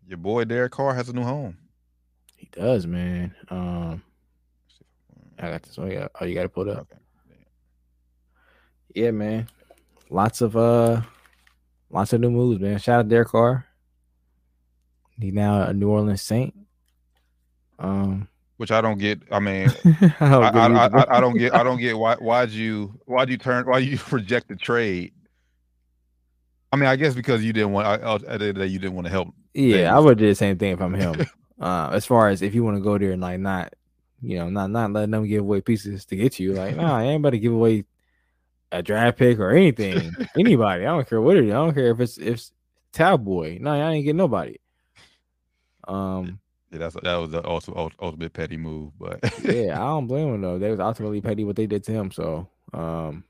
Your 0.08 0.18
boy 0.18 0.46
Derek 0.46 0.72
Carr 0.72 0.96
has 0.96 1.10
a 1.10 1.14
new 1.14 1.24
home. 1.24 1.58
He 2.38 2.48
does, 2.54 2.88
man. 2.88 3.36
Um, 3.50 4.02
I 5.38 5.50
got 5.50 5.64
this. 5.64 5.78
Oh 5.78 5.88
yeah. 5.88 6.08
Oh, 6.22 6.24
you 6.24 6.36
got 6.36 6.44
to 6.44 6.50
pull 6.50 6.70
it 6.70 6.78
up. 6.78 6.88
Okay. 7.30 7.46
Yeah, 8.96 9.12
man. 9.12 9.50
Lots 10.10 10.40
of 10.40 10.56
uh, 10.56 11.02
lots 11.90 12.14
of 12.14 12.22
new 12.22 12.32
moves, 12.32 12.62
man. 12.62 12.80
Shout 12.80 13.00
out 13.02 13.10
Derek 13.10 13.28
Carr. 13.28 13.66
He's 15.20 15.34
now 15.34 15.64
a 15.64 15.74
New 15.74 15.90
Orleans 15.90 16.22
Saint. 16.22 16.56
Um, 17.78 18.30
Which 18.60 18.72
I 18.72 18.82
don't 18.82 18.98
get. 18.98 19.22
I 19.32 19.40
mean, 19.40 19.70
I 20.20 20.30
don't 20.30 20.44
I, 20.44 20.52
get 20.52 21.10
I. 21.10 21.16
I, 21.16 21.20
don't 21.22 21.38
get. 21.38 21.56
I 21.56 21.64
don't 21.64 21.80
get 21.80 21.98
why. 21.98 22.16
Why'd 22.16 22.50
you? 22.50 23.00
Why'd 23.06 23.30
you 23.30 23.38
turn? 23.38 23.66
Why 23.66 23.78
you 23.78 23.98
reject 24.12 24.50
the 24.50 24.58
trade? 24.58 25.14
I 26.70 26.76
mean, 26.76 26.90
I 26.90 26.98
guess 26.98 27.14
because 27.14 27.42
you 27.42 27.54
didn't 27.54 27.72
want. 27.72 27.88
At 27.88 28.02
the 28.02 28.30
end 28.30 28.34
of 28.34 28.40
the 28.40 28.54
day, 28.56 28.66
you 28.66 28.78
didn't 28.78 28.96
want 28.96 29.08
to 29.08 29.12
help. 29.12 29.30
Yeah, 29.54 29.96
I 29.96 30.00
would 30.00 30.18
do 30.18 30.28
the 30.28 30.36
same 30.36 30.58
thing 30.58 30.74
if 30.74 30.82
I'm 30.82 30.94
him. 30.94 31.26
uh, 31.62 31.92
as 31.94 32.06
far 32.06 32.28
as 32.28 32.42
if 32.42 32.54
you 32.54 32.66
want 32.66 32.76
to 32.76 32.84
go 32.84 32.98
there 32.98 33.14
and 33.14 33.22
like 33.22 33.40
not, 33.40 33.74
you 34.22 34.38
know, 34.38 34.50
not 34.50 34.72
not 34.72 34.92
letting 34.92 35.12
them 35.12 35.26
give 35.26 35.40
away 35.40 35.62
pieces 35.62 36.04
to 36.08 36.18
get 36.18 36.38
you. 36.38 36.52
Like, 36.52 36.76
nah, 36.76 36.98
I 36.98 37.04
ain't 37.04 37.26
about 37.26 37.40
give 37.40 37.54
away 37.54 37.86
a 38.74 38.84
draft 38.84 39.18
pick 39.18 39.40
or 39.40 39.52
anything. 39.52 40.12
Anybody. 40.38 40.82
I 40.82 40.90
don't 40.90 41.08
care 41.08 41.22
what 41.22 41.38
it 41.38 41.46
is. 41.46 41.52
I 41.52 41.56
don't 41.56 41.74
care 41.74 41.92
if 41.92 42.02
it's 42.02 42.18
if 42.18 42.34
it's 42.34 42.52
Cowboy. 42.92 43.58
No, 43.62 43.72
I 43.72 43.92
ain't 43.94 44.04
get 44.04 44.18
nobody. 44.18 44.58
Um, 45.88 46.42
Yeah, 46.72 46.78
that's 46.80 46.96
that 47.02 47.16
was 47.16 47.32
the 47.32 47.42
also 47.42 47.74
ult- 47.76 47.96
ultimate 48.00 48.34
petty 48.34 48.58
move, 48.58 48.92
but 49.00 49.20
yeah, 49.44 49.74
I 49.74 49.88
don't 49.88 50.08
blame 50.08 50.34
him 50.36 50.42
though. 50.42 50.60
They 50.60 50.70
was 50.70 50.80
ultimately 50.80 51.20
petty 51.20 51.44
what 51.44 51.56
they 51.56 51.66
did 51.66 51.84
to 51.86 51.92
him. 51.92 52.12
So, 52.12 52.48
um, 52.74 53.24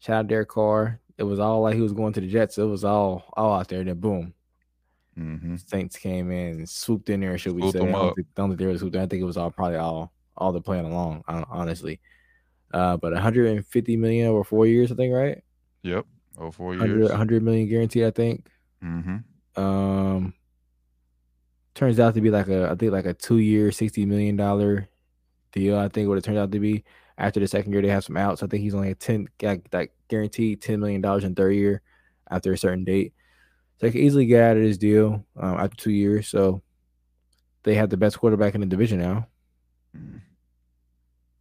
shout 0.00 0.16
out 0.16 0.28
Derek 0.28 0.48
Carr. 0.50 1.00
It 1.16 1.22
was 1.22 1.38
all 1.38 1.62
like 1.62 1.74
he 1.74 1.80
was 1.80 1.92
going 1.94 2.12
to 2.12 2.20
the 2.20 2.28
Jets. 2.28 2.58
It 2.58 2.64
was 2.64 2.84
all 2.84 3.24
all 3.34 3.54
out 3.54 3.68
there. 3.68 3.82
Then 3.82 3.98
boom, 3.98 4.34
hmm 5.16 5.56
Saints 5.56 5.96
came 5.96 6.30
in 6.30 6.56
and 6.56 6.68
swooped 6.68 7.08
in 7.08 7.20
there. 7.20 7.38
Should 7.38 7.54
we 7.54 7.62
Swooped 7.62 7.78
say? 7.78 7.88
I 7.88 7.92
don't, 7.92 8.14
think, 8.14 8.26
I 8.36 8.40
don't 8.40 8.50
think 8.50 8.58
they 8.58 8.66
were 8.66 8.76
swooped 8.76 8.96
in. 8.96 9.02
I 9.02 9.06
think 9.06 9.22
it 9.22 9.26
was 9.26 9.36
all 9.38 9.50
probably 9.50 9.76
all 9.76 10.12
all 10.36 10.52
the 10.52 10.60
playing 10.60 10.84
along. 10.84 11.24
Honestly, 11.26 12.00
uh, 12.74 12.98
but 12.98 13.12
150 13.12 13.96
million 13.96 14.26
over 14.28 14.44
four 14.44 14.66
years. 14.66 14.92
I 14.92 14.96
think 14.96 15.14
right. 15.14 15.42
yep, 15.82 16.04
oh 16.36 16.50
four 16.50 16.68
100, 16.68 16.98
years. 16.98 17.08
100 17.08 17.42
million 17.42 17.68
guaranteed. 17.68 18.04
I 18.04 18.10
think. 18.10 18.48
hmm 18.82 19.16
Um, 19.56 20.34
turns 21.74 22.00
out 22.00 22.14
to 22.14 22.20
be 22.20 22.30
like 22.30 22.48
a 22.48 22.70
I 22.70 22.74
think 22.74 22.92
like 22.92 23.06
a 23.06 23.14
two 23.14 23.38
year, 23.38 23.70
60 23.72 24.06
million 24.06 24.36
dollar 24.36 24.88
deal. 25.52 25.78
I 25.78 25.88
think 25.88 26.08
what 26.08 26.18
it 26.18 26.24
turned 26.24 26.38
out 26.38 26.52
to 26.52 26.60
be. 26.60 26.84
After 27.16 27.38
the 27.38 27.46
second 27.46 27.72
year, 27.72 27.80
they 27.80 27.88
have 27.88 28.04
some 28.04 28.16
outs. 28.16 28.42
I 28.42 28.48
think 28.48 28.62
he's 28.62 28.74
only 28.74 28.90
a 28.90 28.94
10 28.94 29.28
got 29.38 29.58
like 29.72 29.92
guaranteed 30.08 30.60
10 30.62 30.80
million 30.80 31.00
dollars 31.00 31.24
in 31.24 31.34
third 31.34 31.52
year 31.52 31.80
after 32.30 32.52
a 32.52 32.58
certain 32.58 32.84
date. 32.84 33.12
So 33.76 33.86
they 33.86 33.92
can 33.92 34.00
easily 34.00 34.26
get 34.26 34.42
out 34.42 34.56
of 34.56 34.62
this 34.62 34.78
deal 34.78 35.24
um, 35.36 35.58
after 35.58 35.76
two 35.76 35.92
years. 35.92 36.28
So 36.28 36.62
they 37.62 37.74
have 37.74 37.90
the 37.90 37.96
best 37.96 38.18
quarterback 38.18 38.54
in 38.54 38.60
the 38.60 38.66
division 38.66 38.98
now. 38.98 39.26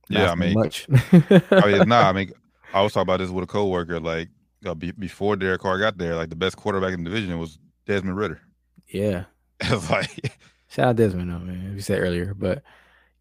Not 0.10 0.20
Yeah, 0.20 0.32
I 0.32 0.36
mean, 0.36 0.54
much. 0.54 0.88
I 1.52 1.72
mean, 1.72 1.88
nah, 1.88 2.10
I 2.10 2.12
mean, 2.12 2.32
I 2.74 2.82
was 2.82 2.94
talking 2.94 3.04
about 3.04 3.20
this 3.20 3.30
with 3.30 3.44
a 3.44 3.48
coworker. 3.48 4.00
Like 4.00 4.30
uh, 4.66 4.74
be, 4.74 4.92
before 4.92 5.36
Derek 5.36 5.62
Carr 5.62 5.80
got 5.80 5.98
there, 5.98 6.16
like 6.16 6.30
the 6.30 6.36
best 6.36 6.58
quarterback 6.58 6.94
in 6.94 7.04
the 7.04 7.10
division 7.10 7.38
was 7.40 7.58
Desmond 7.86 8.18
Ridder. 8.18 8.42
yeah. 8.88 9.26
Like, 9.90 10.38
Shout 10.70 10.88
out 10.88 10.96
Desmond, 10.96 11.30
though, 11.32 11.40
man. 11.40 11.74
You 11.76 11.82
said 11.82 12.00
earlier, 12.00 12.34
but 12.34 12.64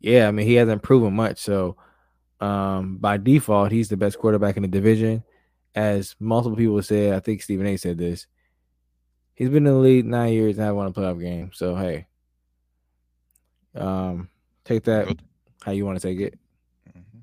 yeah, 0.00 0.26
I 0.26 0.30
mean 0.30 0.46
he 0.46 0.54
hasn't 0.54 0.82
proven 0.82 1.14
much. 1.14 1.38
So 1.38 1.76
um, 2.40 2.96
by 2.96 3.18
default, 3.18 3.70
he's 3.72 3.88
the 3.88 3.96
best 3.96 4.18
quarterback 4.18 4.56
in 4.56 4.62
the 4.62 4.68
division. 4.68 5.22
As 5.74 6.16
multiple 6.18 6.56
people 6.56 6.82
said, 6.82 7.14
I 7.14 7.20
think 7.20 7.42
Stephen 7.42 7.66
A. 7.66 7.76
said 7.76 7.98
this. 7.98 8.26
He's 9.34 9.48
been 9.48 9.66
in 9.66 9.72
the 9.72 9.78
league 9.78 10.06
nine 10.06 10.32
years 10.32 10.56
and 10.56 10.64
haven't 10.64 10.76
won 10.76 10.86
a 10.86 10.92
playoff 10.92 11.20
game. 11.20 11.50
So 11.54 11.76
hey, 11.76 12.06
um, 13.74 14.28
take 14.64 14.84
that 14.84 15.14
how 15.62 15.72
you 15.72 15.86
want 15.86 16.00
to 16.00 16.06
take 16.06 16.20
it. 16.20 16.38
Mhm. 16.88 17.22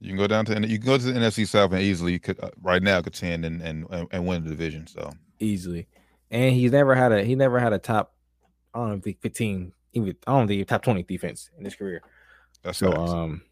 You 0.00 0.08
can 0.08 0.16
go 0.16 0.26
down 0.26 0.44
to 0.46 0.68
you 0.68 0.78
can 0.78 0.86
go 0.86 0.98
to 0.98 1.04
the 1.04 1.12
NFC 1.12 1.46
South 1.46 1.72
and 1.72 1.80
easily 1.80 2.18
could, 2.18 2.42
uh, 2.42 2.50
right 2.62 2.82
now 2.82 3.00
contend 3.02 3.44
and 3.44 3.62
and 3.62 3.86
and 4.10 4.26
win 4.26 4.42
the 4.42 4.50
division. 4.50 4.86
So 4.86 5.12
easily. 5.38 5.86
And 6.30 6.54
he's 6.54 6.72
never 6.72 6.94
had 6.94 7.12
a 7.12 7.24
he 7.24 7.34
never 7.34 7.58
had 7.58 7.72
a 7.72 7.78
top 7.78 8.14
I 8.74 8.78
don't 8.78 8.90
know, 8.90 9.00
think 9.00 9.20
15, 9.20 9.72
even 9.94 10.16
I 10.26 10.32
don't 10.32 10.46
think 10.48 10.66
top 10.68 10.82
20 10.82 11.02
defense 11.04 11.50
in 11.58 11.64
his 11.64 11.74
career. 11.74 12.04
that's 12.62 12.78
So 12.78 12.90
facts. 12.90 13.16
um 13.16 13.42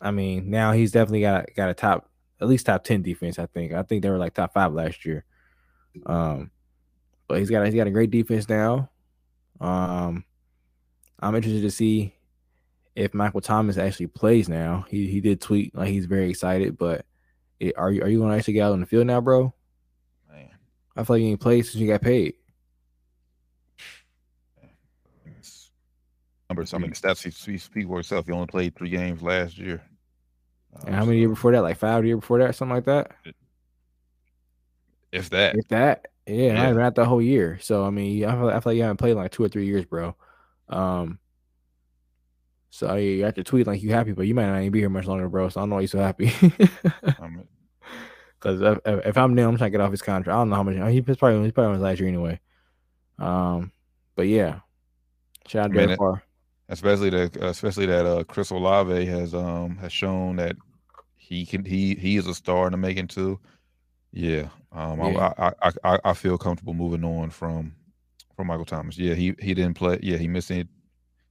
I 0.00 0.10
mean 0.10 0.50
now 0.50 0.72
he's 0.72 0.92
definitely 0.92 1.22
got 1.22 1.46
got 1.54 1.70
a 1.70 1.74
top 1.74 2.10
at 2.40 2.48
least 2.48 2.66
top 2.66 2.84
10 2.84 3.02
defense, 3.02 3.38
I 3.38 3.46
think. 3.46 3.72
I 3.72 3.82
think 3.82 4.02
they 4.02 4.10
were 4.10 4.18
like 4.18 4.34
top 4.34 4.54
five 4.54 4.72
last 4.72 5.04
year. 5.04 5.24
Um 6.06 6.50
but 7.28 7.38
he's 7.38 7.50
got 7.50 7.64
he's 7.66 7.74
got 7.74 7.86
a 7.86 7.90
great 7.92 8.10
defense 8.10 8.48
now. 8.48 8.90
Um 9.60 10.24
I'm 11.20 11.34
interested 11.34 11.62
to 11.62 11.70
see 11.70 12.14
if 12.94 13.14
Michael 13.14 13.40
Thomas 13.40 13.78
actually 13.78 14.08
plays 14.08 14.48
now. 14.48 14.86
He 14.88 15.08
he 15.08 15.20
did 15.20 15.40
tweet 15.40 15.74
like 15.74 15.88
he's 15.88 16.06
very 16.06 16.30
excited, 16.30 16.76
but 16.78 17.06
it, 17.60 17.76
are 17.76 17.90
you 17.92 18.02
are 18.02 18.08
you 18.08 18.20
gonna 18.20 18.36
actually 18.36 18.54
get 18.54 18.62
out 18.64 18.72
on 18.72 18.80
the 18.80 18.86
field 18.86 19.06
now, 19.06 19.20
bro? 19.20 19.54
I 20.98 21.04
feel 21.04 21.16
like 21.16 21.22
you 21.22 21.28
ain't 21.30 21.40
played 21.40 21.64
since 21.64 21.76
you 21.76 21.86
got 21.88 22.02
paid. 22.02 22.34
numbers. 26.50 26.74
I 26.74 26.78
mean, 26.78 26.90
the 26.90 26.96
stats 26.96 27.18
speak, 27.18 27.60
speak 27.60 27.86
for 27.86 28.00
itself. 28.00 28.26
He 28.26 28.32
only 28.32 28.46
played 28.46 28.74
three 28.76 28.90
games 28.90 29.22
last 29.22 29.58
year. 29.58 29.82
And 30.86 30.94
how 30.94 31.02
Um, 31.02 31.08
many 31.08 31.18
years 31.18 31.30
before 31.30 31.52
that? 31.52 31.62
Like 31.62 31.78
five 31.78 32.04
years 32.06 32.20
before 32.20 32.38
that, 32.38 32.54
something 32.54 32.74
like 32.74 32.84
that. 32.84 33.12
If 35.12 35.30
that, 35.30 35.54
If 35.54 35.68
that, 35.68 36.08
yeah, 36.26 36.54
Yeah. 36.54 36.70
even 36.70 36.80
at 36.80 36.94
the 36.94 37.04
whole 37.04 37.22
year. 37.22 37.58
So 37.60 37.84
I 37.84 37.90
mean, 37.90 38.24
I 38.24 38.32
feel, 38.32 38.48
I 38.48 38.60
feel 38.60 38.70
like 38.72 38.76
you 38.76 38.82
haven't 38.82 38.98
played 38.98 39.12
in 39.12 39.16
like 39.18 39.32
two 39.32 39.44
or 39.44 39.48
three 39.48 39.66
years, 39.66 39.84
bro. 39.86 40.14
Um, 40.68 41.18
so 42.70 42.94
yeah, 42.94 43.00
you 43.00 43.24
have 43.24 43.34
to 43.34 43.44
tweet 43.44 43.66
like 43.66 43.82
you 43.82 43.92
happy, 43.92 44.12
but 44.12 44.26
you 44.26 44.34
might 44.34 44.46
not 44.46 44.58
even 44.60 44.72
be 44.72 44.80
here 44.80 44.90
much 44.90 45.06
longer, 45.06 45.28
bro. 45.28 45.48
So 45.48 45.60
I 45.60 45.62
don't 45.62 45.70
know 45.70 45.76
why 45.76 45.82
you 45.82 45.86
so 45.88 45.98
happy. 45.98 46.32
I 47.18 47.28
mean, 47.28 47.48
Because 48.38 48.60
if, 48.60 49.06
if, 49.06 49.18
I'm 49.18 49.34
them, 49.34 49.48
I'm 49.50 49.56
trying 49.56 49.72
to 49.72 49.78
get 49.78 49.80
off 49.80 49.90
his 49.90 50.02
contract. 50.02 50.34
I 50.34 50.40
don't 50.40 50.50
know 50.50 50.56
how 50.56 50.62
much 50.62 50.76
he's 50.92 51.16
probably 51.16 51.42
he's 51.42 51.52
probably 51.52 51.68
on 51.68 51.74
his 51.74 51.82
last 51.82 51.98
year 51.98 52.08
anyway. 52.08 52.40
Um, 53.18 53.72
but 54.14 54.28
yeah, 54.28 54.60
shout 55.46 55.64
out 55.64 55.70
I 55.70 55.74
mean, 55.74 55.86
Derek 55.86 55.98
Carr. 55.98 56.22
especially 56.68 57.10
that, 57.10 57.36
especially 57.36 57.86
that 57.86 58.06
uh, 58.06 58.24
Chris 58.24 58.50
Olave 58.50 59.06
has 59.06 59.34
um 59.34 59.76
has 59.78 59.92
shown 59.92 60.36
that 60.36 60.56
he 61.16 61.44
can 61.44 61.64
he 61.64 61.94
he 61.96 62.16
is 62.16 62.26
a 62.26 62.34
star 62.34 62.66
in 62.66 62.72
the 62.72 62.78
making 62.78 63.08
too. 63.08 63.40
Yeah, 64.12 64.48
um, 64.72 65.00
Yeah. 65.00 65.32
I, 65.36 65.52
I 65.62 65.72
I 65.84 65.98
I 66.04 66.14
feel 66.14 66.38
comfortable 66.38 66.74
moving 66.74 67.04
on 67.04 67.30
from 67.30 67.74
from 68.36 68.46
Michael 68.46 68.64
Thomas. 68.64 68.96
Yeah, 68.96 69.14
he 69.14 69.34
he 69.40 69.52
didn't 69.52 69.74
play. 69.74 69.98
Yeah, 70.02 70.16
he 70.16 70.28
missed 70.28 70.50
it. 70.52 70.68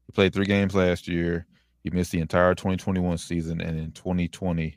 He 0.05 0.11
played 0.11 0.33
three 0.33 0.45
games 0.45 0.75
last 0.75 1.07
year. 1.07 1.45
He 1.83 1.89
missed 1.89 2.11
the 2.11 2.19
entire 2.19 2.53
2021 2.53 3.17
season, 3.17 3.61
and 3.61 3.79
in 3.79 3.91
2020, 3.93 4.75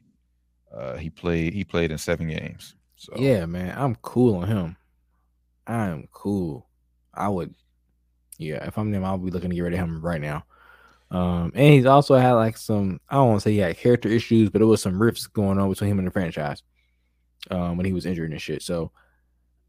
uh, 0.72 0.96
he 0.96 1.10
played 1.10 1.52
he 1.52 1.64
played 1.64 1.90
in 1.90 1.98
seven 1.98 2.28
games. 2.28 2.74
So 2.96 3.14
Yeah, 3.16 3.46
man, 3.46 3.76
I'm 3.76 3.96
cool 3.96 4.36
on 4.36 4.48
him. 4.48 4.76
I 5.66 5.86
am 5.86 6.08
cool. 6.12 6.68
I 7.14 7.28
would, 7.28 7.54
yeah, 8.38 8.64
if 8.66 8.76
I'm 8.76 8.90
them, 8.90 9.04
I'll 9.04 9.18
be 9.18 9.30
looking 9.30 9.50
to 9.50 9.56
get 9.56 9.62
rid 9.62 9.72
of 9.72 9.78
him 9.78 10.00
right 10.00 10.20
now. 10.20 10.44
Um, 11.10 11.52
and 11.54 11.74
he's 11.74 11.86
also 11.86 12.14
had 12.16 12.32
like 12.32 12.56
some, 12.56 13.00
I 13.08 13.16
don't 13.16 13.28
want 13.28 13.40
to 13.40 13.44
say 13.44 13.52
he 13.52 13.58
had 13.58 13.76
character 13.76 14.08
issues, 14.08 14.50
but 14.50 14.62
it 14.62 14.66
was 14.66 14.80
some 14.80 15.00
rifts 15.00 15.26
going 15.26 15.58
on 15.58 15.68
between 15.68 15.90
him 15.90 15.98
and 15.98 16.06
the 16.06 16.12
franchise. 16.12 16.62
Um, 17.50 17.76
when 17.78 17.86
he 17.86 17.92
was 17.92 18.04
injured 18.04 18.30
and 18.30 18.40
shit. 18.40 18.62
So 18.62 18.92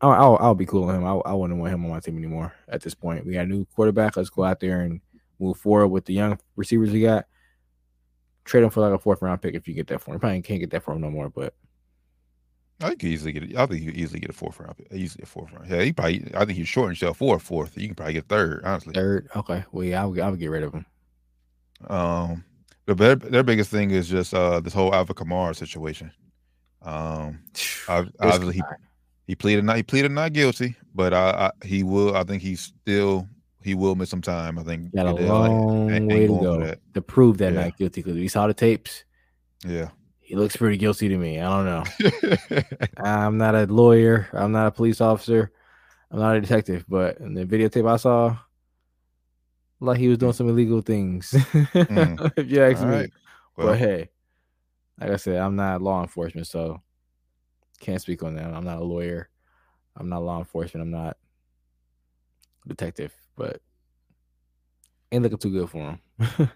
I'll, 0.02 0.12
I'll, 0.12 0.38
I'll 0.42 0.56
be 0.56 0.66
cool 0.66 0.90
on 0.90 0.96
him. 0.96 1.06
I, 1.06 1.14
I 1.14 1.34
wouldn't 1.34 1.60
want 1.60 1.74
him 1.74 1.86
on 1.86 1.92
my 1.92 2.00
team 2.00 2.18
anymore 2.18 2.54
at 2.68 2.82
this 2.82 2.94
point. 2.94 3.26
We 3.26 3.34
got 3.34 3.46
a 3.46 3.50
new 3.50 3.66
quarterback. 3.76 4.18
Let's 4.18 4.30
go 4.30 4.44
out 4.44 4.60
there 4.60 4.82
and 4.82 5.00
move 5.40 5.58
forward 5.58 5.88
with 5.88 6.06
the 6.06 6.14
young 6.14 6.38
receivers 6.56 6.92
we 6.92 7.02
got. 7.02 7.26
Trade 8.52 8.66
him 8.66 8.70
for 8.70 8.82
like 8.82 8.92
a 8.92 9.00
fourth 9.00 9.22
round 9.22 9.42
pick 9.42 9.56
if 9.56 9.66
you 9.66 9.74
get 9.74 9.88
that 9.88 10.02
for 10.02 10.14
him. 10.14 10.20
Probably 10.20 10.42
can't 10.42 10.60
get 10.60 10.72
that 10.72 10.84
for 10.84 10.92
him 10.92 11.00
no 11.00 11.10
more, 11.10 11.30
but 11.30 11.54
I 12.82 12.90
think 12.90 13.02
he 13.02 13.08
easily 13.12 13.32
get. 13.32 13.44
it. 13.44 13.56
I 13.56 13.66
think 13.66 13.82
you 13.82 13.94
could 13.94 14.02
easily 14.02 14.20
get 14.20 14.30
a 14.30 14.34
fourth 14.34 14.60
round. 14.60 14.76
pick. 14.76 14.92
Easily 14.92 15.24
a 15.24 15.26
fourth 15.26 15.54
round. 15.54 15.70
Yeah, 15.70 15.84
he 15.84 15.94
probably. 15.94 16.30
I 16.36 16.44
think 16.44 16.58
he's 16.58 16.68
short 16.68 16.90
himself 16.90 17.16
for 17.20 17.38
a 17.38 17.40
fourth. 17.40 17.78
You 17.78 17.88
can 17.88 17.96
probably 17.96 18.16
get 18.16 18.28
third. 18.28 18.62
Honestly, 18.66 18.92
third. 18.92 19.30
Okay. 19.38 19.64
Well, 19.72 19.86
yeah, 19.86 20.04
I 20.04 20.06
would, 20.06 20.20
I 20.20 20.30
would 20.30 20.40
get 20.42 20.50
rid 20.50 20.64
of 20.64 20.74
him. 20.74 20.86
Um, 21.88 22.44
but 22.86 22.98
their, 22.98 23.16
their 23.16 23.44
biggest 23.44 23.72
thing 23.72 23.92
is 23.92 24.10
just 24.10 24.34
uh 24.34 24.60
this 24.60 24.74
whole 24.74 24.94
Alvin 24.94 25.16
Kamara 25.16 25.56
situation. 25.56 26.12
Um, 26.82 27.40
obviously 27.88 28.56
he, 28.56 28.62
he 29.28 29.36
pleaded 29.36 29.64
not 29.64 29.78
he 29.78 29.84
pleaded 29.84 30.12
not 30.12 30.34
guilty, 30.34 30.76
but 30.94 31.14
I, 31.14 31.30
I 31.62 31.66
he 31.66 31.84
will. 31.84 32.18
I 32.18 32.26
think 32.26 32.42
he's 32.42 32.60
still 32.60 33.30
he 33.64 33.76
will 33.76 33.96
miss 33.96 34.10
some 34.10 34.22
time. 34.22 34.58
I 34.60 34.64
think 34.64 34.94
got 34.94 35.08
a 35.08 35.14
they're 35.14 35.28
like, 35.32 35.50
long 35.50 36.08
way 36.08 36.28
to 36.28 36.40
go 36.40 36.74
to 36.94 37.02
prove 37.02 37.38
that 37.40 37.54
Yeah. 37.54 37.66
not 37.66 37.78
guilty 37.78 38.02
because 38.02 38.16
we 38.18 38.28
saw 38.28 38.48
the 38.48 38.54
tapes. 38.54 39.04
Yeah. 39.66 39.90
He 40.20 40.36
looks 40.36 40.56
pretty 40.56 40.78
guilty 40.78 41.10
to 41.10 41.18
me. 41.18 41.40
I 41.42 41.50
don't 41.50 41.66
know. 41.66 42.62
I'm 43.04 43.38
not 43.38 43.54
a 43.56 43.66
lawyer. 43.66 44.28
I'm 44.34 44.52
not 44.54 44.68
a 44.68 44.72
police 44.72 45.02
officer. 45.02 45.52
I'm 46.10 46.20
not 46.20 46.36
a 46.38 46.42
detective. 46.42 46.86
But 46.88 47.18
in 47.20 47.34
the 47.34 47.46
videotape 47.46 47.90
I 47.90 47.98
saw, 47.98 48.38
like 49.80 49.98
he 50.00 50.08
was 50.08 50.18
doing 50.18 50.34
some 50.34 50.48
illegal 50.48 50.82
things. 50.82 51.34
if 51.54 52.50
you 52.50 52.64
ask 52.64 52.78
Mm. 52.78 52.82
All 52.82 52.88
me. 52.88 52.96
right. 52.96 53.12
but 53.58 53.78
hey, 53.78 54.10
like 55.00 55.12
I 55.12 55.16
said, 55.18 55.38
I'm 55.38 55.56
not 55.56 55.82
law 55.82 56.02
enforcement, 56.02 56.48
so 56.48 56.82
can't 57.80 58.02
speak 58.02 58.24
on 58.24 58.36
that. 58.36 58.46
I'm 58.46 58.64
not 58.64 58.78
a 58.80 58.84
lawyer. 58.84 59.28
I'm 59.98 60.08
not 60.08 60.24
law 60.24 60.40
enforcement. 60.40 60.84
I'm 60.84 60.92
not 60.92 61.18
a 62.66 62.70
detective, 62.70 63.14
but 63.36 63.62
ain't 65.12 65.24
looking 65.24 65.38
too 65.38 65.52
good 65.52 65.70
for 65.70 65.78
him. 65.78 66.00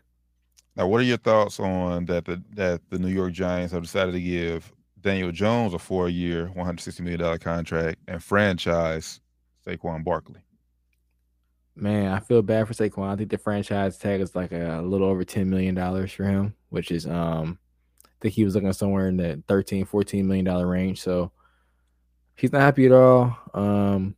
now, 0.76 0.88
what 0.88 1.02
are 1.02 1.06
your 1.06 1.18
thoughts 1.18 1.60
on 1.60 2.06
that? 2.06 2.26
The, 2.26 2.42
that 2.54 2.82
the 2.90 3.00
New 3.00 3.10
York 3.10 3.34
Giants 3.34 3.74
have 3.74 3.84
decided 3.84 4.14
to 4.14 4.22
give 4.22 4.72
Daniel 5.02 5.32
Jones 5.32 5.74
a 5.74 5.80
four-year, 5.80 6.48
160 6.48 7.04
million 7.04 7.20
dollar 7.20 7.38
contract 7.38 8.00
and 8.08 8.24
franchise 8.24 9.20
Saquon 9.66 10.04
Barkley. 10.04 10.42
Man, 11.76 12.12
I 12.12 12.20
feel 12.20 12.42
bad 12.42 12.68
for 12.68 12.74
Saquon. 12.74 13.10
I 13.10 13.16
think 13.16 13.30
the 13.30 13.38
franchise 13.38 13.98
tag 13.98 14.22
is 14.22 14.34
like 14.34 14.54
a, 14.54 14.82
little 14.84 15.08
over 15.08 15.24
ten 15.24 15.50
million 15.50 15.76
dollars 15.76 16.12
for 16.12 16.24
him, 16.24 16.56
which 16.70 16.90
is 16.90 17.06
um 17.06 17.60
I 18.06 18.10
think 18.22 18.34
he 18.34 18.46
was 18.46 18.56
looking 18.56 18.72
somewhere 18.72 19.10
in 19.10 19.18
the 19.18 19.44
13, 19.48 19.86
14 19.86 20.26
million 20.26 20.46
dollar 20.46 20.68
range. 20.68 21.02
So 21.02 21.32
he's 22.36 22.54
not 22.54 22.62
happy 22.62 22.86
at 22.86 22.94
all. 22.94 23.38
Um 23.54 24.16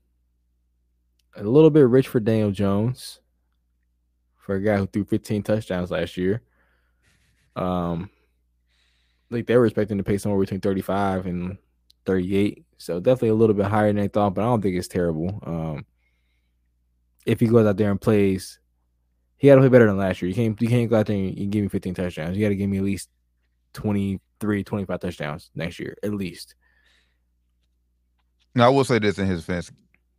a 1.37 1.43
little 1.43 1.69
bit 1.69 1.87
rich 1.87 2.07
for 2.07 2.19
Daniel 2.19 2.51
Jones 2.51 3.19
for 4.37 4.55
a 4.55 4.61
guy 4.61 4.77
who 4.77 4.87
threw 4.87 5.05
15 5.05 5.43
touchdowns 5.43 5.91
last 5.91 6.17
year. 6.17 6.41
Um 7.55 8.09
like 9.29 9.45
they 9.45 9.57
were 9.57 9.65
expecting 9.65 9.97
to 9.97 10.03
pay 10.03 10.17
somewhere 10.17 10.39
between 10.39 10.61
35 10.61 11.25
and 11.25 11.57
38. 12.05 12.65
So 12.77 12.99
definitely 12.99 13.29
a 13.29 13.35
little 13.35 13.55
bit 13.55 13.65
higher 13.65 13.87
than 13.87 13.97
they 13.97 14.07
thought, 14.07 14.35
but 14.35 14.41
I 14.41 14.45
don't 14.45 14.61
think 14.61 14.75
it's 14.75 14.87
terrible. 14.87 15.39
Um 15.45 15.85
if 17.25 17.39
he 17.41 17.47
goes 17.47 17.67
out 17.67 17.77
there 17.77 17.91
and 17.91 17.99
plays, 17.99 18.59
he 19.35 19.47
got 19.47 19.55
to 19.55 19.61
play 19.61 19.69
better 19.69 19.85
than 19.85 19.97
last 19.97 20.21
year. 20.21 20.29
You 20.29 20.35
can't 20.35 20.59
you 20.61 20.67
can't 20.69 20.89
go 20.89 20.97
out 20.97 21.05
there 21.07 21.15
and, 21.15 21.37
and 21.37 21.51
give 21.51 21.61
me 21.61 21.69
15 21.69 21.93
touchdowns. 21.93 22.37
You 22.37 22.43
got 22.43 22.49
to 22.49 22.55
give 22.55 22.69
me 22.69 22.77
at 22.77 22.83
least 22.83 23.09
23, 23.73 24.63
25 24.63 24.99
touchdowns 24.99 25.51
next 25.53 25.79
year, 25.79 25.95
at 26.01 26.13
least. 26.13 26.55
Now, 28.55 28.67
I 28.67 28.69
will 28.69 28.85
say 28.85 28.97
this 28.97 29.19
in 29.19 29.27
his 29.27 29.41
defense: 29.41 29.71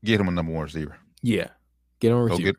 get 0.05 0.21
him 0.21 0.29
a 0.29 0.31
number 0.31 0.53
one 0.53 0.63
receiver. 0.63 0.97
Yeah, 1.29 1.49
get 2.01 2.13
him 2.13 2.17
a 2.19 2.21
Go 2.21 2.25
receiver. 2.29 2.53
get, 2.53 2.57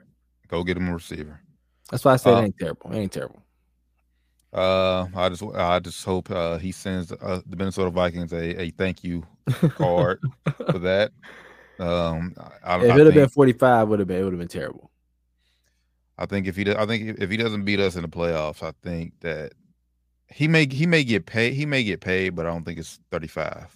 go 0.47 0.63
get 0.63 0.78
him 0.78 0.88
a 0.89 0.93
receiver. 0.93 1.41
That's 1.89 2.05
why 2.05 2.13
I 2.13 2.15
said 2.17 2.34
uh, 2.36 2.38
it 2.38 2.43
ain't 2.45 2.57
terrible. 2.59 2.91
It 2.91 2.97
ain't 2.97 3.11
terrible. 3.11 3.41
Uh, 4.53 5.07
I 5.15 5.30
just, 5.30 5.43
I 5.55 5.80
just 5.80 6.03
hope 6.05 6.30
uh, 6.32 6.57
he 6.57 6.72
sends 6.72 7.11
uh, 7.11 7.41
the 7.45 7.55
Minnesota 7.55 7.89
Vikings 7.89 8.32
a, 8.34 8.61
a 8.61 8.70
thank 8.72 9.03
you 9.03 9.24
card 9.72 10.20
for 10.72 10.80
that. 10.80 11.11
Um, 11.80 12.36
I, 12.63 12.78
if 12.78 12.84
it 12.84 12.95
would 12.95 13.05
have 13.07 13.13
been 13.15 13.30
45, 13.30 13.88
would 13.89 13.99
have 13.99 14.07
been 14.07 14.20
it 14.20 14.24
would 14.24 14.34
have 14.34 14.39
been 14.39 14.47
terrible. 14.47 14.91
I 16.17 16.26
think 16.26 16.47
if 16.47 16.55
he, 16.55 16.63
does, 16.63 16.76
I 16.76 16.86
think 16.86 17.20
if- 17.20 17.30
he 17.30 17.38
doesn't 17.38 17.63
beat 17.63 17.80
us 17.80 17.95
in 17.95 18.01
the 18.01 18.07
playoffs, 18.07 18.61
I 18.61 18.74
think 18.84 19.13
that 19.22 19.53
he 20.28 20.47
may, 20.47 20.67
he 20.67 20.86
may 20.86 21.03
get 21.03 21.26
paid. 21.26 21.53
He 21.53 21.65
may 21.65 21.84
get 21.84 22.01
paid, 22.01 22.36
but 22.36 22.45
I 22.45 22.49
don't 22.49 22.63
think 22.65 22.78
it's 22.78 22.99
thirty 23.09 23.28
five. 23.28 23.67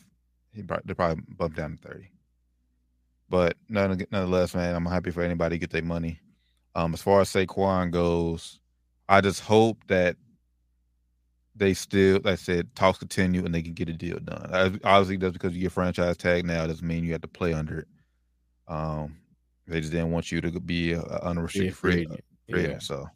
He 0.54 0.62
probably, 0.62 0.94
probably 0.94 1.24
bump 1.36 1.56
down 1.56 1.78
to 1.78 1.88
thirty. 1.88 2.10
But 3.34 3.58
nonetheless, 3.68 4.54
man, 4.54 4.76
I'm 4.76 4.86
happy 4.86 5.10
for 5.10 5.24
anybody 5.24 5.56
to 5.56 5.60
get 5.60 5.72
their 5.72 5.82
money. 5.82 6.20
Um, 6.76 6.94
as 6.94 7.02
far 7.02 7.20
as 7.20 7.30
Saquon 7.30 7.90
goes, 7.90 8.60
I 9.10 9.22
just 9.22 9.40
hope 9.42 9.88
that 9.88 10.18
they 11.56 11.74
still, 11.74 12.18
like 12.18 12.28
I 12.28 12.36
said, 12.36 12.76
talks 12.76 13.00
continue 13.00 13.44
and 13.44 13.52
they 13.52 13.64
can 13.64 13.74
get 13.74 13.90
a 13.90 13.94
deal 13.94 14.20
done. 14.20 14.52
I- 14.54 14.80
Obviously, 14.88 15.18
just 15.18 15.34
because 15.34 15.56
you 15.56 15.64
get 15.64 15.72
franchise 15.72 16.16
tag 16.16 16.46
now 16.46 16.68
doesn't 16.68 16.88
mean 16.88 17.04
you 17.04 17.14
have 17.14 17.22
to 17.24 17.28
play 17.28 17.54
under 17.54 17.80
it. 17.80 17.88
Um, 18.68 19.18
they 19.66 19.80
just 19.80 19.92
didn't 19.92 20.12
want 20.12 20.32
you 20.32 20.40
to 20.40 20.60
be 20.60 20.92
a, 20.92 21.02
a 21.02 21.22
unrestricted 21.24 21.76
free 21.76 21.92
free, 21.92 22.02
agent. 22.02 22.24
Yeah. 22.74 22.78
So, 22.78 23.08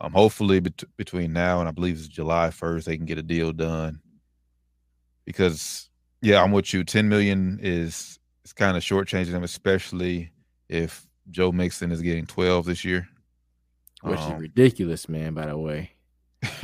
um, 0.00 0.12
hopefully 0.12 0.60
bet- 0.60 0.96
between 0.96 1.32
now 1.32 1.58
and 1.58 1.68
I 1.68 1.72
believe 1.72 1.98
it's 1.98 2.06
July 2.06 2.50
first, 2.50 2.86
they 2.86 2.96
can 2.96 3.04
get 3.04 3.18
a 3.18 3.22
deal 3.22 3.52
done. 3.52 4.00
Because 5.24 5.90
yeah, 6.22 6.40
I'm 6.40 6.52
with 6.52 6.72
you. 6.72 6.84
Ten 6.84 7.08
million 7.08 7.58
is 7.60 8.19
is 8.50 8.52
kind 8.54 8.76
of 8.76 8.82
shortchanging 8.82 9.30
them, 9.30 9.44
especially 9.44 10.30
if 10.68 11.06
Joe 11.30 11.52
Mixon 11.52 11.92
is 11.92 12.02
getting 12.02 12.26
twelve 12.26 12.66
this 12.66 12.84
year. 12.84 13.08
Which 14.02 14.18
Um, 14.18 14.32
is 14.34 14.40
ridiculous, 14.40 15.08
man, 15.08 15.34
by 15.34 15.46
the 15.46 15.58
way. 15.58 15.92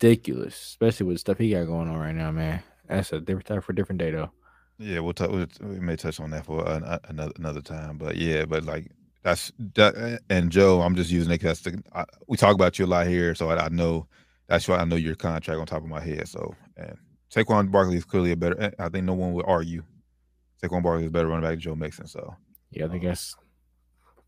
Ridiculous. 0.00 0.54
Especially 0.54 1.06
with 1.06 1.16
the 1.16 1.20
stuff 1.20 1.38
he 1.38 1.50
got 1.50 1.66
going 1.66 1.88
on 1.88 1.96
right 1.98 2.14
now, 2.14 2.30
man. 2.32 2.62
That's 2.88 3.12
a 3.12 3.20
different 3.20 3.46
time 3.46 3.60
for 3.60 3.72
a 3.72 3.74
different 3.74 4.00
day 4.00 4.10
though. 4.10 4.30
Yeah, 4.78 5.00
we'll 5.00 5.12
talk. 5.12 5.30
We'll, 5.30 5.46
we 5.60 5.78
may 5.78 5.96
touch 5.96 6.18
on 6.18 6.30
that 6.30 6.46
for 6.46 6.68
an, 6.68 6.82
another 7.08 7.32
another 7.36 7.60
time, 7.60 7.98
but 7.98 8.16
yeah, 8.16 8.44
but 8.44 8.64
like 8.64 8.90
that's 9.22 9.52
that. 9.74 10.20
And 10.28 10.50
Joe, 10.50 10.80
I'm 10.80 10.96
just 10.96 11.10
using 11.10 11.32
it 11.32 11.38
because 11.40 11.60
the, 11.60 11.80
I, 11.94 12.04
we 12.26 12.36
talk 12.36 12.54
about 12.54 12.78
you 12.78 12.86
a 12.86 12.88
lot 12.88 13.06
here, 13.06 13.34
so 13.34 13.50
I, 13.50 13.66
I 13.66 13.68
know 13.68 14.08
that's 14.48 14.66
why 14.66 14.78
I 14.78 14.84
know 14.84 14.96
your 14.96 15.14
contract 15.14 15.60
on 15.60 15.66
top 15.66 15.82
of 15.82 15.88
my 15.88 16.00
head. 16.00 16.26
So, 16.26 16.54
and 16.76 16.96
Saquon 17.32 17.70
Barkley 17.70 17.96
is 17.98 18.04
clearly 18.04 18.32
a 18.32 18.36
better. 18.36 18.72
I 18.78 18.88
think 18.88 19.04
no 19.04 19.14
one 19.14 19.34
would 19.34 19.46
argue 19.46 19.84
Saquon 20.62 20.82
Barkley 20.82 21.04
is 21.04 21.08
a 21.08 21.12
better 21.12 21.28
running 21.28 21.42
back 21.42 21.52
than 21.52 21.60
Joe 21.60 21.74
Mixon. 21.74 22.06
So, 22.06 22.36
Yeah, 22.70 22.86
I 22.86 22.88
think 22.88 23.02
that's 23.02 23.36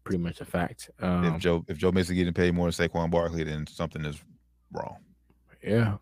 pretty 0.02 0.18
much 0.22 0.40
a 0.40 0.44
fact. 0.44 0.90
Um, 1.00 1.24
if 1.24 1.38
Joe 1.38 1.64
if 1.68 1.78
Joe 1.78 1.92
Mixon 1.92 2.16
getting 2.16 2.34
paid 2.34 2.54
more 2.54 2.70
than 2.70 2.88
Saquon 2.88 3.10
Barkley, 3.10 3.44
then 3.44 3.66
something 3.66 4.04
is 4.04 4.22
wrong. 4.72 4.98
Yeah. 5.62 5.96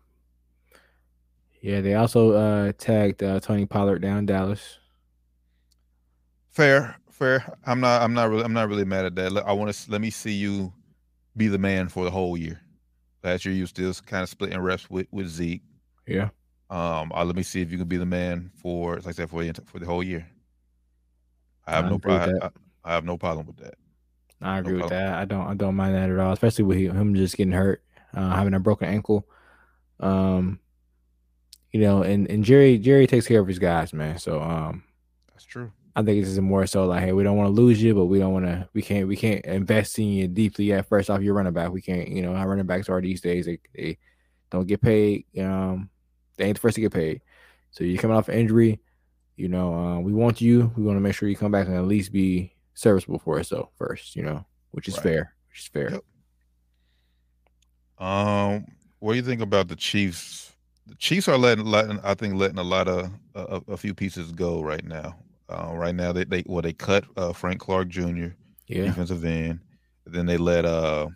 Yeah, 1.61 1.79
they 1.79 1.93
also 1.95 2.31
uh 2.31 2.73
tagged 2.77 3.23
uh, 3.23 3.39
Tony 3.39 3.65
Pollard 3.65 3.99
down 3.99 4.17
in 4.17 4.25
Dallas. 4.25 4.79
Fair, 6.49 6.95
fair. 7.09 7.57
I'm 7.65 7.79
not. 7.79 8.01
I'm 8.01 8.13
not 8.13 8.29
really. 8.29 8.43
I'm 8.43 8.53
not 8.53 8.67
really 8.69 8.85
mad 8.85 9.05
at 9.05 9.15
that. 9.15 9.43
I 9.45 9.53
want 9.53 9.73
to 9.73 9.91
let 9.91 10.01
me 10.01 10.09
see 10.09 10.33
you 10.33 10.73
be 11.37 11.47
the 11.47 11.57
man 11.57 11.87
for 11.87 12.03
the 12.03 12.11
whole 12.11 12.37
year. 12.37 12.61
Last 13.23 13.45
year 13.45 13.55
you 13.55 13.65
still 13.65 13.93
kind 14.05 14.23
of 14.23 14.29
splitting 14.29 14.59
reps 14.59 14.89
with 14.89 15.07
with 15.11 15.27
Zeke. 15.27 15.61
Yeah. 16.05 16.29
Um, 16.73 17.11
uh, 17.13 17.23
let 17.23 17.35
me 17.35 17.43
see 17.43 17.61
if 17.61 17.71
you 17.71 17.77
can 17.77 17.87
be 17.87 17.97
the 17.97 18.05
man 18.05 18.51
for, 18.55 18.95
like 18.95 19.07
I 19.07 19.11
said, 19.11 19.29
for 19.29 19.43
the 19.43 19.53
for 19.65 19.77
the 19.79 19.85
whole 19.85 20.03
year. 20.03 20.27
I 21.67 21.71
have 21.71 21.85
I 21.85 21.89
no 21.89 21.99
problem. 21.99 22.39
I. 22.41 22.49
I 22.83 22.93
have 22.93 23.05
no 23.05 23.17
problem 23.17 23.47
with 23.47 23.57
that. 23.57 23.75
I 24.41 24.59
agree 24.59 24.75
with 24.75 24.89
that. 24.89 25.13
I 25.13 25.25
don't 25.25 25.47
I 25.47 25.53
don't 25.53 25.75
mind 25.75 25.95
that 25.95 26.09
at 26.09 26.19
all, 26.19 26.33
especially 26.33 26.65
with 26.65 26.77
him 26.79 27.15
just 27.15 27.37
getting 27.37 27.53
hurt, 27.53 27.81
uh, 28.13 28.35
having 28.35 28.53
a 28.53 28.59
broken 28.59 28.89
ankle. 28.89 29.25
Um 29.99 30.59
you 31.71 31.79
know, 31.79 32.03
and, 32.03 32.29
and 32.29 32.43
Jerry 32.43 32.77
Jerry 32.77 33.07
takes 33.07 33.27
care 33.27 33.39
of 33.39 33.47
his 33.47 33.59
guys, 33.59 33.93
man. 33.93 34.17
So 34.19 34.41
um 34.41 34.83
That's 35.29 35.45
true. 35.45 35.71
I 35.95 36.01
think 36.01 36.21
this 36.21 36.29
is 36.29 36.41
more 36.41 36.65
so 36.65 36.85
like, 36.85 37.03
hey, 37.03 37.13
we 37.13 37.23
don't 37.23 37.37
want 37.37 37.47
to 37.47 37.61
lose 37.61 37.81
you, 37.81 37.93
but 37.93 38.05
we 38.05 38.17
don't 38.17 38.33
want 38.33 38.45
to, 38.45 38.67
we 38.73 38.81
can't, 38.81 39.07
we 39.07 39.15
can't 39.15 39.45
invest 39.45 39.99
in 39.99 40.07
you 40.07 40.27
deeply 40.27 40.73
at 40.73 40.89
first 40.89 41.09
off 41.09 41.21
you're 41.21 41.35
running 41.35 41.53
back. 41.53 41.71
We 41.71 41.83
can't, 41.83 42.09
you 42.09 42.23
know, 42.23 42.33
how 42.33 42.47
running 42.47 42.65
backs 42.65 42.89
are 42.89 42.99
these 42.99 43.21
days. 43.21 43.45
They, 43.45 43.59
they 43.75 43.99
don't 44.49 44.65
get 44.65 44.81
paid. 44.81 45.25
Um, 45.39 45.91
they 46.37 46.45
ain't 46.45 46.55
the 46.57 46.61
first 46.61 46.75
to 46.75 46.81
get 46.81 46.93
paid. 46.93 47.21
So 47.71 47.83
you're 47.83 48.01
coming 48.01 48.15
off 48.17 48.29
an 48.29 48.35
injury, 48.37 48.79
you 49.35 49.47
know, 49.47 49.73
uh, 49.73 49.99
we 49.99 50.13
want 50.13 50.41
you. 50.41 50.71
We 50.77 50.83
want 50.83 50.97
to 50.97 51.01
make 51.01 51.15
sure 51.15 51.27
you 51.29 51.35
come 51.35 51.51
back 51.51 51.67
and 51.67 51.75
at 51.75 51.85
least 51.85 52.11
be 52.11 52.53
serviceable 52.75 53.19
for 53.19 53.39
us, 53.39 53.49
though, 53.49 53.69
first, 53.77 54.15
you 54.15 54.23
know, 54.23 54.45
which 54.71 54.87
is 54.87 54.95
Right. 54.95 55.03
fair, 55.03 55.35
which 55.49 55.59
is 55.59 55.67
fair. 55.67 55.91
Yep. 55.91 56.03
Um, 57.99 58.65
what 58.99 59.13
do 59.13 59.17
you 59.17 59.23
think 59.23 59.41
about 59.41 59.67
the 59.67 59.75
Chiefs? 59.75 60.53
The 60.87 60.95
Chiefs 60.95 61.27
are 61.27 61.37
letting, 61.37 61.65
letting 61.65 61.99
I 62.03 62.13
think, 62.13 62.35
letting 62.35 62.57
a 62.59 62.63
lot 62.63 62.87
of 62.87 63.11
a, 63.35 63.61
a 63.69 63.77
few 63.77 63.93
pieces 63.93 64.31
go 64.31 64.61
right 64.61 64.83
now. 64.83 65.17
Uh, 65.49 65.71
right 65.73 65.95
now, 65.95 66.11
they 66.11 66.23
they 66.25 66.43
well 66.47 66.61
they 66.61 66.73
cut 66.73 67.05
uh, 67.15 67.31
Frank 67.33 67.59
Clark 67.59 67.87
Jr. 67.89 68.27
Yeah. 68.67 68.85
defensive 68.85 69.23
end. 69.23 69.59
Then 70.05 70.25
they 70.25 70.37
let 70.37 70.65
uh 70.65 71.07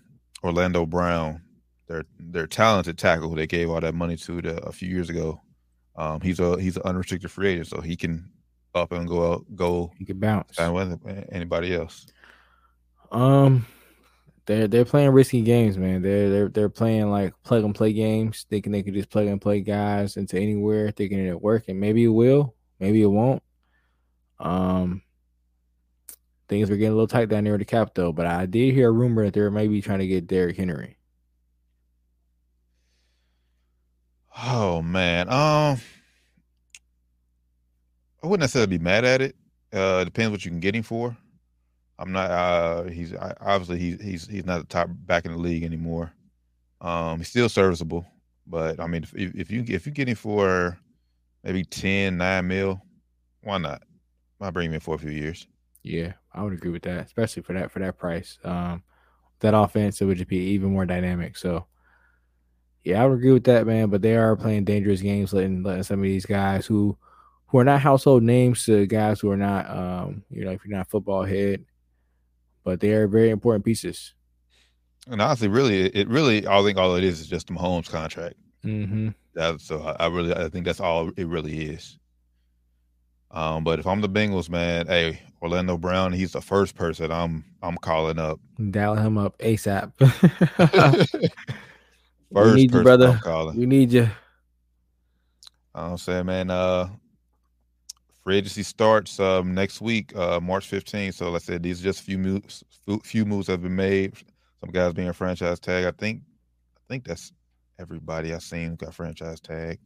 Orlando 0.43 0.86
Brown, 0.86 1.41
their 1.88 2.03
their 2.19 2.47
talented 2.47 2.97
tackle 2.97 3.29
who 3.29 3.35
they 3.35 3.47
gave 3.47 3.69
all 3.69 3.81
that 3.81 3.95
money 3.95 4.17
to 4.17 4.41
the, 4.41 4.57
a 4.63 4.71
few 4.71 4.89
years 4.89 5.09
ago. 5.09 5.41
Um, 5.95 6.21
he's 6.21 6.39
a 6.39 6.59
he's 6.59 6.77
an 6.77 6.83
unrestricted 6.83 7.31
free 7.31 7.49
agent, 7.49 7.67
so 7.67 7.81
he 7.81 7.95
can 7.95 8.29
up 8.75 8.91
and 8.91 9.07
go 9.07 9.33
out 9.33 9.45
go 9.55 9.91
You 9.97 10.05
can 10.05 10.19
bounce. 10.19 10.55
sign 10.55 10.73
with 10.73 10.99
anybody 11.31 11.73
else. 11.75 12.05
Um, 13.11 13.65
they're 14.45 14.67
they're 14.67 14.85
playing 14.85 15.11
risky 15.11 15.41
games, 15.41 15.77
man. 15.77 16.01
They're 16.01 16.29
they're 16.29 16.49
they're 16.49 16.69
playing 16.69 17.09
like 17.09 17.33
plug 17.43 17.63
and 17.63 17.73
play 17.73 17.93
games, 17.93 18.45
thinking 18.49 18.71
they 18.71 18.83
could 18.83 18.93
just 18.93 19.09
plug 19.09 19.27
and 19.27 19.41
play 19.41 19.61
guys 19.61 20.17
into 20.17 20.38
anywhere, 20.38 20.91
thinking 20.91 21.25
it'll 21.25 21.39
work, 21.39 21.65
and 21.67 21.79
maybe 21.79 22.03
it 22.03 22.09
will, 22.09 22.53
maybe 22.79 23.01
it 23.01 23.07
won't. 23.07 23.41
Um, 24.39 25.01
things 26.47 26.69
were 26.69 26.77
getting 26.77 26.91
a 26.93 26.95
little 26.95 27.07
tight 27.07 27.29
down 27.29 27.43
there 27.45 27.55
at 27.55 27.59
the 27.59 27.65
cap 27.65 27.91
though, 27.95 28.11
but 28.13 28.25
I 28.25 28.45
did 28.45 28.73
hear 28.73 28.89
a 28.89 28.91
rumor 28.91 29.25
that 29.25 29.33
they're 29.33 29.51
maybe 29.51 29.81
trying 29.81 29.99
to 29.99 30.07
get 30.07 30.27
Derrick 30.27 30.57
Henry. 30.57 30.96
Oh 34.43 34.81
man, 34.81 35.29
um, 35.29 35.79
I 38.21 38.27
wouldn't 38.27 38.41
necessarily 38.41 38.77
be 38.77 38.83
mad 38.83 39.03
at 39.03 39.21
it. 39.21 39.35
Uh, 39.73 40.03
depends 40.03 40.31
what 40.31 40.45
you 40.45 40.51
can 40.51 40.59
get 40.59 40.75
him 40.75 40.83
for. 40.83 41.17
I'm 41.99 42.11
not. 42.11 42.29
Uh, 42.29 42.83
he's 42.83 43.15
I, 43.15 43.33
obviously 43.41 43.79
he's 43.79 44.01
he's 44.01 44.27
he's 44.27 44.45
not 44.45 44.59
the 44.59 44.67
top 44.67 44.89
back 44.91 45.25
in 45.25 45.31
the 45.31 45.38
league 45.38 45.63
anymore. 45.63 46.13
Um, 46.81 47.17
he's 47.17 47.29
still 47.29 47.49
serviceable, 47.49 48.05
but 48.45 48.79
I 48.79 48.88
mean, 48.88 49.03
if, 49.03 49.13
if 49.15 49.49
you 49.49 49.63
if 49.67 49.88
you 49.88 49.91
get 49.91 50.07
him 50.07 50.15
for 50.15 50.77
maybe 51.43 51.63
10, 51.63 52.17
9 52.17 52.47
mil, 52.47 52.81
why 53.41 53.57
not? 53.57 53.81
I'll 54.39 54.51
bring 54.51 54.67
him 54.67 54.75
in 54.75 54.79
for 54.79 54.95
a 54.95 54.99
few 54.99 55.09
years. 55.09 55.47
Yeah, 55.81 56.13
I 56.33 56.43
would 56.43 56.53
agree 56.53 56.71
with 56.71 56.83
that, 56.83 57.05
especially 57.05 57.41
for 57.41 57.53
that 57.53 57.71
for 57.71 57.79
that 57.79 57.97
price. 57.97 58.38
Um, 58.43 58.83
that 59.39 59.55
offense 59.55 60.01
it 60.01 60.05
would 60.05 60.17
just 60.17 60.29
be 60.29 60.38
even 60.38 60.71
more 60.73 60.85
dynamic. 60.85 61.38
So, 61.38 61.65
yeah, 62.88 63.03
I 63.03 63.05
would 63.05 63.17
agree 63.17 63.33
with 63.33 63.43
that, 63.43 63.67
man. 63.67 63.89
But 63.89 64.01
they 64.01 64.15
are 64.15 64.38
playing 64.38 64.63
dangerous 64.63 65.01
games, 65.01 65.33
letting 65.33 65.61
letting 65.61 65.83
some 65.83 65.99
of 65.99 66.03
these 66.03 66.25
guys 66.25 66.65
who 66.65 66.97
who 67.47 67.59
are 67.59 67.65
not 67.65 67.81
household 67.81 68.23
names 68.23 68.65
to 68.65 68.85
guys 68.88 69.19
who 69.19 69.29
are 69.29 69.38
not, 69.38 69.69
um, 69.69 70.23
you 70.29 70.45
know, 70.45 70.51
if 70.51 70.63
you're 70.63 70.75
not 70.75 70.89
football 70.89 71.23
head, 71.23 71.65
but 72.63 72.79
they 72.79 72.91
are 72.93 73.07
very 73.07 73.29
important 73.29 73.65
pieces. 73.65 74.13
And 75.09 75.21
honestly, 75.21 75.49
really, 75.49 75.88
it 75.88 76.07
really, 76.07 76.47
I 76.47 76.61
think 76.63 76.77
all 76.77 76.95
it 76.95 77.03
is 77.03 77.19
is 77.19 77.27
just 77.27 77.47
the 77.47 77.53
Mahomes 77.53 77.89
contract. 77.89 78.35
Mm-hmm. 78.65 79.09
That, 79.35 79.61
so 79.61 79.81
I, 79.81 80.05
I 80.05 80.07
really, 80.07 80.33
I 80.33 80.49
think 80.49 80.65
that's 80.65 80.79
all 80.79 81.09
it 81.15 81.27
really 81.27 81.69
is. 81.69 81.97
Um, 83.31 83.65
but 83.65 83.79
if 83.79 83.88
I'm 83.88 83.99
the 83.99 84.09
Bengals, 84.09 84.49
man, 84.49 84.88
hey, 84.88 85.21
Orlando 85.41 85.77
Brown, 85.77 86.13
he's 86.13 86.31
the 86.31 86.41
first 86.41 86.75
person 86.75 87.11
I'm 87.11 87.43
I'm 87.61 87.77
calling 87.77 88.17
up. 88.19 88.39
Dial 88.71 88.95
him 88.95 89.17
up 89.17 89.38
ASAP. 89.39 89.91
first 92.34 92.55
we 92.55 92.61
need 92.61 92.71
you, 92.73 92.84
brother. 92.84 93.19
We 93.55 93.65
need 93.65 93.91
you. 93.91 94.09
I'm 95.75 95.97
saying, 95.97 96.25
man, 96.25 96.49
uh, 96.49 96.89
free 98.23 98.38
agency 98.38 98.63
starts 98.63 99.19
um, 99.19 99.53
next 99.53 99.80
week, 99.80 100.15
uh, 100.15 100.39
March 100.39 100.69
15th. 100.69 101.13
So, 101.13 101.30
like 101.32 101.43
I 101.43 101.45
said, 101.45 101.63
these 101.63 101.82
are 101.82 101.84
just 101.84 102.01
a 102.01 102.03
few 102.03 102.17
moves. 102.17 102.63
Few, 102.86 102.99
few 103.03 103.25
moves 103.25 103.47
have 103.47 103.61
been 103.61 103.75
made. 103.75 104.15
Some 104.61 104.71
guys 104.71 104.93
being 104.93 105.13
franchise 105.13 105.59
tag. 105.59 105.86
I 105.86 105.91
think, 105.91 106.21
I 106.75 106.82
think 106.89 107.05
that's 107.05 107.32
everybody 107.80 108.34
I've 108.34 108.41
seen 108.41 108.75
got 108.75 108.95
franchise 108.95 109.39
tag. 109.39 109.80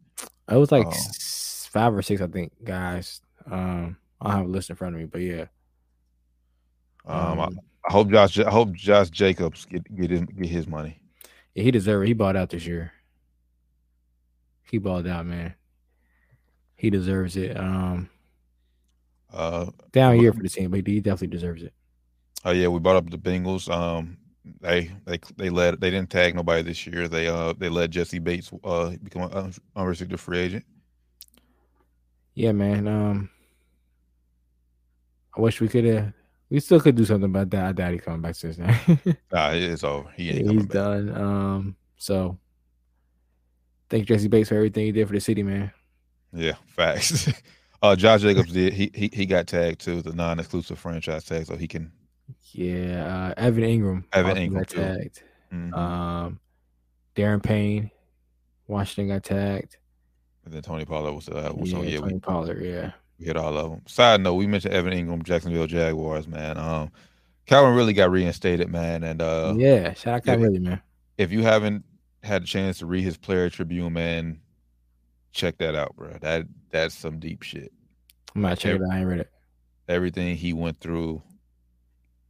It 0.49 0.55
was 0.55 0.71
like 0.71 0.87
s- 0.87 1.67
five 1.71 1.93
or 1.93 2.01
six, 2.01 2.21
I 2.21 2.27
think, 2.27 2.53
guys. 2.63 3.19
Um, 3.49 3.97
I 4.21 4.29
don't 4.29 4.37
have 4.37 4.45
a 4.45 4.49
list 4.49 4.69
in 4.69 4.77
front 4.77 4.95
of 4.95 5.01
me, 5.01 5.07
but 5.07 5.21
yeah. 5.21 5.45
Um, 7.05 7.39
I, 7.39 7.43
Um, 7.45 7.59
I 7.89 7.91
hope 7.91 8.11
Josh. 8.11 8.39
I 8.39 8.49
hope 8.49 8.71
Josh 8.73 9.09
Jacobs 9.09 9.65
get 9.65 9.83
get 9.95 10.11
his, 10.11 10.21
get 10.21 10.47
his 10.47 10.67
money. 10.67 11.00
Yeah, 11.55 11.63
he 11.63 11.71
deserved 11.71 12.03
it. 12.05 12.07
He 12.07 12.13
bought 12.13 12.35
out 12.35 12.49
this 12.49 12.65
year. 12.65 12.93
He 14.63 14.77
balled 14.77 15.07
out, 15.07 15.25
man. 15.25 15.55
He 16.75 16.89
deserves 16.89 17.35
it. 17.37 17.57
Um, 17.57 18.09
Uh, 19.31 19.71
down 19.91 20.19
year 20.19 20.33
for 20.33 20.43
the 20.43 20.49
team, 20.49 20.71
but 20.71 20.85
he 20.85 20.99
definitely 20.99 21.27
deserves 21.27 21.63
it. 21.63 21.73
Oh 22.43 22.51
yeah, 22.51 22.67
we 22.67 22.79
brought 22.79 22.97
up 22.97 23.09
the 23.09 23.17
Bengals. 23.17 23.69
Um, 23.69 24.17
they 24.61 24.91
they 25.05 25.19
they 25.37 25.49
led 25.49 25.79
they 25.79 25.91
didn't 25.91 26.09
tag 26.09 26.35
nobody 26.35 26.63
this 26.63 26.85
year. 26.87 27.07
They 27.07 27.27
uh 27.27 27.53
they 27.53 27.69
let 27.69 27.91
Jessie 27.91 28.19
Bates 28.19 28.51
uh 28.63 28.91
become 29.03 29.31
an 29.31 29.53
unrestricted 29.75 30.19
free 30.19 30.39
agent. 30.39 30.65
Yeah, 32.33 32.51
man. 32.53 32.87
Um, 32.87 33.29
I 35.37 35.41
wish 35.41 35.61
we 35.61 35.67
could 35.67 35.85
have. 35.85 36.13
We 36.51 36.59
still 36.59 36.81
could 36.81 36.95
do 36.95 37.05
something 37.05 37.29
about 37.29 37.49
that. 37.51 37.65
I 37.65 37.71
doubt 37.71 37.93
he 37.93 37.97
coming 37.99 38.19
back 38.21 38.35
to 38.35 38.47
this 38.47 38.57
now. 38.57 38.77
Nah, 39.31 39.51
it's 39.53 39.85
over. 39.85 40.09
He 40.17 40.31
ain't 40.31 40.51
He's 40.51 40.63
back. 40.63 40.73
done. 40.73 41.15
Um, 41.15 41.75
so 41.95 42.37
thank 43.89 44.05
Jessie 44.05 44.27
Bates 44.27 44.49
for 44.49 44.55
everything 44.55 44.85
he 44.85 44.91
did 44.91 45.07
for 45.07 45.13
the 45.13 45.21
city, 45.21 45.43
man. 45.43 45.71
Yeah, 46.33 46.55
facts. 46.67 47.31
uh, 47.81 47.95
Josh 47.95 48.21
Jacobs 48.21 48.51
did. 48.51 48.73
He 48.73 48.91
he 48.93 49.09
he 49.13 49.25
got 49.25 49.47
tagged 49.47 49.79
to 49.81 50.01
the 50.01 50.11
non-exclusive 50.13 50.77
franchise 50.77 51.23
tag, 51.23 51.45
so 51.45 51.55
he 51.55 51.69
can. 51.69 51.89
Yeah, 52.51 53.33
uh, 53.37 53.41
Evan 53.41 53.63
Engram. 53.63 54.03
Evan 54.11 54.35
Engram, 54.35 54.53
got 54.59 54.67
tagged. 54.67 55.23
mhm. 55.53 55.73
Um, 55.73 56.39
Daron 57.15 57.41
Payne, 57.41 57.91
Washington 58.67 59.07
got 59.15 59.23
tagged. 59.23 59.77
and 60.43 60.53
then 60.53 60.61
Tony 60.61 60.83
Pollard 60.83 61.13
was 61.13 61.29
uh 61.29 61.51
was 61.55 61.71
yeah, 61.71 61.77
on. 61.77 61.87
Yeah, 61.87 61.99
we, 61.99 62.09
Tony 62.09 62.19
Pollard. 62.19 62.61
Yeah, 62.61 62.91
we 63.21 63.27
hit 63.27 63.37
all 63.37 63.55
of 63.57 63.71
them. 63.71 63.81
Side 63.85 64.21
note: 64.21 64.33
We 64.33 64.47
mentioned 64.47 64.73
Evan 64.73 64.93
Engram, 64.93 65.23
Jacksonville 65.23 65.67
Jaguars. 65.67 66.27
Man, 66.27 66.57
um, 66.57 66.91
Calvin 67.45 67.75
really 67.75 67.93
got 67.93 68.11
reinstated, 68.11 68.69
man, 68.69 69.03
and 69.03 69.21
uh, 69.21 69.53
yeah. 69.55 69.93
Shout 69.93 70.15
out, 70.15 70.25
Calvin 70.25 70.43
Ridley, 70.43 70.59
man. 70.59 70.81
if 71.17 71.31
you 71.31 71.43
haven't 71.43 71.85
had 72.23 72.43
a 72.43 72.45
chance 72.45 72.79
to 72.79 72.85
read 72.85 73.03
his 73.03 73.17
player 73.17 73.49
tribune, 73.49 73.93
man, 73.93 74.41
check 75.31 75.57
that 75.59 75.75
out, 75.75 75.95
bro. 75.95 76.17
That 76.21 76.47
that's 76.71 76.95
some 76.95 77.19
deep 77.19 77.43
shit. 77.43 77.71
I'm 78.35 78.41
not 78.41 78.57
checking 78.57 78.81
it. 78.81 78.85
out. 78.85 78.91
I 78.91 78.99
ain't 78.99 79.07
read 79.07 79.19
it. 79.19 79.29
Everything 79.87 80.35
he 80.35 80.53
went 80.53 80.79
through, 80.79 81.21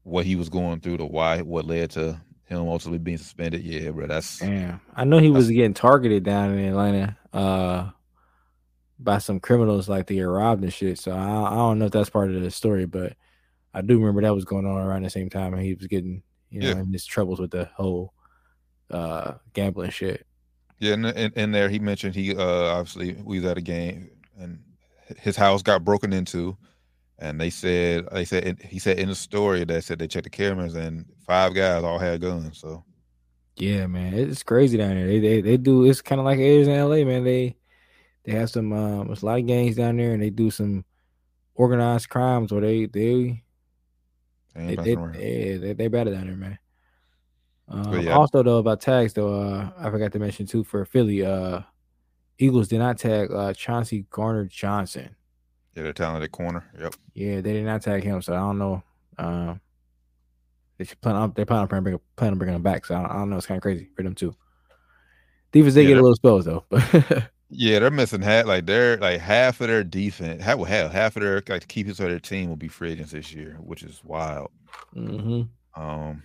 what 0.03 0.25
he 0.25 0.35
was 0.35 0.49
going 0.49 0.81
through, 0.81 0.97
the 0.97 1.05
why, 1.05 1.41
what 1.41 1.65
led 1.65 1.91
to 1.91 2.19
him 2.45 2.67
ultimately 2.67 2.99
being 2.99 3.17
suspended. 3.17 3.63
Yeah, 3.63 3.91
bro. 3.91 4.07
That's 4.07 4.39
Damn, 4.39 4.81
I 4.95 5.05
know 5.05 5.19
he 5.19 5.29
was 5.29 5.49
getting 5.49 5.73
targeted 5.73 6.23
down 6.23 6.51
in 6.51 6.65
Atlanta, 6.65 7.17
uh, 7.31 7.91
by 9.03 9.17
some 9.19 9.39
criminals 9.39 9.89
like 9.89 10.07
they 10.07 10.15
get 10.15 10.21
robbed 10.23 10.63
and 10.63 10.73
shit. 10.73 10.99
So 10.99 11.11
I, 11.11 11.51
I 11.51 11.55
don't 11.55 11.79
know 11.79 11.85
if 11.85 11.91
that's 11.91 12.09
part 12.09 12.31
of 12.31 12.41
the 12.41 12.51
story, 12.51 12.85
but 12.85 13.13
I 13.73 13.81
do 13.81 13.97
remember 13.99 14.21
that 14.21 14.35
was 14.35 14.45
going 14.45 14.65
on 14.65 14.77
around 14.77 15.03
the 15.03 15.09
same 15.09 15.29
time, 15.29 15.53
and 15.53 15.63
he 15.63 15.73
was 15.73 15.87
getting, 15.87 16.23
you 16.49 16.61
know, 16.61 16.69
Yeah. 16.69 16.79
in 16.79 16.91
his 16.93 17.05
troubles 17.05 17.39
with 17.39 17.51
the 17.51 17.65
whole 17.75 18.13
uh 18.91 19.35
gambling 19.53 19.91
shit. 19.91 20.25
yeah. 20.79 20.93
In, 20.93 21.05
in, 21.05 21.31
in 21.35 21.51
there, 21.51 21.69
he 21.69 21.79
mentioned 21.79 22.15
he 22.15 22.35
uh 22.35 22.43
obviously 22.77 23.13
we 23.23 23.39
was 23.39 23.45
at 23.49 23.57
a 23.57 23.61
game 23.61 24.09
and 24.39 24.59
his 25.17 25.35
house 25.37 25.61
got 25.61 25.83
broken 25.85 26.13
into, 26.13 26.57
and 27.19 27.39
they 27.39 27.49
said 27.49 28.05
they 28.11 28.25
said 28.25 28.59
he 28.61 28.79
said 28.79 28.99
in 28.99 29.09
the 29.09 29.15
story 29.15 29.63
they 29.65 29.81
said 29.81 29.99
they 29.99 30.07
checked 30.07 30.25
the 30.25 30.29
cameras 30.29 30.75
and 30.75 31.05
five 31.25 31.53
guys 31.55 31.83
all 31.83 31.99
had 31.99 32.21
guns. 32.21 32.59
So 32.59 32.83
Yeah, 33.55 33.87
man, 33.87 34.13
it's 34.13 34.43
crazy 34.43 34.77
down 34.77 34.95
there. 34.95 35.07
They 35.07 35.19
they, 35.19 35.41
they 35.41 35.57
do. 35.57 35.85
It's 35.85 36.01
kind 36.01 36.19
of 36.19 36.25
like 36.25 36.39
it 36.39 36.45
is 36.45 36.67
in 36.67 36.75
LA, 36.79 37.05
man. 37.05 37.23
They 37.23 37.55
they 38.23 38.33
have 38.33 38.49
some 38.49 38.71
um, 38.73 39.07
there's 39.07 39.23
a 39.23 39.25
lot 39.25 39.39
of 39.39 39.47
gangs 39.47 39.75
down 39.75 39.97
there, 39.97 40.13
and 40.13 40.21
they 40.21 40.29
do 40.29 40.51
some 40.51 40.85
organized 41.55 42.09
crimes 42.09 42.51
or 42.51 42.61
they 42.61 42.85
they 42.85 43.43
they 44.55 44.75
they 44.75 44.95
they, 44.95 45.57
they, 45.57 45.73
they, 45.73 45.87
better 45.87 46.11
down 46.11 46.27
there, 46.27 46.35
man. 46.35 46.59
Um, 47.67 48.01
yeah. 48.01 48.11
Also, 48.11 48.43
though, 48.43 48.57
about 48.57 48.81
tags, 48.81 49.13
though, 49.13 49.33
uh, 49.33 49.69
I 49.77 49.89
forgot 49.89 50.11
to 50.11 50.19
mention 50.19 50.45
too 50.45 50.63
for 50.63 50.83
Philly, 50.85 51.25
uh, 51.25 51.61
Eagles 52.37 52.67
did 52.67 52.79
not 52.79 52.97
tag 52.97 53.31
uh, 53.31 53.53
Chauncey 53.53 54.05
Gardner-Johnson. 54.09 55.15
Yeah, 55.75 55.83
the 55.83 55.93
talented 55.93 56.31
corner. 56.33 56.65
Yep. 56.77 56.95
Yeah, 57.13 57.41
they 57.41 57.53
did 57.53 57.65
not 57.65 57.81
tag 57.81 58.03
him, 58.03 58.21
so 58.21 58.33
I 58.33 58.39
don't 58.39 58.57
know. 58.57 58.83
Um, 59.17 59.61
they 60.77 60.83
should 60.83 60.99
plan 60.99 61.15
on 61.15 61.33
they 61.35 61.45
plan 61.45 61.61
on 61.61 61.67
bringing 61.67 61.99
plan 62.15 62.31
on 62.31 62.37
bringing 62.37 62.55
him 62.55 62.63
back. 62.63 62.85
So 62.85 62.95
I 62.95 63.01
don't, 63.01 63.11
I 63.11 63.13
don't 63.13 63.29
know. 63.29 63.37
It's 63.37 63.45
kind 63.45 63.57
of 63.57 63.61
crazy 63.61 63.89
for 63.95 64.03
them 64.03 64.15
too. 64.15 64.35
Defense 65.51 65.75
did 65.75 65.83
Yeah, 65.83 65.89
get 65.89 65.97
a 65.99 66.01
little 66.01 66.15
spells 66.15 66.45
though, 66.45 66.65
but 66.69 67.29
Yeah, 67.53 67.79
they're 67.79 67.91
missing 67.91 68.21
half. 68.21 68.45
Like 68.45 68.65
they're 68.65 68.97
like 68.97 69.19
half 69.19 69.59
of 69.61 69.67
their 69.67 69.83
defense. 69.83 70.41
Half, 70.41 70.57
well, 70.57 70.65
half, 70.65 70.91
half 70.91 71.15
of 71.17 71.21
their 71.23 71.43
like 71.49 71.67
keepers 71.67 71.99
of 71.99 72.09
their 72.09 72.19
team 72.19 72.49
will 72.49 72.55
be 72.55 72.69
free 72.69 72.93
agents 72.93 73.11
this 73.11 73.33
year, 73.33 73.57
which 73.59 73.83
is 73.83 74.01
wild. 74.03 74.51
hmm 74.93 75.41
Um, 75.75 76.23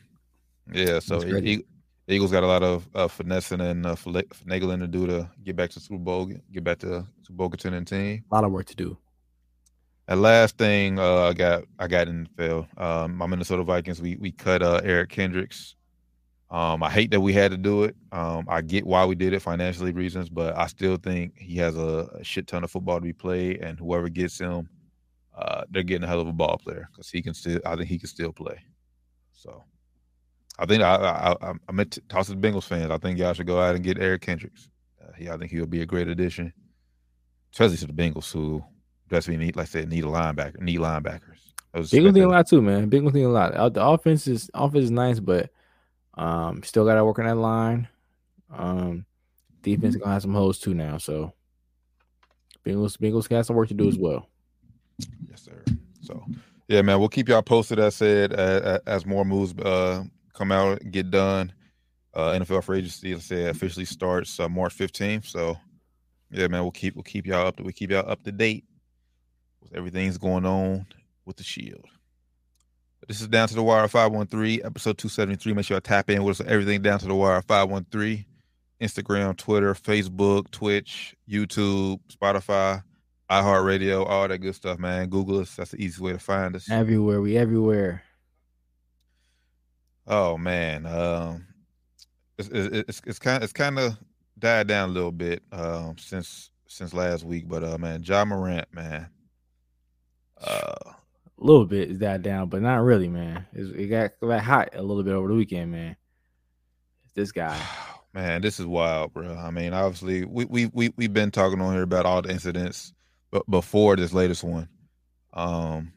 yeah. 0.72 1.00
So 1.00 1.24
E- 1.24 1.64
Eagles 2.08 2.32
got 2.32 2.44
a 2.44 2.46
lot 2.46 2.64
of 2.64 2.88
uh, 2.94 3.08
finessing 3.08 3.62
and 3.62 3.86
uh, 3.86 3.96
finagling 3.96 4.80
to 4.80 4.88
do 4.88 5.06
to 5.06 5.30
get 5.44 5.56
back 5.56 5.70
to 5.70 5.80
Super 5.80 5.98
Bowl, 5.98 6.26
get 6.26 6.64
back 6.64 6.80
to 6.80 7.06
to 7.24 7.32
Boca 7.32 7.58
and 7.68 7.86
team. 7.86 8.24
a 8.30 8.34
lot 8.34 8.44
of 8.44 8.52
work 8.52 8.66
to 8.66 8.76
do. 8.76 8.98
And 10.08 10.22
last 10.22 10.58
thing 10.58 10.98
uh, 10.98 11.24
I 11.24 11.34
got 11.34 11.64
I 11.78 11.88
got 11.88 12.08
in 12.08 12.24
the 12.24 12.30
field. 12.42 12.66
Um, 12.76 13.16
my 13.16 13.26
Minnesota 13.26 13.64
Vikings. 13.64 14.02
We 14.02 14.16
we 14.16 14.32
cut 14.32 14.62
uh, 14.62 14.80
Eric 14.84 15.10
Kendricks. 15.10 15.75
Um, 16.48 16.82
I 16.82 16.90
hate 16.90 17.10
that 17.10 17.20
we 17.20 17.32
had 17.32 17.50
to 17.50 17.56
do 17.56 17.84
it. 17.84 17.96
Um, 18.12 18.46
I 18.48 18.60
get 18.60 18.86
why 18.86 19.04
we 19.04 19.16
did 19.16 19.32
it, 19.32 19.40
financially 19.40 19.92
reasons, 19.92 20.28
but 20.28 20.56
I 20.56 20.68
still 20.68 20.96
think 20.96 21.36
he 21.36 21.56
has 21.56 21.76
a, 21.76 22.08
a 22.20 22.24
shit 22.24 22.46
ton 22.46 22.62
of 22.62 22.70
football 22.70 22.98
to 22.98 23.00
be 23.00 23.12
played, 23.12 23.60
and 23.62 23.78
whoever 23.78 24.08
gets 24.08 24.38
him, 24.38 24.68
uh, 25.36 25.64
they're 25.70 25.82
getting 25.82 26.04
a 26.04 26.06
hell 26.06 26.20
of 26.20 26.28
a 26.28 26.32
ball 26.32 26.58
player 26.58 26.88
because 26.92 27.10
he 27.10 27.20
can 27.20 27.34
still. 27.34 27.60
I 27.66 27.74
think 27.74 27.88
he 27.88 27.98
can 27.98 28.08
still 28.08 28.32
play. 28.32 28.60
So, 29.32 29.64
I 30.56 30.66
think 30.66 30.82
I 30.84 30.94
I, 30.94 31.32
I, 31.32 31.52
I 31.68 31.72
meant 31.72 31.90
to 31.92 32.00
toss 32.02 32.28
to 32.28 32.34
the 32.34 32.48
Bengals 32.48 32.64
fans. 32.64 32.92
I 32.92 32.98
think 32.98 33.18
y'all 33.18 33.32
should 33.32 33.48
go 33.48 33.60
out 33.60 33.74
and 33.74 33.82
get 33.82 33.98
Eric 33.98 34.22
Kendricks. 34.22 34.68
Uh, 35.02 35.12
he, 35.18 35.28
I 35.28 35.36
think 35.36 35.50
he'll 35.50 35.66
be 35.66 35.82
a 35.82 35.86
great 35.86 36.06
addition, 36.06 36.52
especially 37.52 37.78
to 37.78 37.86
the 37.88 37.92
Bengals 37.92 38.32
who 38.32 38.62
desperately 39.08 39.44
need, 39.44 39.56
like 39.56 39.64
I 39.64 39.68
said, 39.68 39.88
need 39.88 40.04
a 40.04 40.08
linebacker, 40.08 40.60
need 40.60 40.78
linebackers. 40.78 41.40
I 41.74 41.78
was 41.80 41.90
Big 41.90 42.04
one 42.04 42.14
need 42.14 42.22
a 42.22 42.28
lot 42.28 42.48
too, 42.48 42.62
man. 42.62 42.88
Big 42.88 43.02
one 43.02 43.12
need 43.12 43.24
a 43.24 43.28
lot. 43.28 43.74
The 43.74 43.84
offense 43.84 44.28
is 44.28 44.48
offense 44.54 44.84
is 44.84 44.90
nice, 44.92 45.18
but 45.18 45.50
um, 46.16 46.62
still 46.62 46.84
got 46.84 46.94
to 46.94 47.04
work 47.04 47.18
on 47.18 47.26
that 47.26 47.36
line. 47.36 47.88
Um, 48.50 49.04
defense 49.62 49.96
gonna 49.96 50.12
have 50.12 50.22
some 50.22 50.34
holes 50.34 50.58
too 50.58 50.74
now. 50.74 50.98
So 50.98 51.32
Bengals 52.64 52.96
Bengals 52.96 53.28
got 53.28 53.46
some 53.46 53.56
work 53.56 53.68
to 53.68 53.74
do 53.74 53.88
as 53.88 53.98
well. 53.98 54.28
Yes, 55.28 55.42
sir. 55.42 55.62
So, 56.00 56.24
yeah, 56.68 56.82
man, 56.82 56.98
we'll 56.98 57.08
keep 57.08 57.28
y'all 57.28 57.42
posted. 57.42 57.78
As 57.78 57.96
said, 57.96 58.32
as, 58.32 58.80
as 58.86 59.06
more 59.06 59.24
moves 59.24 59.56
uh, 59.58 60.04
come 60.32 60.52
out, 60.52 60.80
get 60.90 61.10
done. 61.10 61.52
Uh, 62.14 62.30
NFL 62.30 62.64
free 62.64 62.78
agency, 62.78 63.14
I 63.14 63.18
said, 63.18 63.50
officially 63.50 63.84
starts 63.84 64.40
uh, 64.40 64.48
March 64.48 64.72
fifteenth. 64.72 65.26
So, 65.26 65.56
Yeah, 66.30 66.46
man, 66.48 66.62
we'll 66.62 66.70
keep 66.70 66.94
we'll 66.96 67.02
keep 67.02 67.26
y'all 67.26 67.46
up 67.46 67.56
to 67.56 67.62
we 67.62 67.72
keep 67.72 67.90
y'all 67.90 68.08
up 68.08 68.22
to 68.24 68.32
date 68.32 68.64
with 69.60 69.74
everything's 69.74 70.18
going 70.18 70.46
on 70.46 70.86
with 71.24 71.36
the 71.36 71.44
Shield. 71.44 71.84
This 73.06 73.20
is 73.20 73.28
down 73.28 73.46
to 73.46 73.54
the 73.54 73.62
wire 73.62 73.86
513, 73.86 74.62
episode 74.64 74.98
273. 74.98 75.52
Make 75.52 75.64
sure 75.64 75.76
I 75.76 75.80
tap 75.80 76.10
in 76.10 76.24
with 76.24 76.40
us 76.40 76.46
everything 76.48 76.82
down 76.82 76.98
to 76.98 77.06
the 77.06 77.14
wire 77.14 77.40
513. 77.40 78.24
Instagram, 78.80 79.36
Twitter, 79.36 79.74
Facebook, 79.74 80.50
Twitch, 80.50 81.14
YouTube, 81.28 82.00
Spotify, 82.12 82.82
iHeartRadio, 83.30 84.04
all 84.04 84.26
that 84.26 84.38
good 84.38 84.56
stuff, 84.56 84.80
man. 84.80 85.08
Google 85.08 85.38
us. 85.38 85.54
That's 85.54 85.70
the 85.70 85.76
easiest 85.76 86.00
way 86.00 86.12
to 86.12 86.18
find 86.18 86.56
us. 86.56 86.68
Everywhere. 86.68 87.20
We 87.20 87.36
everywhere. 87.36 88.02
Oh 90.08 90.36
man. 90.36 90.84
Um 90.86 91.46
it's 92.38 92.48
it's 92.52 93.02
it's 93.06 93.18
kind 93.20 93.42
it's 93.42 93.52
kind 93.52 93.78
of 93.78 93.96
died 94.38 94.66
down 94.66 94.90
a 94.90 94.92
little 94.92 95.12
bit 95.12 95.42
um 95.52 95.96
since 95.96 96.50
since 96.66 96.92
last 96.92 97.24
week, 97.24 97.48
but 97.48 97.62
uh 97.62 97.78
man, 97.78 98.02
Ja 98.02 98.24
Morant, 98.24 98.66
man. 98.74 99.08
Uh 100.40 100.92
A 101.38 101.44
little 101.44 101.66
bit 101.66 101.90
is 101.90 101.98
that 101.98 102.22
down, 102.22 102.48
but 102.48 102.62
not 102.62 102.82
really, 102.82 103.08
man. 103.08 103.46
It 103.52 103.88
got, 103.88 104.12
got 104.20 104.42
hot 104.42 104.70
a 104.74 104.82
little 104.82 105.02
bit 105.02 105.12
over 105.12 105.28
the 105.28 105.34
weekend, 105.34 105.70
man. 105.70 105.96
This 107.14 107.32
guy. 107.32 107.58
Man, 108.14 108.40
this 108.40 108.58
is 108.58 108.64
wild, 108.64 109.12
bro. 109.12 109.34
I 109.36 109.50
mean, 109.50 109.74
obviously, 109.74 110.24
we 110.24 110.46
we 110.46 110.70
we 110.72 110.90
we've 110.96 111.12
been 111.12 111.30
talking 111.30 111.60
on 111.60 111.74
here 111.74 111.82
about 111.82 112.06
all 112.06 112.22
the 112.22 112.30
incidents, 112.30 112.94
but 113.30 113.44
before 113.50 113.94
this 113.94 114.14
latest 114.14 114.42
one, 114.42 114.70
um, 115.34 115.92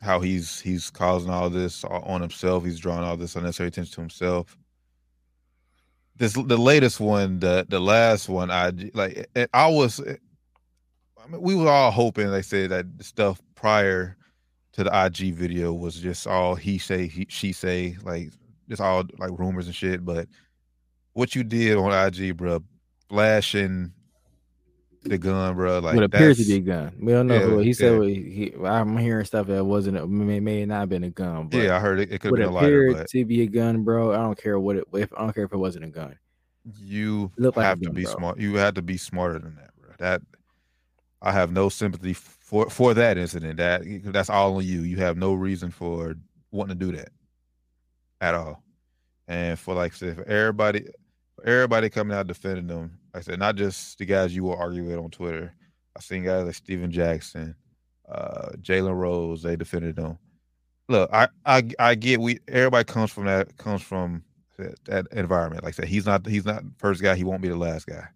how 0.00 0.20
he's 0.20 0.60
he's 0.60 0.88
causing 0.88 1.30
all 1.30 1.50
this 1.50 1.82
on 1.82 2.20
himself. 2.20 2.64
He's 2.64 2.78
drawing 2.78 3.02
all 3.02 3.16
this 3.16 3.34
unnecessary 3.34 3.68
attention 3.68 3.92
to 3.94 4.00
himself. 4.00 4.56
This 6.14 6.34
the 6.34 6.56
latest 6.56 7.00
one, 7.00 7.40
the 7.40 7.66
the 7.68 7.80
last 7.80 8.28
one. 8.28 8.52
I 8.52 8.70
like. 8.94 9.28
I 9.52 9.66
was. 9.66 9.98
I 10.00 11.26
mean, 11.28 11.40
we 11.40 11.56
were 11.56 11.68
all 11.68 11.90
hoping. 11.90 12.30
They 12.30 12.42
said 12.42 12.70
that 12.70 12.86
stuff 13.00 13.42
prior 13.56 14.16
to 14.78 14.84
the 14.84 15.04
IG 15.06 15.34
video 15.34 15.72
was 15.72 15.96
just 15.96 16.28
all 16.28 16.54
he 16.54 16.78
say, 16.78 17.08
he, 17.08 17.26
she 17.28 17.52
say, 17.52 17.96
like 18.04 18.30
just 18.68 18.80
all 18.80 19.02
like 19.18 19.36
rumors 19.36 19.66
and 19.66 19.74
shit. 19.74 20.04
But 20.04 20.28
what 21.14 21.34
you 21.34 21.42
did 21.42 21.76
on 21.76 21.92
IG, 21.92 22.36
bro, 22.36 22.62
flashing 23.08 23.92
the 25.02 25.18
gun, 25.18 25.56
bro. 25.56 25.80
Like 25.80 25.96
what 25.96 26.04
appears 26.04 26.38
to 26.38 26.44
be 26.44 26.54
a 26.54 26.60
gun. 26.60 26.92
We 27.00 27.10
don't 27.10 27.26
know. 27.26 27.34
Yeah, 27.34 27.40
who 27.40 27.58
he 27.58 27.72
said 27.72 27.92
yeah. 27.92 27.98
what 27.98 28.06
he, 28.06 28.14
he- 28.54 28.64
I'm 28.64 28.96
hearing 28.96 29.24
stuff 29.24 29.48
that 29.48 29.64
wasn't. 29.64 29.96
A, 29.96 30.06
may, 30.06 30.38
may 30.38 30.64
not 30.64 30.78
have 30.78 30.88
been 30.90 31.02
a 31.02 31.10
gun. 31.10 31.48
But 31.48 31.58
Yeah, 31.58 31.76
I 31.76 31.80
heard 31.80 31.98
it. 31.98 32.12
It 32.12 32.20
could 32.20 32.28
have 32.28 32.36
been 32.36 32.48
a 32.48 32.52
lighter, 32.52 32.92
but 32.92 33.08
to 33.08 33.24
be 33.24 33.42
a 33.42 33.48
gun, 33.48 33.82
bro. 33.82 34.12
I 34.12 34.18
don't 34.18 34.40
care 34.40 34.60
what 34.60 34.76
it. 34.76 34.84
If 34.92 35.12
I 35.12 35.22
don't 35.22 35.34
care 35.34 35.44
if 35.44 35.52
it 35.52 35.58
wasn't 35.58 35.86
a 35.86 35.88
gun. 35.88 36.16
you 36.80 37.32
looked 37.36 37.56
like 37.56 37.66
have 37.66 37.80
to 37.80 37.86
gun, 37.86 37.94
be 37.96 38.04
bro. 38.04 38.12
smart. 38.12 38.38
You 38.38 38.54
had 38.54 38.76
to 38.76 38.82
be 38.82 38.96
smarter 38.96 39.40
than 39.40 39.56
that, 39.56 39.70
bro. 39.76 39.90
That 39.98 40.22
I 41.20 41.32
have 41.32 41.50
no 41.50 41.68
sympathy 41.68 42.12
for 42.48 42.70
for 42.70 42.94
that 42.94 43.18
incident. 43.18 43.58
That 43.58 43.82
that's 44.04 44.30
all 44.30 44.56
on 44.56 44.64
you. 44.64 44.80
You 44.80 44.96
have 44.96 45.18
no 45.18 45.34
reason 45.34 45.70
for 45.70 46.16
wanting 46.50 46.78
to 46.78 46.86
do 46.86 46.96
that 46.96 47.10
at 48.22 48.34
all. 48.34 48.62
And 49.26 49.58
for 49.58 49.74
like 49.74 49.92
I 49.92 49.96
said, 49.96 50.16
for 50.16 50.24
everybody, 50.26 50.86
for 51.36 51.46
everybody 51.46 51.90
coming 51.90 52.16
out 52.16 52.26
defending 52.26 52.66
them, 52.66 52.98
like 53.12 53.20
I 53.20 53.24
said, 53.24 53.38
not 53.38 53.56
just 53.56 53.98
the 53.98 54.06
guys 54.06 54.34
you 54.34 54.44
will 54.44 54.56
argue 54.56 54.84
with 54.84 54.96
on 54.96 55.10
Twitter. 55.10 55.52
I've 55.94 56.02
seen 56.02 56.24
guys 56.24 56.46
like 56.46 56.54
Stephen 56.54 56.90
Jackson, 56.90 57.54
uh, 58.10 58.52
Jalen 58.62 58.96
Rose. 58.96 59.42
They 59.42 59.56
defended 59.56 59.96
them. 59.96 60.18
Look, 60.88 61.10
I, 61.12 61.28
I 61.44 61.68
I 61.78 61.94
get 61.96 62.18
we 62.18 62.38
everybody 62.48 62.84
comes 62.84 63.12
from 63.12 63.26
that 63.26 63.58
comes 63.58 63.82
from 63.82 64.24
that, 64.56 64.82
that 64.86 65.06
environment. 65.12 65.64
Like 65.64 65.74
I 65.74 65.82
said, 65.82 65.88
he's 65.88 66.06
not 66.06 66.26
he's 66.26 66.46
not 66.46 66.62
the 66.64 66.72
first 66.78 67.02
guy. 67.02 67.14
He 67.14 67.24
won't 67.24 67.42
be 67.42 67.48
the 67.48 67.56
last 67.56 67.86
guy. 67.86 68.08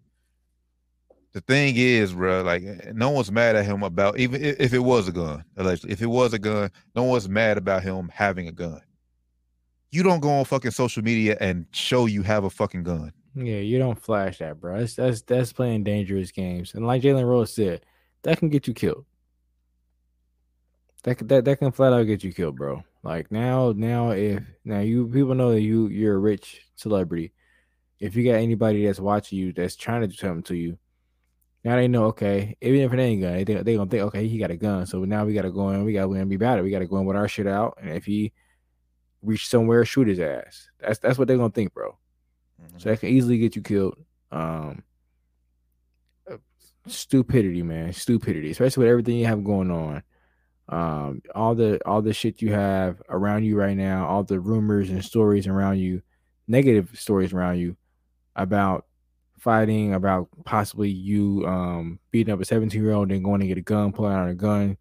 The 1.33 1.41
thing 1.41 1.75
is, 1.77 2.13
bro, 2.13 2.43
like 2.43 2.63
no 2.93 3.09
one's 3.09 3.31
mad 3.31 3.55
at 3.55 3.65
him 3.65 3.81
about 3.81 4.19
even 4.19 4.43
if, 4.43 4.71
it 4.71 4.79
was 4.79 5.07
a 5.07 5.11
gun. 5.11 5.43
Allegedly, 5.57 5.91
if 5.91 6.01
it 6.01 6.07
was 6.07 6.33
a 6.33 6.39
gun, 6.39 6.69
no 6.95 7.03
one's 7.03 7.27
mad 7.27 7.57
about 7.57 7.81
him 7.81 8.09
having 8.13 8.47
a 8.47 8.51
gun. 8.51 8.81
You 9.91 10.03
don't 10.03 10.19
go 10.19 10.29
on 10.29 10.45
fucking 10.45 10.71
social 10.71 11.03
media 11.03 11.35
and 11.39 11.65
show 11.71 12.05
you 12.05 12.21
have 12.21 12.43
a 12.43 12.51
fucking 12.51 12.83
gun. 12.83 13.13
Yeah, 13.35 13.57
you 13.57 13.79
don't 13.79 13.99
flash 13.99 14.37
that, 14.39 14.59
bro. 14.59 14.79
That's 14.79 14.95
that's 14.95 15.21
that's 15.23 15.53
playing 15.53 15.83
dangerous 15.83 16.31
games. 16.31 16.75
And 16.75 16.85
like 16.85 17.01
Jalen 17.01 17.25
Rose 17.25 17.51
said, 17.51 17.83
that 18.21 18.37
can 18.37 18.49
get 18.49 18.67
you 18.67 18.75
killed. 18.75 19.05
That 21.03 21.27
that 21.27 21.45
that 21.45 21.57
can 21.57 21.71
flat 21.71 21.93
out 21.93 22.03
get 22.03 22.23
you 22.23 22.31
killed, 22.31 22.57
bro. 22.57 22.83
Like 23.01 23.31
now, 23.31 23.73
now 23.75 24.11
if 24.11 24.43
now 24.63 24.81
you 24.81 25.07
people 25.07 25.33
know 25.33 25.51
that 25.51 25.61
you 25.61 25.87
you're 25.87 26.15
a 26.15 26.19
rich 26.19 26.61
celebrity. 26.75 27.33
If 27.99 28.15
you 28.15 28.23
got 28.23 28.35
anybody 28.35 28.85
that's 28.85 28.99
watching 28.99 29.39
you 29.39 29.51
that's 29.51 29.75
trying 29.75 30.01
to 30.01 30.07
do 30.07 30.15
something 30.15 30.43
to 30.43 30.55
you, 30.55 30.77
now 31.63 31.75
they 31.75 31.87
know. 31.87 32.05
Okay, 32.05 32.55
even 32.61 32.81
if 32.81 32.93
it 32.93 32.99
ain't 32.99 33.21
gun, 33.21 33.33
they 33.33 33.43
they 33.43 33.75
gonna 33.75 33.89
think, 33.89 34.03
okay, 34.03 34.27
he 34.27 34.37
got 34.37 34.51
a 34.51 34.57
gun. 34.57 34.85
So 34.85 35.05
now 35.05 35.25
we 35.25 35.33
gotta 35.33 35.51
go 35.51 35.69
in. 35.69 35.85
We 35.85 35.93
gotta 35.93 36.07
gonna 36.07 36.25
be 36.25 36.37
bad. 36.37 36.61
We 36.63 36.71
gotta 36.71 36.87
go 36.87 36.97
in 36.97 37.05
with 37.05 37.17
our 37.17 37.27
shit 37.27 37.47
out. 37.47 37.77
And 37.81 37.91
if 37.91 38.05
he 38.05 38.33
reach 39.21 39.47
somewhere, 39.47 39.85
shoot 39.85 40.07
his 40.07 40.19
ass. 40.19 40.69
That's 40.79 40.99
that's 40.99 41.17
what 41.17 41.27
they're 41.27 41.37
gonna 41.37 41.49
think, 41.49 41.73
bro. 41.73 41.97
So 42.77 42.89
that 42.89 42.99
can 42.99 43.09
easily 43.09 43.37
get 43.37 43.55
you 43.55 43.61
killed. 43.61 43.97
Um, 44.31 44.83
uh, 46.29 46.37
stupidity, 46.87 47.61
man, 47.61 47.93
stupidity, 47.93 48.51
especially 48.51 48.83
with 48.83 48.91
everything 48.91 49.17
you 49.17 49.25
have 49.25 49.43
going 49.43 49.71
on. 49.71 50.03
Um, 50.69 51.21
all 51.35 51.55
the 51.55 51.79
all 51.85 52.01
the 52.01 52.13
shit 52.13 52.41
you 52.41 52.53
have 52.53 53.01
around 53.09 53.43
you 53.43 53.57
right 53.57 53.75
now, 53.75 54.07
all 54.07 54.23
the 54.23 54.39
rumors 54.39 54.89
and 54.89 55.03
stories 55.03 55.47
around 55.47 55.79
you, 55.79 56.01
negative 56.47 56.91
stories 56.93 57.33
around 57.33 57.59
you 57.59 57.75
about 58.35 58.85
fighting, 59.43 59.93
about 59.93 60.29
possibly 60.45 60.89
you 60.89 61.45
um 61.45 61.99
beating 62.11 62.33
up 62.33 62.39
a 62.39 62.45
17 62.45 62.81
year 62.81 62.93
old 62.93 63.11
and 63.11 63.23
going 63.23 63.41
to 63.41 63.47
get 63.47 63.57
a 63.57 63.61
gun, 63.61 63.91
pulling 63.91 64.13
out 64.13 64.29
a 64.29 64.33
gun, 64.33 64.77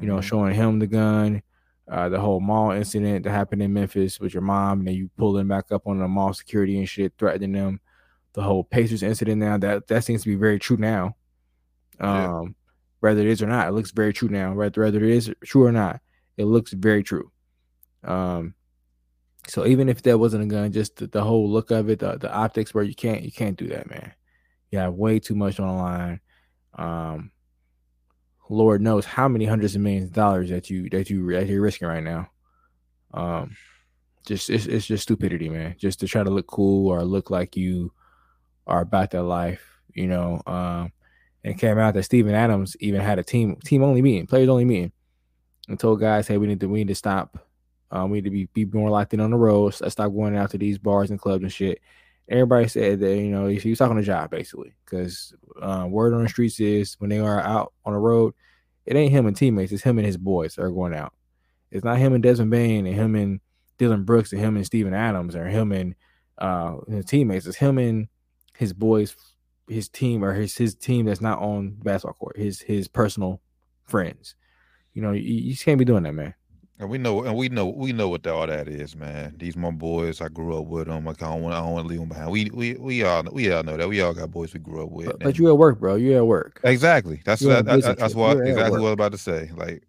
you 0.00 0.06
know, 0.08 0.16
Mhm. 0.18 0.22
showing 0.22 0.54
him 0.54 0.78
the 0.78 0.86
gun. 0.86 1.42
Uh, 1.88 2.08
the 2.08 2.18
whole 2.18 2.40
mall 2.40 2.72
incident 2.72 3.22
that 3.22 3.30
happened 3.30 3.62
in 3.62 3.72
Memphis 3.72 4.18
with 4.18 4.34
your 4.34 4.42
mom, 4.42 4.80
and 4.80 4.88
then 4.88 4.94
you 4.96 5.08
pulling 5.16 5.46
back 5.46 5.70
up 5.70 5.86
on 5.86 6.00
the 6.00 6.08
mall 6.08 6.32
security 6.32 6.76
and 6.78 6.88
shit, 6.88 7.12
threatening 7.16 7.52
them. 7.52 7.80
The 8.32 8.42
whole 8.42 8.64
Pacers 8.64 9.04
incident 9.04 9.38
now 9.40 9.56
that 9.58 9.86
that 9.86 10.02
seems 10.04 10.22
to 10.24 10.28
be 10.28 10.34
very 10.34 10.58
true 10.58 10.76
now. 10.78 11.14
Yeah. 12.00 12.38
Um, 12.38 12.56
whether 13.00 13.20
it 13.20 13.28
is 13.28 13.40
or 13.42 13.46
not, 13.46 13.68
it 13.68 13.72
looks 13.72 13.92
very 13.92 14.12
true 14.12 14.28
now. 14.28 14.52
Whether 14.54 14.80
whether 14.82 14.98
it 15.04 15.10
is 15.10 15.32
true 15.44 15.64
or 15.64 15.72
not, 15.72 16.00
it 16.36 16.46
looks 16.46 16.72
very 16.72 17.02
true. 17.04 17.30
Um, 18.02 18.54
so 19.48 19.66
even 19.66 19.88
if 19.88 20.02
there 20.02 20.18
wasn't 20.18 20.42
a 20.42 20.46
gun, 20.46 20.72
just 20.72 20.96
the, 20.96 21.06
the 21.06 21.22
whole 21.22 21.48
look 21.48 21.70
of 21.70 21.88
it, 21.88 22.00
the, 22.00 22.16
the 22.18 22.32
optics, 22.32 22.74
where 22.74 22.84
you 22.84 22.94
can't 22.94 23.22
you 23.22 23.32
can't 23.32 23.56
do 23.56 23.68
that, 23.68 23.88
man. 23.88 24.12
You 24.70 24.78
have 24.78 24.94
way 24.94 25.18
too 25.18 25.34
much 25.34 25.60
on 25.60 25.68
the 25.68 25.74
line. 25.74 26.20
Um, 26.74 27.30
Lord 28.48 28.80
knows 28.80 29.04
how 29.04 29.28
many 29.28 29.44
hundreds 29.44 29.74
of 29.74 29.82
millions 29.82 30.08
of 30.08 30.12
dollars 30.14 30.50
that 30.50 30.70
you 30.70 30.88
that 30.90 31.10
you 31.10 31.30
that 31.32 31.46
you're 31.46 31.62
risking 31.62 31.88
right 31.88 32.02
now. 32.02 32.28
Um, 33.14 33.56
just 34.26 34.50
it's 34.50 34.66
it's 34.66 34.86
just 34.86 35.04
stupidity, 35.04 35.48
man. 35.48 35.76
Just 35.78 36.00
to 36.00 36.08
try 36.08 36.22
to 36.22 36.30
look 36.30 36.46
cool 36.46 36.88
or 36.88 37.04
look 37.04 37.30
like 37.30 37.56
you 37.56 37.92
are 38.66 38.80
about 38.80 39.12
that 39.12 39.22
life, 39.22 39.64
you 39.94 40.06
know. 40.06 40.42
Um, 40.46 40.92
and 41.44 41.54
it 41.54 41.58
came 41.58 41.78
out 41.78 41.94
that 41.94 42.02
Steven 42.02 42.34
Adams 42.34 42.76
even 42.80 43.00
had 43.00 43.18
a 43.18 43.22
team 43.22 43.56
team 43.64 43.82
only 43.82 44.02
meeting, 44.02 44.26
players 44.26 44.48
only 44.48 44.64
meeting, 44.64 44.92
and 45.68 45.78
told 45.78 46.00
guys, 46.00 46.26
hey, 46.26 46.38
we 46.38 46.48
need 46.48 46.60
to 46.60 46.68
we 46.68 46.80
need 46.80 46.88
to 46.88 46.94
stop. 46.94 47.45
Um, 47.90 48.10
we 48.10 48.18
need 48.18 48.24
to 48.24 48.30
be 48.30 48.46
be 48.46 48.64
more 48.64 48.90
locked 48.90 49.14
in 49.14 49.20
on 49.20 49.30
the 49.30 49.36
road. 49.36 49.74
Let's 49.80 49.92
stop 49.92 50.12
going 50.12 50.36
out 50.36 50.50
to 50.50 50.58
these 50.58 50.78
bars 50.78 51.10
and 51.10 51.20
clubs 51.20 51.42
and 51.42 51.52
shit. 51.52 51.80
Everybody 52.28 52.66
said 52.68 53.00
that 53.00 53.16
you 53.16 53.30
know 53.30 53.46
he 53.46 53.70
was 53.70 53.78
talking 53.78 53.98
a 53.98 54.02
job 54.02 54.30
basically 54.30 54.74
because 54.84 55.32
uh, 55.60 55.86
word 55.88 56.12
on 56.12 56.22
the 56.22 56.28
streets 56.28 56.58
is 56.58 56.94
when 56.98 57.10
they 57.10 57.20
are 57.20 57.40
out 57.40 57.72
on 57.84 57.92
the 57.92 57.98
road, 57.98 58.34
it 58.84 58.96
ain't 58.96 59.12
him 59.12 59.26
and 59.26 59.36
teammates, 59.36 59.72
it's 59.72 59.82
him 59.82 59.98
and 59.98 60.06
his 60.06 60.16
boys 60.16 60.58
are 60.58 60.70
going 60.70 60.94
out. 60.94 61.12
It's 61.70 61.84
not 61.84 61.98
him 61.98 62.14
and 62.14 62.22
Desmond 62.22 62.50
Bane 62.50 62.86
and 62.86 62.94
him 62.94 63.14
and 63.14 63.40
Dillon 63.78 64.04
Brooks 64.04 64.32
and 64.32 64.40
him 64.40 64.56
and 64.56 64.66
Steven 64.66 64.94
Adams 64.94 65.36
or 65.36 65.46
him 65.46 65.70
and 65.72 65.94
uh 66.38 66.76
his 66.88 67.04
teammates. 67.04 67.46
It's 67.46 67.56
him 67.56 67.78
and 67.78 68.08
his 68.56 68.72
boys, 68.72 69.14
his 69.68 69.88
team 69.88 70.24
or 70.24 70.34
his 70.34 70.56
his 70.56 70.74
team 70.74 71.06
that's 71.06 71.20
not 71.20 71.38
on 71.38 71.76
basketball 71.82 72.14
court. 72.14 72.36
His 72.36 72.60
his 72.60 72.88
personal 72.88 73.40
friends. 73.84 74.34
You 74.94 75.02
know, 75.02 75.12
you, 75.12 75.22
you 75.22 75.56
can't 75.56 75.78
be 75.78 75.84
doing 75.84 76.02
that, 76.04 76.14
man. 76.14 76.34
And 76.78 76.90
we 76.90 76.98
know, 76.98 77.24
and 77.24 77.34
we 77.34 77.48
know, 77.48 77.66
we 77.66 77.92
know 77.92 78.10
what 78.10 78.22
the, 78.22 78.34
all 78.34 78.46
that 78.46 78.68
is, 78.68 78.94
man. 78.94 79.34
These 79.38 79.56
my 79.56 79.70
boys. 79.70 80.20
I 80.20 80.28
grew 80.28 80.58
up 80.58 80.66
with 80.66 80.88
them. 80.88 81.06
Like 81.06 81.22
I 81.22 81.30
don't 81.30 81.40
want, 81.42 81.54
I 81.54 81.60
don't 81.60 81.72
want 81.72 81.86
to 81.86 81.88
leave 81.88 82.00
them 82.00 82.08
behind. 82.10 82.30
We, 82.30 82.50
we, 82.52 82.74
we 82.74 83.02
all, 83.02 83.22
know, 83.22 83.30
we 83.32 83.50
all 83.50 83.62
know 83.62 83.78
that. 83.78 83.88
We 83.88 84.02
all 84.02 84.12
got 84.12 84.30
boys 84.30 84.52
we 84.52 84.60
grew 84.60 84.84
up 84.84 84.90
with. 84.90 85.06
But, 85.06 85.20
but 85.20 85.38
you 85.38 85.48
at 85.48 85.56
work, 85.56 85.80
bro. 85.80 85.94
You 85.94 86.16
at 86.18 86.26
work. 86.26 86.60
exactly. 86.64 87.22
That's 87.24 87.40
You're 87.40 87.56
on 87.56 87.64
that, 87.64 87.80
that- 87.82 87.98
that's 87.98 88.14
what 88.14 88.36
You're 88.36 88.46
exactly 88.46 88.78
what 88.80 88.88
I 88.88 88.90
was 88.90 88.92
about 88.92 89.12
to 89.12 89.18
say. 89.18 89.50
Like, 89.56 89.84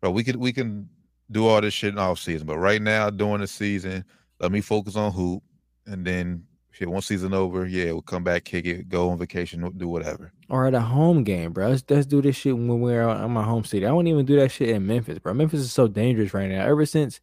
bro, 0.00 0.10
we 0.10 0.24
could, 0.24 0.36
we 0.36 0.52
can 0.52 0.88
do 1.30 1.46
all 1.46 1.60
this 1.60 1.74
shit 1.74 1.92
in 1.92 1.98
off 1.98 2.18
season, 2.18 2.46
but 2.46 2.58
right 2.58 2.82
now 2.82 3.08
during 3.08 3.40
the 3.40 3.46
season, 3.46 4.04
let 4.40 4.50
me 4.50 4.60
focus 4.60 4.96
on 4.96 5.12
hoop, 5.12 5.44
and 5.86 6.04
then 6.04 6.44
shit. 6.82 6.90
Once 6.90 7.06
season 7.06 7.32
over, 7.32 7.66
yeah, 7.66 7.92
we'll 7.92 8.02
come 8.02 8.24
back, 8.24 8.44
kick 8.44 8.66
it, 8.66 8.88
go 8.88 9.10
on 9.10 9.18
vacation, 9.18 9.70
do 9.76 9.88
whatever. 9.88 10.32
Or 10.48 10.66
at 10.66 10.74
a 10.74 10.80
home 10.80 11.24
game, 11.24 11.52
bro. 11.52 11.68
Let's, 11.68 11.84
let's 11.88 12.06
do 12.06 12.20
this 12.20 12.36
shit 12.36 12.54
when 12.54 12.80
we're 12.80 13.02
on 13.02 13.30
my 13.30 13.42
home 13.42 13.64
city. 13.64 13.86
I 13.86 13.92
won't 13.92 14.08
even 14.08 14.26
do 14.26 14.36
that 14.36 14.50
shit 14.50 14.70
in 14.70 14.86
Memphis, 14.86 15.18
bro. 15.18 15.32
Memphis 15.34 15.60
is 15.60 15.72
so 15.72 15.88
dangerous 15.88 16.34
right 16.34 16.50
now. 16.50 16.64
Ever 16.64 16.84
since 16.84 17.20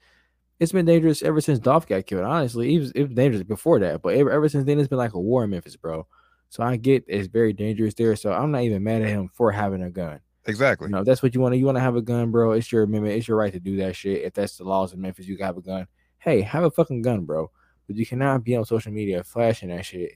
it's 0.60 0.72
been 0.72 0.86
dangerous 0.86 1.22
ever 1.22 1.40
since 1.40 1.60
Dolph 1.60 1.88
got 1.88 2.06
killed. 2.06 2.24
Honestly, 2.24 2.76
it 2.76 2.80
was, 2.80 2.92
it 2.92 3.04
was 3.04 3.14
dangerous 3.14 3.44
before 3.44 3.80
that, 3.80 4.02
but 4.02 4.16
ever, 4.16 4.32
ever 4.32 4.50
since 4.50 4.66
then, 4.66 4.80
it's 4.80 4.90
been 4.90 4.98
like 4.98 5.14
a 5.14 5.20
war 5.20 5.44
in 5.44 5.50
Memphis, 5.50 5.76
bro. 5.76 6.06
So 6.50 6.64
I 6.64 6.78
get 6.78 7.06
it's 7.08 7.28
very 7.28 7.54
dangerous 7.54 7.94
there. 7.94 8.16
So 8.16 8.34
I'm 8.34 8.52
not 8.52 8.64
even 8.64 8.84
mad 8.84 9.04
at 9.04 9.10
him 9.10 9.30
for 9.34 9.52
having 9.52 9.84
a 9.84 9.90
gun. 9.90 10.20
Exactly. 10.46 10.88
You 10.88 10.92
know, 10.92 11.04
that's 11.04 11.22
what 11.22 11.36
you 11.36 11.42
want 11.42 11.54
to. 11.54 11.58
You 11.58 11.66
want 11.66 11.78
to 11.78 11.82
have 11.82 11.96
a 11.96 12.02
gun, 12.02 12.32
bro. 12.32 12.54
It's 12.54 12.72
your 12.72 12.84
amendment. 12.84 13.16
It's 13.16 13.28
your 13.28 13.38
right 13.38 13.54
to 13.54 13.60
do 13.60 13.78
that 13.78 13.96
shit. 13.96 14.24
If 14.24 14.34
that's 14.34 14.58
the 14.58 14.64
laws 14.64 14.94
in 14.94 15.02
Memphis, 15.02 15.28
you 15.28 15.38
can 15.38 15.46
have 15.46 15.58
a 15.58 15.62
gun. 15.62 15.88
Hey, 16.18 16.42
have 16.42 16.64
a 16.64 16.72
fucking 16.72 17.04
gun, 17.04 17.26
bro. 17.26 17.52
But 17.90 17.98
you 17.98 18.06
cannot 18.06 18.44
be 18.44 18.56
on 18.56 18.66
social 18.66 18.92
media 18.92 19.24
flashing 19.24 19.70
that 19.70 19.84
shit. 19.84 20.12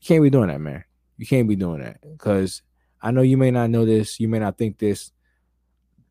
You 0.00 0.06
can't 0.06 0.22
be 0.22 0.30
doing 0.30 0.48
that, 0.48 0.58
man. 0.58 0.84
You 1.18 1.26
can't 1.26 1.46
be 1.46 1.54
doing 1.54 1.82
that 1.82 1.98
because 2.00 2.62
I 3.02 3.10
know 3.10 3.20
you 3.20 3.36
may 3.36 3.50
not 3.50 3.68
know 3.68 3.84
this. 3.84 4.18
You 4.18 4.26
may 4.26 4.38
not 4.38 4.56
think 4.56 4.78
this. 4.78 5.12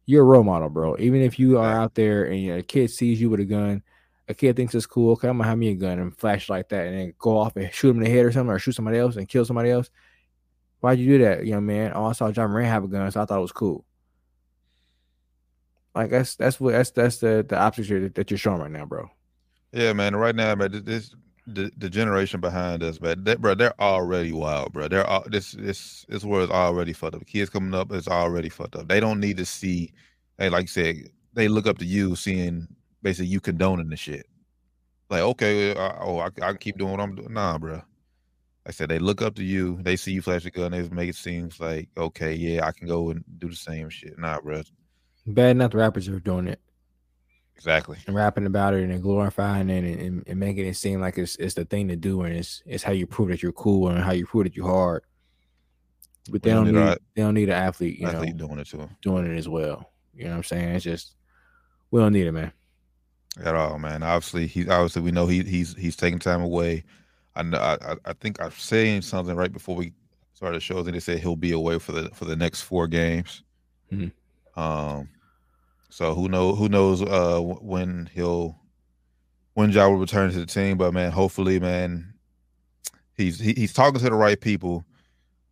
You're 0.06 0.22
a 0.22 0.26
role 0.26 0.44
model, 0.44 0.70
bro. 0.70 0.96
Even 1.00 1.22
if 1.22 1.40
you 1.40 1.58
are 1.58 1.82
out 1.82 1.96
there 1.96 2.26
and 2.26 2.60
a 2.60 2.62
kid 2.62 2.92
sees 2.92 3.20
you 3.20 3.32
with 3.32 3.40
a 3.40 3.46
gun, 3.46 3.82
a 4.28 4.36
kid 4.36 4.56
thinks 4.56 4.76
it's 4.76 4.86
cool. 4.86 5.14
Okay, 5.14 5.28
I'm 5.28 5.38
gonna 5.38 5.50
have 5.50 5.58
me 5.58 5.70
a 5.70 5.74
gun 5.74 5.98
and 5.98 6.16
flash 6.16 6.48
like 6.48 6.70
that, 6.70 6.86
and 6.86 6.96
then 6.96 7.14
go 7.18 7.40
off 7.40 7.56
and 7.56 7.74
shoot 7.74 7.90
him 7.90 7.98
in 7.98 8.04
the 8.04 8.12
head 8.12 8.26
or 8.26 8.32
something, 8.32 8.52
or 8.52 8.60
shoot 8.60 8.74
somebody 8.74 9.00
else 9.00 9.16
and 9.16 9.28
kill 9.28 9.46
somebody 9.46 9.72
else. 9.72 9.90
Why'd 10.80 11.00
you 11.00 11.18
do 11.18 11.24
that, 11.24 11.48
young 11.48 11.66
man? 11.66 11.94
Oh, 11.96 12.06
I 12.06 12.12
saw 12.12 12.28
Ja 12.28 12.48
Morant 12.48 12.68
have 12.68 12.84
a 12.84 12.88
gun, 12.88 13.10
so 13.10 13.20
I 13.20 13.26
thought 13.26 13.40
it 13.40 13.42
was 13.42 13.52
cool. 13.52 13.84
Like 15.96 16.12
that's 16.12 16.36
that's 16.36 16.60
what 16.60 16.74
that's 16.74 16.92
that's 16.92 17.18
the 17.18 17.44
the 17.50 17.58
opposite 17.58 18.00
that, 18.00 18.14
that 18.14 18.30
you're 18.30 18.38
showing 18.38 18.62
right 18.62 18.70
now, 18.70 18.86
bro. 18.86 19.10
Yeah, 19.74 19.92
man. 19.94 20.16
Right 20.16 20.36
now, 20.36 20.54
man, 20.54 20.84
this 20.86 21.16
the, 21.48 21.72
the 21.78 21.90
generation 21.90 22.40
behind 22.40 22.84
us, 22.84 23.02
man, 23.02 23.24
they, 23.24 23.36
bro, 23.36 23.56
they're 23.56 23.80
already 23.82 24.32
wild, 24.32 24.72
bro. 24.72 24.88
They're 24.88 25.06
all, 25.06 25.24
this 25.28 25.54
this 25.54 26.06
this 26.08 26.24
world 26.24 26.50
is 26.50 26.56
already 26.56 26.94
fucked 26.94 27.16
up. 27.16 27.22
The 27.22 27.26
kids 27.26 27.50
coming 27.50 27.74
up 27.74 27.92
is 27.92 28.08
already 28.08 28.50
fucked 28.50 28.76
up. 28.76 28.88
They 28.88 29.00
don't 29.00 29.20
need 29.20 29.38
to 29.38 29.46
see, 29.46 29.92
hey, 30.38 30.50
like 30.50 30.64
you 30.64 30.68
said, 30.68 30.96
they 31.34 31.48
look 31.48 31.66
up 31.66 31.80
to 31.80 31.86
you, 31.86 32.16
seeing 32.16 32.68
basically 33.02 33.28
you 33.28 33.42
condoning 33.42 33.90
the 33.90 33.98
shit. 33.98 34.28
Like, 35.10 35.22
okay, 35.22 35.76
uh, 35.76 35.94
oh, 36.00 36.20
I, 36.20 36.30
I 36.42 36.54
keep 36.54 36.78
doing 36.78 36.92
what 36.92 37.02
I'm 37.02 37.16
doing. 37.16 37.34
Nah, 37.34 37.58
bro. 37.58 37.74
Like 37.74 37.84
I 38.68 38.72
said, 38.72 38.90
they 38.90 39.00
look 39.00 39.24
up 39.24 39.36
to 39.36 39.44
you. 39.44 39.80
They 39.82 39.96
see 39.96 40.14
you 40.14 40.22
flash 40.22 40.46
a 40.46 40.52
gun. 40.52 40.72
They 40.72 40.88
make 40.90 41.10
it 41.10 41.16
seem 41.16 41.50
like, 41.60 41.90
okay, 41.98 42.34
yeah, 42.34 42.66
I 42.66 42.72
can 42.72 42.88
go 42.88 43.10
and 43.10 43.24
do 43.40 43.50
the 43.50 43.56
same 43.56 43.90
shit. 43.90 44.18
Nah, 44.20 44.40
bro. 44.40 44.62
Bad 45.26 45.52
enough 45.52 45.72
the 45.72 45.80
rappers 45.80 46.08
are 46.08 46.20
doing 46.20 46.48
it 46.48 46.60
Exactly. 47.56 47.98
and 48.08 48.16
rapping 48.16 48.46
about 48.46 48.74
it 48.74 48.90
and 48.90 49.02
glorifying 49.02 49.70
it 49.70 49.84
and, 49.86 50.00
and, 50.02 50.24
and 50.28 50.40
making 50.40 50.66
it 50.68 50.76
seem 50.76 51.00
like 51.00 51.18
it's 51.18 51.36
it's 51.38 51.54
the 51.54 51.64
thing 51.66 51.88
to 51.88 51.96
do 51.96 52.22
and 52.24 52.36
it's 52.36 52.62
it's 52.66 52.84
how 52.84 52.92
you 52.92 53.08
prove 53.08 53.30
that 53.30 53.42
you're 53.42 53.52
cool 53.54 53.88
and 53.90 54.04
how 54.04 54.12
you 54.12 54.26
prove 54.26 54.44
that 54.46 54.56
you're 54.56 54.68
hard. 54.68 55.04
But 56.30 56.42
they 56.42 56.52
don't 56.52 56.66
don't 56.66 56.74
need 56.76 56.82
a- 56.82 56.98
they 57.16 57.22
don't 57.22 57.34
need 57.34 57.50
an 57.50 57.56
athlete, 57.56 58.00
you 58.00 58.06
know, 58.06 58.24
doing 58.26 58.60
it 58.60 58.68
to 58.68 58.78
them 58.78 58.90
doing 59.02 59.26
it 59.32 59.38
as 59.38 59.48
well. 59.48 59.92
You 60.16 60.26
know 60.26 60.32
what 60.32 60.38
I'm 60.38 60.44
saying? 60.44 60.70
It's 60.76 60.84
just 60.84 61.16
we 61.92 62.00
don't 62.02 62.14
need 62.14 62.28
it, 62.28 62.32
man. 62.32 62.52
at 63.44 63.56
all, 63.56 63.78
man. 63.80 64.04
Obviously, 64.04 64.48
he 64.48 64.68
obviously 64.68 65.02
we 65.02 65.12
know 65.12 65.28
he 65.28 65.44
he's 65.44 65.76
he's 65.76 65.96
taking 65.96 66.20
time 66.20 66.42
away. 66.42 66.84
I 67.36 67.44
know. 67.44 67.58
I, 67.60 67.96
I- 68.06 68.14
think 68.14 68.40
I 68.42 68.46
was 68.46 68.56
saying 68.56 69.02
something 69.04 69.36
right 69.36 69.52
before 69.52 69.76
we 69.76 69.94
started 70.34 70.58
the 70.58 70.62
show. 70.62 70.80
I 70.80 70.84
think 70.84 70.94
they 70.94 71.00
said 71.00 71.20
he'll 71.20 71.36
be 71.36 71.52
away 71.54 71.80
for 71.80 71.92
the 71.94 72.10
for 72.14 72.26
the 72.26 72.36
next 72.36 72.62
four 72.62 72.88
games. 72.88 73.44
Mhm. 73.92 74.12
Um, 74.56 75.10
so 75.94 76.16
who 76.16 76.28
know 76.28 76.56
who 76.56 76.68
knows 76.68 77.04
uh 77.04 77.40
when 77.40 78.10
he'll 78.16 78.60
when 79.54 79.70
Ja 79.70 79.88
will 79.88 79.98
return 79.98 80.32
to 80.32 80.40
the 80.40 80.48
team, 80.48 80.76
but 80.76 80.92
man, 80.92 81.12
hopefully, 81.12 81.60
man, 81.60 82.16
he's 83.16 83.40
he, 83.40 83.54
he's 83.54 83.74
talking 83.74 84.00
to 84.00 84.10
the 84.10 84.16
right 84.16 84.42
people, 84.42 84.84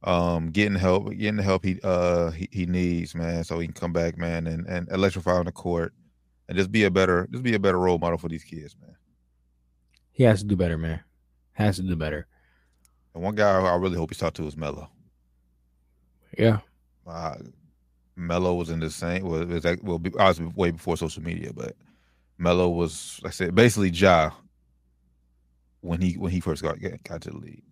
um, 0.04 0.50
getting 0.50 0.74
help, 0.74 1.12
getting 1.12 1.36
the 1.36 1.44
help 1.44 1.64
he 1.64 1.80
uh 1.84 2.32
he, 2.32 2.50
he 2.52 2.66
needs, 2.66 3.14
man, 3.14 3.44
so 3.44 3.60
he 3.60 3.68
can 3.68 3.76
come 3.76 3.94
back, 3.94 4.18
man, 4.18 4.48
and 4.48 4.66
and 4.66 4.90
electrify 4.90 5.34
on 5.34 5.46
the 5.46 5.52
court, 5.52 5.94
and 6.50 6.58
just 6.58 6.72
be 6.72 6.86
a 6.86 6.90
better 6.90 7.28
just 7.32 7.44
be 7.44 7.54
a 7.54 7.60
better 7.60 7.78
role 7.78 8.00
model 8.00 8.18
for 8.18 8.28
these 8.28 8.44
kids, 8.44 8.76
man. 8.82 8.96
He 10.12 10.24
has 10.24 10.40
to 10.40 10.48
do 10.48 10.56
better, 10.56 10.78
man. 10.80 11.02
Has 11.52 11.76
to 11.76 11.84
do 11.84 11.96
better. 11.96 12.26
And 13.14 13.22
one 13.22 13.36
guy 13.36 13.62
I 13.62 13.76
really 13.76 13.98
hope 13.98 14.10
he's 14.10 14.18
talked 14.18 14.38
to 14.38 14.48
is 14.48 14.58
Melo. 14.58 14.90
Yeah. 16.36 16.62
Uh, 17.06 17.36
Melo 18.22 18.54
was 18.54 18.70
in 18.70 18.80
the 18.80 18.90
same. 18.90 19.24
Well, 19.24 19.46
was 19.46 19.66
like, 19.66 19.80
well, 19.84 20.02
obviously 20.20 20.46
way 20.56 20.72
before 20.72 20.98
social 20.98 21.24
media, 21.24 21.52
but 21.54 21.76
Melo 22.38 22.70
was, 22.70 23.20
like 23.24 23.32
I 23.32 23.34
said, 23.34 23.56
basically 23.56 23.90
Ja 23.90 24.32
when 25.82 26.00
he 26.00 26.14
when 26.14 26.32
he 26.32 26.40
first 26.40 26.62
got 26.62 26.78
got, 26.80 27.22
to 27.22 27.30
the 27.30 27.38
league. 27.38 27.64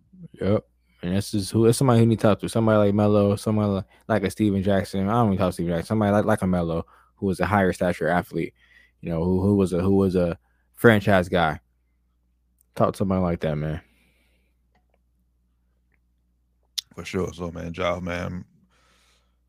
Yep. 0.42 0.66
And 1.02 1.16
this 1.16 1.34
is 1.34 1.50
who 1.50 1.66
it's 1.66 1.78
somebody 1.78 2.00
who 2.00 2.06
need 2.06 2.20
to 2.20 2.24
talk 2.24 2.40
to. 2.42 2.50
Somebody 2.50 2.78
like 2.78 2.94
Melo, 2.94 3.36
somebody 3.36 3.70
like, 3.70 3.86
like 4.08 4.24
a 4.24 4.30
Stephen 4.30 4.62
Jackson. 4.62 5.08
I 5.08 5.14
don't 5.14 5.28
even 5.28 5.38
talk 5.38 5.50
to 5.50 5.54
Stephen 5.54 5.72
Jackson. 5.72 5.88
Somebody 5.88 6.12
like, 6.12 6.26
like 6.26 6.42
a 6.42 6.48
Melo 6.48 6.86
who 7.16 7.28
was 7.28 7.40
a 7.40 7.46
higher 7.46 7.72
stature 7.72 8.10
athlete, 8.10 8.54
you 9.02 9.10
know, 9.10 9.24
who 9.24 9.42
who 9.42 9.56
was 9.56 9.72
a 9.72 9.80
who 9.80 9.96
was 9.96 10.16
a 10.16 10.38
franchise 10.74 11.30
guy. 11.30 11.60
Talk 12.76 12.94
to 12.94 12.98
somebody 12.98 13.22
like 13.22 13.40
that, 13.42 13.56
man. 13.56 13.82
For 16.96 17.06
sure. 17.06 17.34
So 17.34 17.52
man, 17.52 17.74
Ja, 17.74 18.00
man. 18.00 18.44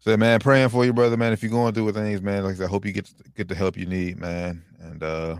Say 0.00 0.16
man, 0.16 0.40
praying 0.40 0.70
for 0.70 0.84
you, 0.84 0.92
brother, 0.94 1.16
man. 1.18 1.32
If 1.32 1.42
you're 1.42 1.50
going 1.52 1.74
through 1.74 1.84
with 1.84 1.94
things, 1.94 2.22
man, 2.22 2.42
like 2.42 2.54
I 2.54 2.56
said, 2.56 2.66
I 2.66 2.70
hope 2.70 2.86
you 2.86 2.92
get 2.92 3.10
get 3.36 3.48
the 3.48 3.54
help 3.54 3.76
you 3.76 3.86
need, 3.86 4.18
man. 4.18 4.64
And 4.80 5.02
uh 5.02 5.36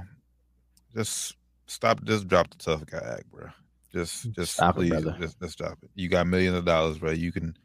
just 0.94 1.36
stop 1.66 2.04
just 2.04 2.28
drop 2.28 2.50
the 2.50 2.58
tough 2.58 2.84
guy 2.86 2.98
act, 2.98 3.30
bro. 3.32 3.48
Just 3.92 4.30
just 4.32 4.52
Stop 4.54 4.76
it, 4.76 4.80
please 4.80 4.90
brother. 4.90 5.16
just, 5.18 5.40
just 5.40 5.52
stop 5.54 5.78
it. 5.82 5.90
You 5.94 6.08
got 6.08 6.26
millions 6.26 6.56
of 6.56 6.64
dollars, 6.66 6.98
bro. 6.98 7.10
You 7.10 7.32
can 7.32 7.56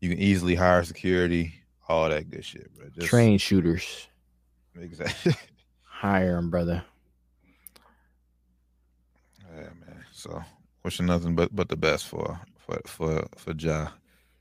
you 0.00 0.08
can 0.08 0.18
easily 0.18 0.54
hire 0.54 0.84
security, 0.84 1.52
all 1.88 2.08
that 2.08 2.30
good 2.30 2.44
shit, 2.44 2.72
bro. 2.76 2.88
Just 2.90 3.08
Train 3.08 3.38
shooters. 3.38 4.06
exactly. 4.78 5.34
Hire 5.82 6.36
him, 6.36 6.50
brother. 6.50 6.84
Yeah, 9.54 9.70
man. 9.84 10.04
So 10.12 10.42
wishing 10.84 11.06
nothing 11.06 11.34
but 11.34 11.54
but 11.56 11.68
the 11.68 11.76
best 11.76 12.06
for 12.06 12.38
for 12.58 12.80
for 12.86 13.26
for 13.36 13.52
Ja. 13.58 13.88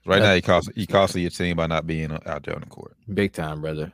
Right 0.05 0.21
now, 0.21 0.35
he 0.35 0.41
cost 0.41 0.69
he 0.75 0.85
costing 0.85 1.23
your 1.23 1.31
team 1.31 1.57
by 1.57 1.67
not 1.67 1.87
being 1.87 2.11
out 2.25 2.43
there 2.43 2.53
on 2.55 2.61
the 2.61 2.67
court. 2.67 2.95
Big 3.11 3.33
time, 3.33 3.61
brother. 3.61 3.91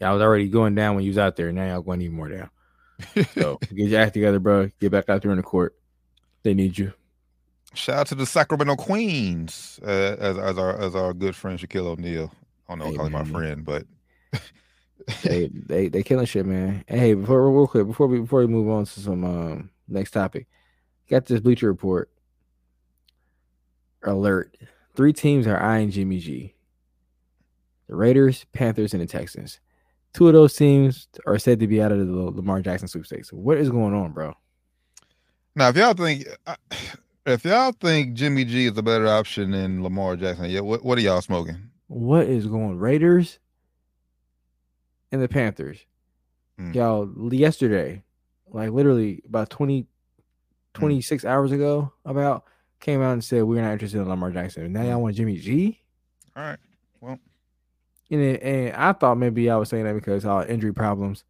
Y'all 0.00 0.14
was 0.14 0.22
already 0.22 0.48
going 0.48 0.74
down 0.74 0.94
when 0.94 1.04
you 1.04 1.10
was 1.10 1.18
out 1.18 1.36
there. 1.36 1.52
Now 1.52 1.66
y'all 1.66 1.82
going 1.82 2.00
even 2.00 2.16
more 2.16 2.28
down. 2.28 2.50
So 3.34 3.58
get 3.74 3.88
your 3.88 4.00
act 4.00 4.14
together, 4.14 4.38
bro. 4.38 4.70
Get 4.80 4.90
back 4.90 5.08
out 5.08 5.22
there 5.22 5.30
in 5.30 5.36
the 5.36 5.42
court. 5.42 5.74
They 6.44 6.54
need 6.54 6.78
you. 6.78 6.92
Shout 7.74 7.96
out 7.98 8.06
to 8.08 8.14
the 8.14 8.24
Sacramento 8.24 8.76
Queens, 8.76 9.78
uh, 9.82 10.16
as 10.18 10.38
as 10.38 10.56
our 10.56 10.78
as 10.78 10.94
our 10.94 11.12
good 11.12 11.36
friend 11.36 11.58
Shaquille 11.58 11.86
O'Neal. 11.86 12.32
I 12.68 12.72
don't 12.72 12.78
know, 12.78 12.84
Hey, 12.86 12.96
call 12.96 13.06
him 13.06 13.12
my 13.12 13.24
friend, 13.24 13.64
but 13.64 13.84
they 15.22 15.48
they 15.48 15.88
they 15.88 16.02
killing 16.02 16.24
shit, 16.24 16.46
man. 16.46 16.84
Hey, 16.88 17.12
before 17.12 17.50
real 17.50 17.66
quick, 17.66 17.86
before 17.86 18.06
we 18.06 18.20
before 18.20 18.40
we 18.40 18.46
move 18.46 18.70
on 18.70 18.86
to 18.86 19.00
some 19.00 19.24
um 19.24 19.70
next 19.86 20.12
topic, 20.12 20.46
got 21.10 21.26
this 21.26 21.40
Bleacher 21.40 21.66
Report 21.66 22.10
alert. 24.02 24.56
Three 24.98 25.12
teams 25.12 25.46
are 25.46 25.62
eyeing 25.62 25.92
Jimmy 25.92 26.18
G: 26.18 26.56
the 27.86 27.94
Raiders, 27.94 28.44
Panthers, 28.52 28.92
and 28.92 29.00
the 29.00 29.06
Texans. 29.06 29.60
Two 30.12 30.26
of 30.26 30.32
those 30.32 30.56
teams 30.56 31.06
are 31.24 31.38
said 31.38 31.60
to 31.60 31.68
be 31.68 31.80
out 31.80 31.92
of 31.92 31.98
the 32.04 32.12
Lamar 32.12 32.60
Jackson 32.62 32.88
sweepstakes. 32.88 33.32
What 33.32 33.58
is 33.58 33.70
going 33.70 33.94
on, 33.94 34.10
bro? 34.10 34.34
now 35.54 35.68
if 35.68 35.76
y'all 35.76 35.94
think 35.94 36.26
if 37.26 37.44
y'all 37.44 37.70
think 37.70 38.14
Jimmy 38.14 38.44
G 38.44 38.66
is 38.66 38.76
a 38.76 38.82
better 38.82 39.06
option 39.06 39.52
than 39.52 39.84
Lamar 39.84 40.16
Jackson, 40.16 40.50
yeah, 40.50 40.58
what 40.58 40.84
what 40.84 40.98
are 40.98 41.00
y'all 41.00 41.20
smoking? 41.20 41.70
What 41.86 42.26
is 42.26 42.48
going 42.48 42.76
Raiders 42.76 43.38
and 45.12 45.22
the 45.22 45.28
Panthers? 45.28 45.78
Hmm. 46.58 46.72
Y'all 46.72 47.32
yesterday, 47.32 48.02
like 48.48 48.70
literally 48.70 49.22
about 49.28 49.48
20, 49.48 49.86
26 50.74 51.24
hours 51.24 51.52
ago, 51.52 51.92
about 52.04 52.42
came 52.80 53.02
out 53.02 53.12
and 53.12 53.24
said 53.24 53.44
we're 53.44 53.62
not 53.62 53.72
interested 53.72 54.00
in 54.00 54.08
Lamar 54.08 54.30
Jackson. 54.30 54.72
Now 54.72 54.82
y'all 54.82 55.02
want 55.02 55.16
Jimmy 55.16 55.36
G? 55.38 55.80
All 56.36 56.42
right, 56.44 56.58
well, 57.00 57.18
And, 58.10 58.20
it, 58.20 58.42
and 58.42 58.76
I 58.76 58.92
thought 58.92 59.18
maybe 59.18 59.50
I 59.50 59.56
was 59.56 59.68
saying 59.68 59.84
that 59.84 59.94
because 59.94 60.24
all 60.24 60.42
injury 60.42 60.72
problems. 60.72 61.24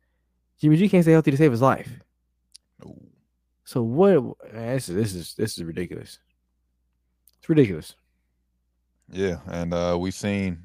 Jimmy 0.61 0.77
G 0.77 0.89
can't 0.89 1.05
stay 1.05 1.13
healthy 1.13 1.31
to 1.31 1.37
save 1.37 1.51
his 1.53 1.63
life. 1.63 1.91
no. 2.85 2.97
So 3.65 3.83
what? 3.83 4.53
Man, 4.53 4.75
this 4.75 4.89
is 4.89 4.95
this 4.95 5.15
is 5.15 5.35
this 5.35 5.59
is 5.59 5.65
ridiculous. 5.65 6.19
It's 7.39 7.49
ridiculous. 7.49 7.95
Yeah, 9.11 9.39
and 9.47 9.73
uh 9.73 9.97
we 9.99 10.11
seen 10.11 10.65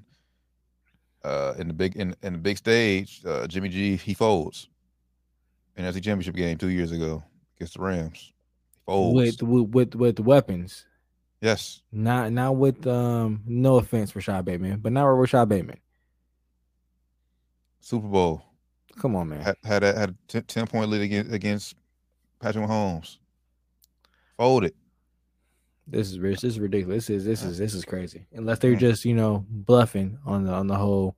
uh 1.24 1.54
in 1.58 1.68
the 1.68 1.74
big 1.74 1.96
in, 1.96 2.16
in 2.24 2.34
the 2.34 2.40
big 2.40 2.58
stage, 2.58 3.22
uh 3.26 3.48
Jimmy 3.48 3.70
G 3.70 3.96
he 3.96 4.14
folds 4.14 4.68
and 5.76 5.88
in 5.88 5.94
the 5.94 6.02
championship 6.02 6.36
game 6.36 6.58
two 6.58 6.68
years 6.70 6.92
ago 6.92 7.24
against 7.56 7.76
the 7.76 7.82
Rams. 7.82 8.33
With, 8.88 9.42
with 9.42 9.70
with 9.70 9.96
with 9.96 10.20
weapons, 10.20 10.86
yes. 11.42 11.82
not 11.92 12.32
not 12.32 12.58
with 12.58 12.86
um. 12.86 13.42
No 13.46 13.78
offense 13.78 14.12
for 14.12 14.20
Rashod 14.20 14.46
Bateman, 14.46 14.80
but 14.80 14.92
not 14.92 15.10
with 15.10 15.20
Rashod 15.20 15.50
Bateman. 15.50 15.80
Super 17.80 18.08
Bowl. 18.08 18.44
Come 18.98 19.16
on, 19.16 19.30
man. 19.30 19.42
Had 19.42 19.58
had 19.64 19.84
a, 19.84 19.98
had 19.98 20.10
a 20.12 20.16
10, 20.28 20.44
10 20.44 20.68
point 20.68 20.90
lead 20.90 21.02
against, 21.02 21.34
against 21.34 21.76
Patrick 22.40 22.66
Mahomes. 22.66 23.18
Fold 24.38 24.66
it. 24.66 24.76
This 25.88 26.12
is 26.12 26.20
rich. 26.20 26.42
This 26.42 26.54
is 26.54 26.60
ridiculous. 26.60 27.08
This 27.08 27.18
is 27.18 27.26
this 27.26 27.44
is 27.44 27.58
this 27.58 27.74
is 27.74 27.86
crazy. 27.86 28.28
Unless 28.34 28.60
they're 28.60 28.76
just 28.76 29.06
you 29.06 29.14
know 29.14 29.46
bluffing 29.50 30.18
on 30.26 30.46
the 30.46 30.54
on 30.54 30.68
the 30.68 30.76
whole, 30.76 31.18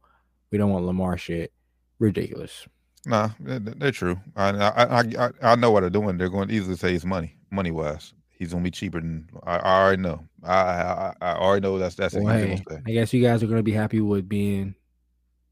we 0.52 0.58
don't 0.58 0.72
want 0.72 0.86
Lamar 0.86 1.18
shit. 1.18 1.52
Ridiculous. 2.00 2.68
Nah, 3.06 3.30
they're, 3.40 3.92
true. 3.92 4.20
I, 4.36 4.50
I 4.50 5.00
I 5.00 5.30
I 5.42 5.56
know 5.56 5.72
what 5.72 5.82
they're 5.82 5.90
doing. 5.90 6.18
They're 6.18 6.30
going 6.30 6.48
to 6.48 6.54
easily 6.54 6.76
say 6.76 6.94
it's 6.96 7.06
money, 7.06 7.36
money 7.52 7.72
wise. 7.72 8.14
he's 8.30 8.52
gonna 8.52 8.64
be 8.64 8.72
cheaper 8.72 9.00
than 9.00 9.30
I, 9.44 9.58
I 9.58 9.84
already 9.84 10.02
know. 10.02 10.28
I, 10.44 10.54
I 10.54 11.14
I 11.22 11.34
already 11.36 11.62
know 11.64 11.78
that's 11.78 11.96
that's 11.96 12.16
Well, 12.16 12.28
hey. 12.28 12.62
I 12.86 12.92
guess 12.92 13.14
you 13.14 13.22
guys 13.22 13.42
are 13.44 13.48
gonna 13.48 13.64
be 13.64 13.72
happy 13.72 14.02
with 14.02 14.28
being 14.28 14.76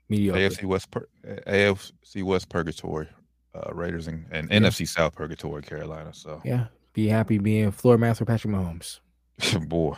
mediocre. 0.10 0.40
AFC 0.40 0.64
West 0.66 0.92
pur- 0.92 1.08
AFC 1.48 2.24
West 2.24 2.50
purgatory, 2.50 3.08
uh, 3.56 3.74
Raiders 3.74 4.08
and, 4.08 4.26
and 4.32 4.50
Yeah. 4.52 4.60
NFC 4.60 4.88
South 4.88 5.16
purgatory, 5.16 5.62
Carolina. 5.62 6.14
So 6.14 6.42
Yeah, 6.44 6.66
be 6.94 7.08
happy 7.08 7.38
being 7.38 7.72
floor 7.72 7.98
master 7.98 8.26
Patrick 8.26 8.54
Mahomes 8.54 9.00
boy, 9.68 9.96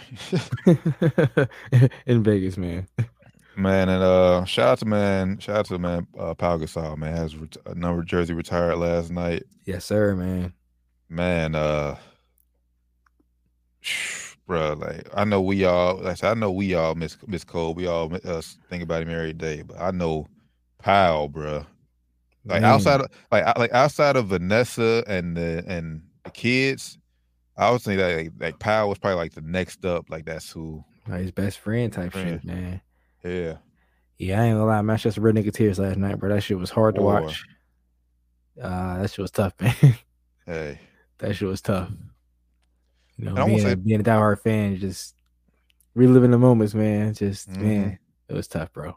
in 2.05 2.23
Vegas, 2.23 2.57
man. 2.57 2.87
man, 3.57 3.89
and 3.89 4.03
uh, 4.03 4.45
shout 4.45 4.69
out 4.69 4.79
to 4.79 4.85
man, 4.85 5.39
shout 5.39 5.57
out 5.57 5.65
to 5.67 5.77
man, 5.77 6.07
uh, 6.17 6.33
Pau 6.33 6.57
Gasol, 6.57 6.97
man, 6.97 7.15
has 7.15 7.35
ret- 7.35 7.57
a 7.65 7.75
number 7.75 8.03
jersey 8.03 8.33
retired 8.33 8.77
last 8.77 9.11
night. 9.11 9.43
Yes, 9.65 9.85
sir, 9.85 10.15
man. 10.15 10.53
Man, 11.09 11.55
uh, 11.55 11.97
bro, 14.47 14.73
like 14.73 15.07
I 15.13 15.23
know 15.25 15.41
we 15.41 15.65
all, 15.65 15.97
like 15.97 16.05
I 16.05 16.13
said, 16.15 16.31
I 16.31 16.33
know 16.33 16.51
we 16.51 16.73
all 16.73 16.95
miss 16.95 17.17
miss 17.27 17.43
Cole. 17.43 17.73
We 17.73 17.87
all 17.87 18.13
uh, 18.23 18.41
think 18.69 18.83
about 18.83 19.03
him 19.03 19.09
every 19.09 19.33
day, 19.33 19.61
but 19.61 19.79
I 19.79 19.91
know 19.91 20.27
Pau, 20.79 21.27
bro. 21.27 21.65
Like 22.47 22.61
Man, 22.61 22.65
outside 22.65 23.01
of 23.01 23.07
like 23.31 23.57
like 23.57 23.73
outside 23.73 24.15
of 24.15 24.27
Vanessa 24.27 25.03
and 25.07 25.35
the 25.35 25.63
and 25.67 26.03
the 26.23 26.31
kids, 26.31 26.97
I 27.57 27.71
would 27.71 27.81
say 27.81 27.95
that 27.95 28.15
like, 28.17 28.31
like 28.39 28.59
Pau 28.59 28.87
was 28.87 28.99
probably 28.99 29.17
like 29.17 29.33
the 29.33 29.41
next 29.41 29.83
up. 29.85 30.09
Like 30.09 30.25
that's 30.25 30.51
who. 30.51 30.83
like 31.07 31.21
his 31.21 31.31
best 31.31 31.59
friend 31.59 31.91
type 31.91 32.11
Friend. 32.11 32.39
shit, 32.41 32.45
man. 32.45 32.81
Yeah, 33.25 33.57
Yeah, 34.19 34.41
I 34.41 34.45
ain't 34.45 34.55
gonna 34.55 34.65
lie, 34.65 34.81
Manchester 34.83 35.19
Red 35.21 35.35
Nigga 35.35 35.51
tears 35.53 35.79
last 35.79 35.97
night, 35.97 36.19
bro. 36.19 36.29
That 36.29 36.41
shit 36.41 36.59
was 36.59 36.69
hard 36.69 36.95
to 36.95 37.01
watch. 37.01 37.43
Uh, 38.61 38.99
that 39.01 39.09
shit 39.09 39.19
was 39.23 39.31
tough, 39.31 39.53
man. 39.59 39.73
hey, 40.45 40.79
that 41.17 41.35
shit 41.35 41.47
was 41.47 41.61
tough. 41.61 41.89
You 43.17 43.25
know, 43.25 43.29
And 43.31 43.39
I 43.39 43.41
won't 43.43 43.55
being, 43.55 43.61
say- 43.67 43.71
a, 43.73 43.77
being 43.77 43.99
a 43.99 44.03
diehard 44.03 44.39
fan, 44.41 44.77
just 44.77 45.15
reliving 45.95 46.31
the 46.31 46.37
moments, 46.37 46.73
man. 46.73 47.13
Just 47.13 47.49
Mhm. 47.49 47.61
man, 47.61 47.99
it 48.29 48.33
was 48.33 48.47
tough, 48.47 48.71
bro. 48.73 48.95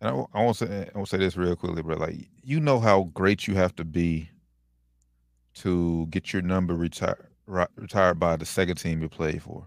and 0.00 0.10
I, 0.10 0.12
I 0.38 0.42
want 0.44 0.56
to 0.58 0.66
say 0.66 0.90
I 0.94 0.96
want 0.98 1.08
to 1.08 1.16
say 1.16 1.18
this 1.18 1.36
real 1.36 1.54
quickly, 1.56 1.82
bro. 1.82 1.96
Like 1.96 2.28
you 2.42 2.60
know 2.60 2.80
how 2.80 3.04
great 3.14 3.46
you 3.46 3.54
have 3.56 3.74
to 3.76 3.84
be 3.84 4.30
to 5.56 6.06
get 6.10 6.32
your 6.32 6.42
number 6.42 6.74
retired 6.74 7.26
retired 7.46 8.18
by 8.18 8.36
the 8.36 8.46
second 8.46 8.76
team 8.76 9.02
you 9.02 9.08
played 9.08 9.42
for. 9.42 9.66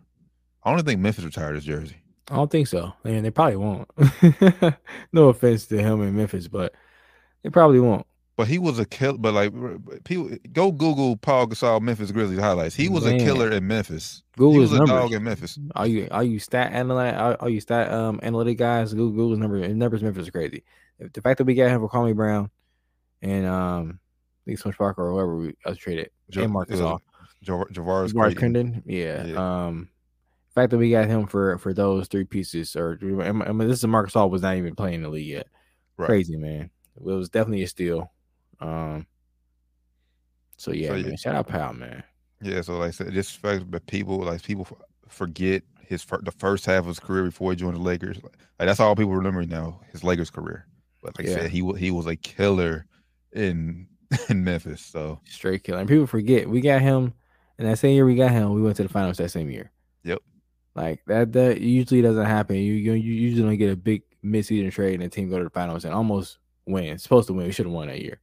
I 0.64 0.74
don't 0.76 0.84
think 0.86 1.00
Memphis 1.00 1.24
retired 1.24 1.56
his 1.56 1.64
jersey. 1.66 1.98
I 2.30 2.36
don't 2.36 2.52
think 2.52 2.68
so. 2.68 2.94
I 3.06 3.10
mean, 3.10 3.24
they 3.24 3.32
probably 3.32 3.56
won't. 3.58 3.90
no 5.14 5.30
offense 5.30 5.66
to 5.68 5.78
him 5.82 6.02
in 6.02 6.16
Memphis, 6.16 6.48
but 6.48 6.74
they 7.44 7.50
probably 7.50 7.80
won't. 7.80 8.06
But 8.36 8.48
he 8.48 8.60
was 8.60 8.78
a 8.78 8.86
killer. 8.86 9.18
But 9.18 9.34
like 9.34 9.54
people, 10.04 10.30
go 10.52 10.72
Google 10.72 11.18
Pau 11.18 11.46
Gasol 11.46 11.82
Memphis 11.82 12.12
Grizzlies 12.12 12.40
highlights. 12.40 12.76
He 12.76 12.88
was 12.90 13.06
Man. 13.06 13.16
a 13.16 13.20
killer 13.20 13.50
in 13.52 13.66
Memphis. 13.66 14.22
Google 14.38 14.54
he 14.54 14.60
his 14.62 14.72
was 14.72 14.80
a 14.80 14.86
numbers. 14.86 15.02
dog 15.04 15.14
in 15.14 15.24
Memphis. 15.24 15.58
Are 15.76 15.88
you, 15.88 16.08
all 16.12 16.24
you 16.24 16.38
stat 16.38 16.72
analyte, 16.74 17.18
Are, 17.18 17.34
all 17.36 17.50
you 17.50 17.62
stat 17.62 17.92
um 17.92 18.20
analytic 18.22 18.58
guys, 18.58 18.94
Google 18.94 19.12
Google's 19.12 19.40
number 19.40 19.58
his 19.58 19.76
numbers 19.76 20.04
Memphis 20.04 20.28
are 20.28 20.32
crazy. 20.32 20.64
The 21.00 21.22
fact 21.22 21.38
that 21.40 21.46
we 21.46 21.56
got 21.56 21.70
him 21.70 21.80
for 21.80 21.90
Kwame 21.90 22.16
Brown 22.16 22.52
and 23.22 23.46
um, 23.48 24.00
I 24.46 24.52
think 24.52 24.60
Switch 24.60 24.78
Parker 24.78 25.08
or 25.08 25.12
whoever 25.14 25.36
we 25.38 25.56
else 25.66 25.78
traded, 25.78 26.12
Ja- 26.30 26.44
and 26.44 26.52
Marcus 26.52 26.80
uh, 26.80 26.98
Javar- 27.46 27.72
Javaris. 27.72 28.82
Yeah. 28.86 29.26
Yeah. 29.26 29.66
Um, 29.66 29.90
fact 30.62 30.72
that 30.72 30.78
we 30.78 30.90
got 30.92 31.08
him 31.08 31.28
for 31.28 31.58
for 31.60 31.74
those 31.74 32.08
three 32.08 32.24
pieces, 32.24 32.76
or 32.76 32.98
I 33.02 33.32
mean, 33.32 33.68
this 33.68 33.80
is 33.80 33.88
Marcus 33.88 34.16
All 34.16 34.30
was 34.30 34.42
not 34.42 34.56
even 34.56 34.76
playing 34.76 34.96
in 34.96 35.02
the 35.04 35.10
league 35.10 35.28
yet. 35.28 35.48
Right. 35.98 36.08
Crazy 36.08 36.36
man. 36.36 36.70
It 36.96 37.04
was 37.04 37.30
definitely 37.30 37.64
a 37.64 37.68
steal. 37.68 38.12
Um. 38.60 39.06
So 40.58 40.72
yeah, 40.72 40.88
So, 40.90 40.94
man. 40.94 41.10
yeah. 41.10 41.16
Shout 41.16 41.36
out 41.36 41.48
Pau, 41.48 41.72
man. 41.72 42.04
Yeah, 42.42 42.62
so 42.62 42.78
like 42.78 42.90
I 42.90 42.92
said, 42.92 43.14
just 43.14 43.38
fact 43.38 43.70
that 43.72 43.86
people 43.88 44.20
like 44.20 44.42
people 44.44 44.68
forget 45.08 45.64
his 45.82 46.04
fir- 46.04 46.22
the 46.22 46.32
first 46.32 46.66
half 46.66 46.80
of 46.80 46.88
his 46.88 47.00
career 47.00 47.24
before 47.26 47.52
he 47.52 47.56
joined 47.56 47.76
the 47.76 47.82
Lakers. 47.82 48.22
Like, 48.22 48.34
that's 48.60 48.80
all 48.80 48.96
people 48.96 49.14
remember 49.14 49.46
now, 49.46 49.80
his 49.92 50.04
Lakers 50.04 50.30
career. 50.30 50.68
But 51.02 51.18
like 51.18 51.28
I 51.28 51.34
said, 51.34 51.52
he 51.52 51.60
he 51.78 51.92
was 51.92 52.08
a 52.08 52.16
killer 52.16 52.86
in 53.32 53.88
in 54.30 54.44
Memphis. 54.44 54.82
So 54.82 55.20
Straight 55.26 55.64
killer. 55.64 55.80
And 55.80 55.90
people 55.90 56.08
forget 56.08 56.50
we 56.50 56.62
got 56.62 56.82
him, 56.82 57.14
and 57.58 57.68
that 57.68 57.78
same 57.80 57.94
year 57.96 58.06
we 58.06 58.16
got 58.16 58.32
him, 58.32 58.54
we 58.54 58.62
went 58.62 58.78
to 58.78 58.84
the 58.84 58.90
finals 58.90 59.18
that 59.18 59.30
same 59.30 59.50
year. 59.50 59.72
Like 60.78 61.02
that. 61.08 61.34
That 61.34 61.60
usually 61.60 62.02
doesn't 62.02 62.26
happen. 62.26 62.56
You 62.58 62.74
you, 62.74 62.94
you 62.94 63.14
usually 63.14 63.42
don't 63.50 63.58
get 63.58 63.72
a 63.72 63.76
big 63.76 64.04
midseason 64.24 64.72
trade 64.72 64.94
and 64.96 65.04
the 65.04 65.10
team 65.10 65.30
go 65.30 65.38
to 65.40 65.44
the 65.44 65.50
finals 65.50 65.86
and 65.86 65.94
almost 65.94 66.38
win. 66.68 66.98
Supposed 67.00 67.28
to 67.28 67.34
win. 67.34 67.48
We 67.48 67.52
should 67.52 67.66
have 67.66 67.74
won 67.74 67.88
that 67.88 68.00
year. 68.02 68.20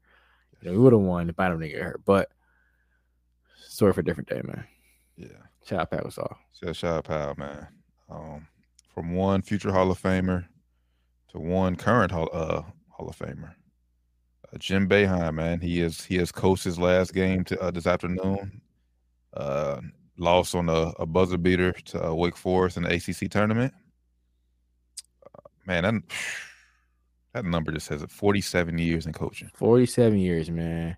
You 0.62 0.68
know, 0.70 0.76
we 0.76 0.78
would 0.84 0.92
have 0.92 1.02
won 1.02 1.28
if 1.28 1.38
I 1.38 1.48
didn't 1.50 1.68
get 1.68 1.82
hurt. 1.82 2.02
But 2.04 2.30
story 3.68 3.92
for 3.92 4.00
a 4.00 4.04
different 4.04 4.28
day, 4.28 4.40
man. 4.44 4.64
yeah, 5.16 5.26
Shout 5.64 5.80
out 5.80 5.90
Pat 5.90 6.04
Gasol. 6.04 6.36
so 6.52 6.72
shout 6.72 6.98
out 6.98 7.04
Pau, 7.04 7.34
man. 7.36 7.66
Um, 8.08 8.46
from 8.94 9.14
one 9.14 9.42
future 9.42 9.72
Hall 9.72 9.90
of 9.90 10.00
Famer 10.00 10.46
to 11.32 11.40
one 11.40 11.74
current 11.74 12.12
Hall 12.12 12.28
uh 12.32 12.62
Hall 12.90 13.08
of 13.08 13.18
Famer. 13.18 13.50
Uh, 14.52 14.58
Jim 14.58 14.88
Boeheim, 14.88 15.34
man, 15.34 15.60
he 15.60 15.80
is 15.80 16.04
he 16.04 16.16
has 16.18 16.30
coached 16.30 16.62
his 16.64 16.78
last 16.78 17.12
game 17.12 17.42
to, 17.44 17.60
uh, 17.60 17.72
this 17.72 17.86
afternoon. 17.88 18.60
Uh, 19.36 19.80
lost 20.16 20.54
on 20.54 20.68
a, 20.68 20.92
a 20.98 21.06
buzzer 21.06 21.38
beater 21.38 21.72
to 21.72 22.08
uh, 22.08 22.14
Wake 22.14 22.36
Forest 22.36 22.76
in 22.76 22.84
the 22.84 22.94
ACC 22.94 23.30
tournament. 23.30 23.72
Uh, 25.26 25.48
man, 25.66 25.82
that 25.82 25.94
that 27.32 27.44
number 27.44 27.72
just 27.72 27.86
says 27.86 28.02
it. 28.02 28.10
Forty-seven 28.10 28.78
years 28.78 29.06
in 29.06 29.12
coaching. 29.12 29.50
47 29.54 30.18
years, 30.18 30.50
man. 30.50 30.96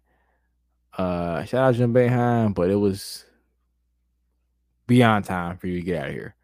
Uh 0.96 1.44
shout 1.44 1.62
out 1.62 1.72
to 1.72 1.78
Jim 1.78 1.92
Boeheim, 1.92 2.54
but 2.54 2.70
it 2.70 2.76
was 2.76 3.24
beyond 4.86 5.24
time 5.24 5.58
for 5.58 5.66
you 5.66 5.80
to 5.80 5.84
get 5.84 6.02
out 6.02 6.08
of 6.08 6.14
here. 6.14 6.34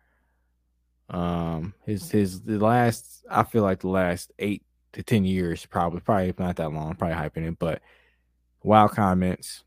Um 1.11 1.75
his 1.85 2.11
his 2.11 2.43
the 2.43 2.59
last 2.59 3.25
I 3.31 3.45
feel 3.45 3.63
like 3.63 3.81
the 3.81 3.89
last 3.89 4.33
eight 4.39 4.63
to 4.93 5.03
ten 5.03 5.25
years, 5.25 5.65
probably 5.67 6.01
probably 6.01 6.29
if 6.29 6.39
not 6.39 6.57
that 6.57 6.73
long, 6.73 6.95
probably 6.95 7.17
hyping 7.17 7.49
it, 7.49 7.59
but 7.59 7.81
wild 8.63 8.93
comments, 8.93 9.65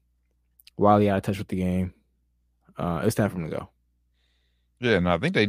While 0.76 0.94
wildly 0.94 1.10
out 1.10 1.18
of 1.18 1.24
touch 1.24 1.38
with 1.38 1.48
the 1.48 1.58
game. 1.58 1.94
Uh 2.78 3.02
it's 3.04 3.16
time 3.16 3.30
for 3.30 3.38
him 3.38 3.50
to 3.50 3.56
go. 3.58 3.70
Yeah, 4.80 4.98
and 4.98 5.10
I 5.10 5.18
think 5.18 5.34
they, 5.36 5.48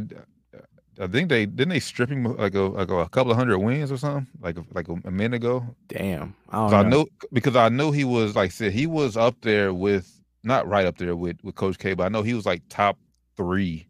I 0.99 1.07
think 1.07 1.29
they 1.29 1.45
didn't 1.45 1.69
they 1.69 1.79
strip 1.79 2.09
him 2.09 2.23
like 2.37 2.55
a 2.55 2.61
like 2.61 2.89
a 2.89 3.07
couple 3.09 3.31
of 3.31 3.37
hundred 3.37 3.59
wins 3.59 3.91
or 3.91 3.97
something 3.97 4.27
like 4.41 4.57
like 4.73 4.87
a, 4.87 5.11
minute 5.11 5.35
ago. 5.35 5.75
Damn. 5.87 6.35
I 6.49 6.57
don't 6.57 6.69
'Cause 6.69 6.73
I 6.73 6.83
know. 6.83 6.89
know 6.89 7.07
because 7.31 7.55
I 7.55 7.69
know 7.69 7.91
he 7.91 8.03
was 8.03 8.35
like 8.35 8.45
I 8.45 8.49
said 8.49 8.71
he 8.71 8.87
was 8.87 9.15
up 9.17 9.35
there 9.41 9.73
with 9.73 10.11
not 10.43 10.67
right 10.67 10.85
up 10.85 10.97
there 10.97 11.15
with 11.15 11.37
with 11.43 11.55
Coach 11.55 11.77
K, 11.77 11.93
but 11.93 12.05
I 12.05 12.09
know 12.09 12.23
he 12.23 12.33
was 12.33 12.45
like 12.45 12.63
top 12.69 12.97
three, 13.35 13.87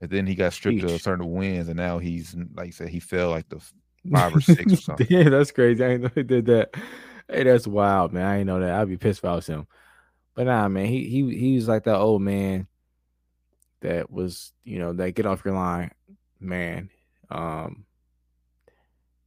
and 0.00 0.10
then 0.10 0.26
he 0.26 0.34
got 0.34 0.52
stripped 0.52 0.82
of 0.82 1.00
certain 1.00 1.32
wins, 1.32 1.68
and 1.68 1.76
now 1.76 1.98
he's 1.98 2.34
like 2.54 2.68
I 2.68 2.70
said 2.70 2.88
he 2.90 3.00
fell 3.00 3.30
like 3.30 3.48
the 3.48 3.60
five 4.12 4.34
or 4.34 4.40
six 4.40 4.74
or 4.74 4.80
something. 4.80 5.08
yeah, 5.08 5.28
that's 5.28 5.50
crazy. 5.50 5.84
I 5.84 5.88
didn't 5.88 6.02
know 6.02 6.10
he 6.14 6.22
did 6.22 6.46
that. 6.46 6.74
Hey, 7.28 7.44
that's 7.44 7.66
wild, 7.66 8.12
man. 8.12 8.26
I 8.26 8.34
didn't 8.38 8.46
know 8.48 8.60
that. 8.60 8.70
I'd 8.74 8.88
be 8.88 8.96
pissed 8.98 9.20
if 9.20 9.24
I 9.24 9.34
was 9.34 9.46
him. 9.46 9.66
But 10.34 10.46
nah, 10.46 10.68
man, 10.68 10.86
he 10.86 11.08
he 11.08 11.36
he 11.36 11.54
was 11.54 11.68
like 11.68 11.84
that 11.84 11.96
old 11.96 12.22
man 12.22 12.66
that 13.80 14.10
was, 14.10 14.52
you 14.64 14.78
know, 14.78 14.92
that 14.94 15.12
get 15.12 15.26
off 15.26 15.44
your 15.44 15.54
line, 15.54 15.92
man. 16.40 16.90
Um, 17.30 17.84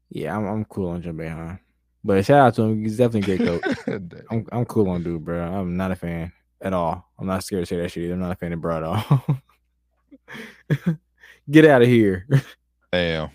yeah, 0.10 0.36
I'm 0.36 0.46
I'm 0.46 0.66
cool 0.66 0.90
on 0.90 1.02
Jim 1.02 1.18
Boeheim. 1.18 1.60
But 2.04 2.26
shout 2.26 2.40
out 2.40 2.56
to 2.56 2.64
him. 2.64 2.84
He's 2.84 2.98
definitely 2.98 3.34
a 3.34 3.38
great 3.38 3.62
coach. 3.62 3.78
I'm 4.32 4.46
I'm 4.52 4.66
cool 4.66 4.90
on 4.90 5.04
dude, 5.04 5.24
bro. 5.24 5.42
I'm 5.42 5.78
not 5.78 5.92
a 5.92 5.96
fan 5.96 6.32
at 6.62 6.74
all. 6.74 7.10
I'm 7.18 7.28
not 7.28 7.44
scared 7.44 7.64
to 7.64 7.66
say 7.66 7.78
that 7.78 7.92
shit. 7.92 8.04
Either. 8.04 8.14
I'm 8.14 8.20
not 8.20 8.32
a 8.32 8.36
fan 8.36 8.54
of 8.54 8.62
bro 8.62 8.78
at 8.78 8.84
all. 8.84 9.42
Get 11.50 11.66
out 11.66 11.82
of 11.82 11.88
here. 11.88 12.28
Damn. 12.92 13.30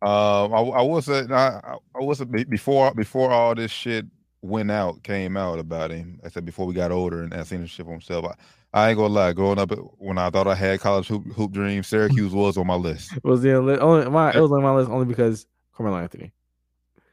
Um, 0.00 0.52
I, 0.52 0.60
I 0.60 0.82
was 0.82 1.08
I, 1.08 1.22
I 1.30 1.76
I 1.94 1.98
was 2.00 2.24
before 2.24 2.92
before 2.94 3.30
all 3.30 3.54
this 3.54 3.70
shit 3.70 4.06
went 4.42 4.70
out 4.70 5.02
came 5.02 5.36
out 5.36 5.58
about 5.58 5.90
him. 5.90 6.20
I 6.24 6.28
said 6.28 6.44
before 6.44 6.66
we 6.66 6.74
got 6.74 6.90
older 6.90 7.22
and 7.22 7.32
I 7.32 7.44
seen 7.44 7.60
the 7.62 7.66
shit 7.68 7.86
for 7.86 7.92
himself. 7.92 8.26
I, 8.26 8.34
I 8.74 8.88
ain't 8.90 8.98
gonna 8.98 9.12
lie. 9.14 9.32
Growing 9.32 9.58
up, 9.58 9.70
when 9.98 10.18
I 10.18 10.30
thought 10.30 10.48
I 10.48 10.54
had 10.54 10.80
college 10.80 11.06
hoop, 11.06 11.24
hoop 11.32 11.52
dreams, 11.52 11.86
Syracuse 11.86 12.32
was 12.32 12.56
on 12.58 12.66
my 12.66 12.74
list. 12.74 13.12
was 13.24 13.42
the 13.42 13.54
only, 13.54 14.10
my 14.10 14.32
it 14.32 14.40
was 14.40 14.50
on 14.52 14.62
my 14.62 14.74
list 14.74 14.90
only 14.90 15.06
because 15.06 15.46
Carmelo 15.74 15.98
Anthony. 15.98 16.32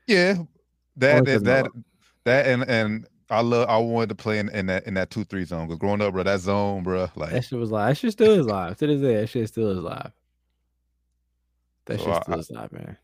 Yeah, 0.08 0.36
that 0.98 1.26
that 1.26 1.44
that, 1.44 1.68
that 2.24 2.48
and 2.48 2.64
and 2.68 3.08
I 3.30 3.42
love 3.42 3.70
I 3.70 3.78
wanted 3.78 4.10
to 4.10 4.16
play 4.16 4.40
in, 4.40 4.50
in 4.50 4.66
that 4.66 4.88
in 4.88 4.96
that 4.96 5.12
two 5.12 5.24
three 5.24 5.46
zone. 5.46 5.68
Because 5.68 5.78
growing 5.80 6.02
up, 6.02 6.14
bro, 6.14 6.24
that 6.24 6.40
zone, 6.40 6.82
bro, 6.84 7.10
like 7.16 7.30
That 7.32 7.46
shit 7.46 7.60
was 7.60 7.70
live. 7.70 7.90
That 7.90 7.98
shit 7.98 8.12
still 8.14 8.40
is 8.40 8.48
live. 8.48 8.76
To 8.78 8.88
this 8.88 9.02
day, 9.02 9.18
that 9.18 9.28
shit 9.28 9.48
still 9.50 9.70
is 9.70 9.78
live. 9.80 10.12
That 11.86 12.00
So 12.00 12.06
shit 12.06 12.24
still 12.24 12.36
I- 12.36 12.40
is 12.40 12.52
live, 12.52 12.72
man. 12.72 12.98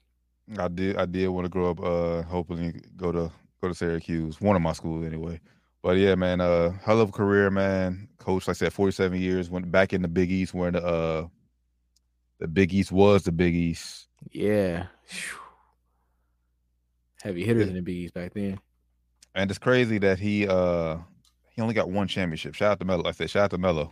I 0.58 0.68
did 0.68 0.98
I 0.98 1.06
did 1.06 1.28
want 1.28 1.46
to 1.46 1.50
grow 1.50 1.72
up 1.72 1.84
uh 1.84 2.22
hopefully 2.24 2.74
go 2.96 3.12
to 3.12 3.32
go 3.66 3.70
to 3.70 3.76
Syracuse, 3.76 4.40
one 4.40 4.56
of 4.56 4.62
my 4.62 4.74
schools 4.74 5.06
anyway. 5.06 5.40
But 5.82 5.98
yeah, 5.98 6.16
man, 6.16 6.42
uh 6.42 6.72
hell 6.84 7.02
of 7.02 7.10
a 7.10 7.12
career, 7.12 7.50
man. 7.50 8.08
Coach, 8.18 8.48
like 8.48 8.56
I 8.56 8.58
said, 8.58 8.74
47 8.74 9.20
years, 9.20 9.50
went 9.50 9.72
back 9.72 9.94
in 9.94 10.02
the 10.02 10.08
Big 10.08 10.32
East 10.32 10.54
when 10.54 10.74
the 10.74 10.84
uh 10.84 11.28
the 12.40 12.48
Big 12.48 12.74
East 12.74 12.92
was 12.92 13.24
the 13.24 13.32
Big 13.32 13.56
East. 13.56 14.08
Yeah. 14.32 14.88
Phew. 15.06 15.40
Heavy 17.22 17.46
hitters 17.46 17.68
in 17.68 17.76
the 17.76 17.82
Big 17.82 17.96
East 17.96 18.14
back 18.14 18.34
then. 18.34 18.60
And 19.34 19.50
it's 19.50 19.58
crazy 19.58 19.98
that 20.00 20.20
he 20.20 20.48
uh 20.48 20.98
he 21.52 21.62
only 21.62 21.74
got 21.74 21.90
one 21.90 22.08
championship. 22.08 22.56
Shout 22.56 22.72
out 22.72 22.80
to 22.80 22.86
Melo. 22.86 23.04
Like 23.04 23.16
I 23.16 23.18
said 23.18 23.30
shout 23.30 23.44
out 23.46 23.52
to 23.52 23.58
Melo, 23.58 23.92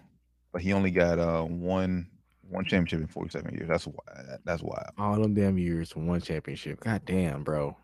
but 0.52 0.62
he 0.62 0.74
only 0.74 0.92
got 0.92 1.20
uh 1.20 1.44
one 1.44 2.08
one 2.50 2.66
championship 2.66 3.02
in 3.02 3.08
47 3.08 3.54
years. 3.54 3.68
That's 3.68 3.86
why 3.86 4.04
that's 4.46 4.62
wild. 4.62 4.92
All 4.98 5.20
them 5.20 5.34
damn 5.34 5.58
years, 5.58 5.96
one 5.96 6.22
championship. 6.22 6.80
God 6.82 7.02
damn, 7.06 7.44
bro. 7.44 7.78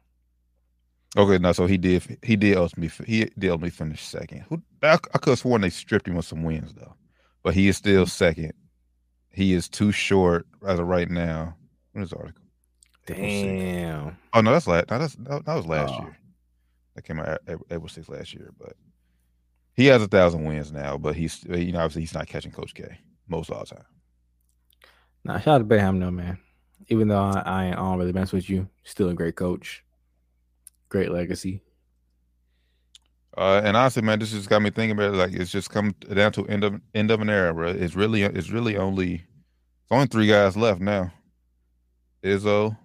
Okay, 1.18 1.38
no, 1.40 1.52
so 1.54 1.66
he 1.66 1.78
did 1.78 2.20
he 2.24 2.36
did 2.36 2.56
ultimately 2.58 2.90
fi- 2.90 3.06
he 3.06 3.26
did 3.38 3.50
ultimately 3.50 3.72
finish 3.72 4.02
second. 4.04 4.46
Who 4.50 4.62
I, 4.84 4.94
I 4.94 5.18
could 5.18 5.32
have 5.32 5.40
sworn 5.40 5.62
they 5.62 5.70
stripped 5.72 6.08
him 6.08 6.18
of 6.18 6.26
some 6.26 6.44
wins 6.44 6.74
though, 6.76 6.94
but 7.44 7.54
he 7.56 7.68
is 7.68 7.78
still 7.78 8.06
second. 8.06 8.54
He 9.32 9.54
is 9.54 9.68
too 9.70 9.92
short 9.92 10.46
as 10.68 10.80
of 10.80 10.88
right 10.88 11.10
now. 11.10 11.56
What 11.94 12.04
is 12.04 12.10
the 12.12 12.18
article? 12.18 12.44
Damn. 13.08 14.18
Oh 14.34 14.42
no, 14.42 14.52
that's 14.52 14.68
last. 14.68 14.92
No, 14.92 15.00
that's 15.00 15.16
that, 15.16 15.46
that 15.46 15.56
was 15.56 15.66
last 15.66 15.94
Oh. 15.98 16.04
year. 16.04 16.18
That 16.96 17.04
came 17.04 17.20
out 17.20 17.40
April, 17.48 17.66
April 17.72 17.88
6th 17.88 18.10
last 18.10 18.34
year, 18.34 18.52
but 18.60 18.74
he 19.74 19.86
has 19.88 20.02
a 20.04 20.08
thousand 20.08 20.44
wins 20.46 20.72
now. 20.72 20.98
But 20.98 21.16
he's 21.16 21.44
you 21.46 21.72
know 21.72 21.80
obviously 21.80 22.04
he's 22.04 22.14
not 22.14 22.28
catching 22.28 22.52
Coach 22.52 22.76
K 22.76 23.00
most 23.28 23.50
of 23.50 23.68
the 23.68 23.76
time. 23.76 23.86
Nah, 25.24 25.40
shout 25.40 25.56
out 25.62 25.70
to 25.70 25.76
Boeheim 25.76 26.00
though, 26.00 26.12
man. 26.12 26.38
Even 26.88 27.08
though 27.08 27.20
I, 27.20 27.42
I 27.46 27.66
ain't 27.66 27.78
on 27.78 27.98
really 27.98 28.14
mess 28.14 28.32
with 28.32 28.48
you, 28.50 28.68
still 28.84 29.10
a 29.10 29.14
great 29.16 29.36
coach. 29.36 29.84
Great 30.90 31.12
legacy. 31.12 31.62
Uh, 33.38 33.62
and 33.64 33.78
honestly, 33.78 34.02
man, 34.02 34.20
this 34.20 34.32
just 34.32 34.50
got 34.50 34.62
me 34.62 34.70
thinking 34.70 34.92
about 34.92 35.14
it. 35.14 35.18
Like 35.18 35.34
it's 35.34 35.52
just 35.52 35.70
come 35.70 35.94
down 36.14 36.32
to 36.34 36.46
end 36.48 36.64
of 36.64 36.82
end 36.94 37.12
of 37.12 37.22
an 37.22 37.30
era, 37.30 37.54
bro. 37.54 37.70
It's 37.70 37.96
really 37.96 38.24
it's 38.24 38.50
really 38.50 38.76
only 38.76 39.14
it's 39.16 39.92
only 39.92 40.08
three 40.08 40.28
guys 40.28 40.58
left 40.58 40.82
now. 40.82 41.12
Izzo, 42.24 42.76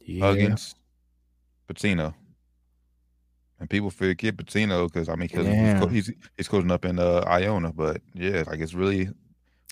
Yeah. 0.00 0.24
Huggins, 0.26 0.74
Pitino. 1.68 2.14
And 3.58 3.68
people 3.68 3.90
forget 3.90 4.36
Pitino 4.36 4.86
because 4.90 5.10
I 5.10 5.16
mean, 5.16 5.28
Yeah. 5.30 5.72
he's, 5.74 5.80
co- 5.82 5.88
he's 5.88 6.12
he's 6.38 6.48
coaching 6.48 6.70
up 6.70 6.86
in 6.86 6.98
uh, 6.98 7.24
Iona, 7.26 7.72
but 7.72 8.00
yeah, 8.14 8.44
like 8.46 8.60
it's 8.60 8.72
really 8.72 9.10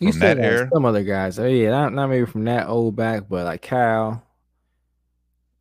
You 0.01 0.11
from 0.11 0.21
that 0.21 0.39
era? 0.39 0.69
some 0.71 0.85
other 0.85 1.05
guys. 1.05 1.39
Oh 1.39 1.47
yeah, 1.47 1.71
not, 1.71 1.95
not 1.95 2.09
maybe 2.09 2.27
from 2.27 2.45
that 2.45 2.69
old 2.69 2.95
back, 2.97 3.29
but 3.29 3.47
like 3.47 3.63
Kyle. 3.63 4.23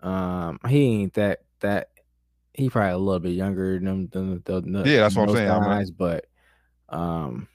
Um, 0.01 0.59
he 0.67 1.01
ain't 1.03 1.13
that 1.13 1.41
that. 1.61 1.89
He 2.53 2.69
probably 2.71 2.91
a 2.93 2.97
little 2.97 3.19
bit 3.19 3.33
younger 3.33 3.77
than 3.79 4.09
than, 4.09 4.41
than, 4.43 4.71
than 4.71 4.85
Yeah, 4.85 5.01
that's 5.01 5.15
what 5.15 5.29
I'm 5.29 5.35
saying, 5.35 5.47
Guys, 5.47 5.91
but 5.91 6.25
um, 6.89 7.47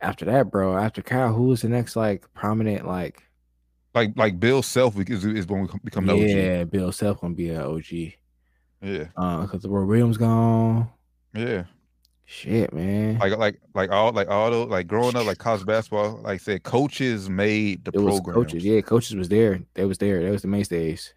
after 0.00 0.24
that, 0.26 0.50
bro, 0.50 0.76
after 0.78 1.02
Cal, 1.02 1.32
who 1.34 1.44
was 1.48 1.62
the 1.62 1.68
next 1.68 1.94
like 1.96 2.32
prominent 2.34 2.86
like? 2.86 3.22
like 3.94 4.12
like 4.16 4.40
Bill 4.40 4.62
Self 4.62 4.98
is 4.98 5.24
is 5.24 5.46
when 5.46 5.62
we 5.62 5.68
become 5.84 6.06
the 6.06 6.12
OG. 6.14 6.20
yeah, 6.20 6.64
Bill 6.64 6.90
Self 6.92 7.20
gonna 7.20 7.34
be 7.34 7.50
an 7.50 7.60
OG. 7.62 7.92
Yeah, 8.82 9.04
Uh, 9.16 9.42
because 9.42 9.62
the 9.62 9.68
Roy 9.70 9.84
Williams 9.84 10.16
gone. 10.16 10.88
yeah. 11.34 11.64
Shit, 12.28 12.72
man. 12.72 13.18
Like 13.18 13.36
like 13.36 13.60
like 13.74 13.90
all 13.92 14.10
like 14.12 14.28
all 14.28 14.50
those 14.50 14.68
like 14.68 14.88
growing 14.88 15.14
up 15.14 15.26
like 15.26 15.38
college 15.38 15.64
basketball. 15.64 16.20
Like 16.22 16.34
I 16.34 16.36
said, 16.38 16.62
coaches 16.64 17.30
made 17.30 17.84
the 17.84 17.90
it 17.92 18.02
program. 18.02 18.34
coaches. 18.34 18.64
Yeah, 18.64 18.80
coaches 18.80 19.14
was 19.14 19.28
there. 19.28 19.60
They 19.74 19.84
was 19.84 19.98
there. 19.98 20.20
They 20.22 20.30
was 20.30 20.42
the 20.42 20.48
mainstays. 20.48 21.14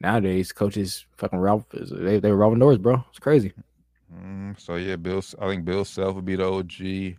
Nowadays, 0.00 0.52
coaches 0.52 1.06
fucking 1.16 1.38
rob. 1.38 1.64
They 1.72 2.18
they 2.18 2.30
were 2.30 2.36
robbing 2.36 2.58
doors, 2.58 2.78
bro. 2.78 3.04
It's 3.10 3.18
crazy. 3.18 3.52
Mm, 4.14 4.58
so 4.60 4.76
yeah, 4.76 4.96
Bill. 4.96 5.22
I 5.40 5.48
think 5.48 5.64
Bill 5.64 5.84
Self 5.84 6.16
would 6.16 6.24
be 6.24 6.36
the 6.36 6.46
OG. 6.46 7.16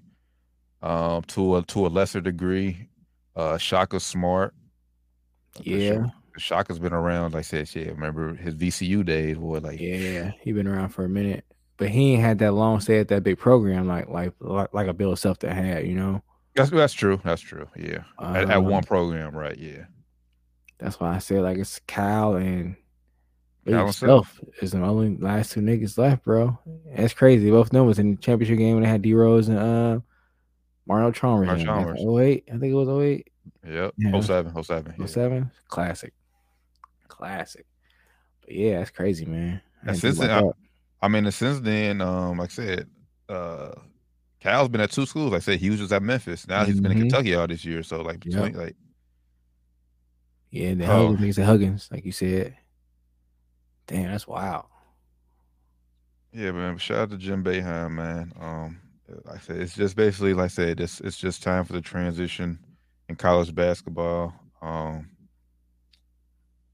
Um, 0.82 1.24
to 1.24 1.56
a 1.56 1.64
to 1.64 1.88
a 1.88 1.90
lesser 1.90 2.22
degree, 2.22 2.90
uh, 3.36 3.58
Shaka 3.58 4.00
Smart. 4.00 4.54
Yeah, 5.62 6.08
Shaka's 6.38 6.80
been 6.80 6.94
around. 6.94 7.34
Like 7.34 7.40
I 7.40 7.42
said, 7.42 7.74
yeah. 7.74 7.90
Remember 7.90 8.36
his 8.36 8.56
VCU 8.56 9.04
days? 9.04 9.38
Boy, 9.38 9.60
like 9.60 9.80
yeah. 9.80 10.32
He 10.42 10.52
been 10.52 10.68
around 10.68 10.90
for 10.90 11.06
a 11.06 11.10
minute, 11.10 11.44
but 11.78 11.90
he 11.90 12.14
ain't 12.14 12.22
had 12.22 12.40
that 12.40 12.52
long 12.54 12.82
stay 12.82 13.00
at 13.00 13.08
that 13.08 13.24
big 13.24 13.40
program 13.40 13.88
like 13.88 14.10
like 14.10 14.34
like, 14.40 14.88
a 14.88 14.94
Bill 14.94 15.16
Self 15.16 15.40
that 15.40 15.54
had. 15.54 15.88
You 15.88 15.96
know. 15.96 16.24
that's 16.56 16.70
that's 16.70 16.94
true. 16.94 17.20
That's 17.24 17.42
true. 17.42 17.68
Yeah, 17.76 18.04
at, 18.22 18.50
at 18.50 18.58
Um, 18.58 18.66
one 18.66 18.84
program, 18.84 19.36
right? 19.36 19.58
Yeah. 19.58 19.86
That's 20.78 21.00
why 21.00 21.16
I 21.16 21.20
said 21.20 21.42
like 21.42 21.58
it's 21.58 21.80
Cal 21.88 22.36
and 22.36 22.76
Cal 23.66 23.74
Bill 23.74 23.86
and 23.86 23.96
Self 23.96 24.40
is 24.62 24.72
the 24.72 24.82
only 24.82 25.16
last 25.18 25.52
two 25.54 25.62
niggas 25.62 25.98
left, 25.98 26.24
bro. 26.24 26.58
That's 26.96 27.14
crazy. 27.14 27.50
Both 27.50 27.68
of 27.68 27.72
them 27.72 27.86
was 27.88 27.98
in 28.00 28.12
the 28.12 28.18
championship 28.22 28.58
game 28.58 28.76
when 28.76 28.84
they 28.84 28.90
had 28.90 29.02
D 29.02 29.14
Rose 29.14 29.48
and 29.48 29.58
uh 29.58 30.00
Mario 30.88 31.12
Chalmers. 31.12 31.48
Mario 31.48 31.56
in 31.56 31.62
it, 31.62 31.66
back 31.66 31.76
Chalmers. 31.96 32.02
in 32.02 32.20
08. 32.20 32.44
I 32.50 32.58
think 32.58 32.72
it 32.72 32.76
was 32.76 32.90
08. 32.90 33.28
Yep. 33.68 33.94
Yeah. 33.98 34.22
07, 34.22 34.64
07. 34.64 34.96
yeah. 35.00 35.44
Classic. 35.68 36.14
Classic. 37.08 37.66
But 38.42 38.52
yeah, 38.54 38.80
that's 38.80 38.92
crazy, 38.92 39.26
man. 39.26 39.62
I 39.84 39.90
And 39.90 39.98
since 39.98 40.20
then, 40.20 40.30
about 40.30 40.58
I 41.02 41.08
mean, 41.08 41.30
since 41.32 41.60
then, 41.62 42.02
um, 42.02 42.38
like 42.38 42.50
I 42.52 42.54
said, 42.54 42.88
uh, 43.30 43.72
Cal's 44.40 44.70
been 44.70 44.82
at 44.82 44.92
two 44.92 45.06
schools. 45.08 45.32
Like 45.32 45.42
I 45.42 45.44
said, 45.44 45.60
he 45.60 45.70
was 45.70 45.80
just 45.80 45.92
at 45.92 46.04
Memphis. 46.04 46.48
Now 46.48 46.66
he's 46.66 46.80
been 46.80 46.92
in 46.92 46.98
Mhm. 46.98 47.02
Kentucky 47.02 47.34
all 47.36 47.48
this 47.48 47.66
year. 47.66 47.82
So 47.84 48.02
like, 48.02 48.24
Yep. 48.26 48.34
between, 48.34 48.42
like, 48.54 48.54
that. 48.68 48.76
Yeah, 50.56 50.74
the 50.74 50.86
Oh. 50.86 51.10
Huggins, 51.12 51.38
at 51.39 51.45
Huggins, 51.45 51.89
like 51.91 52.06
you 52.06 52.12
said. 52.12 52.56
Damn, 53.88 54.12
that's 54.12 54.28
wild. 54.28 54.66
yeah, 56.34 56.51
man. 56.51 56.78
Shout 56.78 56.97
out 56.97 57.10
to 57.12 57.18
Jim 57.18 57.43
Boeheim, 57.43 57.91
man. 57.91 58.34
Um, 58.39 58.82
like 59.26 59.36
I 59.36 59.39
said, 59.39 59.58
it's 59.58 59.76
just 59.76 59.95
basically 59.95 60.34
like 60.34 60.45
I 60.45 60.47
said, 60.47 60.80
it's 60.80 60.99
it's 61.01 61.18
just 61.18 61.43
time 61.43 61.64
for 61.66 61.74
the 61.74 61.82
transition 61.82 62.60
in 63.10 63.16
college 63.16 63.53
basketball. 63.53 64.34
Um, 64.62 65.10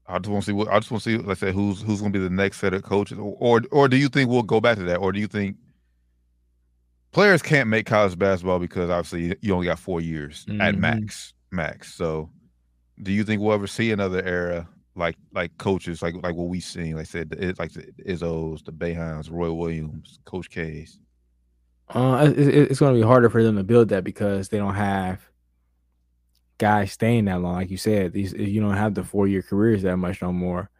I 0.06 0.18
just 0.18 0.30
want 0.30 0.44
to 0.44 0.46
see 0.50 0.52
what 0.54 0.68
I 0.68 0.78
just 0.78 0.90
want 0.90 1.02
to 1.04 1.10
see. 1.10 1.16
Like 1.18 1.36
I 1.36 1.40
said, 1.40 1.54
who's 1.54 1.82
who's 1.82 2.00
going 2.00 2.12
to 2.12 2.18
be 2.18 2.22
the 2.24 2.30
next 2.30 2.58
set 2.58 2.72
of 2.74 2.82
coaches, 2.82 3.18
or, 3.18 3.36
or 3.38 3.62
or 3.70 3.88
do 3.88 3.96
you 3.96 4.08
think 4.08 4.30
we'll 4.30 4.42
go 4.42 4.60
back 4.60 4.78
to 4.78 4.84
that, 4.84 4.96
or 4.96 5.12
do 5.12 5.20
you 5.20 5.26
think 5.26 5.56
players 7.12 7.42
can't 7.42 7.68
make 7.68 7.84
college 7.86 8.18
basketball 8.18 8.58
because 8.58 8.88
obviously 8.88 9.36
you 9.42 9.52
only 9.54 9.66
got 9.66 9.78
four 9.78 10.00
years 10.00 10.46
at 10.60 10.74
Mhm. 10.74 10.78
max, 10.78 11.34
max. 11.50 11.92
So, 11.94 12.30
do 13.00 13.12
you 13.12 13.24
think 13.24 13.40
we'll 13.40 13.52
ever 13.52 13.66
see 13.66 13.92
another 13.92 14.22
era 14.24 14.68
like 14.94 15.16
like 15.32 15.56
coaches 15.58 16.02
like 16.02 16.14
like 16.22 16.34
what 16.34 16.48
we 16.48 16.60
seen? 16.60 16.94
Like 16.94 17.02
I 17.02 17.04
said, 17.04 17.34
it's 17.38 17.58
like 17.58 17.72
the 17.72 17.86
Izzo's, 18.06 18.62
the 18.62 18.72
Boeheims, 18.72 19.30
Roy 19.30 19.52
Williams, 19.52 20.18
Coach 20.24 20.50
K's. 20.50 20.98
Uh, 21.88 22.32
it- 22.36 22.70
it's 22.70 22.80
going 22.80 22.94
to 22.94 23.00
be 23.00 23.06
harder 23.06 23.28
for 23.30 23.42
them 23.42 23.56
to 23.56 23.64
build 23.64 23.88
that 23.90 24.04
because 24.04 24.48
they 24.48 24.58
don't 24.58 24.74
have 24.74 25.20
guys 26.58 26.92
staying 26.92 27.24
that 27.26 27.40
long. 27.40 27.54
Like 27.54 27.70
you 27.70 27.76
said, 27.76 28.12
these 28.12 28.32
you 28.32 28.60
don't 28.60 28.76
have 28.76 28.94
the 28.94 29.04
four 29.04 29.26
year 29.26 29.42
careers 29.42 29.82
that 29.82 29.96
much 29.96 30.22
no 30.22 30.32
more. 30.32 30.70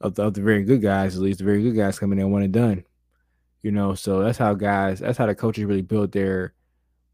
Of 0.00 0.16
the, 0.16 0.22
of 0.24 0.34
the 0.34 0.42
very 0.42 0.64
good 0.64 0.82
guys, 0.82 1.14
at 1.14 1.22
least 1.22 1.38
the 1.38 1.44
very 1.44 1.62
good 1.62 1.76
guys 1.76 1.98
coming 1.98 2.18
in 2.18 2.30
one 2.32 2.42
and 2.42 2.52
done. 2.52 2.84
You 3.62 3.70
know, 3.70 3.94
so 3.94 4.20
that's 4.20 4.38
how 4.38 4.54
guys, 4.54 4.98
that's 4.98 5.16
how 5.18 5.26
the 5.26 5.34
coaches 5.36 5.64
really 5.64 5.82
build 5.82 6.10
their 6.10 6.54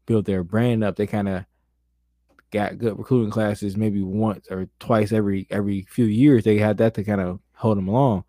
build 0.07 0.25
their 0.25 0.43
brand 0.43 0.83
up. 0.83 0.95
They 0.95 1.05
kind 1.05 1.29
of 1.29 1.45
got 2.51 2.77
good 2.77 2.97
recruiting 2.97 3.31
classes 3.31 3.77
maybe 3.77 4.01
once 4.01 4.47
or 4.49 4.67
twice 4.79 5.11
every 5.11 5.47
every 5.49 5.83
few 5.89 6.05
years. 6.05 6.43
They 6.43 6.57
had 6.57 6.77
that 6.77 6.93
to 6.95 7.03
kind 7.03 7.21
of 7.21 7.39
hold 7.53 7.77
them 7.77 7.87
along. 7.87 8.23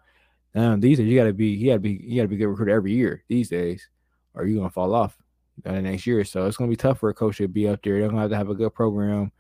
Now 0.54 0.76
these 0.76 0.98
days 0.98 1.06
you 1.06 1.18
got 1.18 1.24
to 1.24 1.32
be 1.32 1.48
you 1.48 1.68
got 1.70 1.74
to 1.74 1.80
be 1.80 2.00
you 2.02 2.16
got 2.16 2.22
to 2.22 2.28
be 2.28 2.36
good 2.36 2.48
recruiter 2.48 2.72
every 2.72 2.92
year 2.92 3.24
these 3.28 3.48
days, 3.48 3.88
or 4.34 4.44
you're 4.44 4.58
gonna 4.58 4.70
fall 4.70 4.94
off 4.94 5.16
the 5.62 5.80
next 5.80 6.06
year. 6.06 6.24
So 6.24 6.46
it's 6.46 6.56
gonna 6.56 6.70
be 6.70 6.76
tough 6.76 6.98
for 6.98 7.10
a 7.10 7.14
coach 7.14 7.38
to 7.38 7.48
be 7.48 7.68
up 7.68 7.82
there. 7.82 7.98
They're 8.00 8.08
gonna 8.08 8.20
have 8.22 8.30
to 8.30 8.36
have 8.36 8.50
a 8.50 8.54
good 8.54 8.74
program, 8.74 9.32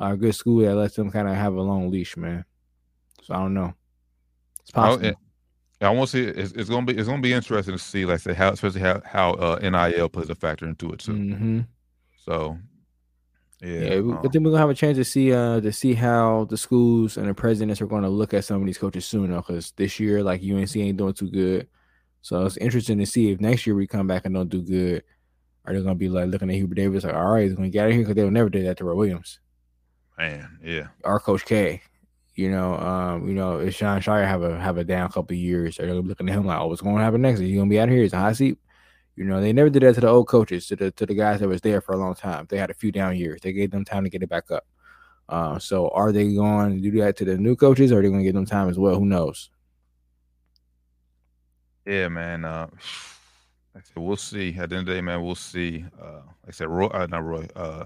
uh, 0.00 0.12
a 0.12 0.16
good 0.16 0.34
school 0.34 0.60
that 0.62 0.74
lets 0.74 0.96
them 0.96 1.10
kind 1.10 1.28
of 1.28 1.34
have 1.34 1.54
a 1.54 1.60
long 1.62 1.90
leash, 1.90 2.16
man. 2.16 2.44
So 3.22 3.34
I 3.34 3.38
don't 3.38 3.54
know. 3.54 3.74
It's 4.62 4.70
possible. 4.70 5.06
and 5.06 5.16
I 5.80 5.90
want 5.90 6.10
to 6.10 6.16
see. 6.16 6.40
It's, 6.40 6.52
it's 6.52 6.70
gonna 6.70 6.86
be 6.86 6.96
it's 6.96 7.08
gonna 7.08 7.20
be 7.20 7.32
interesting 7.32 7.74
to 7.74 7.78
see, 7.78 8.06
like 8.06 8.20
say 8.20 8.32
how 8.32 8.50
especially 8.50 8.80
how 8.80 9.02
how 9.04 9.32
uh, 9.34 9.58
NIL 9.62 10.08
plays 10.08 10.30
a 10.30 10.34
factor 10.34 10.66
into 10.66 10.92
it 10.92 11.00
too. 11.00 11.12
hmm 11.12 11.60
So, 12.16 12.58
yeah, 13.64 13.80
Yeah, 13.80 14.00
we, 14.00 14.12
I 14.12 14.16
um, 14.16 14.22
think 14.22 14.44
we're 14.44 14.50
gonna 14.50 14.58
have 14.58 14.70
a 14.70 14.74
chance 14.74 14.96
to 14.98 15.04
see 15.04 15.32
uh 15.32 15.60
to 15.60 15.72
see 15.72 15.94
how 15.94 16.44
the 16.50 16.56
schools 16.56 17.16
and 17.16 17.28
the 17.28 17.34
presidents 17.34 17.80
are 17.80 17.86
going 17.86 18.02
to 18.02 18.08
look 18.08 18.34
at 18.34 18.44
some 18.44 18.60
of 18.60 18.66
these 18.66 18.78
coaches 18.78 19.06
soon, 19.06 19.30
though, 19.30 19.38
because 19.38 19.72
this 19.72 19.98
year 19.98 20.22
like 20.22 20.42
UNC 20.42 20.76
ain't 20.76 20.98
doing 20.98 21.14
too 21.14 21.30
good. 21.30 21.68
So 22.22 22.44
it's 22.44 22.56
interesting 22.58 22.98
to 22.98 23.06
see 23.06 23.30
if 23.30 23.40
next 23.40 23.66
year 23.66 23.74
we 23.74 23.86
come 23.86 24.06
back 24.06 24.24
and 24.24 24.34
don't 24.34 24.48
do 24.48 24.62
good. 24.62 25.02
Are 25.64 25.72
they 25.72 25.80
gonna 25.80 25.94
be 25.94 26.08
like 26.08 26.28
looking 26.28 26.50
at 26.50 26.56
Hubert 26.56 26.74
Davis 26.74 27.04
like, 27.04 27.14
all 27.14 27.32
right, 27.32 27.44
he's 27.44 27.54
gonna 27.54 27.70
get 27.70 27.84
out 27.84 27.88
of 27.88 27.92
here 27.92 28.02
because 28.02 28.16
they 28.16 28.24
would 28.24 28.32
never 28.32 28.50
do 28.50 28.62
that 28.64 28.76
to 28.78 28.84
Roy 28.84 28.94
Williams. 28.94 29.40
man, 30.18 30.58
yeah, 30.62 30.88
our 31.04 31.18
Coach 31.18 31.44
K. 31.44 31.82
You 32.34 32.50
know, 32.50 32.74
um, 32.74 33.28
you 33.28 33.34
know, 33.34 33.60
if 33.60 33.76
Sean 33.76 34.00
Scheyer 34.00 34.26
have 34.26 34.42
a 34.42 34.58
have 34.58 34.76
a 34.76 34.84
down 34.84 35.08
couple 35.08 35.34
of 35.34 35.40
years, 35.40 35.76
they're 35.76 35.94
looking 35.94 36.28
at 36.28 36.34
him 36.34 36.44
like, 36.44 36.58
oh, 36.58 36.66
what's 36.66 36.82
going 36.82 36.96
to 36.96 37.02
happen 37.02 37.22
next? 37.22 37.40
Is 37.40 37.46
he 37.46 37.54
gonna 37.54 37.70
be 37.70 37.78
out 37.78 37.88
of 37.88 37.94
here? 37.94 38.02
Is 38.02 38.12
a 38.12 38.18
hot 38.18 38.36
seat? 38.36 38.58
You 39.16 39.24
know, 39.24 39.40
they 39.40 39.52
never 39.52 39.70
did 39.70 39.82
that 39.82 39.94
to 39.94 40.00
the 40.00 40.08
old 40.08 40.26
coaches, 40.28 40.66
to 40.68 40.76
the 40.76 40.90
to 40.92 41.06
the 41.06 41.14
guys 41.14 41.40
that 41.40 41.48
was 41.48 41.60
there 41.60 41.80
for 41.80 41.92
a 41.94 41.98
long 41.98 42.14
time. 42.14 42.46
They 42.48 42.58
had 42.58 42.70
a 42.70 42.74
few 42.74 42.90
down 42.90 43.16
years. 43.16 43.40
They 43.42 43.52
gave 43.52 43.70
them 43.70 43.84
time 43.84 44.04
to 44.04 44.10
get 44.10 44.22
it 44.22 44.28
back 44.28 44.50
up. 44.50 44.66
Uh, 45.28 45.58
so 45.58 45.88
are 45.90 46.12
they 46.12 46.34
going 46.34 46.82
to 46.82 46.90
do 46.90 47.00
that 47.00 47.16
to 47.18 47.24
the 47.24 47.36
new 47.38 47.56
coaches, 47.56 47.92
or 47.92 47.98
are 47.98 48.02
they 48.02 48.08
going 48.08 48.20
to 48.20 48.24
give 48.24 48.34
them 48.34 48.44
time 48.46 48.68
as 48.68 48.78
well? 48.78 48.96
Who 48.96 49.06
knows? 49.06 49.50
yeah, 51.86 52.08
man. 52.08 52.44
Uh, 52.44 52.66
like 53.74 53.84
I 53.84 53.86
said, 53.94 54.02
we'll 54.02 54.16
see. 54.16 54.48
At 54.58 54.70
the 54.70 54.76
end 54.76 54.80
of 54.80 54.86
the 54.86 54.94
day, 54.94 55.00
man, 55.00 55.22
we'll 55.22 55.34
see. 55.34 55.84
Uh, 56.00 56.22
like 56.24 56.48
I 56.48 56.52
said, 56.52 56.68
Roy, 56.68 56.86
uh, 56.86 57.06
not 57.06 57.24
Roy, 57.24 57.46
uh, 57.54 57.84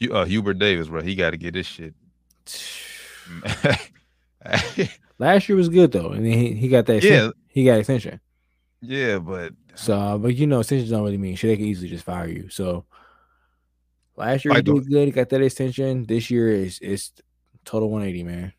Hu- 0.00 0.12
uh, 0.12 0.24
Hubert 0.24 0.58
Davis, 0.58 0.88
bro, 0.88 1.00
he 1.02 1.14
got 1.14 1.30
to 1.30 1.36
get 1.36 1.54
this 1.54 1.66
shit. 1.66 1.94
Last 5.18 5.48
year 5.48 5.56
was 5.56 5.68
good 5.68 5.92
though, 5.92 6.10
and 6.10 6.24
then 6.24 6.32
he, 6.32 6.54
he 6.54 6.68
got 6.68 6.86
that. 6.86 7.02
Yeah. 7.04 7.10
Extension. 7.10 7.32
he 7.48 7.64
got 7.64 7.78
extension. 7.78 8.20
Yeah, 8.82 9.18
but 9.18 9.52
So, 9.74 9.98
uh, 9.98 10.18
but 10.18 10.34
you 10.34 10.46
know, 10.46 10.60
extensions 10.60 10.90
don't 10.90 11.04
really 11.04 11.18
mean 11.18 11.36
shit. 11.36 11.50
They 11.50 11.56
can 11.56 11.66
easily 11.66 11.88
just 11.88 12.04
fire 12.04 12.28
you. 12.28 12.48
So 12.48 12.84
last 14.16 14.44
year 14.44 14.52
I 14.52 14.58
he 14.58 14.62
did 14.62 14.88
good. 14.88 15.06
He 15.06 15.12
got 15.12 15.28
that 15.28 15.42
extension. 15.42 16.04
This 16.04 16.30
year 16.30 16.48
is 16.50 16.78
it's 16.80 17.12
total 17.64 17.90
180, 17.90 18.24
man. 18.24 18.52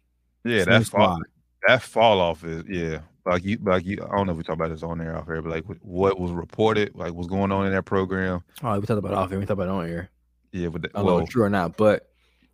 yeah, 0.44 0.64
that's 0.64 0.90
fall, 0.90 1.20
that 1.68 1.82
fall 1.82 2.20
off 2.20 2.44
is 2.44 2.64
yeah. 2.68 3.00
Like 3.26 3.44
you, 3.44 3.60
like 3.62 3.86
you. 3.86 4.00
I 4.02 4.16
don't 4.16 4.26
know 4.26 4.32
if 4.32 4.38
we 4.38 4.44
talk 4.44 4.56
about 4.56 4.70
this 4.70 4.82
on 4.82 5.00
air 5.00 5.16
off 5.16 5.28
here, 5.28 5.42
but 5.44 5.52
like 5.52 5.66
what 5.82 6.20
was 6.20 6.32
reported, 6.32 6.96
like 6.96 7.14
what's 7.14 7.28
going 7.28 7.52
on 7.52 7.68
in 7.68 7.72
that 7.72 7.84
program. 7.84 8.44
Oh, 8.64 8.80
we 8.80 8.86
talked 8.86 8.98
about 8.98 9.14
off 9.14 9.32
air. 9.32 9.38
We 9.38 9.46
talked 9.46 9.62
about 9.62 9.70
on 9.70 9.88
air. 9.88 10.10
Yeah, 10.52 10.68
with 10.68 10.82
the, 10.82 10.90
I 10.90 11.00
don't 11.00 11.06
know 11.06 11.14
well, 11.16 11.24
it's 11.24 11.32
true 11.32 11.44
or 11.44 11.50
not, 11.50 11.78
but 11.78 12.10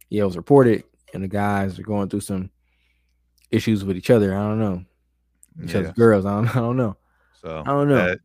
yeah, 0.10 0.24
it 0.24 0.26
was 0.26 0.36
reported, 0.36 0.84
and 1.14 1.24
the 1.24 1.30
guys 1.30 1.80
are 1.80 1.84
going 1.84 2.10
through 2.10 2.20
some 2.20 2.50
issues 3.50 3.86
with 3.86 3.96
each 3.96 4.10
other. 4.10 4.36
I 4.36 4.40
don't 4.40 4.60
know. 4.60 4.84
Each 5.64 5.74
yeah. 5.74 5.80
other's 5.80 5.94
girls. 5.94 6.26
I 6.26 6.32
don't. 6.32 6.50
I 6.56 6.60
don't 6.60 6.78
know. 6.78 6.98
So 7.48 7.64
I 7.66 7.70
don't 7.70 7.88
know. 7.88 8.08
That, 8.08 8.20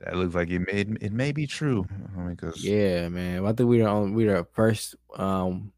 that 0.00 0.16
looks 0.16 0.34
like 0.34 0.48
it 0.48 0.60
may 0.60 0.80
it 1.04 1.12
may 1.12 1.32
be 1.32 1.46
true. 1.46 1.86
I 2.16 2.20
mean, 2.20 2.34
because 2.34 2.64
Yeah, 2.64 3.08
man. 3.10 3.44
I 3.44 3.52
think 3.52 3.68
we're 3.68 3.84
the 3.84 4.10
we're 4.10 4.44
first 4.54 4.94
um 5.16 5.70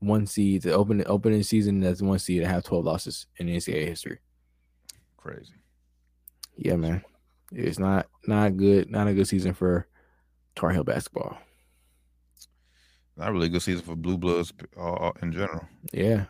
one 0.00 0.26
seed 0.26 0.62
to 0.62 0.72
open 0.72 0.98
the 0.98 1.04
opening 1.04 1.44
season 1.44 1.82
as 1.84 2.02
one 2.02 2.18
seed 2.18 2.42
to 2.42 2.48
have 2.48 2.64
12 2.64 2.84
losses 2.84 3.26
in 3.36 3.46
NCAA 3.46 3.86
history. 3.86 4.18
crazy. 5.16 5.54
Yeah, 6.56 6.74
man. 6.74 7.04
It's 7.52 7.78
not 7.78 8.08
not 8.26 8.56
good, 8.56 8.90
not 8.90 9.06
a 9.06 9.14
good 9.14 9.28
season 9.28 9.54
for 9.54 9.86
Tar 10.56 10.70
Heel 10.70 10.82
basketball. 10.82 11.38
Not 13.16 13.32
really 13.32 13.46
a 13.46 13.50
good 13.50 13.62
season 13.62 13.84
for 13.84 13.94
blue 13.94 14.18
bloods 14.18 14.52
uh, 14.76 15.12
in 15.22 15.30
general. 15.32 15.64
Yeah. 15.92 16.24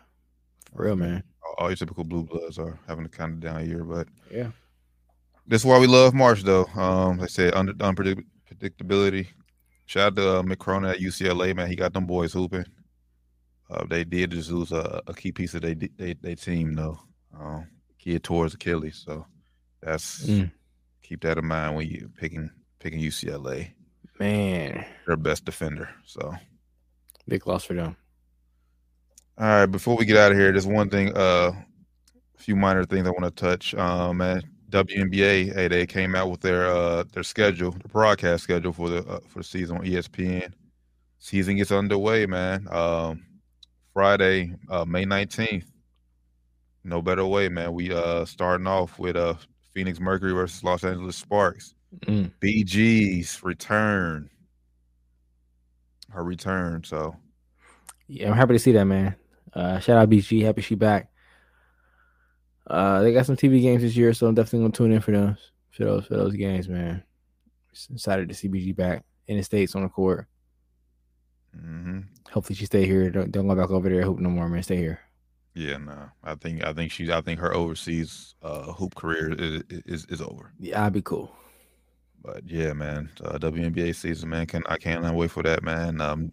For 0.75 0.83
real, 0.83 0.95
man. 0.95 1.23
All, 1.43 1.55
all 1.57 1.69
your 1.69 1.77
typical 1.77 2.03
blue 2.03 2.23
bloods 2.23 2.59
are 2.59 2.79
having 2.87 3.05
a 3.05 3.09
kind 3.09 3.33
of 3.33 3.39
down 3.39 3.67
year, 3.67 3.83
but 3.83 4.07
Yeah. 4.31 4.51
This 5.49 5.63
is 5.63 5.65
why 5.65 5.79
we 5.79 5.87
love 5.87 6.13
March, 6.13 6.43
though. 6.43 6.65
Um, 6.75 7.17
they 7.17 7.27
said 7.27 7.55
under 7.55 7.73
unpredictability. 7.73 9.27
Shout 9.87 10.07
out 10.13 10.15
to 10.17 10.29
uh, 10.29 10.41
Mick 10.43 10.59
Cronin 10.59 10.91
at 10.91 10.99
UCLA, 10.99 11.55
man. 11.55 11.67
He 11.67 11.75
got 11.75 11.91
them 11.93 12.05
boys 12.05 12.31
hooping. 12.31 12.65
Uh, 13.69 13.83
they 13.89 14.03
did 14.03 14.29
just 14.31 14.51
lose 14.51 14.71
a, 14.71 15.01
a 15.07 15.13
key 15.13 15.31
piece 15.31 15.55
of 15.55 15.61
their 15.63 15.73
they, 15.73 16.13
they 16.21 16.35
team, 16.35 16.73
though. 16.75 16.99
Um, 17.37 17.67
kid 17.97 18.23
towards 18.23 18.53
Achilles, 18.53 19.03
so 19.05 19.25
that's 19.81 20.25
Mm. 20.27 20.51
keep 21.01 21.21
that 21.21 21.37
in 21.39 21.45
mind 21.45 21.75
when 21.75 21.87
you 21.87 22.09
picking 22.17 22.49
picking 22.79 22.99
UCLA, 23.01 23.71
Man. 24.19 24.85
their 25.07 25.17
best 25.17 25.45
defender. 25.45 25.89
So, 26.05 26.33
Big 27.27 27.45
loss 27.47 27.63
for 27.65 27.73
them. 27.73 27.95
all 29.37 29.45
right, 29.47 29.65
before 29.65 29.95
we 29.97 30.05
get 30.05 30.17
out 30.17 30.31
of 30.31 30.37
here, 30.37 30.51
there's 30.51 30.65
one 30.67 30.89
thing, 30.89 31.15
uh, 31.15 31.51
a 31.53 32.37
few 32.41 32.55
minor 32.55 32.85
things 32.85 33.07
I 33.07 33.11
want 33.11 33.25
to 33.25 33.31
touch. 33.31 33.73
Um, 33.75 34.17
man, 34.17 34.41
WNBA, 34.69 35.53
hey, 35.53 35.67
they 35.67 35.85
came 35.85 36.15
out 36.15 36.29
with 36.29 36.41
their 36.41 36.67
uh 36.67 37.03
their 37.11 37.23
schedule, 37.23 37.71
the 37.71 37.87
broadcast 37.89 38.43
schedule 38.43 38.73
for 38.73 38.89
the 38.89 39.07
uh, 39.07 39.19
for 39.27 39.39
the 39.39 39.43
season 39.43 39.77
on 39.77 39.85
ESPN. 39.85 40.51
Season 41.19 41.57
gets 41.57 41.71
underway, 41.71 42.25
man. 42.25 42.67
Um, 42.71 43.25
Friday, 43.93 44.53
uh, 44.69 44.85
May 44.85 45.05
nineteenth. 45.05 45.65
No 46.83 47.01
better 47.01 47.25
way, 47.25 47.49
man. 47.49 47.73
We 47.73 47.93
uh 47.93 48.25
starting 48.25 48.67
off 48.67 48.97
with 48.99 49.15
uh 49.15 49.35
Phoenix 49.73 49.99
Mercury 49.99 50.33
versus 50.33 50.63
Los 50.63 50.83
Angeles 50.83 51.15
Sparks. 51.15 51.73
Mm. 52.01 52.31
BG's 52.41 53.43
return. 53.43 54.29
Her 56.09 56.23
return. 56.23 56.83
So 56.83 57.15
Yeah, 58.07 58.29
I'm 58.29 58.37
happy 58.37 58.53
to 58.53 58.59
see 58.59 58.71
that, 58.73 58.85
man. 58.85 59.15
Uh, 59.53 59.79
shout 59.79 59.97
out 59.97 60.09
BG, 60.09 60.43
happy 60.43 60.61
she 60.61 60.75
back. 60.75 61.11
Uh, 62.69 63.01
they 63.01 63.13
got 63.13 63.25
some 63.25 63.35
TV 63.37 63.61
games 63.61 63.81
this 63.81 63.95
year, 63.95 64.13
so 64.13 64.27
I'm 64.27 64.35
definitely 64.35 64.59
gonna 64.61 64.73
tune 64.73 64.91
in 64.93 65.01
for 65.01 65.11
those 65.11 65.51
for 65.71 65.85
those 65.85 66.05
for 66.07 66.15
those 66.15 66.35
games, 66.35 66.69
man. 66.69 67.03
Just 67.73 67.91
excited 67.91 68.29
to 68.29 68.35
see 68.35 68.49
BG 68.49 68.73
back 68.73 69.03
in 69.27 69.37
the 69.37 69.43
states 69.43 69.75
on 69.75 69.83
the 69.83 69.89
court. 69.89 70.27
hmm 71.53 72.01
Hopefully 72.31 72.55
she 72.55 72.65
stay 72.65 72.85
here. 72.85 73.09
Don't, 73.09 73.31
don't 73.31 73.47
go 73.47 73.55
back 73.55 73.71
over 73.71 73.89
there 73.89 74.03
hoop 74.03 74.19
no 74.19 74.29
more, 74.29 74.47
man. 74.49 74.63
Stay 74.63 74.77
here. 74.77 74.99
yeah, 75.55 75.77
no. 75.77 76.09
I 76.23 76.35
think 76.35 76.63
I 76.65 76.73
think 76.73 76.91
she's 76.91 77.09
I 77.09 77.21
think 77.21 77.39
her 77.39 77.53
overseas 77.53 78.35
uh 78.41 78.71
hoop 78.73 78.95
career 78.95 79.33
is 79.37 79.63
is, 79.85 80.05
is 80.05 80.21
over. 80.21 80.53
Yeah, 80.59 80.85
I'd 80.85 80.93
be 80.93 81.01
cool. 81.01 81.35
But 82.21 82.47
yeah, 82.49 82.73
man, 82.73 83.09
uh, 83.23 83.37
WNBA 83.37 83.95
season, 83.95 84.29
man. 84.29 84.45
Can 84.45 84.63
I 84.67 84.77
cannot 84.77 85.15
wait 85.15 85.31
for 85.31 85.43
that, 85.43 85.63
man. 85.63 86.01
Um, 86.01 86.31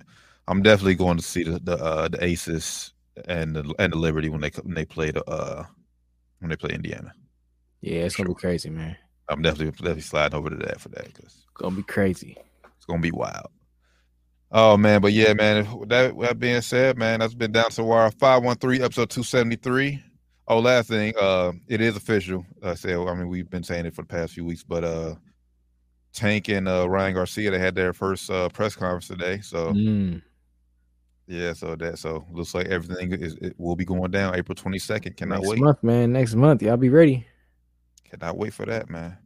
I'm 0.49 0.63
definitely 0.63 0.97
going 0.97 1.17
to 1.17 1.23
see 1.23 1.45
the 1.45 1.59
the, 1.61 1.77
uh, 1.77 2.09
the 2.09 2.25
Aces 2.25 2.93
and 3.27 3.55
the 3.57 3.75
and 3.79 3.93
the 3.93 3.97
Liberty 3.99 4.29
when 4.29 4.41
they 4.41 4.51
when 4.63 4.75
they 4.75 4.85
play 4.85 5.11
the 5.13 5.25
uh 5.31 5.65
when 6.47 6.51
they 6.51 6.57
play 6.57 6.75
Indiana. 6.75 7.13
Yeah, 7.81 8.01
it's 8.03 8.17
gonna 8.17 8.29
Sure. 8.29 8.35
be 8.35 8.41
crazy, 8.41 8.71
man. 8.71 8.97
I'm 9.29 9.43
definitely 9.43 9.73
definitely 9.73 10.03
sliding 10.03 10.37
over 10.39 10.51
to 10.51 10.57
that 10.57 10.81
for 10.81 10.89
that 10.91 11.07
because 11.07 11.25
it's 11.35 11.47
Gonna 11.55 11.77
be 11.77 11.83
crazy. 11.83 12.37
it's 12.77 12.87
gonna 12.87 13.01
be 13.01 13.11
wild. 13.11 13.49
Oh 14.53 14.77
man, 14.77 15.01
but 15.01 15.13
yeah, 15.13 15.33
man. 15.35 15.65
that, 15.89 16.17
that 16.21 16.39
being 16.39 16.61
said, 16.61 16.97
man, 16.97 17.19
that's 17.21 17.35
been 17.35 17.51
down 17.53 17.71
to 17.71 17.83
wire. 17.83 18.11
Five 18.13 18.45
one 18.45 18.57
three, 18.57 18.81
episode 18.81 19.11
two 19.11 19.23
seventy 19.25 19.57
three. 19.57 20.03
Oh, 20.49 20.61
last 20.61 20.89
thing, 20.89 21.13
uh, 21.21 21.53
it 21.67 21.81
is 21.81 21.97
official. 21.97 22.47
I 22.63 22.75
said, 22.75 22.97
I 22.97 23.15
mean, 23.15 23.27
we've 23.29 23.51
been 23.51 23.65
saying 23.65 23.87
it 23.87 23.95
for 23.97 24.03
the 24.03 24.07
past 24.09 24.35
few 24.35 24.45
weeks, 24.45 24.63
but 24.63 24.85
uh, 24.85 25.17
Tank 26.13 26.49
and 26.49 26.69
uh, 26.69 26.89
Ryan 26.89 27.15
Garcia 27.15 27.51
they 27.51 27.59
had 27.59 27.75
their 27.75 27.93
first 27.93 28.31
uh, 28.31 28.49
press 28.51 28.77
conference 28.77 29.09
today. 29.09 29.41
So 29.41 29.73
Mm. 29.73 30.23
Yeah, 31.27 31.53
so 31.53 31.75
that 31.77 31.99
so 31.99 32.25
looks 32.31 32.55
like 32.55 32.67
everything 32.67 33.13
is 33.13 33.35
it 33.41 33.55
will 33.59 33.77
be 33.77 33.85
going 33.85 34.11
down 34.11 34.37
April 34.37 34.55
twenty 34.55 34.79
second. 34.79 35.17
Cannot 35.17 35.41
Next 35.41 35.49
wait. 35.49 35.61
month, 35.61 35.83
man. 35.83 36.13
Next 36.13 36.35
month, 36.35 36.63
y'all 36.63 36.77
be 36.77 36.89
ready. 36.89 37.27
Cannot 38.09 38.37
wait 38.37 38.55
for 38.55 38.65
that, 38.67 38.89
man. 38.89 39.19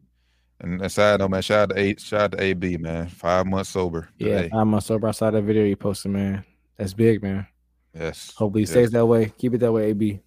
And 0.60 0.82
aside, 0.82 1.20
though, 1.20 1.28
man, 1.28 1.42
shout 1.42 1.70
out 1.70 1.76
to 1.76 1.80
A, 1.80 1.96
shout 1.96 2.20
out 2.20 2.32
to 2.32 2.42
AB, 2.42 2.76
man. 2.78 3.08
Five 3.08 3.46
months 3.46 3.70
sober. 3.70 4.08
Yeah, 4.18 4.42
today. 4.42 4.48
five 4.50 4.66
months 4.66 4.86
sober 4.86 5.08
I 5.08 5.12
saw 5.12 5.30
that 5.30 5.42
video 5.42 5.64
you 5.64 5.76
posted, 5.76 6.12
man. 6.12 6.44
That's 6.76 6.94
big, 6.94 7.22
man. 7.22 7.46
yes. 7.94 8.32
Hopefully 8.36 8.62
yes. 8.62 8.70
stays 8.70 8.90
that 8.90 9.06
way. 9.06 9.32
Keep 9.38 9.54
it 9.54 9.58
that 9.58 9.72
way, 9.72 9.90
AB. 9.90 10.20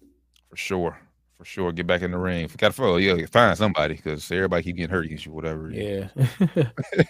For 0.50 0.56
sure. 0.56 0.98
For 1.36 1.44
sure. 1.44 1.72
Get 1.72 1.86
back 1.86 2.02
in 2.02 2.12
the 2.12 2.18
ring. 2.18 2.48
Got 2.56 2.68
to 2.68 2.72
follow. 2.74 2.96
Yeah, 2.96 3.26
find 3.26 3.56
somebody 3.56 3.94
because 3.94 4.30
everybody 4.30 4.62
keep 4.62 4.76
getting 4.76 4.90
hurt 4.90 5.06
against 5.06 5.26
you, 5.26 5.32
whatever. 5.32 5.70
Yeah. 5.70 6.08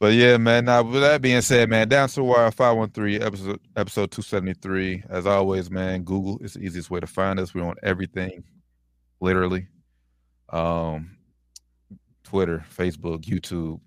But 0.00 0.14
yeah, 0.14 0.38
man. 0.38 0.64
Now, 0.64 0.82
with 0.82 1.02
that 1.02 1.20
being 1.20 1.42
said, 1.42 1.68
man, 1.68 1.86
down 1.86 2.08
to 2.08 2.24
wire 2.24 2.50
513, 2.50 3.22
episode 3.22 3.60
episode 3.76 4.10
273. 4.10 5.04
As 5.10 5.26
always, 5.26 5.70
man, 5.70 6.02
Google 6.04 6.38
is 6.42 6.54
the 6.54 6.60
easiest 6.60 6.90
way 6.90 7.00
to 7.00 7.06
find 7.06 7.38
us. 7.38 7.54
We're 7.54 7.64
on 7.64 7.76
everything, 7.82 8.42
literally. 9.20 9.66
Um, 10.48 11.16
Twitter, 12.24 12.64
Facebook, 12.74 13.24
YouTube, 13.24 13.78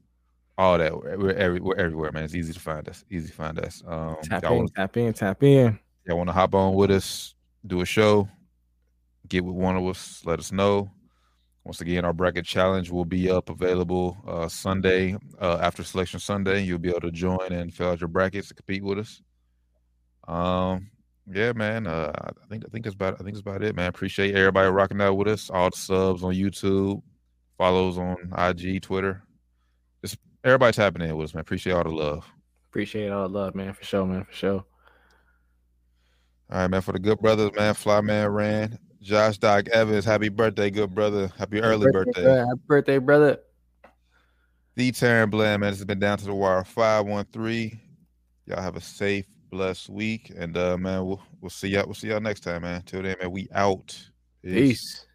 all 0.56 0.78
that. 0.78 0.96
We're, 0.96 1.32
every, 1.34 1.60
we're 1.60 1.76
everywhere, 1.78 2.12
man. 2.12 2.26
It's 2.26 2.36
easy 2.36 2.54
to 2.54 2.60
find 2.60 2.88
us. 2.88 3.04
Easy 3.10 3.30
to 3.30 3.34
find 3.34 3.58
us. 3.60 3.82
Um, 3.88 4.16
tap 4.22 4.44
in, 4.44 4.56
wanna- 4.56 4.68
tap 4.76 4.98
in, 4.98 5.14
tap 5.14 5.42
in. 5.42 5.80
y'all 6.06 6.18
want 6.18 6.30
to 6.30 6.34
hop 6.34 6.54
on 6.54 6.76
with 6.76 6.92
us, 6.92 7.34
do 7.66 7.82
a 7.82 7.86
show, 7.86 8.30
get 9.28 9.44
with 9.44 9.56
one 9.56 9.76
of 9.76 9.84
us, 9.88 10.22
let 10.26 10.38
us 10.38 10.52
know. 10.52 10.92
Once 11.66 11.80
again, 11.80 12.04
our 12.04 12.14
bracket 12.14 12.46
challenge 12.46 12.90
will 12.90 13.06
be 13.06 13.32
up 13.32 13.50
available 13.50 14.18
uh, 14.28 14.50
Sunday 14.50 15.16
uh, 15.40 15.60
after 15.62 15.84
selection 15.84 16.20
Sunday. 16.20 16.62
You'll 16.62 16.78
be 16.78 16.90
able 16.90 17.02
to 17.02 17.12
join 17.12 17.54
and 17.54 17.74
fill 17.74 17.92
out 17.92 18.02
your 18.02 18.10
brackets 18.10 18.50
to 18.50 18.54
compete 18.54 18.84
with 18.84 19.00
us. 19.00 19.22
Um, 20.28 20.92
yeah, 21.32 21.54
man. 21.54 21.88
Uh, 21.88 22.12
I 22.16 22.48
think 22.50 22.66
I 22.66 22.70
think 22.70 22.84
that's 22.84 22.96
about 22.96 23.14
I 23.14 23.18
think 23.24 23.36
that's 23.36 23.42
about 23.42 23.64
it, 23.64 23.76
man. 23.76 23.88
Appreciate 23.88 24.36
everybody 24.36 24.70
rocking 24.70 25.02
out 25.02 25.16
with 25.16 25.30
us. 25.30 25.50
All 25.50 25.70
the 25.70 25.78
subs 25.78 26.24
on 26.24 26.34
YouTube, 26.34 27.02
follows 27.58 27.98
on 27.98 28.34
IG, 28.38 28.82
Twitter. 28.82 29.24
Just 30.02 30.18
everybody's 30.44 30.76
tapping 30.76 31.02
in 31.02 31.16
with 31.16 31.30
us, 31.30 31.34
man. 31.34 31.42
Appreciate 31.42 31.74
all 31.74 31.84
the 31.84 31.90
love. 31.92 32.26
Appreciate 32.70 33.10
all 33.10 33.30
the 33.30 33.40
love, 33.40 33.56
man. 33.56 33.74
For 33.74 33.86
sure, 33.86 34.06
man. 34.06 34.26
For 34.26 34.34
sure. 34.34 34.66
All 36.52 36.60
right, 36.60 36.68
man. 36.70 36.82
For 36.82 36.92
the 36.92 37.00
good 37.00 37.20
brothers, 37.20 37.52
man. 37.56 37.74
Flyman 37.74 38.34
ran. 38.34 38.80
Josh 39.04 39.38
Doc 39.38 39.68
Evans, 39.68 40.06
happy 40.06 40.30
birthday, 40.30 40.70
good 40.70 40.96
brother. 40.96 41.30
Happy 41.38 41.62
early 41.62 41.92
birthday. 41.92 42.24
brother. 42.24 42.46
Happy 42.46 42.62
birthday, 42.66 42.98
brother. 43.00 43.38
The 44.76 44.92
Taryn 44.94 45.30
Bland, 45.30 45.60
man. 45.60 45.72
This 45.72 45.80
has 45.80 45.86
been 45.86 46.00
down 46.00 46.18
to 46.20 46.26
the 46.26 46.34
wire 46.34 46.64
513. 46.64 47.80
Y'all 48.46 48.62
have 48.62 48.78
a 48.78 48.82
safe, 48.82 49.26
blessed 49.52 49.90
week. 49.90 50.32
And 50.36 50.58
uh 50.58 50.78
man, 50.78 51.06
we'll 51.06 51.22
we'll 51.42 51.50
see 51.50 51.68
y'all. 51.68 51.86
We'll 51.86 51.96
see 51.96 52.08
y'all 52.08 52.22
next 52.22 52.40
time, 52.42 52.62
man. 52.62 52.82
Till 52.84 53.04
then, 53.04 53.18
man, 53.22 53.32
we 53.32 53.50
out. 53.54 53.96
Peace. 54.42 55.06